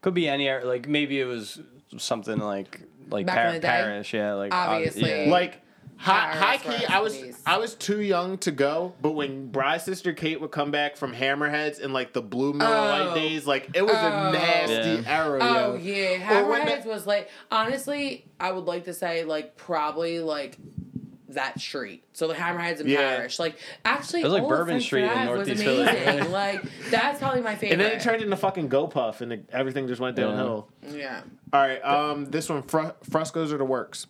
Could 0.02 0.14
be 0.14 0.28
any 0.28 0.50
like 0.62 0.86
maybe 0.88 1.18
it 1.20 1.24
was 1.24 1.60
something 1.96 2.38
like 2.38 2.80
like 3.10 3.26
Back 3.26 3.36
in 3.38 3.42
Par- 3.44 3.52
the 3.52 3.58
day? 3.60 3.66
Parish, 3.68 4.14
yeah, 4.14 4.32
like 4.34 4.52
ob- 4.52 4.70
Obviously. 4.70 5.24
yeah. 5.24 5.30
Like 5.30 5.62
high, 5.96 6.34
high 6.36 6.56
key, 6.58 6.84
I 6.86 7.00
was 7.00 7.14
recipes. 7.14 7.42
I 7.46 7.58
was 7.58 7.74
too 7.74 8.00
young 8.00 8.38
to 8.38 8.50
go, 8.50 8.94
but 9.00 9.12
when 9.12 9.48
Bry's 9.50 9.84
sister 9.84 10.12
Kate 10.12 10.40
would 10.40 10.50
come 10.50 10.70
back 10.70 10.96
from 10.96 11.14
Hammerheads 11.14 11.80
in 11.80 11.92
like 11.92 12.12
the 12.12 12.22
Blue 12.22 12.52
Miller 12.52 12.74
Oh. 12.74 13.06
Light 13.06 13.14
days, 13.14 13.46
like 13.46 13.70
it 13.74 13.82
was 13.82 13.94
Oh. 13.96 14.06
a 14.28 14.32
nasty 14.32 15.02
Yeah. 15.02 15.18
era. 15.24 15.38
Oh 15.42 15.74
yo. 15.74 15.76
yeah, 15.76 16.40
Or 16.42 16.44
Hammerheads 16.56 16.84
was 16.86 17.06
like 17.06 17.30
honestly, 17.50 18.26
I 18.38 18.52
would 18.52 18.64
like 18.64 18.84
to 18.84 18.94
say 18.94 19.24
like 19.24 19.56
probably 19.56 20.20
like 20.20 20.58
that 21.28 21.58
street. 21.58 22.04
So 22.12 22.28
the 22.28 22.34
Hammerheads 22.34 22.80
in 22.80 22.86
Yeah. 22.86 23.16
Parish. 23.16 23.38
Like 23.40 23.56
actually, 23.84 24.20
It 24.20 24.24
was 24.24 24.34
like 24.34 24.46
Bourbon 24.48 24.80
Street 24.80 25.04
in 25.04 25.08
Ave 25.10 25.24
Northeast 25.24 25.64
Philly. 25.64 26.20
like 26.28 26.62
that's 26.90 27.18
probably 27.18 27.40
my 27.40 27.56
favorite. 27.56 27.72
And 27.72 27.80
then 27.80 27.92
it 27.92 28.00
turned 28.02 28.22
into 28.22 28.36
fucking 28.36 28.68
Go 28.68 28.86
Puff, 28.86 29.20
and 29.20 29.32
it, 29.32 29.48
everything 29.52 29.88
just 29.88 30.00
went 30.00 30.14
downhill. 30.16 30.68
yeah, 30.88 31.22
All 31.52 31.60
right, 31.60 31.80
um, 31.84 32.26
this 32.26 32.48
one, 32.48 32.62
Fr- 32.62 32.92
Frusco's 33.08 33.52
or 33.52 33.58
the 33.58 33.64
Works. 33.64 34.06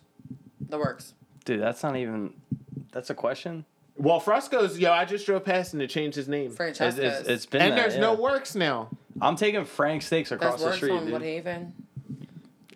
the 0.69 0.77
works. 0.77 1.13
Dude, 1.45 1.61
that's 1.61 1.83
not 1.83 1.95
even. 1.95 2.33
That's 2.91 3.09
a 3.09 3.15
question. 3.15 3.65
Well, 3.97 4.19
Frusco's, 4.19 4.77
yo, 4.77 4.91
I 4.91 5.05
just 5.05 5.25
drove 5.25 5.45
past 5.45 5.73
and 5.73 5.81
it 5.81 5.89
changed 5.89 6.17
his 6.17 6.27
name. 6.27 6.47
It's, 6.47 6.57
Francesca's. 6.57 7.19
it's, 7.21 7.29
it's 7.29 7.45
been. 7.45 7.61
and 7.61 7.71
that, 7.71 7.75
there's 7.75 7.95
yeah. 7.95 8.01
no 8.01 8.13
Works 8.15 8.53
now. 8.55 8.89
I'm 9.21 9.37
taking 9.37 9.63
Frank 9.63 10.01
Steaks 10.01 10.31
across 10.33 10.59
There's 10.59 10.61
the 10.61 10.65
works 10.65 10.77
street, 10.77 10.91
on 10.91 11.05
dude. 11.05 11.45
Woodhaven. 11.45 11.71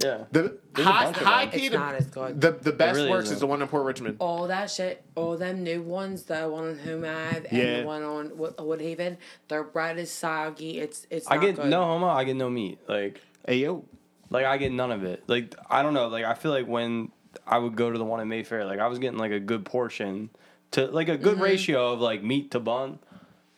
Yeah. 0.01 0.23
The 0.31 0.57
There's 0.73 0.87
a 0.87 0.91
high, 0.91 1.03
bunch 1.05 1.17
of 1.17 1.23
high 1.23 1.45
them. 1.47 1.59
key, 1.59 1.65
It's 1.65 1.75
not 1.75 1.95
as 1.95 2.05
good. 2.07 2.39
the, 2.39 2.51
the 2.51 2.71
best 2.71 2.95
really 2.95 3.09
Works 3.09 3.25
isn't. 3.25 3.33
is 3.35 3.39
the 3.41 3.47
one 3.47 3.61
in 3.61 3.67
Port 3.67 3.83
Richmond. 3.85 4.15
all 4.19 4.47
that 4.47 4.69
shit, 4.71 5.03
all 5.15 5.35
them 5.35 5.61
new 5.63 5.81
ones, 5.81 6.23
the 6.23 6.47
one 6.49 6.69
on 6.69 6.79
Holme 6.79 7.03
Ave 7.03 7.47
and 7.49 7.57
Yeah. 7.57 7.81
the 7.81 7.85
one 7.87 8.03
on 8.03 8.37
Wood- 8.37 8.55
Woodhaven, 8.55 9.17
their 9.49 9.63
bread 9.65 9.97
is 9.99 10.09
soggy. 10.09 10.79
It's 10.79 11.05
it's. 11.09 11.29
I 11.29 11.35
not 11.35 11.41
get 11.43 11.55
good. 11.57 11.65
no 11.69 11.83
homo. 11.83 12.07
I 12.07 12.23
get 12.23 12.37
no 12.37 12.49
meat. 12.49 12.79
Like, 12.87 13.19
Hey, 13.45 13.57
yo. 13.57 13.83
like 14.29 14.45
I 14.45 14.55
get 14.55 14.71
none 14.71 14.91
of 14.93 15.03
it. 15.03 15.23
Like, 15.27 15.53
I 15.69 15.81
don't 15.83 15.93
know. 15.93 16.07
Like, 16.07 16.23
I 16.23 16.33
feel 16.33 16.51
like 16.51 16.65
when 16.67 17.11
I 17.49 17.57
would 17.57 17.75
go 17.75 17.91
to 17.91 17.97
the 17.97 18.05
one 18.05 18.19
in 18.21 18.27
Mayfair, 18.29 18.63
like 18.65 18.79
I 18.79 18.87
was 18.87 18.99
getting 18.99 19.17
like 19.19 19.31
a 19.31 19.39
good 19.39 19.65
portion 19.65 20.29
to 20.71 20.85
like 20.87 21.09
a 21.09 21.17
good 21.17 21.33
Mm-hmm. 21.35 21.43
ratio 21.43 21.93
of 21.93 21.99
like 21.99 22.23
meat 22.23 22.51
to 22.51 22.59
bun. 22.59 22.99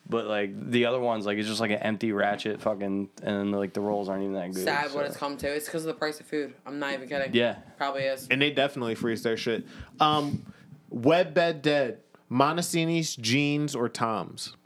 But 0.10 0.26
like 0.26 0.72
the 0.72 0.86
other 0.88 1.00
ones, 1.00 1.26
like 1.26 1.38
it's 1.38 1.48
just 1.48 1.62
like 1.62 1.72
an 1.72 1.78
empty 1.78 2.12
ratchet 2.12 2.60
fucking, 2.62 3.10
and 3.24 3.52
like 3.54 3.74
the 3.74 3.80
rolls 3.80 4.10
aren't 4.10 4.24
even 4.24 4.36
that 4.36 4.52
good. 4.54 4.66
Sad 4.66 4.94
what 4.94 5.06
it's 5.06 5.16
come 5.16 5.38
to. 5.38 5.48
It's 5.48 5.66
because 5.68 5.84
of 5.84 5.88
the 5.88 5.94
price 5.94 6.20
of 6.20 6.26
food. 6.26 6.54
I'm 6.66 6.80
not 6.80 6.94
even 6.94 7.08
kidding. 7.08 7.34
Yeah. 7.34 7.58
probably 7.78 8.04
is. 8.04 8.28
And 8.30 8.42
they 8.42 8.52
definitely 8.52 8.96
freeze 8.96 9.24
their 9.24 9.38
shit. 9.38 9.66
Um, 10.02 10.52
Web 10.90 11.34
Bed 11.34 11.62
Dead, 11.62 12.00
Montesini's, 12.30 13.16
Jeans, 13.16 13.74
or 13.74 13.88
Tom's. 13.88 14.58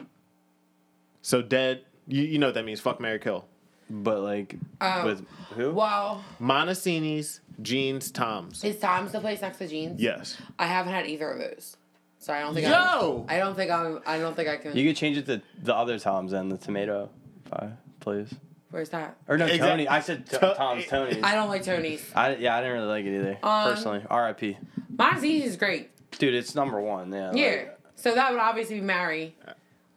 So 1.22 1.42
dead, 1.44 1.82
you, 2.08 2.24
you 2.24 2.40
know 2.40 2.48
what 2.48 2.56
that 2.56 2.66
means. 2.66 2.80
Fuck 2.80 3.00
Mary 3.00 3.20
Kill. 3.20 3.46
But 3.90 4.22
like, 4.22 4.56
Um, 4.82 5.06
with 5.06 5.26
who? 5.56 5.72
Well, 5.72 6.24
Montesini's, 6.40 7.42
Jeans, 7.62 8.10
Tom's. 8.12 8.64
is 8.64 8.78
Tom's 8.80 9.12
the 9.12 9.20
place 9.20 9.42
next 9.42 9.58
to 9.58 9.68
Jeans? 9.68 10.02
Yes. 10.02 10.38
I 10.58 10.66
haven't 10.66 10.94
had 10.94 11.06
either 11.08 11.30
of 11.30 11.40
those, 11.40 11.78
so 12.20 12.34
I 12.34 12.40
don't 12.42 12.54
think. 12.54 12.68
Yo! 12.68 13.26
I'm, 13.30 13.36
I 13.36 13.40
don't 13.40 13.56
think 13.56 13.70
I'm. 13.72 14.00
I 14.06 14.18
don't 14.18 14.36
think 14.36 14.50
I 14.50 14.58
can. 14.58 14.76
You 14.76 14.88
could 14.90 14.98
change 14.98 15.18
it 15.18 15.26
to 15.28 15.42
the 15.62 15.76
other 15.76 16.00
Tom's 16.00 16.34
and 16.34 16.52
the 16.52 16.58
tomato 16.58 17.10
pie, 17.50 17.72
please. 18.00 18.34
Where's 18.72 18.90
that? 18.90 19.16
Or 19.28 19.38
no, 19.38 19.46
Exact- 19.46 19.62
Tony. 19.72 19.88
I 19.88 20.00
said 20.02 20.26
To- 20.28 20.54
Tom's 20.58 20.86
Tony's. 20.88 21.24
I 21.24 21.36
don't 21.36 21.48
like 21.50 21.64
Tony's. 21.64 22.04
I, 22.14 22.36
yeah, 22.36 22.58
I 22.58 22.62
didn't 22.62 22.74
really 22.74 22.88
like 22.88 23.06
it 23.06 23.16
either. 23.20 23.38
Um, 23.44 23.70
personally, 23.74 24.04
R.I.P. 24.10 24.58
Montesini's 24.98 25.46
is 25.52 25.56
great. 25.56 25.92
Dude, 26.18 26.34
it's 26.34 26.56
number 26.56 26.82
one. 26.82 27.12
Yeah. 27.14 27.32
Yeah. 27.34 27.50
like- 27.52 27.80
So 27.96 28.14
that 28.16 28.32
would 28.32 28.40
obviously 28.42 28.76
be 28.80 28.82
Mary. 28.86 29.36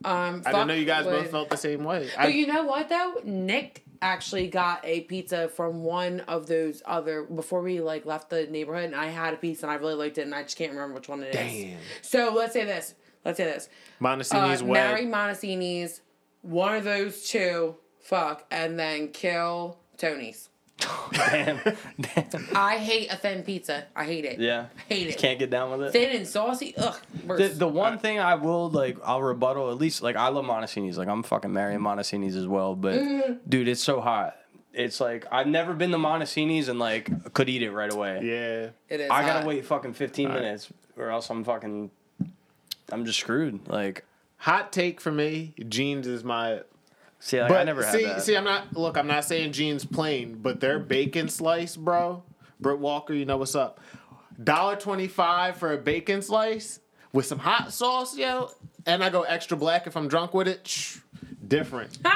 Um, 0.05 0.43
I 0.47 0.53
didn't 0.53 0.69
know 0.69 0.75
you 0.75 0.85
guys 0.85 1.05
both 1.05 1.31
felt 1.31 1.51
the 1.51 1.57
same 1.57 1.85
way. 1.85 2.09
But 2.17 2.27
I, 2.27 2.29
you 2.29 2.47
know 2.47 2.65
what 2.65 2.89
though? 2.89 3.15
Nick 3.25 3.85
actually 4.01 4.49
got 4.49 4.81
a 4.85 5.01
pizza 5.03 5.49
from 5.49 5.83
one 5.83 6.21
of 6.21 6.47
those 6.47 6.83
other 6.87 7.25
before 7.25 7.63
we 7.63 7.81
like 7.81 8.07
left 8.07 8.31
the 8.31 8.47
neighborhood 8.47 8.85
and 8.85 8.95
I 8.95 9.07
had 9.07 9.35
a 9.35 9.37
pizza 9.37 9.67
and 9.67 9.73
I 9.73 9.75
really 9.77 9.95
liked 9.95 10.19
it 10.19 10.23
and 10.23 10.35
I 10.35 10.43
just 10.45 10.57
can't 10.57 10.73
remember 10.73 10.95
which 10.95 11.09
one 11.09 11.23
it 11.23 11.35
is. 11.35 11.65
Damn. 11.65 11.79
So 12.03 12.33
let's 12.35 12.53
say 12.53 12.65
this. 12.65 12.95
Let's 13.25 13.37
say 13.37 13.45
this. 13.45 13.69
Uh, 14.01 14.05
Montesini's 14.05 14.63
Mary 14.63 15.05
Montesini's, 15.05 16.01
one 16.43 16.77
of 16.77 16.85
those 16.85 17.29
two, 17.29 17.77
fuck, 17.99 18.47
and 18.51 18.79
then 18.79 19.09
kill 19.09 19.81
Tony's. 19.97 20.48
Damn. 21.13 21.59
Damn. 22.01 22.27
I 22.55 22.77
hate 22.79 23.13
a 23.13 23.17
thin 23.17 23.43
pizza. 23.43 23.85
I 23.97 24.05
hate 24.05 24.25
it. 24.25 24.39
Yeah. 24.39 24.67
I 24.79 24.95
hate 24.95 25.03
You 25.03 25.09
it. 25.09 25.19
can't 25.19 25.39
get 25.39 25.51
down 25.51 25.71
with 25.73 25.89
it. 25.89 25.93
Thin 25.93 26.17
and 26.17 26.27
saucy. 26.27 26.75
Ugh. 26.77 26.97
The, 27.27 27.49
the 27.49 27.67
one 27.69 27.99
thing 27.99 28.21
I 28.21 28.35
will 28.37 28.71
like, 28.71 28.97
I'll 29.05 29.23
rebuttal 29.23 29.71
at 29.71 29.77
least. 29.79 30.03
Like, 30.03 30.17
I 30.17 30.29
love 30.29 30.45
Montesini's. 30.45 30.97
Like, 30.99 31.09
I'm 31.09 31.23
fucking 31.23 31.53
marrying 31.53 31.81
Montesini's 31.81 32.37
as 32.37 32.47
well. 32.47 32.75
But 32.77 32.95
Mm-hmm. 32.95 33.35
dude, 33.49 33.69
it's 33.69 33.83
so 33.83 34.01
hot. 34.01 34.37
It's 34.73 35.01
like 35.01 35.27
I've 35.33 35.47
never 35.49 35.73
been 35.75 35.91
to 35.91 35.99
Montesini's 35.99 36.69
and 36.69 36.79
like 36.79 37.33
could 37.35 37.49
eat 37.49 37.63
it 37.63 37.73
right 37.73 37.93
away. 37.93 38.21
Yeah. 38.23 38.69
it 38.95 39.01
is. 39.01 39.11
I 39.11 39.23
gotta 39.23 39.41
hot. 39.41 39.47
wait 39.47 39.65
fucking 39.65 39.95
15 39.95 40.29
minutes 40.29 40.69
or 40.97 41.11
else 41.11 41.29
I'm 41.31 41.43
fucking. 41.43 41.91
I'm 42.93 43.05
just 43.05 43.19
screwed. 43.19 43.67
Like, 43.69 44.05
Hot 44.43 44.73
take 44.73 45.01
for 45.01 45.11
me, 45.11 45.53
Jeans 45.69 46.07
is 46.07 46.23
my 46.23 46.61
see, 47.21 47.41
like, 47.41 47.49
But 47.49 47.59
I 47.59 47.65
never 47.65 47.83
see, 47.83 48.03
had 48.05 48.17
that. 48.17 48.23
see, 48.23 48.37
I'm 48.37 48.45
not. 48.45 48.77
Look, 48.77 48.97
I'm 48.97 49.07
not 49.07 49.25
saying 49.25 49.53
jeans 49.53 49.85
plain, 49.85 50.39
but 50.41 50.61
their 50.61 50.79
bacon 50.79 51.29
slice, 51.29 51.77
bro. 51.77 52.23
Britt 52.61 52.79
Walker, 52.81 53.15
you 53.15 53.25
know 53.25 53.37
what's 53.37 53.55
up. 53.55 53.81
Dollar 54.43 54.77
twenty 54.77 55.09
five 55.09 55.57
for 55.57 55.73
a 55.73 55.79
bacon 55.79 56.23
slice 56.23 56.81
with 57.13 57.27
some 57.27 57.39
hot 57.39 57.73
sauce, 57.73 58.17
yo. 58.17 58.51
And 58.87 59.03
I 59.05 59.11
go 59.11 59.23
extra 59.23 59.57
black 59.57 59.87
if 59.87 59.97
I'm 59.97 60.09
drunk 60.09 60.33
with 60.35 60.49
it. 60.49 60.67
Shh, 60.67 60.99
different. 61.47 61.99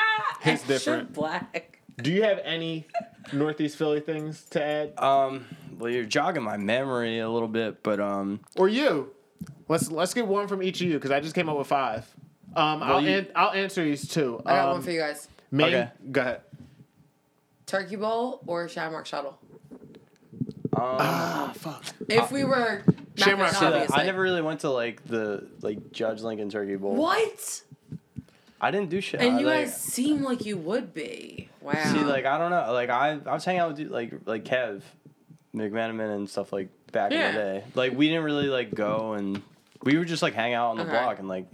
It's 0.45 0.63
extra 0.63 0.75
different. 0.75 1.13
Black. 1.13 1.79
Do 1.99 2.11
you 2.11 2.25
have 2.25 2.41
any 2.45 2.87
Northeast 3.33 3.77
Philly 3.79 4.01
things 4.01 4.43
to 4.51 4.61
add, 4.61 4.99
um, 4.99 5.47
well, 5.79 5.89
you're 5.89 6.05
jogging 6.05 6.43
my 6.43 6.57
memory 6.57 7.21
a 7.21 7.31
little 7.31 7.47
bit, 7.47 7.83
but 7.85 8.01
um, 8.01 8.41
or 8.57 8.69
you? 8.69 9.11
Let's 9.69 9.89
let's 9.91 10.15
get 10.15 10.27
one 10.27 10.49
from 10.49 10.61
each 10.63 10.81
of 10.81 10.89
you 10.89 10.95
because 10.95 11.13
I 11.13 11.21
just 11.21 11.35
came 11.37 11.49
up 11.49 11.57
with 11.57 11.69
five. 11.69 12.07
Um, 12.55 12.83
I'll 12.83 13.01
you- 13.03 13.19
an- 13.19 13.29
I'll 13.35 13.53
answer 13.53 13.83
these 13.85 14.07
two. 14.09 14.41
I 14.45 14.55
got 14.55 14.65
um, 14.69 14.73
one 14.75 14.83
for 14.83 14.91
you 14.91 15.01
guys. 15.01 15.29
Main, 15.51 15.67
Okay. 15.75 15.89
Go 16.11 16.21
ahead. 16.21 16.41
Turkey 17.67 17.97
bowl 17.97 18.41
or 18.47 18.69
Shamrock 18.69 19.07
shuttle. 19.07 19.39
um 20.75 20.97
Ah, 20.99 21.53
fuck. 21.57 21.85
If 22.09 22.31
we 22.33 22.45
were 22.45 22.83
Shamrock 23.17 23.53
Shuttle. 23.53 23.69
obviously. 23.75 24.01
I 24.01 24.05
never 24.05 24.21
really 24.21 24.43
went 24.43 24.61
to 24.61 24.71
like 24.71 25.05
the 25.07 25.47
like 25.61 25.93
Judge 25.93 26.23
Lincoln 26.23 26.51
Turkey 26.51 26.77
Bowl. 26.77 26.95
What? 26.95 27.63
I 28.61 28.71
didn't 28.71 28.91
do 28.91 29.01
shit. 29.01 29.21
And 29.21 29.37
I, 29.37 29.41
you 29.41 29.47
like, 29.47 29.65
guys 29.67 29.77
seem 29.77 30.23
like 30.23 30.45
you 30.47 30.57
would 30.57 30.95
be. 30.95 31.49
Wow. 31.61 31.73
See, 31.93 31.99
like 32.05 32.25
I 32.27 32.39
don't 32.39 32.51
know, 32.51 32.73
like 32.73 32.91
I 32.91 33.19
I 33.27 33.35
was 33.35 33.45
hanging 33.45 33.61
out 33.61 33.69
with 33.69 33.77
dude- 33.79 33.91
like 33.91 34.13
like 34.27 34.45
Kev, 34.45 34.83
McManaman 35.55 36.15
and 36.15 36.29
stuff 36.31 36.53
like 36.53 36.69
back 36.93 37.13
Yeah. 37.13 37.29
in 37.31 37.35
the 37.35 37.41
day. 37.41 37.65
Like 37.75 37.97
we 37.97 38.09
didn't 38.09 38.25
really 38.25 38.49
like 38.49 38.75
go 38.75 39.13
and 39.15 39.43
we 39.83 39.97
would 39.99 40.09
just 40.09 40.23
like 40.23 40.35
hang 40.35 40.55
out 40.55 40.71
on 40.71 40.77
the 40.77 40.83
Okay. 40.85 40.93
block 40.93 41.19
and 41.19 41.29
like 41.29 41.47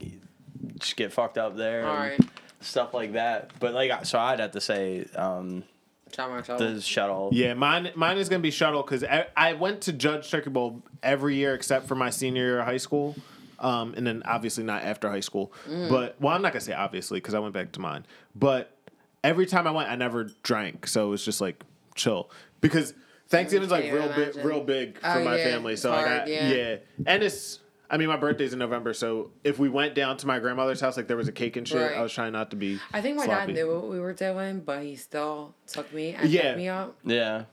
just 0.78 0.96
get 0.96 1.12
fucked 1.12 1.38
up 1.38 1.56
there 1.56 1.86
All 1.86 1.96
and 1.96 2.10
right. 2.10 2.30
stuff 2.60 2.94
like 2.94 3.12
that. 3.12 3.52
But 3.60 3.74
like 3.74 4.04
so 4.06 4.18
I'd 4.18 4.40
have 4.40 4.52
to 4.52 4.60
say 4.60 5.06
um 5.14 5.64
the 6.12 6.80
shuttle. 6.80 7.30
Yeah, 7.32 7.54
mine 7.54 7.90
mine 7.94 8.18
is 8.18 8.28
gonna 8.28 8.40
be 8.42 8.50
shuttle 8.50 8.82
because 8.82 9.04
I, 9.04 9.26
I 9.36 9.52
went 9.54 9.82
to 9.82 9.92
Judge 9.92 10.30
Turkey 10.30 10.50
Bowl 10.50 10.82
every 11.02 11.36
year 11.36 11.54
except 11.54 11.86
for 11.86 11.94
my 11.94 12.10
senior 12.10 12.42
year 12.42 12.58
of 12.60 12.64
high 12.66 12.78
school, 12.78 13.14
um, 13.58 13.94
and 13.96 14.06
then 14.06 14.22
obviously 14.24 14.64
not 14.64 14.82
after 14.82 15.08
high 15.10 15.20
school. 15.20 15.52
Mm. 15.68 15.88
But 15.88 16.16
well, 16.20 16.34
I'm 16.34 16.42
not 16.42 16.52
gonna 16.52 16.60
say 16.60 16.72
obviously 16.72 17.18
because 17.20 17.34
I 17.34 17.38
went 17.38 17.54
back 17.54 17.72
to 17.72 17.80
mine. 17.80 18.06
But 18.34 18.74
every 19.22 19.46
time 19.46 19.66
I 19.66 19.70
went, 19.70 19.90
I 19.90 19.96
never 19.96 20.24
drank, 20.42 20.86
so 20.86 21.06
it 21.06 21.10
was 21.10 21.24
just 21.24 21.40
like 21.40 21.62
chill 21.94 22.30
because 22.60 22.94
Thanksgiving's 23.28 23.70
like 23.70 23.84
Can't 23.84 23.94
real 23.94 24.08
big, 24.08 24.44
real 24.44 24.60
big 24.64 24.98
for 25.00 25.06
Oh, 25.06 25.24
my 25.24 25.36
yeah, 25.36 25.44
family. 25.44 25.76
So 25.76 25.92
it's 25.92 26.02
like, 26.02 26.06
I, 26.06 26.16
hard, 26.16 26.28
yeah. 26.28 26.48
yeah. 26.48 26.76
and 27.06 27.22
it's. 27.22 27.60
I 27.90 27.96
mean, 27.96 28.08
my 28.08 28.16
birthday's 28.16 28.52
in 28.52 28.58
November, 28.58 28.92
so 28.92 29.30
if 29.44 29.58
we 29.58 29.68
went 29.68 29.94
down 29.94 30.16
to 30.18 30.26
my 30.26 30.38
grandmother's 30.38 30.80
house, 30.80 30.96
like 30.96 31.08
there 31.08 31.16
was 31.16 31.28
a 31.28 31.32
cake 31.32 31.56
and 31.56 31.66
shit, 31.66 31.80
Right. 31.80 31.96
I 31.96 32.02
was 32.02 32.12
trying 32.12 32.32
not 32.32 32.50
to 32.50 32.56
be. 32.56 32.78
I 32.92 33.00
think 33.00 33.16
my 33.16 33.24
sloppy. 33.24 33.54
dad 33.54 33.60
knew 33.64 33.74
what 33.74 33.88
we 33.88 33.98
were 33.98 34.12
doing, 34.12 34.60
but 34.60 34.82
he 34.82 34.94
still 34.96 35.54
took 35.66 35.92
me 35.94 36.10
and 36.10 36.28
Yeah. 36.28 36.42
picked 36.42 36.56
me 36.58 36.68
up. 36.68 36.96
Yeah. 37.04 37.44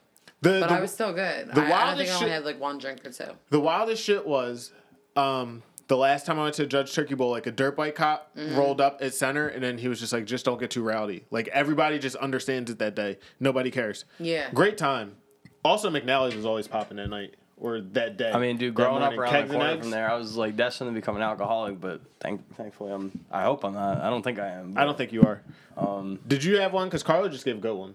The, 0.42 0.60
But 0.60 0.68
the, 0.68 0.74
I 0.74 0.80
was 0.80 0.92
still 0.92 1.14
good. 1.14 1.48
the 1.54 1.62
I, 1.62 1.66
I 1.66 1.70
wildest 1.70 1.98
think 1.98 2.10
I 2.10 2.14
only 2.14 2.26
shit- 2.26 2.32
had 2.34 2.44
like 2.44 2.60
one 2.60 2.78
drink 2.78 3.06
or 3.06 3.10
two. 3.12 3.32
The 3.50 3.60
wildest 3.60 4.02
shit 4.04 4.26
was 4.26 4.72
um, 5.16 5.62
the 5.88 5.96
last 5.96 6.26
time 6.26 6.38
I 6.38 6.42
went 6.42 6.56
to 6.56 6.66
Judge 6.66 6.92
Turkey 6.94 7.14
Bowl, 7.14 7.30
like 7.30 7.46
a 7.46 7.50
dirt 7.52 7.74
bike 7.76 7.94
cop 7.94 8.36
Mm-hmm. 8.36 8.56
rolled 8.56 8.80
up 8.82 8.98
at 9.00 9.14
center, 9.14 9.48
and 9.48 9.62
then 9.62 9.78
he 9.78 9.88
was 9.88 9.98
just 10.00 10.12
like, 10.12 10.26
"Just 10.26 10.44
don't 10.44 10.60
get 10.60 10.70
too 10.70 10.82
rowdy." 10.82 11.24
Like 11.30 11.48
everybody 11.48 11.98
just 11.98 12.16
understands 12.16 12.70
it 12.70 12.78
that 12.80 12.94
day. 12.94 13.18
Nobody 13.40 13.70
cares. 13.70 14.04
Yeah. 14.18 14.50
Great 14.52 14.76
time. 14.76 15.16
Also, 15.64 15.88
McNally's 15.88 16.36
was 16.36 16.44
always 16.44 16.68
popping 16.68 16.98
that 16.98 17.08
night 17.08 17.36
or 17.58 17.80
that 17.80 18.16
day. 18.16 18.30
I 18.32 18.38
mean, 18.38 18.56
dude, 18.58 18.74
growing 18.74 19.02
up 19.02 19.16
around 19.16 19.48
the 19.48 19.54
corner 19.54 19.78
from 19.78 19.90
there, 19.90 20.10
I 20.10 20.14
was 20.16 20.36
like 20.36 20.56
destined 20.56 20.90
to 20.90 20.94
become 20.94 21.16
an 21.16 21.22
alcoholic, 21.22 21.80
but 21.80 22.00
thank 22.20 22.54
thankfully 22.56 22.92
I'm 22.92 23.18
I 23.30 23.42
hope 23.44 23.64
I'm 23.64 23.74
not. 23.74 24.00
I 24.00 24.10
don't 24.10 24.22
think 24.22 24.38
I 24.38 24.48
am. 24.48 24.74
I 24.76 24.84
don't 24.84 24.96
think 24.96 25.12
you 25.12 25.22
are. 25.22 25.40
um 25.76 26.18
Did 26.26 26.44
you 26.44 26.58
have 26.60 26.72
one? 26.72 26.88
Because 26.88 27.02
Carlo 27.02 27.28
just 27.28 27.44
gave 27.44 27.56
a 27.56 27.60
good 27.60 27.74
one. 27.76 27.94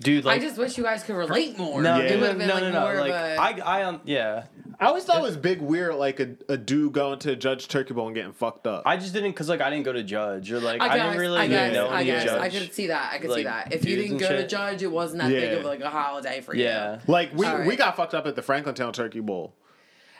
Dude 0.00 0.24
like 0.24 0.40
I 0.40 0.44
just 0.44 0.56
wish 0.58 0.76
you 0.78 0.84
guys 0.84 1.02
could 1.02 1.16
relate 1.16 1.58
more. 1.58 1.82
no, 1.82 1.96
Yeah. 1.98 2.02
It 2.04 2.14
no, 2.14 2.20
would 2.20 2.28
have 2.28 2.38
been 2.38 2.48
no, 2.48 2.54
like 2.54 2.62
no, 2.64 2.70
no, 2.70 2.80
more 2.80 2.94
Like 3.00 3.10
of 3.10 3.16
a. 3.16 3.36
I, 3.64 3.78
I, 3.80 3.82
um, 3.84 4.00
yeah. 4.04 4.44
I 4.80 4.86
always 4.86 5.02
thought 5.04 5.18
it 5.18 5.22
was 5.22 5.36
big 5.36 5.60
weird, 5.60 5.96
like 5.96 6.20
a, 6.20 6.36
a 6.48 6.56
dude 6.56 6.92
going 6.92 7.18
to 7.20 7.34
Judge 7.34 7.66
Turkey 7.66 7.94
Bowl 7.94 8.06
and 8.06 8.14
getting 8.14 8.32
fucked 8.32 8.66
up. 8.68 8.84
I 8.86 8.96
just 8.96 9.12
didn't 9.12 9.32
because 9.32 9.48
like 9.48 9.60
I 9.60 9.70
didn't 9.70 9.84
go 9.84 9.92
to 9.92 10.04
judge 10.04 10.52
or 10.52 10.60
like 10.60 10.80
I, 10.80 10.90
I 10.90 10.98
didn't 10.98 11.18
really 11.18 11.38
I 11.40 11.48
guess, 11.48 11.74
know 11.74 11.88
I 11.88 12.04
guess, 12.04 12.24
judge. 12.24 12.40
I 12.40 12.48
could 12.48 12.72
see 12.72 12.86
that. 12.86 13.12
I 13.12 13.18
could 13.18 13.32
see 13.32 13.42
that. 13.42 13.72
If 13.72 13.84
you 13.84 13.96
didn't 13.96 14.12
and 14.12 14.20
go 14.20 14.28
to 14.28 14.46
judge, 14.46 14.82
it 14.84 14.92
wasn't 14.92 15.22
that 15.22 15.30
big 15.30 15.58
of 15.58 15.64
like 15.64 15.80
a 15.80 15.90
holiday 15.90 16.40
for 16.42 16.54
you. 16.54 16.62
yeah, 16.64 17.00
like 17.08 17.34
we, 17.34 17.44
All 17.46 17.58
right. 17.58 17.66
we 17.66 17.74
got 17.74 17.96
fucked 17.96 18.14
up 18.14 18.26
at 18.28 18.36
the 18.36 18.42
Franklintown 18.42 18.92
Turkey 18.92 19.18
Bowl. 19.20 19.54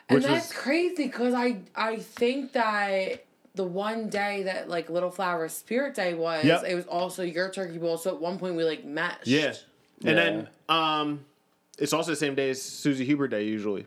And 0.08 0.22
that's 0.24 0.48
was- 0.48 0.58
crazy 0.58 1.04
because 1.04 1.34
I 1.34 1.58
I 1.76 1.96
think 1.98 2.52
that 2.54 3.26
the 3.54 3.64
one 3.64 4.08
day 4.08 4.44
that 4.44 4.68
like 4.68 4.88
Little 4.90 5.10
Flower 5.10 5.48
Spirit 5.48 5.94
Day 5.94 6.14
was, 6.14 6.44
Yep. 6.44 6.64
it 6.66 6.74
was 6.74 6.86
also 6.86 7.22
your 7.22 7.50
turkey 7.50 7.78
bowl. 7.78 7.96
So 7.98 8.10
at 8.14 8.20
one 8.20 8.38
point 8.38 8.56
we 8.56 8.64
like 8.64 8.84
matched. 8.84 9.26
Yeah. 9.26 9.52
And 10.04 10.16
Yeah. 10.16 10.24
then 10.24 10.48
um 10.68 11.20
it's 11.78 11.92
also 11.92 12.10
the 12.10 12.16
same 12.16 12.34
day 12.34 12.50
as 12.50 12.60
Susie 12.60 13.04
Huber 13.04 13.28
Day 13.28 13.44
usually. 13.44 13.86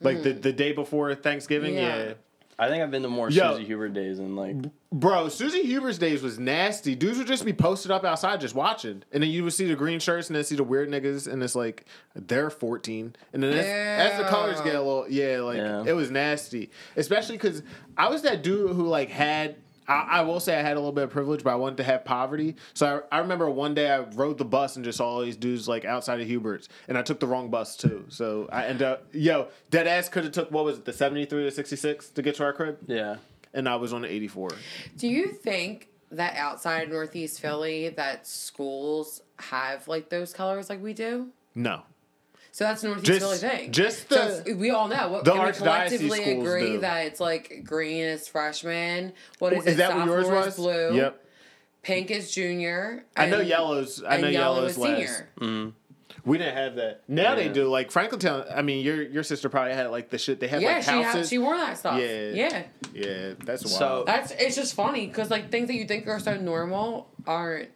like 0.00 0.22
the 0.22 0.32
the 0.32 0.52
day 0.52 0.72
before 0.72 1.14
Thanksgiving. 1.14 1.74
Yeah. 1.74 1.96
Yeah. 2.06 2.12
I 2.58 2.68
think 2.70 2.82
I've 2.82 2.90
been 2.90 3.02
to 3.02 3.08
more 3.10 3.28
Yo. 3.28 3.52
Susie 3.52 3.66
Hubert 3.66 3.90
days 3.90 4.18
and 4.18 4.34
like 4.34 4.56
Bro, 4.90 5.28
Susie 5.28 5.62
Huber's 5.64 5.98
days 5.98 6.22
was 6.22 6.38
nasty. 6.38 6.94
Dudes 6.94 7.18
would 7.18 7.26
just 7.26 7.44
be 7.44 7.52
posted 7.52 7.90
up 7.90 8.02
outside 8.02 8.40
just 8.40 8.54
watching. 8.54 9.02
And 9.12 9.22
then 9.22 9.28
you 9.28 9.44
would 9.44 9.52
see 9.52 9.66
the 9.66 9.74
green 9.74 9.98
shirts 10.00 10.28
and 10.28 10.36
then 10.36 10.42
see 10.42 10.56
the 10.56 10.64
weird 10.64 10.88
niggas 10.88 11.30
and 11.30 11.42
it's 11.42 11.54
like 11.54 11.84
they're 12.14 12.48
14. 12.48 13.14
And 13.34 13.42
then 13.42 13.52
as, 13.52 13.66
as 14.12 14.18
the 14.22 14.24
colors 14.30 14.58
get 14.62 14.74
a 14.74 14.78
little 14.80 15.06
yeah, 15.06 15.40
like 15.40 15.58
Yeah. 15.58 15.84
it 15.86 15.92
was 15.92 16.10
nasty. 16.10 16.70
Especially 16.96 17.36
cuz 17.36 17.62
I 17.98 18.08
was 18.08 18.22
that 18.22 18.42
dude 18.42 18.74
who 18.74 18.86
like 18.88 19.10
had 19.10 19.56
I, 19.88 20.06
I 20.10 20.20
will 20.22 20.40
say 20.40 20.58
I 20.58 20.62
had 20.62 20.72
a 20.72 20.80
little 20.80 20.92
bit 20.92 21.04
of 21.04 21.10
privilege, 21.10 21.42
but 21.44 21.52
I 21.52 21.56
wanted 21.56 21.76
to 21.78 21.84
have 21.84 22.04
poverty. 22.04 22.56
So 22.74 23.02
I, 23.10 23.16
I 23.16 23.20
remember 23.20 23.48
one 23.50 23.74
day 23.74 23.90
I 23.90 24.00
rode 24.00 24.38
the 24.38 24.44
bus 24.44 24.76
and 24.76 24.84
just 24.84 24.98
saw 24.98 25.08
all 25.08 25.20
these 25.20 25.36
dudes 25.36 25.68
like 25.68 25.84
outside 25.84 26.20
of 26.20 26.26
Hubert's, 26.28 26.68
and 26.88 26.96
I 26.98 27.02
took 27.02 27.20
the 27.20 27.26
wrong 27.26 27.50
bus 27.50 27.76
too. 27.76 28.04
So 28.08 28.48
I 28.50 28.66
ended 28.66 28.82
up, 28.82 29.06
yo, 29.12 29.48
dead 29.70 29.86
ass 29.86 30.08
could 30.08 30.24
have 30.24 30.32
took 30.32 30.50
what 30.50 30.64
was 30.64 30.78
it, 30.78 30.84
the 30.84 30.92
seventy 30.92 31.24
three 31.24 31.46
or 31.46 31.50
sixty 31.50 31.76
six 31.76 32.08
to 32.10 32.22
get 32.22 32.34
to 32.36 32.44
our 32.44 32.52
crib, 32.52 32.78
yeah. 32.86 33.16
and 33.54 33.68
I 33.68 33.76
was 33.76 33.92
on 33.92 34.02
the 34.02 34.12
eighty 34.12 34.28
four. 34.28 34.50
Do 34.96 35.08
you 35.08 35.28
think 35.28 35.88
that 36.12 36.36
outside 36.36 36.88
Northeast 36.88 37.40
Philly 37.40 37.88
that 37.90 38.26
schools 38.26 39.22
have 39.38 39.88
like 39.88 40.08
those 40.08 40.32
colors 40.32 40.70
like 40.70 40.82
we 40.82 40.92
do? 40.92 41.28
No, 41.54 41.82
So 42.56 42.64
that's 42.64 42.82
a 42.84 42.86
Northeast 42.86 43.06
Just- 43.06 43.20
Philly 43.20 43.36
thing. 43.58 43.70
just 43.72 44.08
the- 44.08 44.42
if 44.46 44.56
we 44.56 44.70
all 44.70 44.88
know. 44.88 45.08
What, 45.10 45.26
the 45.26 45.32
can 45.32 45.44
we 45.44 45.52
collectively 45.52 46.40
agree 46.40 46.72
do. 46.72 46.78
that 46.78 47.04
it's 47.04 47.20
like 47.20 47.64
green 47.64 48.02
is 48.04 48.28
freshman? 48.28 49.12
What 49.40 49.52
is, 49.52 49.66
Is 49.66 49.74
it? 49.74 49.76
that 49.76 49.94
what 49.94 50.06
yours 50.06 50.24
Sophomore 50.24 50.40
was? 50.40 50.54
is 50.54 50.56
blue. 50.56 50.96
Yep. 50.96 51.24
Pink 51.82 52.10
is 52.10 52.30
junior. 52.32 53.04
I 53.14 53.26
know 53.26 53.40
and- 53.40 53.48
yellows. 53.48 54.02
I 54.02 54.14
and 54.14 54.22
know 54.22 54.28
yellow 54.30 54.54
yellows 54.56 54.70
is 54.70 54.78
last. 54.78 54.90
senior. 54.96 55.28
Mm-hmm. 55.38 55.70
We 56.30 56.38
didn't 56.38 56.56
have 56.56 56.76
that. 56.76 57.02
Now 57.08 57.34
they 57.34 57.50
do. 57.50 57.68
Like 57.68 57.90
Franklintown. 57.92 58.50
I 58.56 58.62
mean, 58.62 58.82
your 58.82 59.02
your 59.02 59.22
sister 59.22 59.50
probably 59.50 59.74
had 59.74 59.90
like 59.90 60.08
the 60.08 60.16
shit. 60.16 60.40
They 60.40 60.48
had 60.48 60.62
Yeah, 60.62 60.76
like 60.76 60.82
she 60.84 60.90
houses. 60.92 61.12
had, 61.12 61.26
she 61.26 61.36
wore 61.36 61.58
that 61.58 61.76
stuff. 61.76 62.00
Yeah. 62.00 62.30
yeah. 62.30 62.62
yeah, 62.94 63.32
that's 63.44 63.66
wild. 63.66 63.78
So- 63.78 64.04
That's 64.06 64.30
it's 64.30 64.56
just 64.56 64.72
funny 64.72 65.06
because 65.06 65.30
like 65.30 65.50
things 65.50 65.66
that 65.68 65.74
you 65.74 65.84
think 65.84 66.06
are 66.08 66.18
so 66.20 66.38
normal 66.38 67.10
aren't 67.26 67.68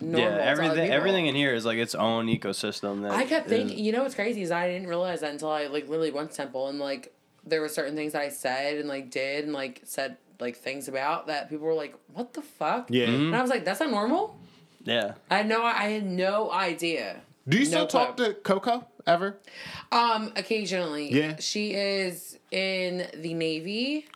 normal. 0.00 0.20
yeah, 0.20 0.36
everything 0.38 0.90
everything 0.90 1.26
in 1.26 1.34
here 1.34 1.54
is 1.54 1.64
like 1.64 1.78
its 1.78 1.94
own 1.94 2.26
ecosystem. 2.26 3.02
That 3.02 3.12
I 3.12 3.24
kept 3.26 3.48
thinking, 3.48 3.78
you 3.78 3.92
know 3.92 4.02
what's 4.02 4.14
crazy 4.14 4.42
is 4.42 4.50
I 4.50 4.68
didn't 4.68 4.88
realize 4.88 5.20
that 5.20 5.30
until 5.32 5.50
I 5.50 5.66
like 5.66 5.88
literally 5.88 6.10
went 6.10 6.30
to 6.30 6.36
Temple 6.36 6.68
and 6.68 6.78
like 6.78 7.12
there 7.46 7.60
were 7.60 7.68
certain 7.68 7.94
things 7.96 8.12
that 8.12 8.22
I 8.22 8.28
said 8.28 8.76
and 8.78 8.88
like 8.88 9.10
did 9.10 9.44
and 9.44 9.52
like 9.52 9.80
said 9.84 10.16
like 10.38 10.56
things 10.56 10.88
about 10.88 11.26
that 11.26 11.48
people 11.50 11.66
were 11.66 11.74
like, 11.74 11.94
"What 12.14 12.32
the 12.34 12.42
fuck?" 12.42 12.86
yeah. 12.90 13.06
And 13.06 13.34
I 13.36 13.42
was 13.42 13.50
like, 13.50 13.64
"That's 13.64 13.80
not 13.80 13.90
normal." 13.90 14.36
Yeah. 14.84 15.14
I 15.30 15.38
had 15.38 15.48
no, 15.48 15.62
I 15.62 15.90
had 15.90 16.06
no 16.06 16.50
idea. 16.50 17.20
Do 17.48 17.56
you 17.58 17.64
No 17.64 17.68
still 17.70 17.86
talk 17.86 18.16
to 18.18 18.32
Coco 18.34 18.86
ever? 19.06 19.38
Um, 19.92 20.32
occasionally, 20.36 21.12
Yeah. 21.12 21.36
she 21.38 21.72
is 21.74 22.38
in 22.50 23.06
the 23.14 23.34
Navy. 23.34 24.06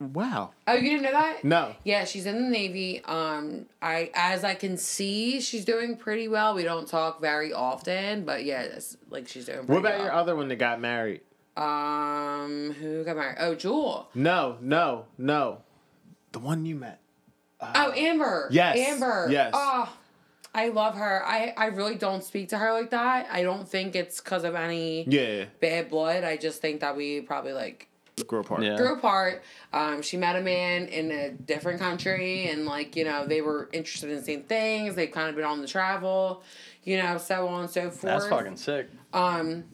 Wow. 0.00 0.50
Oh, 0.66 0.74
you 0.74 0.90
didn't 0.90 1.02
know 1.04 1.12
that? 1.12 1.44
No. 1.44 1.74
Yeah, 1.84 2.04
she's 2.04 2.26
in 2.26 2.34
the 2.42 2.48
Navy. 2.50 3.02
Um, 3.04 3.66
I 3.80 4.10
as 4.14 4.42
I 4.44 4.54
can 4.54 4.76
see, 4.76 5.40
she's 5.40 5.64
doing 5.64 5.96
pretty 5.96 6.26
well. 6.28 6.54
We 6.54 6.64
don't 6.64 6.86
talk 6.88 7.20
very 7.20 7.52
often, 7.52 8.24
but 8.24 8.44
yeah, 8.44 8.66
like 9.08 9.28
she's 9.28 9.46
doing. 9.46 9.58
Pretty 9.58 9.72
What 9.72 9.78
about 9.78 9.94
well. 9.98 10.04
your 10.04 10.12
other 10.12 10.36
one 10.36 10.48
that 10.48 10.56
got 10.56 10.80
married? 10.80 11.20
Um, 11.56 12.72
who 12.80 13.04
got 13.04 13.16
married? 13.16 13.36
Oh, 13.38 13.54
Jewel. 13.54 14.08
No, 14.14 14.58
no, 14.60 15.04
no. 15.16 15.58
The 16.32 16.40
one 16.40 16.66
you 16.66 16.74
met. 16.74 16.98
Oh, 17.60 17.92
Amber. 17.92 18.48
Yes, 18.50 18.76
Amber. 18.76 19.28
yes. 19.30 19.52
Oh, 19.54 19.90
I 20.54 20.68
love 20.68 20.96
her. 20.96 21.24
I, 21.24 21.54
I 21.56 21.66
really 21.66 21.94
don't 21.94 22.22
speak 22.22 22.48
to 22.50 22.58
her 22.58 22.72
like 22.72 22.90
that. 22.90 23.28
I 23.30 23.42
don't 23.42 23.66
think 23.68 23.94
it's 23.96 24.20
because 24.20 24.44
of 24.44 24.54
any 24.56 25.04
Yeah. 25.08 25.44
bad 25.60 25.88
blood. 25.88 26.24
I 26.24 26.36
just 26.36 26.60
think 26.60 26.80
that 26.80 26.96
we 26.96 27.20
probably 27.22 27.52
like 27.52 27.88
Grow 28.26 28.40
apart. 28.40 28.62
Yeah. 28.62 28.76
grew 28.76 28.94
apart. 28.94 29.42
Um, 29.72 30.00
she 30.00 30.16
met 30.16 30.36
a 30.36 30.40
man 30.40 30.86
in 30.86 31.10
a 31.10 31.30
different 31.30 31.80
country, 31.80 32.48
and 32.48 32.64
like 32.64 32.94
you 32.94 33.04
know, 33.04 33.26
they 33.26 33.40
were 33.40 33.68
interested 33.72 34.10
in 34.10 34.16
the 34.16 34.22
same 34.22 34.42
things. 34.44 34.94
They've 34.94 35.10
kind 35.10 35.28
of 35.28 35.34
been 35.34 35.44
on 35.44 35.60
the 35.60 35.66
travel, 35.66 36.42
you 36.84 36.96
know, 37.02 37.18
so 37.18 37.48
on 37.48 37.62
and 37.62 37.70
so 37.70 37.90
forth. 37.90 38.00
That's 38.02 38.26
fucking 38.28 38.56
sick. 38.56 38.88
Um, 39.12 39.64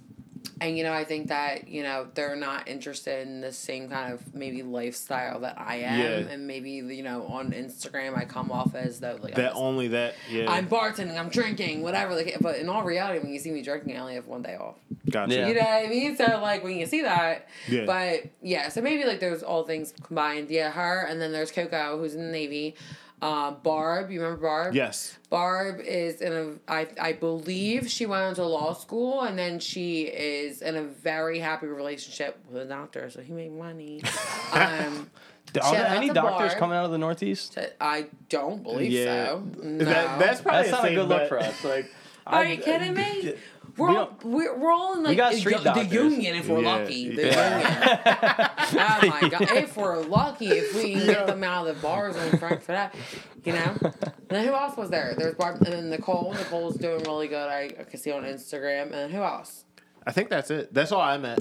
and 0.61 0.77
you 0.77 0.85
know, 0.85 0.93
I 0.93 1.05
think 1.05 1.29
that 1.29 1.69
you 1.69 1.83
know 1.83 2.07
they're 2.15 2.37
not 2.37 2.69
interested 2.69 3.27
in 3.27 3.41
the 3.41 3.53
same 3.53 3.89
kind 3.89 4.13
of 4.13 4.35
maybe 4.35 4.63
lifestyle 4.63 5.41
that 5.41 5.59
I 5.59 5.77
am, 5.77 5.99
Yeah. 6.01 6.31
and 6.33 6.47
maybe 6.47 6.71
you 6.71 7.03
know 7.03 7.27
on 7.27 7.53
Instagram 7.53 8.17
I 8.17 8.25
come 8.25 8.51
off 8.51 8.75
as 8.75 9.01
though 9.01 9.19
like 9.23 9.35
That 9.37 9.53
only 9.55 9.89
that. 9.89 10.15
Yeah. 10.31 10.51
I'm 10.51 10.69
bartending, 10.69 11.19
I'm 11.19 11.29
drinking, 11.29 11.83
whatever. 11.83 12.15
Like, 12.15 12.37
but 12.41 12.57
in 12.57 12.69
all 12.69 12.83
reality, 12.85 13.19
when 13.21 13.33
you 13.33 13.39
see 13.39 13.51
me 13.51 13.63
drinking, 13.63 13.97
I 13.97 14.01
only 14.01 14.15
have 14.15 14.27
one 14.27 14.43
day 14.43 14.57
off. 14.57 14.77
gotcha. 15.11 15.35
Yeah. 15.35 15.49
You 15.49 15.55
know 15.55 15.61
what 15.61 15.87
I 15.87 15.89
mean? 15.89 16.17
So 16.17 16.25
like 16.43 16.63
when 16.65 16.77
you 16.77 16.87
see 16.87 17.03
that, 17.03 17.49
Yeah. 17.69 17.85
but 17.87 18.25
yeah, 18.43 18.69
so 18.69 18.81
maybe 18.81 19.05
like 19.05 19.21
there's 19.21 19.43
all 19.43 19.65
things 19.65 19.93
combined. 20.03 20.51
Yeah, 20.51 20.71
her, 20.71 21.07
and 21.09 21.21
then 21.21 21.33
there's 21.33 21.51
Coco, 21.53 21.99
who's 21.99 22.15
in 22.15 22.27
the 22.27 22.33
Navy. 22.33 22.77
Uh, 23.23 23.51
Barb, 23.51 24.11
you 24.11 24.21
remember 24.23 24.41
Barb? 24.43 24.75
Yes. 24.75 25.19
Barb 25.29 25.81
is 25.81 26.21
in 26.23 26.33
a 26.33 26.73
I 26.73 26.89
I 27.01 27.13
believe 27.13 27.91
she 27.91 28.07
went 28.07 28.31
into 28.31 28.45
law 28.45 28.73
school 28.73 29.21
and 29.23 29.39
then 29.39 29.59
she 29.61 30.03
is 30.05 30.63
in 30.63 30.77
a 30.77 30.83
very 30.83 31.39
happy 31.39 31.67
relationship 31.67 32.39
with 32.49 32.63
a 32.63 32.65
doctor, 32.65 33.11
so 33.11 33.21
he 33.21 33.33
made 33.33 33.53
money. 33.53 34.03
um, 34.53 35.11
Are 35.63 35.73
there 35.73 35.87
any 35.89 36.09
doctors 36.09 36.53
Barb. 36.53 36.59
coming 36.59 36.77
out 36.79 36.87
of 36.87 36.93
the 36.93 36.99
Northeast? 36.99 37.59
I 37.81 38.07
don't 38.31 38.63
believe 38.63 38.91
Yeah. 38.93 39.27
so. 39.27 39.45
No. 39.63 39.85
That, 39.85 40.19
that's 40.19 40.41
probably 40.41 40.63
That's 40.63 40.71
not 40.71 40.85
a 40.85 40.89
safe 40.89 40.97
good 40.97 41.09
look 41.09 41.29
for 41.29 41.39
us. 41.39 41.63
Like, 41.65 41.93
Are 42.27 42.41
I- 42.43 42.53
you 42.53 42.57
kidding 42.63 42.95
me? 42.95 43.35
We're 43.77 43.89
we 43.91 43.97
all, 43.97 44.19
we're, 44.25 44.57
we're 44.59 44.73
all 44.73 44.95
in 44.97 45.03
like 45.03 45.17
got 45.17 45.33
the, 45.33 45.39
street 45.41 45.59
the 45.59 45.65
doctors. 45.65 45.93
union 45.93 46.37
if 46.37 46.49
we're 46.49 46.63
Yeah. 46.63 46.75
lucky. 46.77 47.15
The 47.15 47.27
Yeah. 47.27 47.59
union. 47.59 48.51
oh 49.13 49.21
my 49.23 49.29
god! 49.29 49.43
If 49.57 49.77
we're 49.77 50.01
lucky, 50.03 50.49
if 50.49 50.75
we 50.75 50.93
can 50.95 51.07
get 51.07 51.27
them 51.27 51.45
out 51.45 51.67
of 51.69 51.77
the 51.77 51.83
bars 51.83 52.17
in 52.17 52.39
front 52.39 52.63
for 52.63 52.73
that, 52.73 52.95
you 53.45 53.53
know. 53.53 53.77
And 53.83 54.05
then 54.29 54.47
who 54.47 54.53
else 54.55 54.77
was 54.77 54.91
there? 54.91 55.15
There's 55.17 55.35
Barb 55.35 55.57
and 55.63 55.67
then 55.73 55.91
Nicole. 55.91 56.33
Nicole's 56.35 56.77
doing 56.77 57.03
really 57.05 57.29
good. 57.29 57.49
I, 57.49 57.71
I 57.79 57.85
can 57.85 57.99
see 57.99 58.13
on 58.13 58.23
Instagram. 58.25 58.85
And 58.85 58.93
then 58.95 59.11
who 59.11 59.23
else? 59.23 59.65
I 60.07 60.13
think 60.13 60.31
that's 60.31 60.51
it. 60.51 60.73
That's 60.73 60.93
all 60.93 61.01
I 61.01 61.19
met. 61.19 61.41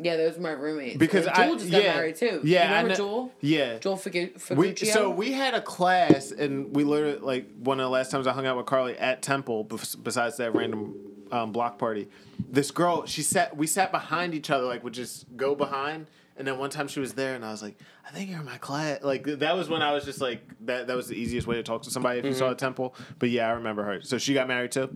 Yeah, 0.00 0.16
those 0.16 0.36
were 0.36 0.42
my 0.42 0.50
roommates. 0.52 0.96
Because 0.96 1.26
And 1.26 1.34
I 1.36 1.46
Jewel 1.46 1.58
just 1.58 1.70
got 1.72 1.82
yeah, 1.82 1.94
married 1.94 2.14
too. 2.16 2.40
Yeah, 2.44 2.62
you 2.62 2.68
remember 2.68 2.76
I 2.76 2.82
know, 2.82 2.94
Jewel? 2.94 3.32
Yeah. 3.40 3.78
Joel 3.78 3.96
Figu- 3.96 4.56
We, 4.56 4.72
Figuccio? 4.72 4.92
so 4.92 5.10
we 5.10 5.32
had 5.32 5.54
a 5.54 5.60
class, 5.60 6.30
and 6.30 6.74
we 6.76 6.84
literally 6.84 7.18
like 7.18 7.48
one 7.58 7.80
of 7.80 7.84
the 7.84 7.90
last 7.90 8.12
times 8.12 8.28
I 8.28 8.32
hung 8.32 8.46
out 8.46 8.56
with 8.56 8.66
Carlie 8.66 8.96
at 8.96 9.22
Temple. 9.22 9.64
Besides 9.64 10.36
that 10.36 10.54
random 10.54 10.94
um, 11.32 11.52
block 11.52 11.78
party, 11.78 12.08
this 12.48 12.70
girl 12.70 13.06
she 13.06 13.22
sat. 13.22 13.56
We 13.56 13.66
sat 13.66 13.90
behind 13.92 14.34
each 14.34 14.50
other, 14.50 14.64
like 14.66 14.82
would 14.84 14.94
just 14.94 15.26
go 15.36 15.54
behind. 15.54 16.06
And 16.36 16.46
then 16.46 16.56
one 16.58 16.70
time 16.70 16.86
she 16.86 17.00
was 17.00 17.14
there, 17.14 17.34
and 17.34 17.44
I 17.44 17.50
was 17.50 17.62
like, 17.62 17.76
"I 18.06 18.10
think 18.12 18.30
you're 18.30 18.38
in 18.38 18.46
my 18.46 18.58
class." 18.58 19.02
Like 19.02 19.24
that 19.24 19.56
was 19.56 19.68
when 19.68 19.82
I 19.82 19.92
was 19.92 20.04
just 20.04 20.20
like 20.20 20.40
that. 20.66 20.86
That 20.86 20.96
was 20.96 21.08
the 21.08 21.14
easiest 21.16 21.48
way 21.48 21.56
to 21.56 21.64
talk 21.64 21.82
to 21.82 21.90
somebody 21.90 22.20
if 22.20 22.24
you 22.24 22.30
Mm-hmm. 22.30 22.38
saw 22.38 22.50
a 22.50 22.54
Temple. 22.54 22.94
But 23.18 23.30
yeah, 23.30 23.48
I 23.48 23.52
remember 23.52 23.82
her. 23.82 24.02
So 24.02 24.18
she 24.18 24.34
got 24.34 24.46
married 24.46 24.70
too. 24.70 24.88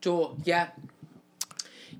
Jewel, 0.00 0.38
yeah. 0.44 0.68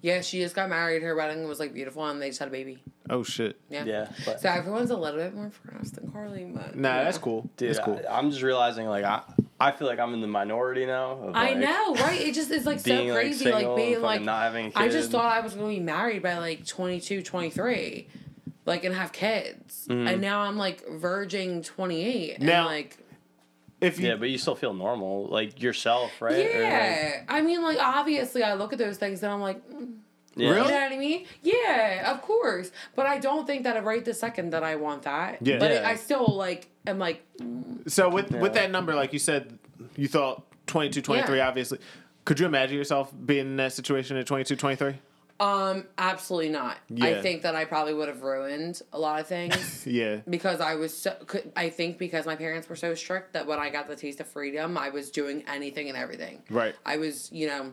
Yeah, 0.02 0.20
she 0.20 0.38
just 0.40 0.54
got 0.54 0.68
married. 0.68 1.02
Her 1.02 1.16
wedding 1.16 1.48
was 1.48 1.58
like 1.58 1.74
beautiful, 1.74 2.06
and 2.06 2.22
they 2.22 2.28
just 2.28 2.38
had 2.38 2.46
a 2.48 2.50
baby. 2.52 2.82
Oh 3.10 3.22
shit! 3.24 3.58
Yeah. 3.70 3.84
Yeah, 3.84 4.08
but- 4.24 4.40
So 4.40 4.48
everyone's 4.48 4.90
a 4.90 4.96
little 4.96 5.18
bit 5.18 5.34
more 5.34 5.50
pronounced 5.64 5.94
than 5.96 6.10
Carlie, 6.12 6.44
but 6.44 6.76
Nah, 6.76 6.98
you 6.98 7.04
that's 7.04 7.18
cool. 7.18 7.50
Dude, 7.56 7.70
that's 7.70 7.80
cool. 7.84 8.00
I, 8.08 8.18
am 8.18 8.30
just 8.30 8.42
realizing 8.42 8.86
like 8.86 9.04
I, 9.04 9.22
I 9.58 9.72
feel 9.72 9.88
like 9.88 9.98
I'm 9.98 10.12
in 10.12 10.20
the 10.20 10.26
minority 10.26 10.84
now. 10.86 11.12
Of, 11.12 11.34
I 11.34 11.54
know, 11.54 11.94
right? 11.94 12.20
It 12.20 12.34
just 12.34 12.50
is 12.50 12.66
like 12.66 12.80
so 12.80 12.84
being, 12.84 13.08
like, 13.08 13.16
crazy, 13.18 13.44
single 13.44 13.68
like 13.74 13.76
being 13.76 14.02
like 14.02 14.22
not 14.22 14.42
having 14.42 14.72
I 14.76 14.88
just 14.88 15.10
thought 15.10 15.32
I 15.32 15.40
was 15.40 15.54
going 15.54 15.74
to 15.74 15.80
be 15.80 15.84
married 15.84 16.22
by 16.22 16.36
like 16.38 16.66
22, 16.66 17.22
23, 17.22 18.08
like 18.66 18.84
and 18.84 18.94
have 18.94 19.12
kids, 19.12 19.86
Mm-hmm. 19.88 20.08
and 20.08 20.20
now 20.20 20.40
I'm 20.40 20.56
like 20.56 20.84
verging 20.88 21.62
twenty 21.62 22.02
eight, 22.04 22.34
and 22.38 22.46
Now- 22.46 22.66
like 22.66 22.98
If 23.80 23.98
you 24.00 24.08
Yeah, 24.08 24.16
but 24.16 24.28
you 24.30 24.38
still 24.38 24.56
feel 24.56 24.74
normal, 24.74 25.26
like 25.28 25.62
yourself, 25.62 26.20
right? 26.20 26.34
Or, 26.34 26.38
like- 26.38 26.50
yeah, 26.72 27.22
I 27.28 27.40
mean, 27.42 27.62
like 27.62 27.78
obviously, 27.78 28.42
I 28.42 28.54
look 28.54 28.72
at 28.72 28.78
those 28.78 28.96
things 28.98 29.22
and 29.22 29.32
I'm 29.32 29.40
like, 29.40 29.66
mm, 29.70 29.94
yeah. 30.36 30.48
you 30.48 30.54
Really? 30.54 30.68
know 30.70 30.80
what 30.80 30.92
I 30.92 30.98
mean? 30.98 31.26
Yeah, 31.42 32.12
of 32.12 32.22
course, 32.22 32.70
but 32.94 33.06
I 33.06 33.18
don't 33.18 33.46
think 33.46 33.64
that 33.64 33.82
right 33.84 34.04
the 34.04 34.14
second 34.14 34.50
that 34.50 34.62
I 34.62 34.76
want 34.76 35.02
that. 35.02 35.38
Yeah. 35.40 35.58
but 35.58 35.70
Yeah. 35.72 35.88
I 35.88 35.96
still 35.96 36.26
like 36.36 36.68
am 36.86 36.98
like 36.98 37.22
So 37.86 38.08
with 38.08 38.30
with 38.30 38.54
that 38.54 38.70
number, 38.70 38.94
like 38.94 39.12
you 39.12 39.18
said, 39.18 39.58
you 39.96 40.08
thought 40.08 40.44
22, 40.66 41.02
23, 41.02 41.36
Yeah. 41.38 41.48
obviously. 41.48 41.78
Could 42.24 42.40
you 42.40 42.46
imagine 42.46 42.76
yourself 42.76 43.12
being 43.24 43.46
in 43.46 43.56
that 43.56 43.72
situation 43.72 44.16
at 44.16 44.26
22, 44.26 44.56
23? 44.56 44.94
um 45.38 45.84
absolutely 45.98 46.48
not. 46.48 46.78
Yeah. 46.88 47.04
I 47.04 47.20
think 47.20 47.42
that 47.42 47.54
I 47.54 47.66
probably 47.66 47.92
would 47.92 48.08
have 48.08 48.22
ruined 48.22 48.80
a 48.94 48.98
lot 48.98 49.20
of 49.20 49.26
things. 49.26 49.86
Yeah. 49.86 50.20
because 50.28 50.60
I 50.62 50.76
was 50.76 50.96
so 50.96 51.10
could- 51.26 51.52
I 51.54 51.68
think 51.68 51.98
because 51.98 52.24
my 52.24 52.36
parents 52.36 52.68
were 52.70 52.74
so 52.76 52.94
strict 52.94 53.34
that 53.34 53.46
when 53.46 53.58
I 53.58 53.68
got 53.68 53.86
the 53.86 53.96
taste 53.96 54.18
of 54.20 54.26
freedom, 54.28 54.78
I 54.78 54.88
was 54.88 55.10
doing 55.10 55.44
anything 55.46 55.88
and 55.90 55.96
everything. 55.98 56.42
Right. 56.48 56.74
I 56.86 56.96
was, 56.96 57.30
you 57.32 57.46
know, 57.48 57.72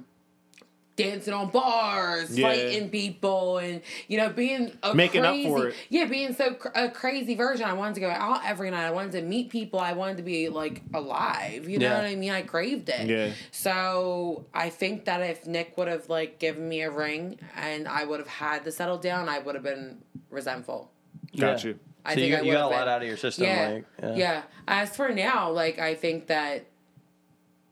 dancing 0.96 1.34
on 1.34 1.50
bars, 1.50 2.38
Yeah. 2.38 2.48
fighting 2.50 2.90
people, 2.90 3.58
and 3.58 3.82
you 4.08 4.18
know 4.18 4.30
being 4.30 4.72
a 4.84 4.94
Making 4.94 5.26
up 5.26 5.32
crazy, 5.34 5.50
for 5.50 5.68
it. 5.70 5.76
Yeah, 5.90 6.06
being 6.06 6.34
so 6.34 6.54
cr- 6.54 6.68
a 6.76 6.90
crazy 6.90 7.34
version. 7.36 7.66
I 7.66 7.74
wanted 7.74 7.96
to 7.96 8.02
go 8.02 8.10
out 8.10 8.42
every 8.46 8.70
night. 8.70 8.86
I 8.86 8.92
wanted 8.92 9.14
to 9.14 9.22
meet 9.24 9.50
people. 9.50 9.80
I 9.80 9.94
wanted 9.94 10.18
to 10.18 10.24
be 10.24 10.50
like 10.50 10.82
alive. 10.94 11.68
You 11.68 11.80
know 11.80 11.88
Yeah. 11.88 11.98
what 11.98 12.06
I 12.06 12.16
mean? 12.16 12.32
I 12.32 12.44
craved 12.44 12.90
it. 12.90 13.08
Yeah. 13.08 13.32
So 13.52 14.46
I 14.54 14.70
think 14.70 15.06
that 15.06 15.22
if 15.22 15.48
Nick 15.48 15.78
would 15.78 15.88
have 15.88 16.10
like 16.10 16.38
given 16.40 16.70
me 16.70 16.82
a 16.82 16.92
ring 16.92 17.40
and 17.56 17.88
I 17.88 18.04
would 18.06 18.20
have 18.20 18.28
had 18.30 18.64
to 18.66 18.72
settle 18.72 18.98
down, 18.98 19.30
I 19.30 19.40
would 19.40 19.56
have 19.56 19.64
been 19.64 20.00
resentful. 20.30 20.92
Got 21.36 21.64
Yeah. 21.64 21.70
you. 21.72 21.80
I 22.06 22.12
so 22.12 22.16
think 22.20 22.30
you, 22.32 22.36
I 22.38 22.42
you 22.42 22.52
got 22.52 22.62
a 22.66 22.68
would've 22.68 22.80
lot 22.80 22.88
out 22.88 23.02
of 23.02 23.08
your 23.08 23.18
system. 23.18 23.46
Yeah. 23.46 23.70
Like, 23.70 23.86
yeah. 24.02 24.16
yeah. 24.16 24.42
As 24.68 24.96
for 24.96 25.10
now, 25.10 25.50
like 25.52 25.80
I 25.80 25.96
think 25.96 26.28
that 26.28 26.66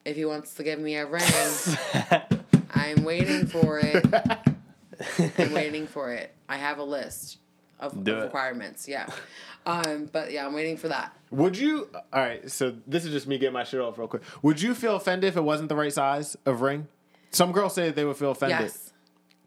if 0.05 0.15
he 0.15 0.25
wants 0.25 0.55
to 0.55 0.63
give 0.63 0.79
me 0.79 0.95
a 0.95 1.05
ring, 1.05 1.21
I'm 2.81 3.03
waiting 3.03 3.45
for 3.47 3.79
it. 3.79 4.05
I'm 5.37 5.53
waiting 5.53 5.87
for 5.87 6.11
it. 6.13 6.33
I 6.47 6.57
have 6.57 6.77
a 6.77 6.83
list 6.83 7.37
of, 7.79 7.95
of 8.07 8.23
requirements. 8.23 8.87
Yeah. 8.87 9.07
Um, 9.65 10.09
but 10.11 10.31
yeah, 10.31 10.45
I'm 10.45 10.53
waiting 10.53 10.77
for 10.77 10.87
that. 10.87 11.15
Would 11.31 11.57
you? 11.57 11.89
All 11.93 12.21
right. 12.21 12.49
So 12.49 12.75
this 12.87 13.05
is 13.05 13.11
just 13.11 13.27
me 13.27 13.37
getting 13.37 13.53
my 13.53 13.63
shit 13.63 13.79
off 13.79 13.97
real 13.97 14.07
quick. 14.07 14.23
Would 14.41 14.61
you 14.61 14.73
feel 14.73 14.95
offended 14.95 15.27
if 15.27 15.37
it 15.37 15.41
wasn't 15.41 15.69
the 15.69 15.75
right 15.75 15.93
size 15.93 16.35
of 16.45 16.61
ring? 16.61 16.87
Some 17.31 17.51
girls 17.51 17.73
say 17.75 17.91
they 17.91 18.05
would 18.05 18.17
feel 18.17 18.31
offended. 18.31 18.59
Yes. 18.61 18.93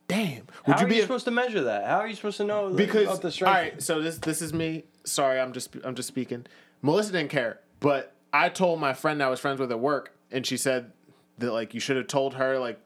Damn. 0.06 0.47
How 0.65 0.73
Would 0.73 0.81
you 0.81 0.86
are 0.86 0.89
be 0.89 0.94
you 0.97 1.01
a- 1.01 1.02
supposed 1.05 1.24
to 1.24 1.31
measure 1.31 1.62
that? 1.65 1.86
How 1.86 1.98
are 1.98 2.06
you 2.06 2.15
supposed 2.15 2.36
to 2.39 2.44
know 2.44 2.66
like, 2.66 2.77
because 2.77 3.05
about 3.05 3.23
the 3.23 3.28
all 3.28 3.32
strength? 3.32 3.55
right? 3.73 3.82
So 3.82 4.01
this 4.02 4.19
this 4.19 4.43
is 4.43 4.52
me. 4.52 4.85
Sorry, 5.05 5.40
I'm 5.40 5.52
just 5.52 5.74
I'm 5.85 5.94
just 5.94 6.09
speaking. 6.09 6.47
Melissa 6.82 7.12
didn't 7.12 7.31
care, 7.31 7.61
but 7.81 8.12
I 8.32 8.48
told 8.51 8.81
my 8.81 8.93
friend 8.93 9.23
I 9.23 9.28
was 9.28 9.40
friends 9.40 9.61
with 9.61 9.70
at 9.70 9.81
work, 9.81 10.15
and 10.31 10.47
she 10.47 10.56
said 10.56 10.93
that 11.39 11.52
like 11.52 11.74
you 11.74 11.81
should 11.81 11.97
have 11.97 12.06
told 12.06 12.35
her 12.35 12.59
like 12.59 12.78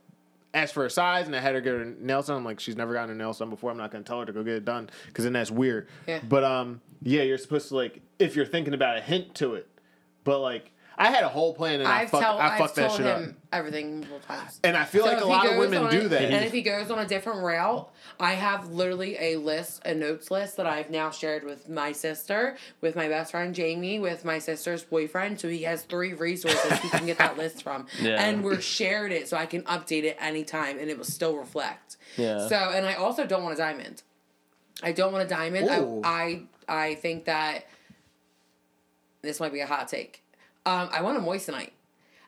ask 0.55 0.73
for 0.75 0.83
her 0.83 0.89
size 0.89 1.27
and 1.27 1.37
I 1.37 1.41
had 1.41 1.55
her 1.55 1.61
get 1.61 1.75
her 1.75 1.85
nails 1.85 2.27
done. 2.29 2.39
I'm 2.39 2.45
like 2.45 2.61
she's 2.61 2.77
never 2.77 2.93
gotten 2.95 3.11
her 3.11 3.15
nails 3.15 3.39
done 3.39 3.51
before. 3.51 3.71
I'm 3.71 3.77
not 3.77 3.91
gonna 3.91 4.05
tell 4.05 4.21
her 4.21 4.27
to 4.27 4.33
go 4.33 4.43
get 4.43 4.55
it 4.55 4.65
done 4.65 4.89
because 5.07 5.25
then 5.25 5.33
that's 5.33 5.51
weird. 5.51 5.89
Yeah. 6.07 6.21
But 6.27 6.45
um 6.45 6.81
yeah, 7.03 7.23
you're 7.23 7.39
supposed 7.39 7.69
to 7.69 7.77
like 7.77 8.01
if 8.19 8.35
you're 8.35 8.47
thinking 8.47 8.75
about 8.75 8.97
a 8.97 9.01
hint 9.01 9.35
to 9.37 9.55
it, 9.55 9.69
but 10.25 10.41
like 10.41 10.73
I 11.01 11.11
had 11.11 11.23
a 11.23 11.29
whole 11.29 11.55
plan 11.55 11.79
and 11.81 11.89
I 11.89 12.01
I've, 12.01 12.11
fucked 12.11 12.23
tell, 12.25 12.39
I 12.39 12.49
I've 12.49 12.59
fucked 12.59 12.75
that 12.75 12.89
told 12.89 12.99
shit 12.99 13.07
up. 13.07 13.23
everything 13.53 14.01
multiple 14.01 14.19
times. 14.21 14.59
And 14.65 14.77
I 14.77 14.85
feel 14.85 15.05
So 15.05 15.09
like 15.09 15.19
if 15.19 15.23
a 15.23 15.27
he 15.27 15.31
lot 15.33 15.47
of 15.47 15.51
goes 15.53 15.59
women 15.61 15.85
on 15.85 15.91
do 15.93 16.01
a- 16.07 16.09
that. 16.09 16.23
And 16.23 16.45
if 16.45 16.53
he 16.53 16.61
goes 16.63 16.91
on 16.91 16.99
a 16.99 17.07
different 17.07 17.43
route, 17.45 17.89
I 18.19 18.33
have 18.35 18.71
literally 18.73 19.17
a 19.19 19.37
list, 19.37 19.81
a 19.87 19.95
notes 19.95 20.31
list 20.31 20.57
that 20.57 20.67
I've 20.67 20.91
now 20.91 21.11
shared 21.11 21.45
with 21.45 21.69
my 21.69 21.93
sister, 21.93 22.57
with 22.81 22.97
my 22.97 23.07
best 23.09 23.31
friend 23.31 23.55
Jamie, 23.55 24.01
with 24.01 24.25
my 24.25 24.41
sister's 24.41 24.83
boyfriend. 24.83 25.39
So 25.41 25.49
he 25.49 25.63
has 25.63 25.83
three 25.85 26.15
resources 26.15 26.79
he 26.81 26.89
can 26.89 27.07
get 27.07 27.19
that 27.19 27.39
list 27.39 27.63
from. 27.63 27.87
Yeah. 28.01 28.21
And 28.21 28.43
we're 28.43 28.61
shared 28.61 29.13
it 29.13 29.29
so 29.29 29.37
I 29.37 29.47
can 29.47 29.63
update 29.63 30.03
it 30.03 30.17
anytime 30.21 30.79
and 30.81 30.91
it 30.91 30.99
will 30.99 31.05
still 31.05 31.37
reflect. 31.37 31.97
Yeah. 32.17 32.49
So, 32.49 32.57
and 32.57 32.85
I 32.85 32.95
also 32.95 33.25
don't 33.25 33.45
want 33.45 33.55
a 33.55 33.59
diamond. 33.59 34.03
I 34.83 34.91
don't 34.91 35.13
want 35.13 35.25
a 35.25 35.29
diamond. 35.29 35.69
Ooh. 35.71 36.01
I, 36.05 36.43
I 36.69 36.87
I 36.89 36.95
think 36.97 37.25
that 37.27 37.67
this 39.23 39.41
might 39.41 39.53
be 39.53 39.61
a 39.61 39.67
hot 39.67 39.89
take. 39.89 40.23
Um, 40.69 40.89
I 40.93 41.01
want 41.03 41.17
a 41.17 41.21
moissanite. 41.21 41.71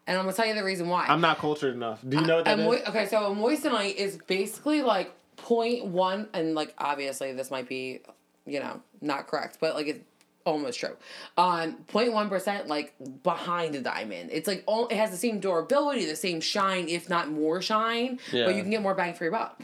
And 0.06 0.16
I'm 0.18 0.24
gonna 0.24 0.34
tell 0.36 0.46
you 0.46 0.54
the 0.54 0.64
reason 0.64 0.88
why. 0.88 1.06
I'm 1.06 1.20
not 1.20 1.38
cultured 1.38 1.74
enough. 1.74 2.00
Do 2.08 2.16
you 2.18 2.26
know 2.26 2.36
what 2.36 2.44
that 2.46 2.58
is? 2.58 2.64
moi- 2.64 2.80
okay, 2.88 3.06
so 3.06 3.30
a 3.30 3.34
moissanite 3.36 3.94
is 3.94 4.18
basically 4.26 4.82
like 4.82 5.12
0.1, 5.36 6.26
and 6.32 6.54
like 6.54 6.74
obviously 6.78 7.32
this 7.32 7.50
might 7.50 7.68
be, 7.68 8.00
you 8.46 8.60
know, 8.60 8.80
not 9.00 9.26
correct, 9.26 9.58
but 9.60 9.74
like 9.74 9.86
it's 9.86 10.00
almost 10.46 10.80
true. 10.80 10.96
Um, 11.36 11.76
0.1 11.92 12.28
percent 12.28 12.66
like 12.66 12.94
behind 13.22 13.74
a 13.76 13.80
diamond. 13.82 14.30
It's 14.32 14.48
like 14.48 14.64
all, 14.66 14.88
it 14.88 14.96
has 14.96 15.10
the 15.10 15.16
same 15.18 15.38
durability, 15.38 16.06
the 16.06 16.16
same 16.16 16.40
shine, 16.40 16.88
if 16.88 17.08
not 17.10 17.30
more 17.30 17.60
shine, 17.60 18.18
Yeah. 18.32 18.46
but 18.46 18.54
you 18.56 18.62
can 18.62 18.70
get 18.70 18.80
more 18.82 18.94
bang 18.94 19.14
for 19.14 19.24
your 19.24 19.32
buck. 19.32 19.62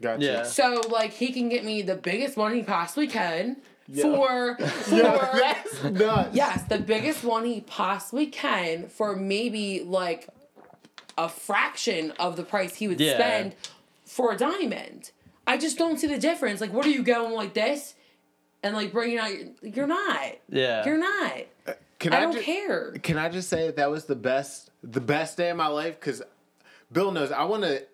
Gotcha. 0.00 0.24
Yeah. 0.24 0.42
So 0.44 0.80
like 0.90 1.12
he 1.12 1.32
can 1.32 1.48
get 1.48 1.64
me 1.64 1.82
the 1.82 1.96
biggest 1.96 2.36
one 2.36 2.54
he 2.54 2.62
possibly 2.62 3.08
can 3.08 3.56
for 3.94 4.56
for 4.58 4.94
Yeah, 4.94 5.30
that's 5.32 5.84
nuts. 5.84 6.34
Yes, 6.36 6.62
the 6.64 6.78
biggest 6.78 7.24
one 7.24 7.44
he 7.44 7.60
possibly 7.62 8.26
can 8.26 8.88
for 8.88 9.16
maybe 9.16 9.82
like 9.82 10.28
a 11.16 11.28
fraction 11.28 12.12
of 12.12 12.36
the 12.36 12.42
price 12.44 12.76
he 12.76 12.88
would 12.88 13.00
Yeah. 13.00 13.14
spend 13.14 13.54
for 14.04 14.32
a 14.32 14.36
diamond. 14.36 15.10
I 15.46 15.56
just 15.56 15.78
don't 15.78 15.98
see 15.98 16.06
the 16.06 16.18
difference. 16.18 16.60
Like, 16.60 16.72
what 16.72 16.84
are 16.86 16.90
you 16.90 17.02
going 17.02 17.32
like 17.34 17.54
this? 17.54 17.94
And 18.62 18.74
like 18.74 18.92
bringing 18.92 19.18
out, 19.18 19.30
your, 19.32 19.48
you're 19.62 19.86
not. 19.86 20.36
Yeah. 20.48 20.84
You're 20.84 20.98
not. 20.98 21.32
Uh, 21.66 21.72
can 21.98 22.12
I 22.12 22.20
don't 22.20 22.32
ju- 22.32 22.42
care. 22.42 22.92
Can 23.02 23.16
I 23.16 23.28
just 23.28 23.48
say 23.48 23.70
that 23.70 23.90
was 23.90 24.04
the 24.04 24.14
best, 24.16 24.70
the 24.82 25.00
best 25.00 25.36
day 25.36 25.48
of 25.50 25.56
my 25.56 25.68
life? 25.68 25.98
Because 25.98 26.22
Bill 26.92 27.10
knows 27.12 27.32
I 27.32 27.44
want 27.44 27.62
to 27.64 27.84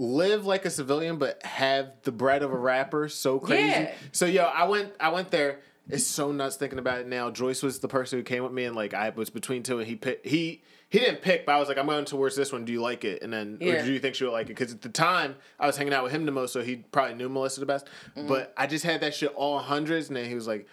live 0.00 0.46
like 0.46 0.64
a 0.64 0.70
civilian, 0.70 1.18
but 1.18 1.44
have 1.44 1.92
the 2.02 2.10
bread 2.12 2.42
of 2.42 2.52
a 2.52 2.56
rapper. 2.56 3.08
So 3.08 3.38
crazy. 3.38 3.68
Yeah. 3.68 3.94
So 4.12 4.26
yo, 4.26 4.44
I 4.44 4.64
went, 4.64 4.92
I 4.98 5.10
went 5.10 5.30
there. 5.30 5.60
It's 5.88 6.06
so 6.06 6.30
nuts 6.32 6.56
thinking 6.56 6.78
about 6.78 7.00
it 7.00 7.08
now. 7.08 7.30
Joyce 7.30 7.62
was 7.62 7.80
the 7.80 7.88
person 7.88 8.18
who 8.18 8.22
came 8.22 8.42
with 8.44 8.52
me, 8.52 8.64
and 8.64 8.76
like 8.76 8.94
I 8.94 9.10
was 9.10 9.28
between 9.28 9.62
two, 9.62 9.78
and 9.78 9.86
he 9.88 9.96
picked. 9.96 10.26
He 10.26 10.62
he 10.88 10.98
didn't 11.00 11.20
pick, 11.22 11.46
but 11.46 11.52
I 11.52 11.58
was 11.58 11.68
like, 11.68 11.78
I'm 11.78 11.86
going 11.86 12.04
towards 12.04 12.34
this 12.34 12.52
one. 12.52 12.64
Do 12.64 12.72
you 12.72 12.80
like 12.80 13.04
it? 13.04 13.22
And 13.22 13.32
then, 13.32 13.58
or 13.60 13.66
Yeah. 13.66 13.84
do 13.84 13.92
you 13.92 13.98
think 14.00 14.14
she 14.14 14.24
would 14.24 14.32
like 14.32 14.46
it? 14.46 14.56
Because 14.56 14.72
at 14.72 14.82
the 14.82 14.88
time, 14.88 15.36
I 15.58 15.66
was 15.66 15.76
hanging 15.76 15.92
out 15.92 16.02
with 16.02 16.12
him 16.12 16.26
the 16.26 16.32
most, 16.32 16.52
so 16.52 16.62
he 16.62 16.76
probably 16.76 17.14
knew 17.14 17.28
Melissa 17.28 17.60
the 17.60 17.66
best. 17.66 17.86
Mm-hmm. 18.16 18.28
But 18.28 18.52
I 18.56 18.66
just 18.66 18.84
had 18.84 19.00
that 19.02 19.14
shit 19.14 19.32
all 19.34 19.58
hundreds, 19.58 20.08
and 20.08 20.16
then 20.16 20.26
he 20.26 20.34
was 20.34 20.46
like, 20.48 20.66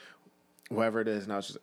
whatever 0.69 1.01
it 1.01 1.07
is, 1.07 1.23
and 1.23 1.33
I 1.33 1.35
was 1.37 1.47
just. 1.47 1.57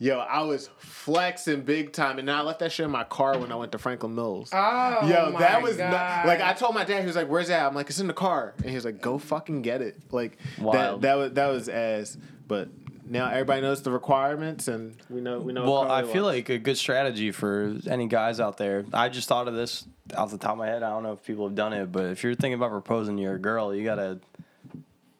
Yo, 0.00 0.18
I 0.18 0.42
was 0.42 0.68
flexing 0.78 1.62
big 1.62 1.92
time, 1.92 2.20
and 2.20 2.28
then 2.28 2.34
I 2.36 2.42
left 2.42 2.60
that 2.60 2.70
shit 2.70 2.84
in 2.84 2.90
my 2.92 3.02
car 3.02 3.36
when 3.36 3.50
I 3.50 3.56
went 3.56 3.72
to 3.72 3.78
Franklin 3.78 4.14
Mills. 4.14 4.50
Oh, 4.52 5.08
Yo, 5.08 5.30
my 5.32 5.40
that 5.40 5.60
was 5.60 5.76
nu- 5.76 5.82
God. 5.90 6.26
like 6.26 6.40
I 6.40 6.52
told 6.52 6.74
my 6.74 6.84
dad. 6.84 7.00
He 7.00 7.06
was 7.06 7.16
like, 7.16 7.28
"Where's 7.28 7.48
that?" 7.48 7.66
I'm 7.66 7.74
like, 7.74 7.88
"It's 7.90 7.98
in 7.98 8.06
the 8.06 8.12
car," 8.12 8.54
and 8.58 8.68
he 8.68 8.76
was 8.76 8.84
like, 8.84 9.00
"Go 9.00 9.18
fucking 9.18 9.62
get 9.62 9.82
it." 9.82 9.96
Like 10.12 10.38
that. 10.56 10.62
Wild. 10.62 11.02
That 11.02 11.14
was 11.16 11.32
that 11.32 11.46
was 11.48 11.68
ass. 11.68 12.16
But 12.46 12.68
now 13.10 13.28
everybody 13.28 13.60
knows 13.60 13.82
the 13.82 13.90
requirements, 13.90 14.68
and 14.68 14.94
we 15.10 15.20
know 15.20 15.40
we 15.40 15.52
know. 15.52 15.64
Well, 15.64 15.90
I 15.90 16.02
feel 16.02 16.22
wants. 16.22 16.36
like 16.36 16.48
a 16.48 16.58
good 16.58 16.78
strategy 16.78 17.32
for 17.32 17.74
any 17.90 18.06
guys 18.06 18.38
out 18.38 18.56
there. 18.56 18.84
I 18.92 19.08
just 19.08 19.26
thought 19.26 19.48
of 19.48 19.54
this 19.54 19.84
off 20.16 20.30
the 20.30 20.38
top 20.38 20.52
of 20.52 20.58
my 20.58 20.68
head. 20.68 20.84
I 20.84 20.90
don't 20.90 21.02
know 21.02 21.12
if 21.14 21.24
people 21.24 21.44
have 21.48 21.56
done 21.56 21.72
it, 21.72 21.90
but 21.90 22.04
if 22.06 22.22
you're 22.22 22.36
thinking 22.36 22.54
about 22.54 22.70
proposing 22.70 23.16
to 23.16 23.22
your 23.22 23.36
girl, 23.38 23.74
you 23.74 23.82
gotta 23.82 24.20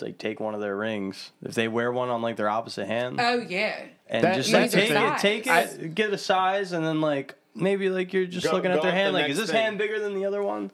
like 0.01 0.19
take 0.19 0.39
one 0.39 0.55
of 0.55 0.61
their 0.61 0.77
rings. 0.77 1.33
If 1.43 1.55
they 1.55 1.67
wear 1.67 1.91
one 1.91 2.09
on 2.11 2.23
like 2.23 2.37
their 2.37 2.49
opposite 2.49 2.87
hand, 2.87 3.19
Oh 3.21 3.39
yeah. 3.41 3.81
And 4.09 4.24
That- 4.24 4.35
just 4.36 4.51
that's 4.52 4.74
like 4.74 4.89
the 4.89 4.94
take 4.94 4.97
thing. 4.97 5.12
it, 5.14 5.18
take 5.18 5.47
it, 5.47 5.82
I- 5.85 5.86
get 5.89 6.12
a 6.12 6.18
size, 6.18 6.72
and 6.72 6.85
then 6.85 7.01
like 7.01 7.35
maybe 7.55 7.90
like 7.90 8.12
you're 8.12 8.26
just 8.26 8.47
Go- 8.47 8.52
looking 8.52 8.70
go 8.70 8.76
at 8.78 8.82
their 8.82 8.90
up 8.93 8.97
hand. 8.97 9.14
the 9.14 9.20
Like, 9.20 9.30
is 9.30 9.36
next 9.39 9.48
this 9.48 9.51
thing. 9.55 9.62
hand 9.64 9.78
bigger 9.78 9.98
than 9.98 10.14
the 10.14 10.24
other 10.24 10.43
one? 10.43 10.70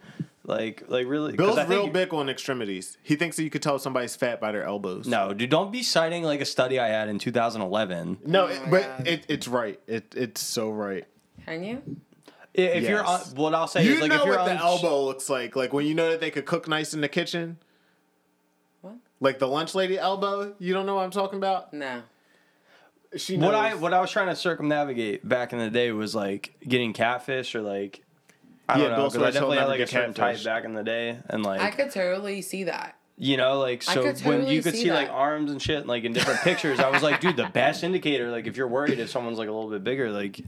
Like, 0.47 0.85
like 0.89 1.06
really? 1.06 1.32
'cause 1.32 1.39
Bill's 1.47 1.59
I 1.59 1.65
think 1.65 1.85
real 1.85 1.89
big 1.89 2.12
on 2.12 2.28
extremities. 2.28 2.98
He 3.02 3.16
thinks 3.16 3.36
that 3.36 3.44
you 3.44 3.51
could 3.51 3.62
tell 3.62 3.78
somebody's 3.78 4.15
fat 4.15 4.40
by 4.43 4.52
their 4.52 4.65
elbows. 4.65 5.06
No, 5.09 5.32
dude, 5.32 5.48
don't 5.48 5.73
be 5.73 5.82
citing 5.82 6.23
like 6.23 6.43
a 6.43 6.44
study 6.44 6.78
I 6.78 6.89
had 6.89 7.09
in 7.09 7.19
2011. 7.19 8.19
no, 8.27 8.44
Oh 8.44 8.48
it- 8.48 8.61
but 8.70 9.06
it, 9.06 9.24
it's 9.28 9.48
right. 9.48 9.81
It 9.86 10.12
it's 10.15 10.43
so 10.43 10.70
right. 10.70 11.06
Can 11.47 11.65
you? 11.65 11.82
If 12.52 12.82
you're, 12.85 13.01
Yes. 13.02 13.31
on, 13.32 13.36
what 13.36 13.55
I'll 13.55 13.66
say 13.66 13.85
You 13.85 13.94
is 13.94 14.01
like 14.01 14.11
know 14.11 14.19
if 14.20 14.27
you're 14.27 14.36
what 14.36 14.44
the 14.44 14.52
on, 14.52 14.59
elbow 14.59 15.05
looks 15.06 15.28
like, 15.28 15.56
like 15.56 15.73
when 15.73 15.86
you 15.86 15.94
know 15.94 16.11
that 16.11 16.20
they 16.20 16.31
could 16.31 16.44
cook 16.44 16.69
nice 16.69 16.94
in 16.94 17.01
the 17.01 17.09
kitchen. 17.09 17.56
What? 18.82 18.94
Like 19.20 19.39
the 19.39 19.48
lunch 19.48 19.74
lady 19.74 19.98
elbow. 19.98 20.55
You 20.59 20.73
don't 20.74 20.86
know 20.86 20.94
what 20.94 21.02
I'm 21.05 21.11
talking 21.11 21.39
about. 21.39 21.73
No. 21.73 22.02
She 23.16 23.36
knows. 23.36 23.47
what 23.47 23.55
I 23.55 23.74
what 23.74 23.93
I 23.95 24.01
was 24.01 24.11
trying 24.11 24.28
to 24.28 24.36
circumnavigate 24.36 25.27
back 25.28 25.53
in 25.53 25.59
the 25.59 25.70
day 25.70 25.91
was 25.93 26.15
like 26.15 26.55
getting 26.66 26.93
catfish 26.93 27.55
or 27.55 27.62
like 27.62 28.03
I 28.69 28.78
Yeah, 28.78 28.89
don't 28.89 28.99
know 28.99 29.05
because 29.09 29.23
I 29.23 29.31
definitely 29.31 29.59
had 29.59 29.66
like 29.66 29.77
a 29.77 29.78
get 29.82 29.89
certain 29.91 30.15
catfish. 30.15 30.45
type 30.45 30.53
back 30.55 30.65
in 30.65 30.74
the 30.74 30.82
day 30.82 31.19
and 31.28 31.43
like 31.45 31.61
I 31.61 31.70
could 31.70 31.91
totally 31.91 32.41
see 32.43 32.65
that. 32.65 32.97
you 33.19 33.36
know 33.36 33.59
like 33.61 33.82
so 33.82 33.95
could 34.03 34.20
when 34.24 34.39
totally 34.39 34.55
you 34.57 34.62
could 34.62 34.74
see 34.74 34.85
see, 34.85 34.93
like 34.93 35.09
that. 35.09 35.12
arms 35.15 35.51
and 35.51 35.61
shit 35.62 35.86
like 35.86 36.05
in 36.05 36.12
different 36.12 36.41
pictures 36.41 36.81
I 36.81 36.89
was 36.91 37.03
like 37.03 37.20
dude 37.20 37.36
the 37.36 37.47
best 37.53 37.85
indicator 37.85 38.31
like 38.31 38.47
if 38.47 38.57
you're 38.57 38.66
worried 38.69 38.99
if 38.99 39.11
someone's 39.11 39.39
like 39.39 39.49
a 39.49 39.53
little 39.53 39.70
bit 39.70 39.85
bigger 39.85 40.11
like 40.11 40.41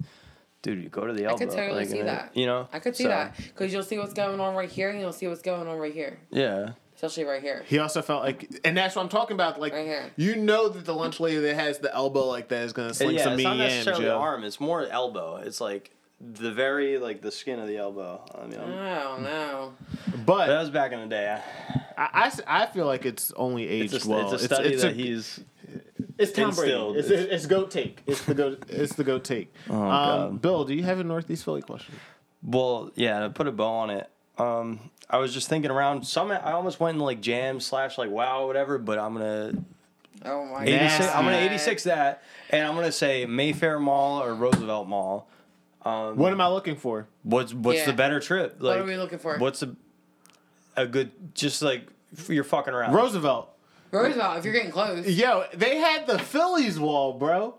dude 0.63 0.83
you 0.83 0.89
go 0.89 1.07
to 1.07 1.13
the 1.13 1.27
elbow 1.27 1.39
could 1.39 1.51
totally 1.51 1.81
like, 1.81 1.89
see 1.89 2.01
and 2.01 2.09
it- 2.09 2.13
that. 2.13 2.37
you 2.37 2.47
know 2.47 2.69
I 2.73 2.79
could 2.81 2.97
see 2.97 3.05
So, 3.05 3.11
that 3.11 3.37
because 3.37 3.73
you'll 3.73 3.83
see 3.85 3.99
what's 3.99 4.15
going 4.15 4.41
on 4.41 4.55
right 4.57 4.69
here, 4.71 4.91
and 4.91 4.99
you'll 4.99 5.13
see 5.13 5.29
what's 5.29 5.43
going 5.43 5.69
on 5.69 5.79
right 5.79 5.95
here, 5.95 6.19
yeah 6.31 6.71
especially 6.97 7.25
right 7.25 7.41
here. 7.43 7.63
He 7.67 7.79
also 7.79 8.03
felt 8.03 8.23
like, 8.25 8.51
and 8.65 8.77
that's 8.77 8.97
what 8.97 9.03
I'm 9.03 9.09
talking 9.09 9.35
about. 9.35 9.61
Like, 9.61 9.73
Right 9.73 9.87
here. 9.87 10.11
you 10.17 10.35
know 10.37 10.69
that 10.69 10.85
the 10.85 10.95
lunch 10.95 11.21
lady 11.21 11.39
that 11.39 11.55
has 11.55 11.79
the 11.79 11.95
elbow 11.95 12.27
like 12.27 12.49
that 12.49 12.65
is 12.65 12.73
gonna 12.73 12.93
sling 12.95 13.17
yeah 13.17 13.25
some 13.25 13.33
it's 13.35 13.39
meat 13.39 13.45
not 13.45 13.53
in, 13.55 13.59
necessarily 13.59 14.05
Joe. 14.07 14.19
arm 14.19 14.43
it's 14.45 14.59
more 14.59 14.85
elbow 14.87 15.37
it's 15.37 15.61
like 15.61 15.93
the 16.21 16.51
very 16.51 16.99
like 16.99 17.21
the 17.23 17.31
skin 17.31 17.59
of 17.61 17.69
the 17.69 17.77
elbow 17.77 18.21
I 18.35 18.47
mean 18.47 18.59
I'm- 18.59 18.73
Oh 18.73 19.19
no. 19.23 19.75
but 20.25 20.47
that 20.49 20.61
was 20.61 20.71
back 20.71 20.93
in 20.93 21.01
the 21.01 21.07
day 21.07 21.39
I, 21.99 22.09
I 22.13 22.27
s- 22.27 22.41
I 22.47 22.67
feel 22.67 22.87
like 22.87 23.05
it's 23.07 23.33
only 23.37 23.69
aged 23.69 23.95
it's 23.95 24.05
a, 24.07 24.09
well. 24.09 24.33
it's 24.33 24.43
a 24.43 24.47
study 24.47 24.69
it's, 24.71 24.83
that 24.83 24.93
a, 24.93 24.95
he's 24.95 25.41
it's 26.19 26.33
Tom 26.33 26.51
Brady. 26.55 26.73
instilled. 26.73 26.97
It's, 26.97 27.11
it's 27.11 27.45
goat 27.47 27.71
take. 27.71 28.03
It's 28.07 28.23
the 28.23 28.33
goat. 28.33 28.63
It's 28.71 28.95
the 28.95 29.05
goat 29.05 29.23
take. 29.25 29.53
Oh, 29.69 29.75
um, 29.75 29.89
God. 29.91 30.43
Bill, 30.43 30.65
do 30.65 30.73
you 30.75 30.83
have 30.83 30.99
a 30.99 31.05
Northeast 31.05 31.45
Philly 31.45 31.61
question? 31.61 31.95
Well, 32.43 32.91
yeah, 32.95 33.21
to 33.21 33.29
put 33.31 33.47
a 33.47 33.53
bow 33.53 33.67
on 33.67 33.91
it. 33.91 34.09
Um, 34.39 34.81
I 35.09 35.19
was 35.19 35.33
just 35.33 35.49
thinking 35.49 35.71
around. 35.71 36.07
Some 36.07 36.31
I 36.31 36.53
almost 36.53 36.81
went 36.81 36.97
in 36.97 37.01
like 37.01 37.21
jam 37.21 37.61
slash 37.61 37.97
like 37.99 38.11
wow 38.11 38.47
whatever, 38.47 38.79
but 38.79 38.99
I'm 38.99 39.13
gonna 39.15 39.53
Oh 40.25 40.45
my 40.47 40.63
86. 40.65 40.99
god. 41.07 41.15
I'm 41.17 41.25
gonna 41.25 41.37
86 41.37 41.85
that, 41.85 42.23
and 42.51 42.67
I'm 42.67 42.75
gonna 42.75 42.91
say 42.93 43.27
Mayfair 43.27 43.79
Mall 43.79 44.23
or 44.23 44.35
Roosevelt 44.35 44.89
Mall. 44.89 45.29
Um, 45.85 46.17
what 46.17 46.33
am 46.33 46.41
I 46.41 46.49
looking 46.49 46.75
for? 46.77 47.07
What's 47.23 47.55
what's 47.55 47.81
Yeah. 47.81 47.87
the 47.87 47.93
better 47.93 48.19
trip? 48.19 48.57
Like, 48.59 48.79
What 48.79 48.81
are 48.81 48.85
we 48.91 48.97
looking 48.97 49.19
for? 49.19 49.39
What's 49.39 49.61
the 49.61 49.77
a 50.77 50.87
good, 50.87 51.13
just 51.35 51.63
like 51.63 51.87
you're 52.29 52.45
fucking 52.45 52.75
around. 52.75 52.93
Roosevelt. 52.95 53.51
Roosevelt, 53.93 54.39
if 54.39 54.45
you're 54.45 54.53
getting 54.53 54.73
close. 54.73 55.07
Yo, 55.07 55.45
they 55.55 55.77
had 55.79 56.07
the 56.07 56.19
Phillies 56.19 56.79
wall, 56.79 57.13
bro. 57.13 57.55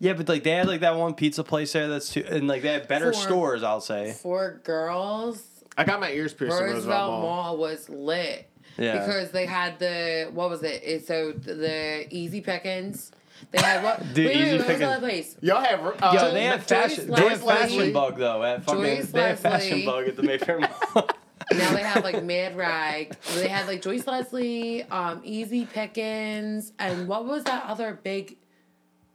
Yeah, 0.00 0.14
but 0.14 0.28
like 0.28 0.42
they 0.42 0.50
had 0.50 0.66
like 0.66 0.80
that 0.80 0.96
one 0.96 1.14
pizza 1.14 1.44
place 1.44 1.72
there 1.72 1.86
that's 1.86 2.10
too, 2.12 2.24
and 2.28 2.48
like 2.48 2.62
they 2.62 2.72
had 2.72 2.88
better 2.88 3.12
For- 3.12 3.18
stores. 3.20 3.62
I'll 3.62 3.80
say. 3.80 4.12
For 4.20 4.60
girls, 4.64 5.44
I 5.76 5.84
got 5.84 6.00
my 6.00 6.10
ears 6.10 6.34
pierced 6.34 6.56
in 6.58 6.64
Roosevelt 6.64 6.76
Roosevelt 6.76 7.10
Mall. 7.10 7.20
Mall 7.22 7.56
was 7.58 7.88
lit. 7.88 8.48
Yeah. 8.78 8.98
Because 8.98 9.30
they 9.30 9.46
had 9.46 9.78
the 9.78 10.30
what 10.32 10.50
was 10.50 10.62
it? 10.62 10.82
It's 10.84 11.06
so 11.06 11.32
the 11.32 12.06
easy 12.10 12.40
pickings. 12.40 13.12
They 13.50 13.60
had 13.60 13.82
what? 13.82 14.00
Dude, 14.14 14.26
wait, 14.26 14.36
wait, 14.36 14.36
Easy 14.36 14.50
wait, 14.52 14.58
what 14.58 14.68
was 14.68 14.78
the 14.78 14.84
Pickins- 14.84 14.98
place? 15.00 15.36
Y'all 15.40 15.60
have 15.62 15.80
uh, 15.80 16.12
Yo, 16.14 16.32
they 16.32 16.44
have 16.44 16.60
Joyce 16.66 16.68
fashion. 16.68 17.10
They 17.10 17.28
have 17.28 17.42
fashion 17.42 17.92
bug 17.92 18.18
though 18.18 18.42
at 18.42 18.64
fucking. 18.64 18.82
Joyce 18.82 19.06
they 19.12 19.20
have 19.22 19.40
fashion 19.40 19.84
bug 19.84 20.08
at 20.08 20.16
the 20.16 20.22
Mayfair 20.22 20.60
Mall. 20.60 21.08
Now 21.50 21.74
they 21.74 21.82
have 21.82 22.04
like 22.04 22.22
Mad 22.24 22.56
Rag. 22.56 23.14
They 23.34 23.48
had 23.48 23.66
like 23.66 23.82
Joyce 23.82 24.06
Leslie, 24.06 24.84
um, 24.84 25.20
Easy 25.24 25.66
Pickins, 25.66 26.72
and 26.78 27.06
what 27.08 27.26
was 27.26 27.44
that 27.44 27.64
other 27.66 27.98
big 28.02 28.38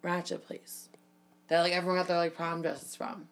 ratchet 0.03 0.45
place 0.45 0.89
that 1.47 1.61
like 1.61 1.73
everyone 1.73 1.97
got 1.97 2.07
their 2.07 2.17
like 2.17 2.35
prom 2.35 2.61
dresses 2.61 2.95
from? 2.95 3.27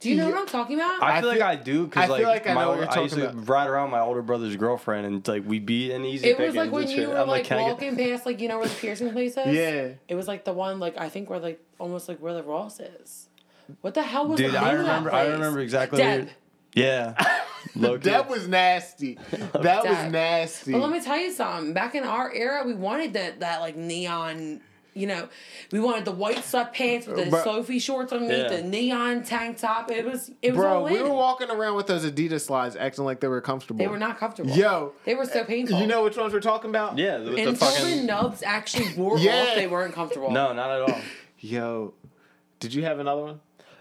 Do 0.00 0.08
you 0.10 0.16
know 0.16 0.28
Yeah. 0.28 0.34
what 0.34 0.40
I'm 0.42 0.46
talking 0.46 0.76
about? 0.78 1.02
I 1.02 1.16
I 1.16 1.20
feel 1.20 1.28
like 1.30 1.40
I 1.40 1.56
do 1.56 1.82
I 1.82 1.84
because 1.86 2.04
feel 2.04 2.12
like, 2.12 2.24
like 2.26 2.46
I 2.46 2.54
my 2.54 2.60
know 2.62 2.68
what 2.68 2.78
older, 2.78 2.90
you're 2.90 2.98
I 2.98 3.02
used 3.02 3.14
to 3.16 3.30
about. 3.30 3.48
ride 3.48 3.66
around 3.68 3.90
my 3.90 4.00
older 4.00 4.22
brother's 4.22 4.54
girlfriend 4.56 5.06
and 5.06 5.26
like 5.26 5.44
we'd 5.44 5.66
be 5.66 5.90
in 5.92 6.04
easy. 6.04 6.28
it 6.28 6.38
was 6.38 6.54
like 6.54 6.68
Pickins 6.68 6.72
when 6.72 6.82
and 6.84 6.92
you 6.92 7.08
were 7.08 7.18
I'm 7.18 7.26
like, 7.26 7.44
"Can 7.44 7.58
I 7.58 7.62
get-" 7.62 7.68
walking 7.72 7.96
past 7.96 8.24
like 8.24 8.40
you 8.40 8.48
know 8.48 8.58
where 8.58 8.68
the 8.68 8.74
piercing 8.76 9.10
place 9.10 9.36
is. 9.36 9.54
Yeah. 9.54 9.88
It 10.06 10.14
was 10.14 10.28
like 10.28 10.44
the 10.44 10.52
one 10.52 10.78
like 10.78 10.96
I 11.00 11.08
think 11.08 11.28
where 11.30 11.40
like 11.40 11.60
almost 11.80 12.08
like 12.08 12.18
where 12.20 12.34
the 12.34 12.44
Ross 12.44 12.78
is. 12.80 13.28
What 13.80 13.94
the 13.94 14.02
hell 14.02 14.26
was 14.28 14.38
Dude, 14.38 14.52
the 14.54 14.60
name 14.60 14.64
I 14.64 14.70
of 14.72 14.78
that 14.78 14.82
remember. 14.82 15.12
I 15.12 15.24
place? 15.24 15.32
remember 15.32 15.60
exactly. 15.60 15.98
Deb. 15.98 16.28
Yeah. 16.74 17.14
Low 17.74 17.98
key. 17.98 18.08
That 18.10 18.28
was 18.30 18.46
nasty. 18.46 19.18
That 19.52 19.52
was 19.84 19.96
Deb. 19.96 20.12
nasty. 20.12 20.72
But 20.72 20.80
let 20.80 20.90
me 20.92 21.00
tell 21.02 21.18
you 21.18 21.32
something. 21.32 21.72
Back 21.74 21.94
in 21.96 22.04
our 22.04 22.32
era, 22.32 22.62
we 22.64 22.72
wanted 22.74 23.14
that 23.14 23.40
that 23.40 23.60
like 23.60 23.76
neon. 23.76 24.60
You 24.98 25.06
know, 25.06 25.28
we 25.72 25.80
wanted 25.80 26.04
the 26.04 26.10
white 26.12 26.36
sweatpants 26.38 27.06
with 27.06 27.16
the 27.16 27.30
Bro- 27.30 27.44
Soffe 27.44 27.80
shorts 27.80 28.12
underneath, 28.12 28.50
Yeah. 28.50 28.56
the 28.58 28.62
neon 28.62 29.22
tank 29.22 29.58
top. 29.58 29.90
It 29.90 30.04
was 30.04 30.30
it 30.42 30.54
was 30.54 30.64
all 30.64 30.82
Bro, 30.84 30.92
we 30.92 31.02
were 31.02 31.10
walking 31.14 31.50
around 31.50 31.76
with 31.76 31.86
those 31.86 32.04
Adidas 32.04 32.40
slides 32.46 32.74
acting 32.76 33.04
like 33.04 33.20
they 33.20 33.28
were 33.28 33.40
comfortable. 33.40 33.78
They 33.78 33.88
were 33.88 33.98
not 33.98 34.18
comfortable. 34.18 34.50
Yo. 34.50 34.92
they 35.04 35.14
were 35.14 35.24
so 35.26 35.44
painful. 35.44 35.78
You 35.80 35.86
know 35.86 36.02
which 36.04 36.16
ones 36.16 36.32
we're 36.32 36.40
talking 36.40 36.70
about? 36.70 36.98
yeah. 36.98 37.18
With 37.18 37.26
the 37.36 37.48
until 37.48 37.52
the 37.52 37.56
fucking. 37.58 38.06
nubs 38.06 38.42
actually 38.42 38.92
wore 38.94 39.18
Yeah. 39.18 39.42
off, 39.50 39.54
they 39.54 39.66
weren't 39.66 39.94
comfortable. 39.94 40.30
No, 40.30 40.52
not 40.52 40.70
at 40.70 40.82
all. 40.90 41.00
Yo. 41.38 41.94
Did 42.60 42.74
you 42.74 42.82
have 42.84 42.98
another 42.98 43.22
one? 43.22 43.40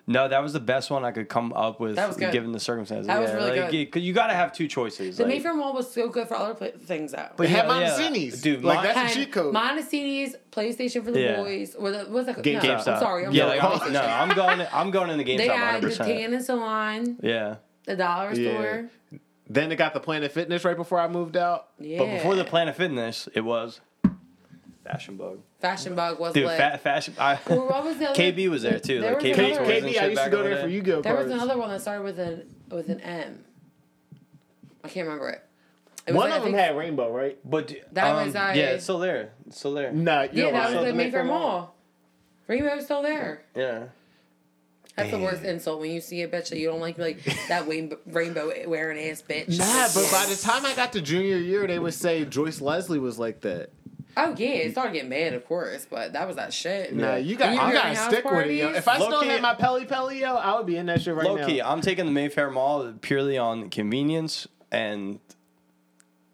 No, 0.09 0.29
that 0.29 0.41
was 0.41 0.53
the 0.53 0.61
best 0.61 0.89
one 0.89 1.03
I 1.03 1.11
could 1.11 1.27
come 1.27 1.51
up 1.51 1.81
with, 1.81 1.97
That 1.97 2.07
was 2.07 2.15
good. 2.15 2.31
given 2.31 2.53
the 2.53 2.61
circumstances. 2.61 3.07
That 3.07 3.19
was 3.19 3.29
yeah, 3.29 3.35
really 3.35 3.59
like, 3.59 3.71
good. 3.71 3.77
You, 3.77 3.87
'cause 3.87 4.01
you 4.03 4.13
got 4.13 4.27
to 4.27 4.33
have 4.35 4.53
two 4.53 4.67
choices. 4.69 5.17
the 5.17 5.23
like- 5.23 5.33
Mayfair 5.33 5.53
Mall 5.53 5.73
was 5.73 5.91
so 5.91 6.07
good 6.07 6.29
for 6.29 6.35
other 6.35 6.53
pla 6.53 6.67
things 6.85 7.11
though. 7.11 7.27
They 7.37 7.47
had 7.47 7.65
Yeah, 7.67 7.79
yeah. 7.81 7.89
Montesinis. 8.09 8.41
Dude, 8.41 8.63
like 8.63 8.75
Mon- 8.75 8.83
that's 8.85 9.11
a 9.11 9.15
cheat 9.19 9.33
code. 9.33 9.53
Montesini's, 9.53 10.35
PlayStation 10.51 11.03
for 11.03 11.11
the 11.11 11.19
Yeah. 11.19 11.35
boys. 11.35 11.75
Or 11.75 11.91
the, 11.91 11.99
what's 12.05 12.27
that? 12.27 12.37
GameStop. 12.37 12.53
No, 12.53 12.59
GameStop. 12.69 12.87
I'm 12.93 12.99
sorry. 12.99 13.25
I'm 13.25 13.31
yeah, 13.33 13.45
like, 13.47 13.61
I'm, 13.63 13.91
no, 13.93 13.99
I'm 14.01 14.29
going. 14.35 14.67
I'm 14.71 14.91
going 14.91 15.09
in 15.09 15.17
the 15.17 15.25
GameStop. 15.25 15.37
They 15.37 15.47
had 15.49 15.81
the 15.81 15.87
100%. 15.89 15.97
tan 16.05 16.33
and 16.33 16.43
salon, 16.45 17.17
Yeah, 17.21 17.55
the 17.85 17.95
dollar 17.97 18.33
Yeah. 18.33 18.53
store. 18.53 18.89
then 19.49 19.71
it 19.71 19.75
got 19.75 19.93
the 19.93 19.99
Planet 19.99 20.31
Fitness 20.31 20.63
right 20.65 20.75
before 20.77 20.99
I 20.99 21.07
moved 21.09 21.35
out. 21.37 21.67
Yeah. 21.79 21.99
but 21.99 22.11
before 22.11 22.35
the 22.35 22.43
Planet 22.45 22.75
Fitness, 22.77 23.27
it 23.33 23.41
was 23.41 23.81
Fashion 24.91 25.17
Bug. 25.17 25.39
Fashion 25.59 25.95
Bug 25.95 26.19
was 26.19 26.33
Dude, 26.33 26.45
lit. 26.45 26.57
fa- 26.57 26.79
fashion. 26.81 27.13
I, 27.19 27.39
Or 27.49 27.67
what 27.67 27.83
was 27.83 27.97
the 27.97 28.09
other? 28.11 28.21
KB 28.21 28.49
was 28.49 28.61
there 28.63 28.79
too. 28.79 29.01
There 29.01 29.13
like 29.13 29.21
was 29.23 29.31
KB, 29.37 29.39
another 29.39 29.61
one. 29.63 29.71
KB, 29.71 30.01
I 30.01 30.05
used 30.07 30.23
to 30.23 30.29
go 30.29 30.43
there 30.43 30.55
for 30.61 30.67
day. 30.67 30.73
Yu-Gi-Oh 30.73 31.01
There 31.01 31.15
was 31.15 31.31
another 31.31 31.57
one 31.57 31.69
that 31.69 31.81
started 31.81 32.03
with 32.03 32.19
an 32.19 32.43
with 32.69 32.89
an 32.89 33.01
M. 33.01 33.43
I 34.83 34.87
can't 34.89 35.05
remember 35.07 35.29
it. 35.29 35.43
It 36.05 36.13
was 36.13 36.19
One 36.21 36.29
like, 36.29 36.37
of 36.37 36.43
them 36.45 36.53
think- 36.53 36.63
had 36.65 36.77
rainbow, 36.77 37.11
right? 37.11 37.37
But 37.43 37.73
That 37.91 38.15
um, 38.15 38.27
was, 38.27 38.35
uh, 38.35 38.53
yeah, 38.55 38.69
it's 38.71 38.83
still 38.83 38.99
there. 38.99 39.31
It's 39.45 39.59
still 39.59 39.73
there. 39.73 39.91
Nah, 39.91 40.21
you 40.23 40.29
Yeah, 40.33 40.43
know 40.45 40.51
that 40.53 40.63
was 40.69 40.73
the 40.73 40.79
the 40.79 40.93
Mayfair 40.93 40.95
Mayfair 40.95 41.23
Mall. 41.25 41.39
Mall. 41.49 41.75
Rainbow's 42.47 42.85
still 42.85 43.01
there. 43.01 43.41
Yeah. 43.55 43.83
That's 44.95 45.11
the 45.11 45.19
worst 45.19 45.43
insult 45.43 45.79
when 45.81 45.91
you 45.91 46.01
see 46.01 46.23
a 46.23 46.27
bitch 46.27 46.49
that 46.49 46.57
you 46.57 46.69
don't 46.69 46.79
like, 46.79 46.97
like 46.97 47.21
that 47.49 47.67
rainbow, 47.67 47.97
rainbow 48.07 48.51
wearing 48.67 48.97
ass 49.11 49.21
bitch. 49.21 49.59
Nah, 49.59 49.87
but 49.93 50.09
by 50.11 50.25
the 50.27 50.35
time 50.41 50.65
I 50.65 50.73
got 50.75 50.93
to 50.93 51.01
junior 51.01 51.37
year, 51.37 51.67
they 51.67 51.77
would 51.77 51.93
say 51.93 52.25
Joyce 52.25 52.61
Leslie 52.61 52.97
was 52.97 53.19
like 53.19 53.41
that. 53.41 53.69
Oh 54.19 54.33
yeah, 54.37 54.47
it 54.49 54.71
started 54.71 54.93
getting 54.93 55.09
mad, 55.09 55.33
of 55.33 55.45
course, 55.45 55.85
but 55.89 56.13
that 56.13 56.25
was 56.27 56.35
that 56.37 56.51
shit. 56.53 56.93
Nah, 56.93 57.11
Yeah. 57.11 57.17
you 57.17 57.35
got 57.35 57.49
And 57.49 57.55
you 57.55 57.61
you 57.67 57.73
gotta 57.73 57.83
going 57.87 57.95
house 57.95 58.07
stick 58.07 58.25
with 58.25 58.47
it, 58.47 58.53
yo. 58.55 58.69
If 58.73 58.87
I 58.87 58.95
still 58.95 59.09
Low-key- 59.11 59.27
had 59.27 59.41
my 59.41 59.53
Pelle 59.53 59.85
Pelle, 59.85 60.11
yo, 60.11 60.35
I 60.35 60.57
would 60.57 60.65
be 60.65 60.75
in 60.77 60.87
that 60.87 61.01
shit 61.01 61.13
right 61.15 61.25
Low 61.25 61.35
now. 61.35 61.41
Low 61.43 61.47
key, 61.47 61.61
I'm 61.61 61.81
taking 61.81 62.05
the 62.05 62.11
Mayfair 62.11 62.49
Mall 62.49 62.93
purely 63.01 63.37
on 63.37 63.69
convenience 63.69 64.47
and 64.71 65.19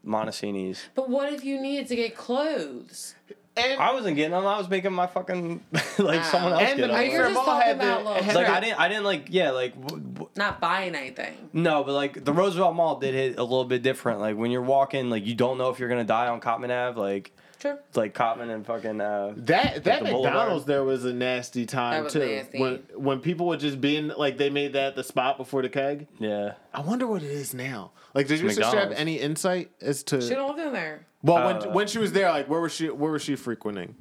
Montesini's. 0.06 0.84
But 0.96 1.10
what 1.10 1.32
if 1.32 1.44
you 1.44 1.60
needed 1.62 1.88
to 1.88 1.96
get 1.96 2.16
clothes? 2.16 3.16
And 3.56 3.80
I 3.80 3.94
wasn't 3.94 4.16
getting 4.16 4.32
them. 4.32 4.48
I 4.48 4.58
was 4.58 4.68
making 4.68 4.94
my 4.94 5.06
fucking 5.06 5.62
like 6.00 6.22
Wow. 6.22 6.22
someone 6.24 6.54
else 6.54 6.62
And 6.64 6.78
get 6.78 6.88
the 6.88 6.94
them. 6.94 7.06
you're 7.12 7.24
Mayfair 7.30 7.30
Mall 7.30 7.60
had 7.60 7.80
the- 7.80 7.84
about 7.84 8.06
little 8.06 8.24
had 8.24 8.36
Like. 8.36 8.50
I 8.50 8.60
didn't, 8.60 8.80
I 8.80 8.88
didn't 8.90 9.04
like, 9.04 9.28
yeah, 9.30 9.52
like 9.52 9.80
w- 9.80 10.02
w- 10.04 10.30
not 10.36 10.60
buying 10.60 10.96
anything. 10.96 11.50
no, 11.54 11.84
but 11.84 11.94
like 11.94 12.26
the 12.26 12.34
Roosevelt 12.34 12.76
Mall 12.76 12.96
did 13.00 13.14
hit 13.14 13.38
a 13.38 13.44
little 13.44 13.66
bit 13.66 13.84
different. 13.84 14.20
Like 14.22 14.36
when 14.38 14.50
you're 14.50 14.64
walking, 14.64 15.10
like 15.12 15.26
you 15.26 15.36
don't 15.36 15.58
know 15.60 15.70
if 15.70 15.80
you're 15.80 15.90
gonna 15.90 16.04
die 16.04 16.28
on 16.28 16.42
Cottman 16.42 16.72
Ave, 16.72 17.00
like 17.00 17.32
True. 17.64 17.78
like 17.96 18.14
Cottman 18.14 18.50
and 18.54 18.66
fucking 18.66 19.00
uh, 19.02 19.34
that 19.38 19.84
that 19.86 20.04
the 20.04 20.10
Boulevard. 20.12 20.34
McDonald's 20.34 20.66
there 20.66 20.84
was 20.84 21.06
a 21.06 21.14
nasty 21.14 21.66
time 21.66 21.94
That 21.94 22.04
was 22.04 22.14
too. 22.14 22.20
nasty. 22.20 22.60
When 22.60 22.84
when 22.96 23.20
people 23.22 23.48
would 23.48 23.60
just 23.62 23.80
be 23.82 23.96
in 23.96 24.10
like 24.10 24.38
they 24.38 24.50
made 24.50 24.74
that 24.74 24.96
the 24.96 25.04
spot 25.04 25.38
before 25.38 25.62
the 25.62 25.70
keg. 25.70 26.08
yeah. 26.20 26.54
I 26.74 26.82
wonder 26.82 27.08
what 27.08 27.24
it 27.24 27.32
is 27.32 27.54
now. 27.54 27.92
Like, 28.14 28.28
did 28.28 28.40
your 28.42 28.50
sister 28.50 28.64
have 28.66 28.74
McDonald's. 28.74 29.00
any 29.00 29.16
insight 29.20 29.72
as 29.82 30.04
to? 30.04 30.22
She 30.22 30.36
don't 30.36 30.56
live 30.58 30.68
in 30.68 30.74
there. 30.74 31.06
well, 31.22 31.38
Uh, 31.38 31.60
when 31.64 31.74
when 31.74 31.88
she 31.88 32.00
was 32.00 32.12
there, 32.12 32.30
like, 32.30 32.50
where 32.50 32.60
was 32.62 32.74
she? 32.74 32.90
Where 32.90 33.12
was 33.12 33.22
she 33.24 33.36
frequenting? 33.36 33.96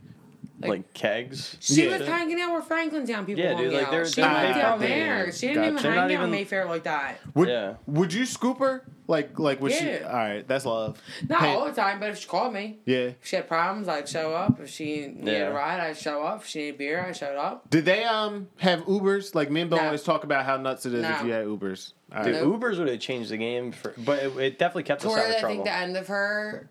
Like, 0.68 0.94
kegs. 0.94 1.56
She 1.60 1.84
Yeah. 1.89 1.98
was 1.98 2.06
hanging 2.09 2.40
out 2.40 2.52
where 2.52 2.62
Franklintown 2.62 3.26
people 3.26 3.43
Yeah, 3.43 3.55
hung 3.55 3.62
dude, 3.64 3.72
like, 3.72 3.90
they're- 3.90 4.06
she 4.06 4.20
they're 4.20 4.30
went 4.30 4.43
Mayfair 4.48 4.62
down 4.62 4.78
people. 4.80 4.94
there. 4.97 5.32
She 5.32 5.47
didn't 5.48 5.62
Gotcha. 5.62 5.78
even 5.78 5.90
hang 5.93 5.98
out 6.01 6.10
even- 6.10 6.30
Mayfair 6.30 6.64
like 6.66 6.82
that. 6.84 7.18
Would, 7.34 7.48
Yeah. 7.48 7.74
Would 7.86 8.12
you 8.12 8.24
scoop 8.26 8.59
her? 8.60 8.84
Like, 9.09 9.39
like 9.39 9.60
was 9.60 9.74
she? 9.76 9.84
Yeah. 9.84 10.06
All 10.06 10.12
right, 10.16 10.47
that's 10.47 10.64
love. 10.64 10.97
Not 11.28 11.40
Hey, 11.40 11.55
all 11.55 11.66
the 11.66 11.72
time, 11.72 11.98
but 12.01 12.10
if 12.10 12.18
she 12.18 12.28
called 12.28 12.55
me, 12.55 12.78
Yeah. 12.86 12.98
if 12.98 13.16
she 13.22 13.36
had 13.36 13.48
problems, 13.48 13.89
I'd 13.89 14.09
show 14.09 14.32
up. 14.32 14.60
If 14.60 14.70
she 14.70 15.09
needed 15.09 15.26
Yeah. 15.26 15.48
a 15.48 15.52
ride, 15.52 15.80
I'd 15.80 15.97
show 15.98 16.22
up. 16.22 16.43
If 16.43 16.47
she 16.47 16.60
needed 16.60 16.78
beer, 16.78 17.05
I 17.06 17.12
showed 17.12 17.36
up. 17.36 17.68
Did 17.68 17.84
they 17.84 18.05
um 18.05 18.48
have 18.59 18.80
Ubers? 18.86 19.34
Like 19.34 19.51
me 19.51 19.62
and 19.62 19.70
Bill 19.70 19.80
No. 19.80 19.86
always 19.86 20.02
talk 20.05 20.24
about 20.24 20.47
how 20.47 20.56
nuts 20.56 20.86
it 20.86 20.94
is 20.94 21.05
if 21.05 21.24
you 21.24 21.32
had 21.32 21.44
Ubers. 21.47 21.93
All 22.14 22.22
Dude, 22.24 22.34
right. 22.36 22.44
Nope. 22.44 22.60
Ubers 22.60 22.78
would 22.78 22.89
have 22.89 23.01
changed 23.01 23.30
the 23.30 23.36
game 23.39 23.72
for, 23.72 23.93
but 23.98 24.20
it, 24.22 24.36
it 24.39 24.59
definitely 24.59 24.84
kept 24.84 25.05
us 25.05 25.12
out 25.12 25.18
of 25.18 25.24
I 25.36 25.40
trouble. 25.40 25.47
I 25.47 25.48
think 25.48 25.64
the 25.64 25.72
end 25.74 25.97
of 25.97 26.06
her, 26.09 26.68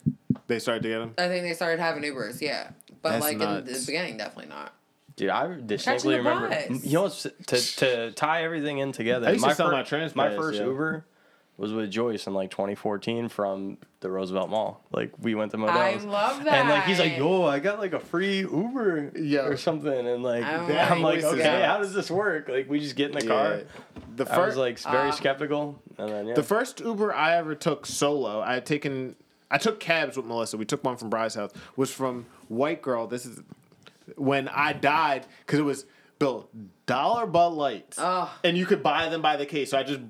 They 0.48 0.60
started 0.60 0.84
to 0.84 0.90
get 0.90 1.00
them. 1.00 1.14
I 1.18 1.28
think 1.28 1.44
they 1.44 1.54
started 1.54 1.80
having 1.80 2.04
Ubers. 2.04 2.42
Yeah, 2.42 2.70
but 3.02 3.12
That's 3.12 3.24
like 3.24 3.34
in 3.34 3.40
the 3.40 3.84
beginning, 3.86 4.18
definitely 4.18 4.50
not. 4.50 4.74
Dude, 5.16 5.30
I 5.30 5.58
distinctly 5.66 6.14
the 6.16 6.20
remember. 6.20 6.50
bus. 6.50 6.84
You 6.86 6.94
know, 6.94 7.02
what's- 7.04 7.28
to 7.48 7.76
to 7.78 8.12
tie 8.14 8.44
everything 8.44 8.78
in 8.80 8.92
together. 8.92 9.28
I 9.28 9.32
used 9.32 9.44
to 9.44 9.50
my 9.50 9.54
sell 9.54 9.68
fir- 9.70 9.74
my 9.74 9.84
trans 9.84 10.16
My 10.16 10.30
pass, 10.30 10.38
first 10.38 10.60
yeah. 10.60 10.66
Uber 10.66 11.06
was 11.58 11.74
with 11.74 11.92
Joyce 11.92 12.26
in 12.26 12.34
like 12.34 12.50
2014 12.50 13.30
from 13.30 13.78
the 14.00 14.10
Roosevelt 14.10 14.50
Mall. 14.50 14.82
Like 14.92 15.12
we 15.20 15.36
went 15.36 15.52
to 15.52 15.58
I 15.64 15.96
love 15.98 16.44
that. 16.46 16.54
And 16.54 16.70
like 16.70 16.86
he's 16.86 16.98
like, 16.98 17.18
yo, 17.18 17.44
I 17.46 17.60
got 17.60 17.78
like 17.78 17.94
a 17.94 18.00
free 18.00 18.40
Uber 18.40 19.12
Yeah. 19.16 19.42
or 19.42 19.58
something, 19.58 19.92
and 20.08 20.24
like 20.24 20.44
Oh 20.44 20.48
I'm 20.74 21.02
my 21.02 21.10
like, 21.12 21.22
God. 21.22 21.36
okay, 21.40 21.62
how 21.64 21.78
does 21.78 21.94
this 21.94 22.10
work? 22.10 22.48
Like 22.48 22.70
we 22.70 22.80
just 22.80 22.96
get 22.96 23.12
in 23.12 23.20
the 23.20 23.28
car. 23.28 23.62
The 24.16 24.26
I 24.26 24.28
was 24.30 24.36
first 24.48 24.58
like 24.58 24.80
very 24.80 25.10
Uh, 25.10 25.12
skeptical, 25.12 25.80
and 25.98 26.10
then 26.10 26.28
yeah, 26.28 26.34
the 26.36 26.44
first 26.44 26.80
Uber 26.80 27.14
I 27.14 27.36
ever 27.38 27.54
took 27.54 27.86
solo, 27.86 28.40
I 28.42 28.54
had 28.56 28.66
taken 28.66 29.16
I 29.52 29.58
took 29.58 29.82
cabs 29.82 30.16
with 30.16 30.26
Melissa. 30.26 30.56
We 30.58 30.64
took 30.66 30.82
one 30.84 30.96
from 30.96 31.10
Bry's 31.10 31.36
house. 31.36 31.52
Was 31.76 31.92
from 31.92 32.26
White 32.52 32.82
Girl. 32.82 33.08
This 33.08 33.26
is 33.26 33.42
when 34.16 34.48
I 34.50 34.74
died 34.74 35.26
because 35.46 35.60
it 35.60 35.64
was 35.64 35.86
Bill 36.20 36.50
dollar 36.86 37.26
Bud 37.26 37.54
Lights, 37.54 37.98
Ugh. 38.00 38.30
and 38.44 38.58
you 38.58 38.66
could 38.66 38.84
buy 38.84 39.10
them 39.10 39.22
by 39.22 39.38
the 39.38 39.46
case. 39.46 39.72
So 39.72 39.78
I 39.80 39.84
just 39.84 40.02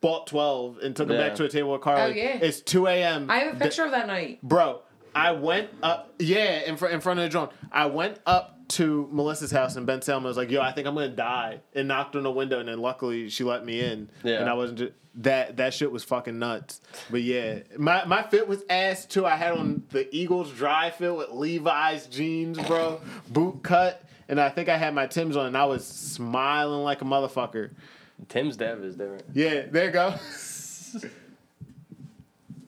bought 0.00 0.26
twelve 0.26 0.78
and 0.78 0.94
took 0.94 1.08
them 1.08 1.16
back 1.16 1.36
to 1.36 1.44
a 1.44 1.48
table 1.48 1.72
with 1.72 1.80
Carlie. 1.80 2.02
Oh, 2.02 2.24
yeah. 2.24 2.38
It's 2.42 2.60
two 2.60 2.86
a.m. 2.86 3.30
I 3.30 3.38
have 3.38 3.56
a 3.56 3.58
The- 3.58 3.64
picture 3.64 3.84
of 3.84 3.92
that 3.92 4.06
night. 4.06 4.42
Bro, 4.42 4.82
I 5.14 5.32
went 5.32 5.70
up, 5.82 6.12
yeah, 6.18 6.60
in, 6.66 6.76
fr- 6.76 6.88
in 6.88 7.00
front 7.00 7.20
of 7.20 7.24
the 7.24 7.28
drone. 7.30 7.48
I 7.72 7.86
went 7.86 8.18
up 8.26 8.53
to 8.68 9.08
Melissa's 9.12 9.50
house, 9.50 9.76
and 9.76 9.86
Ben 9.86 10.00
Selma 10.02 10.26
was 10.28 10.36
like, 10.36 10.50
"Yo, 10.50 10.60
I 10.60 10.72
think 10.72 10.86
I'm 10.86 10.94
gonna 10.94 11.08
die," 11.08 11.60
and 11.74 11.88
knocked 11.88 12.16
on 12.16 12.22
the 12.22 12.30
window, 12.30 12.58
and 12.60 12.68
then 12.68 12.80
luckily 12.80 13.28
she 13.28 13.44
let 13.44 13.64
me 13.64 13.80
in, 13.80 14.08
Yeah. 14.22 14.40
and 14.40 14.48
I 14.48 14.54
wasn't. 14.54 14.78
Just, 14.80 14.92
that 15.16 15.58
that 15.58 15.72
shit 15.72 15.92
was 15.92 16.02
fucking 16.02 16.38
nuts. 16.40 16.80
But 17.10 17.22
yeah, 17.22 17.60
my 17.78 18.04
my 18.04 18.22
fit 18.22 18.48
was 18.48 18.64
ass 18.68 19.04
too. 19.06 19.24
I 19.24 19.36
had 19.36 19.52
on 19.52 19.84
the 19.90 20.12
Eagles 20.14 20.50
dry 20.52 20.90
fit 20.90 21.14
with 21.14 21.30
Levi's 21.30 22.06
jeans, 22.06 22.58
bro, 22.58 23.00
boot 23.28 23.62
cut, 23.62 24.02
and 24.28 24.40
I 24.40 24.48
think 24.48 24.68
I 24.68 24.76
had 24.76 24.92
my 24.94 25.06
Tim's 25.06 25.36
on, 25.36 25.46
and 25.46 25.56
I 25.56 25.66
was 25.66 25.86
smiling 25.86 26.82
like 26.82 27.00
a 27.00 27.04
motherfucker. 27.04 27.70
Tim's 28.28 28.56
Dev 28.56 28.82
is 28.82 28.96
different. 28.96 29.24
Yeah, 29.34 29.66
there 29.70 29.84
you 29.86 29.90
go. 29.92 30.14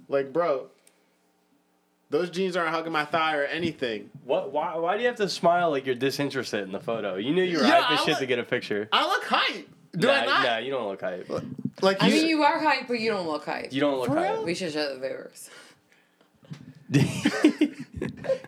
like, 0.08 0.32
bro, 0.32 0.68
those 2.10 2.30
jeans 2.30 2.56
aren't 2.56 2.70
hugging 2.70 2.92
my 2.92 3.04
thigh 3.04 3.36
or 3.36 3.44
anything. 3.44 4.10
What? 4.24 4.52
Why? 4.52 4.76
Why 4.76 4.96
do 4.96 5.02
you 5.02 5.08
have 5.08 5.16
to 5.16 5.28
smile 5.28 5.70
like 5.70 5.86
you're 5.86 5.94
disinterested 5.94 6.62
in 6.64 6.72
the 6.72 6.80
photo? 6.80 7.16
You 7.16 7.32
knew 7.34 7.42
you 7.42 7.58
were 7.58 7.64
Yeah, 7.64 7.80
hype 7.82 7.98
as 7.98 8.04
shit 8.04 8.14
wa- 8.14 8.18
to 8.20 8.26
get 8.26 8.38
a 8.38 8.44
picture. 8.44 8.88
I 8.92 9.06
look 9.06 9.24
hype. 9.24 9.68
Do 9.96 10.10
I 10.10 10.24
not? 10.26 10.42
Nah, 10.44 10.58
you 10.58 10.70
don't 10.70 10.86
look 10.88 11.00
hype. 11.00 11.28
Like 11.82 12.02
I 12.02 12.08
you, 12.08 12.14
mean, 12.14 12.28
you 12.28 12.42
are 12.42 12.58
hype, 12.60 12.86
but 12.88 13.00
you 13.00 13.10
don't 13.10 13.26
look 13.26 13.44
hype. 13.44 13.72
You 13.72 13.80
don't 13.80 13.98
look 13.98 14.08
For 14.08 14.14
hype. 14.16 14.30
real? 14.34 14.44
we 14.44 14.54
should 14.54 14.72
show 14.72 14.94
the 14.94 15.00
viewers. 15.00 15.50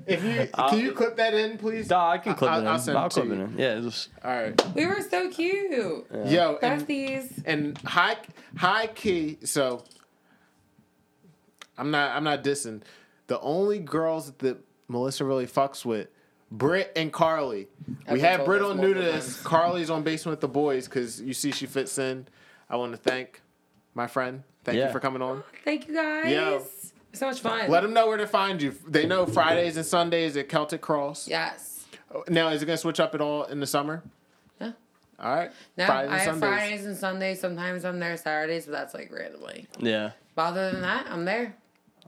if 0.07 0.23
you 0.25 0.49
can 0.69 0.79
you 0.79 0.93
clip 0.93 1.17
that 1.17 1.35
in, 1.35 1.59
please? 1.59 1.89
Nah, 1.91 2.11
I 2.11 2.19
can 2.19 2.35
clip 2.35 2.51
I'll- 2.51 2.59
it 2.59 2.63
in. 2.63 2.67
I'll 2.69 2.73
I'll, 2.75 2.79
send 2.79 2.99
it 2.99 3.11
to 3.11 3.21
clip 3.21 3.27
it 3.33 3.43
in. 3.43 3.59
Yeah, 3.59 3.81
just 3.81 4.09
All 4.25 4.31
right. 4.31 4.75
We 4.75 4.87
were 4.87 5.01
so 5.03 5.31
cute. 5.31 6.07
Yeah. 6.13 6.29
Yo, 6.29 6.59
and, 6.63 6.87
Besties. 6.87 7.43
and 7.45 7.79
high 7.79 8.17
high 8.57 8.87
key. 8.89 9.39
So 9.45 9.83
I'm 11.77 11.91
not 11.91 12.17
I'm 12.17 12.25
not 12.25 12.45
dissing. 12.45 12.83
The 13.29 13.41
only 13.41 13.79
girls 13.79 14.33
that 14.39 14.59
Melissa 14.89 15.25
really 15.25 15.47
fucks 15.47 15.85
with, 15.85 16.09
Britt 16.51 16.93
and 16.97 17.13
Carlie. 17.13 17.69
I've 18.07 18.15
we 18.15 18.21
had 18.21 18.45
Britt 18.45 18.63
on 18.63 18.79
new 18.81 18.95
to 18.95 19.01
this. 19.01 19.41
Carlie's 19.43 19.91
on 19.91 20.03
basement 20.03 20.33
with 20.33 20.41
the 20.41 20.49
boys 20.49 20.87
because 20.89 21.21
you 21.21 21.35
see 21.35 21.53
she 21.53 21.67
fits 21.67 21.99
in. 21.99 22.27
I 22.71 22.77
want 22.77 22.93
to 22.93 22.99
thank 22.99 23.41
my 23.95 24.07
friend. 24.07 24.43
Thank 24.65 24.79
Yeah. 24.79 24.87
you 24.87 24.93
for 24.93 25.01
coming 25.01 25.23
on. 25.23 25.45
Thank 25.65 25.89
you 25.89 25.95
guys. 25.95 26.31
Yo. 26.33 26.63
So 27.13 27.27
much 27.27 27.41
fun. 27.41 27.71
Let 27.71 27.83
them 27.83 27.93
know 27.95 28.07
where 28.07 28.17
to 28.19 28.27
find 28.27 28.61
you. 28.61 28.75
They 28.87 29.07
know 29.07 29.25
Fridays 29.27 29.77
and 29.77 29.85
Sundays 29.87 30.37
at 30.37 30.49
Celtic 30.49 30.81
Cross. 30.81 31.29
Yes. 31.29 31.87
Now, 32.29 32.49
is 32.49 32.63
it 32.63 32.67
going 32.67 32.77
to 32.77 32.81
switch 32.81 33.01
up 33.01 33.15
at 33.15 33.21
all 33.21 33.45
in 33.45 33.61
the 33.61 33.67
summer? 33.67 34.03
Yeah. 34.61 34.73
All 35.19 35.35
right. 35.35 35.51
Now, 35.77 35.87
Fridays 35.87 36.11
I 36.11 36.15
and 36.15 36.23
have 36.23 36.39
Sundays. 36.39 36.49
Fridays 36.59 36.87
and 36.87 36.97
Sundays. 36.97 37.41
Sometimes 37.41 37.85
I'm 37.85 37.99
there 37.99 38.17
Saturdays, 38.17 38.65
but 38.67 38.73
that's 38.73 38.95
like 38.95 39.11
randomly. 39.13 39.67
yeah. 39.79 40.13
But 40.35 40.43
other 40.49 40.71
than 40.71 40.83
that, 40.83 41.07
I'm 41.11 41.25
there. 41.25 41.55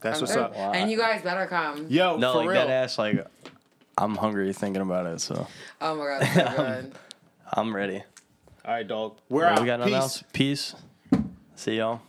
That's 0.01 0.17
I'm 0.17 0.21
what's 0.23 0.33
there. 0.33 0.43
up. 0.43 0.55
Wow. 0.55 0.71
And 0.73 0.89
you 0.91 0.97
guys 0.97 1.21
better 1.21 1.45
come. 1.47 1.85
Yo, 1.89 2.17
No, 2.17 2.33
for 2.33 2.39
like 2.39 2.49
real. 2.49 2.61
that 2.67 2.69
ass. 2.69 2.97
Like, 2.97 3.25
I'm 3.97 4.15
hungry 4.15 4.51
thinking 4.53 4.81
about 4.81 5.05
it. 5.05 5.21
So 5.21 5.47
Oh 5.79 5.95
my 5.95 6.05
god, 6.19 6.27
so 6.33 6.55
good. 6.57 6.91
I'm 7.53 7.75
ready. 7.75 8.03
All 8.65 8.73
right, 8.73 8.87
dog. 8.87 9.17
We're 9.29 9.43
Well, 9.45 9.53
out. 9.53 9.59
we 9.61 9.65
got 9.65 9.79
nothing 9.79 9.93
Peace. 9.93 10.01
else. 10.01 10.23
Peace. 10.33 10.75
See 11.55 11.77
y'all. 11.77 12.01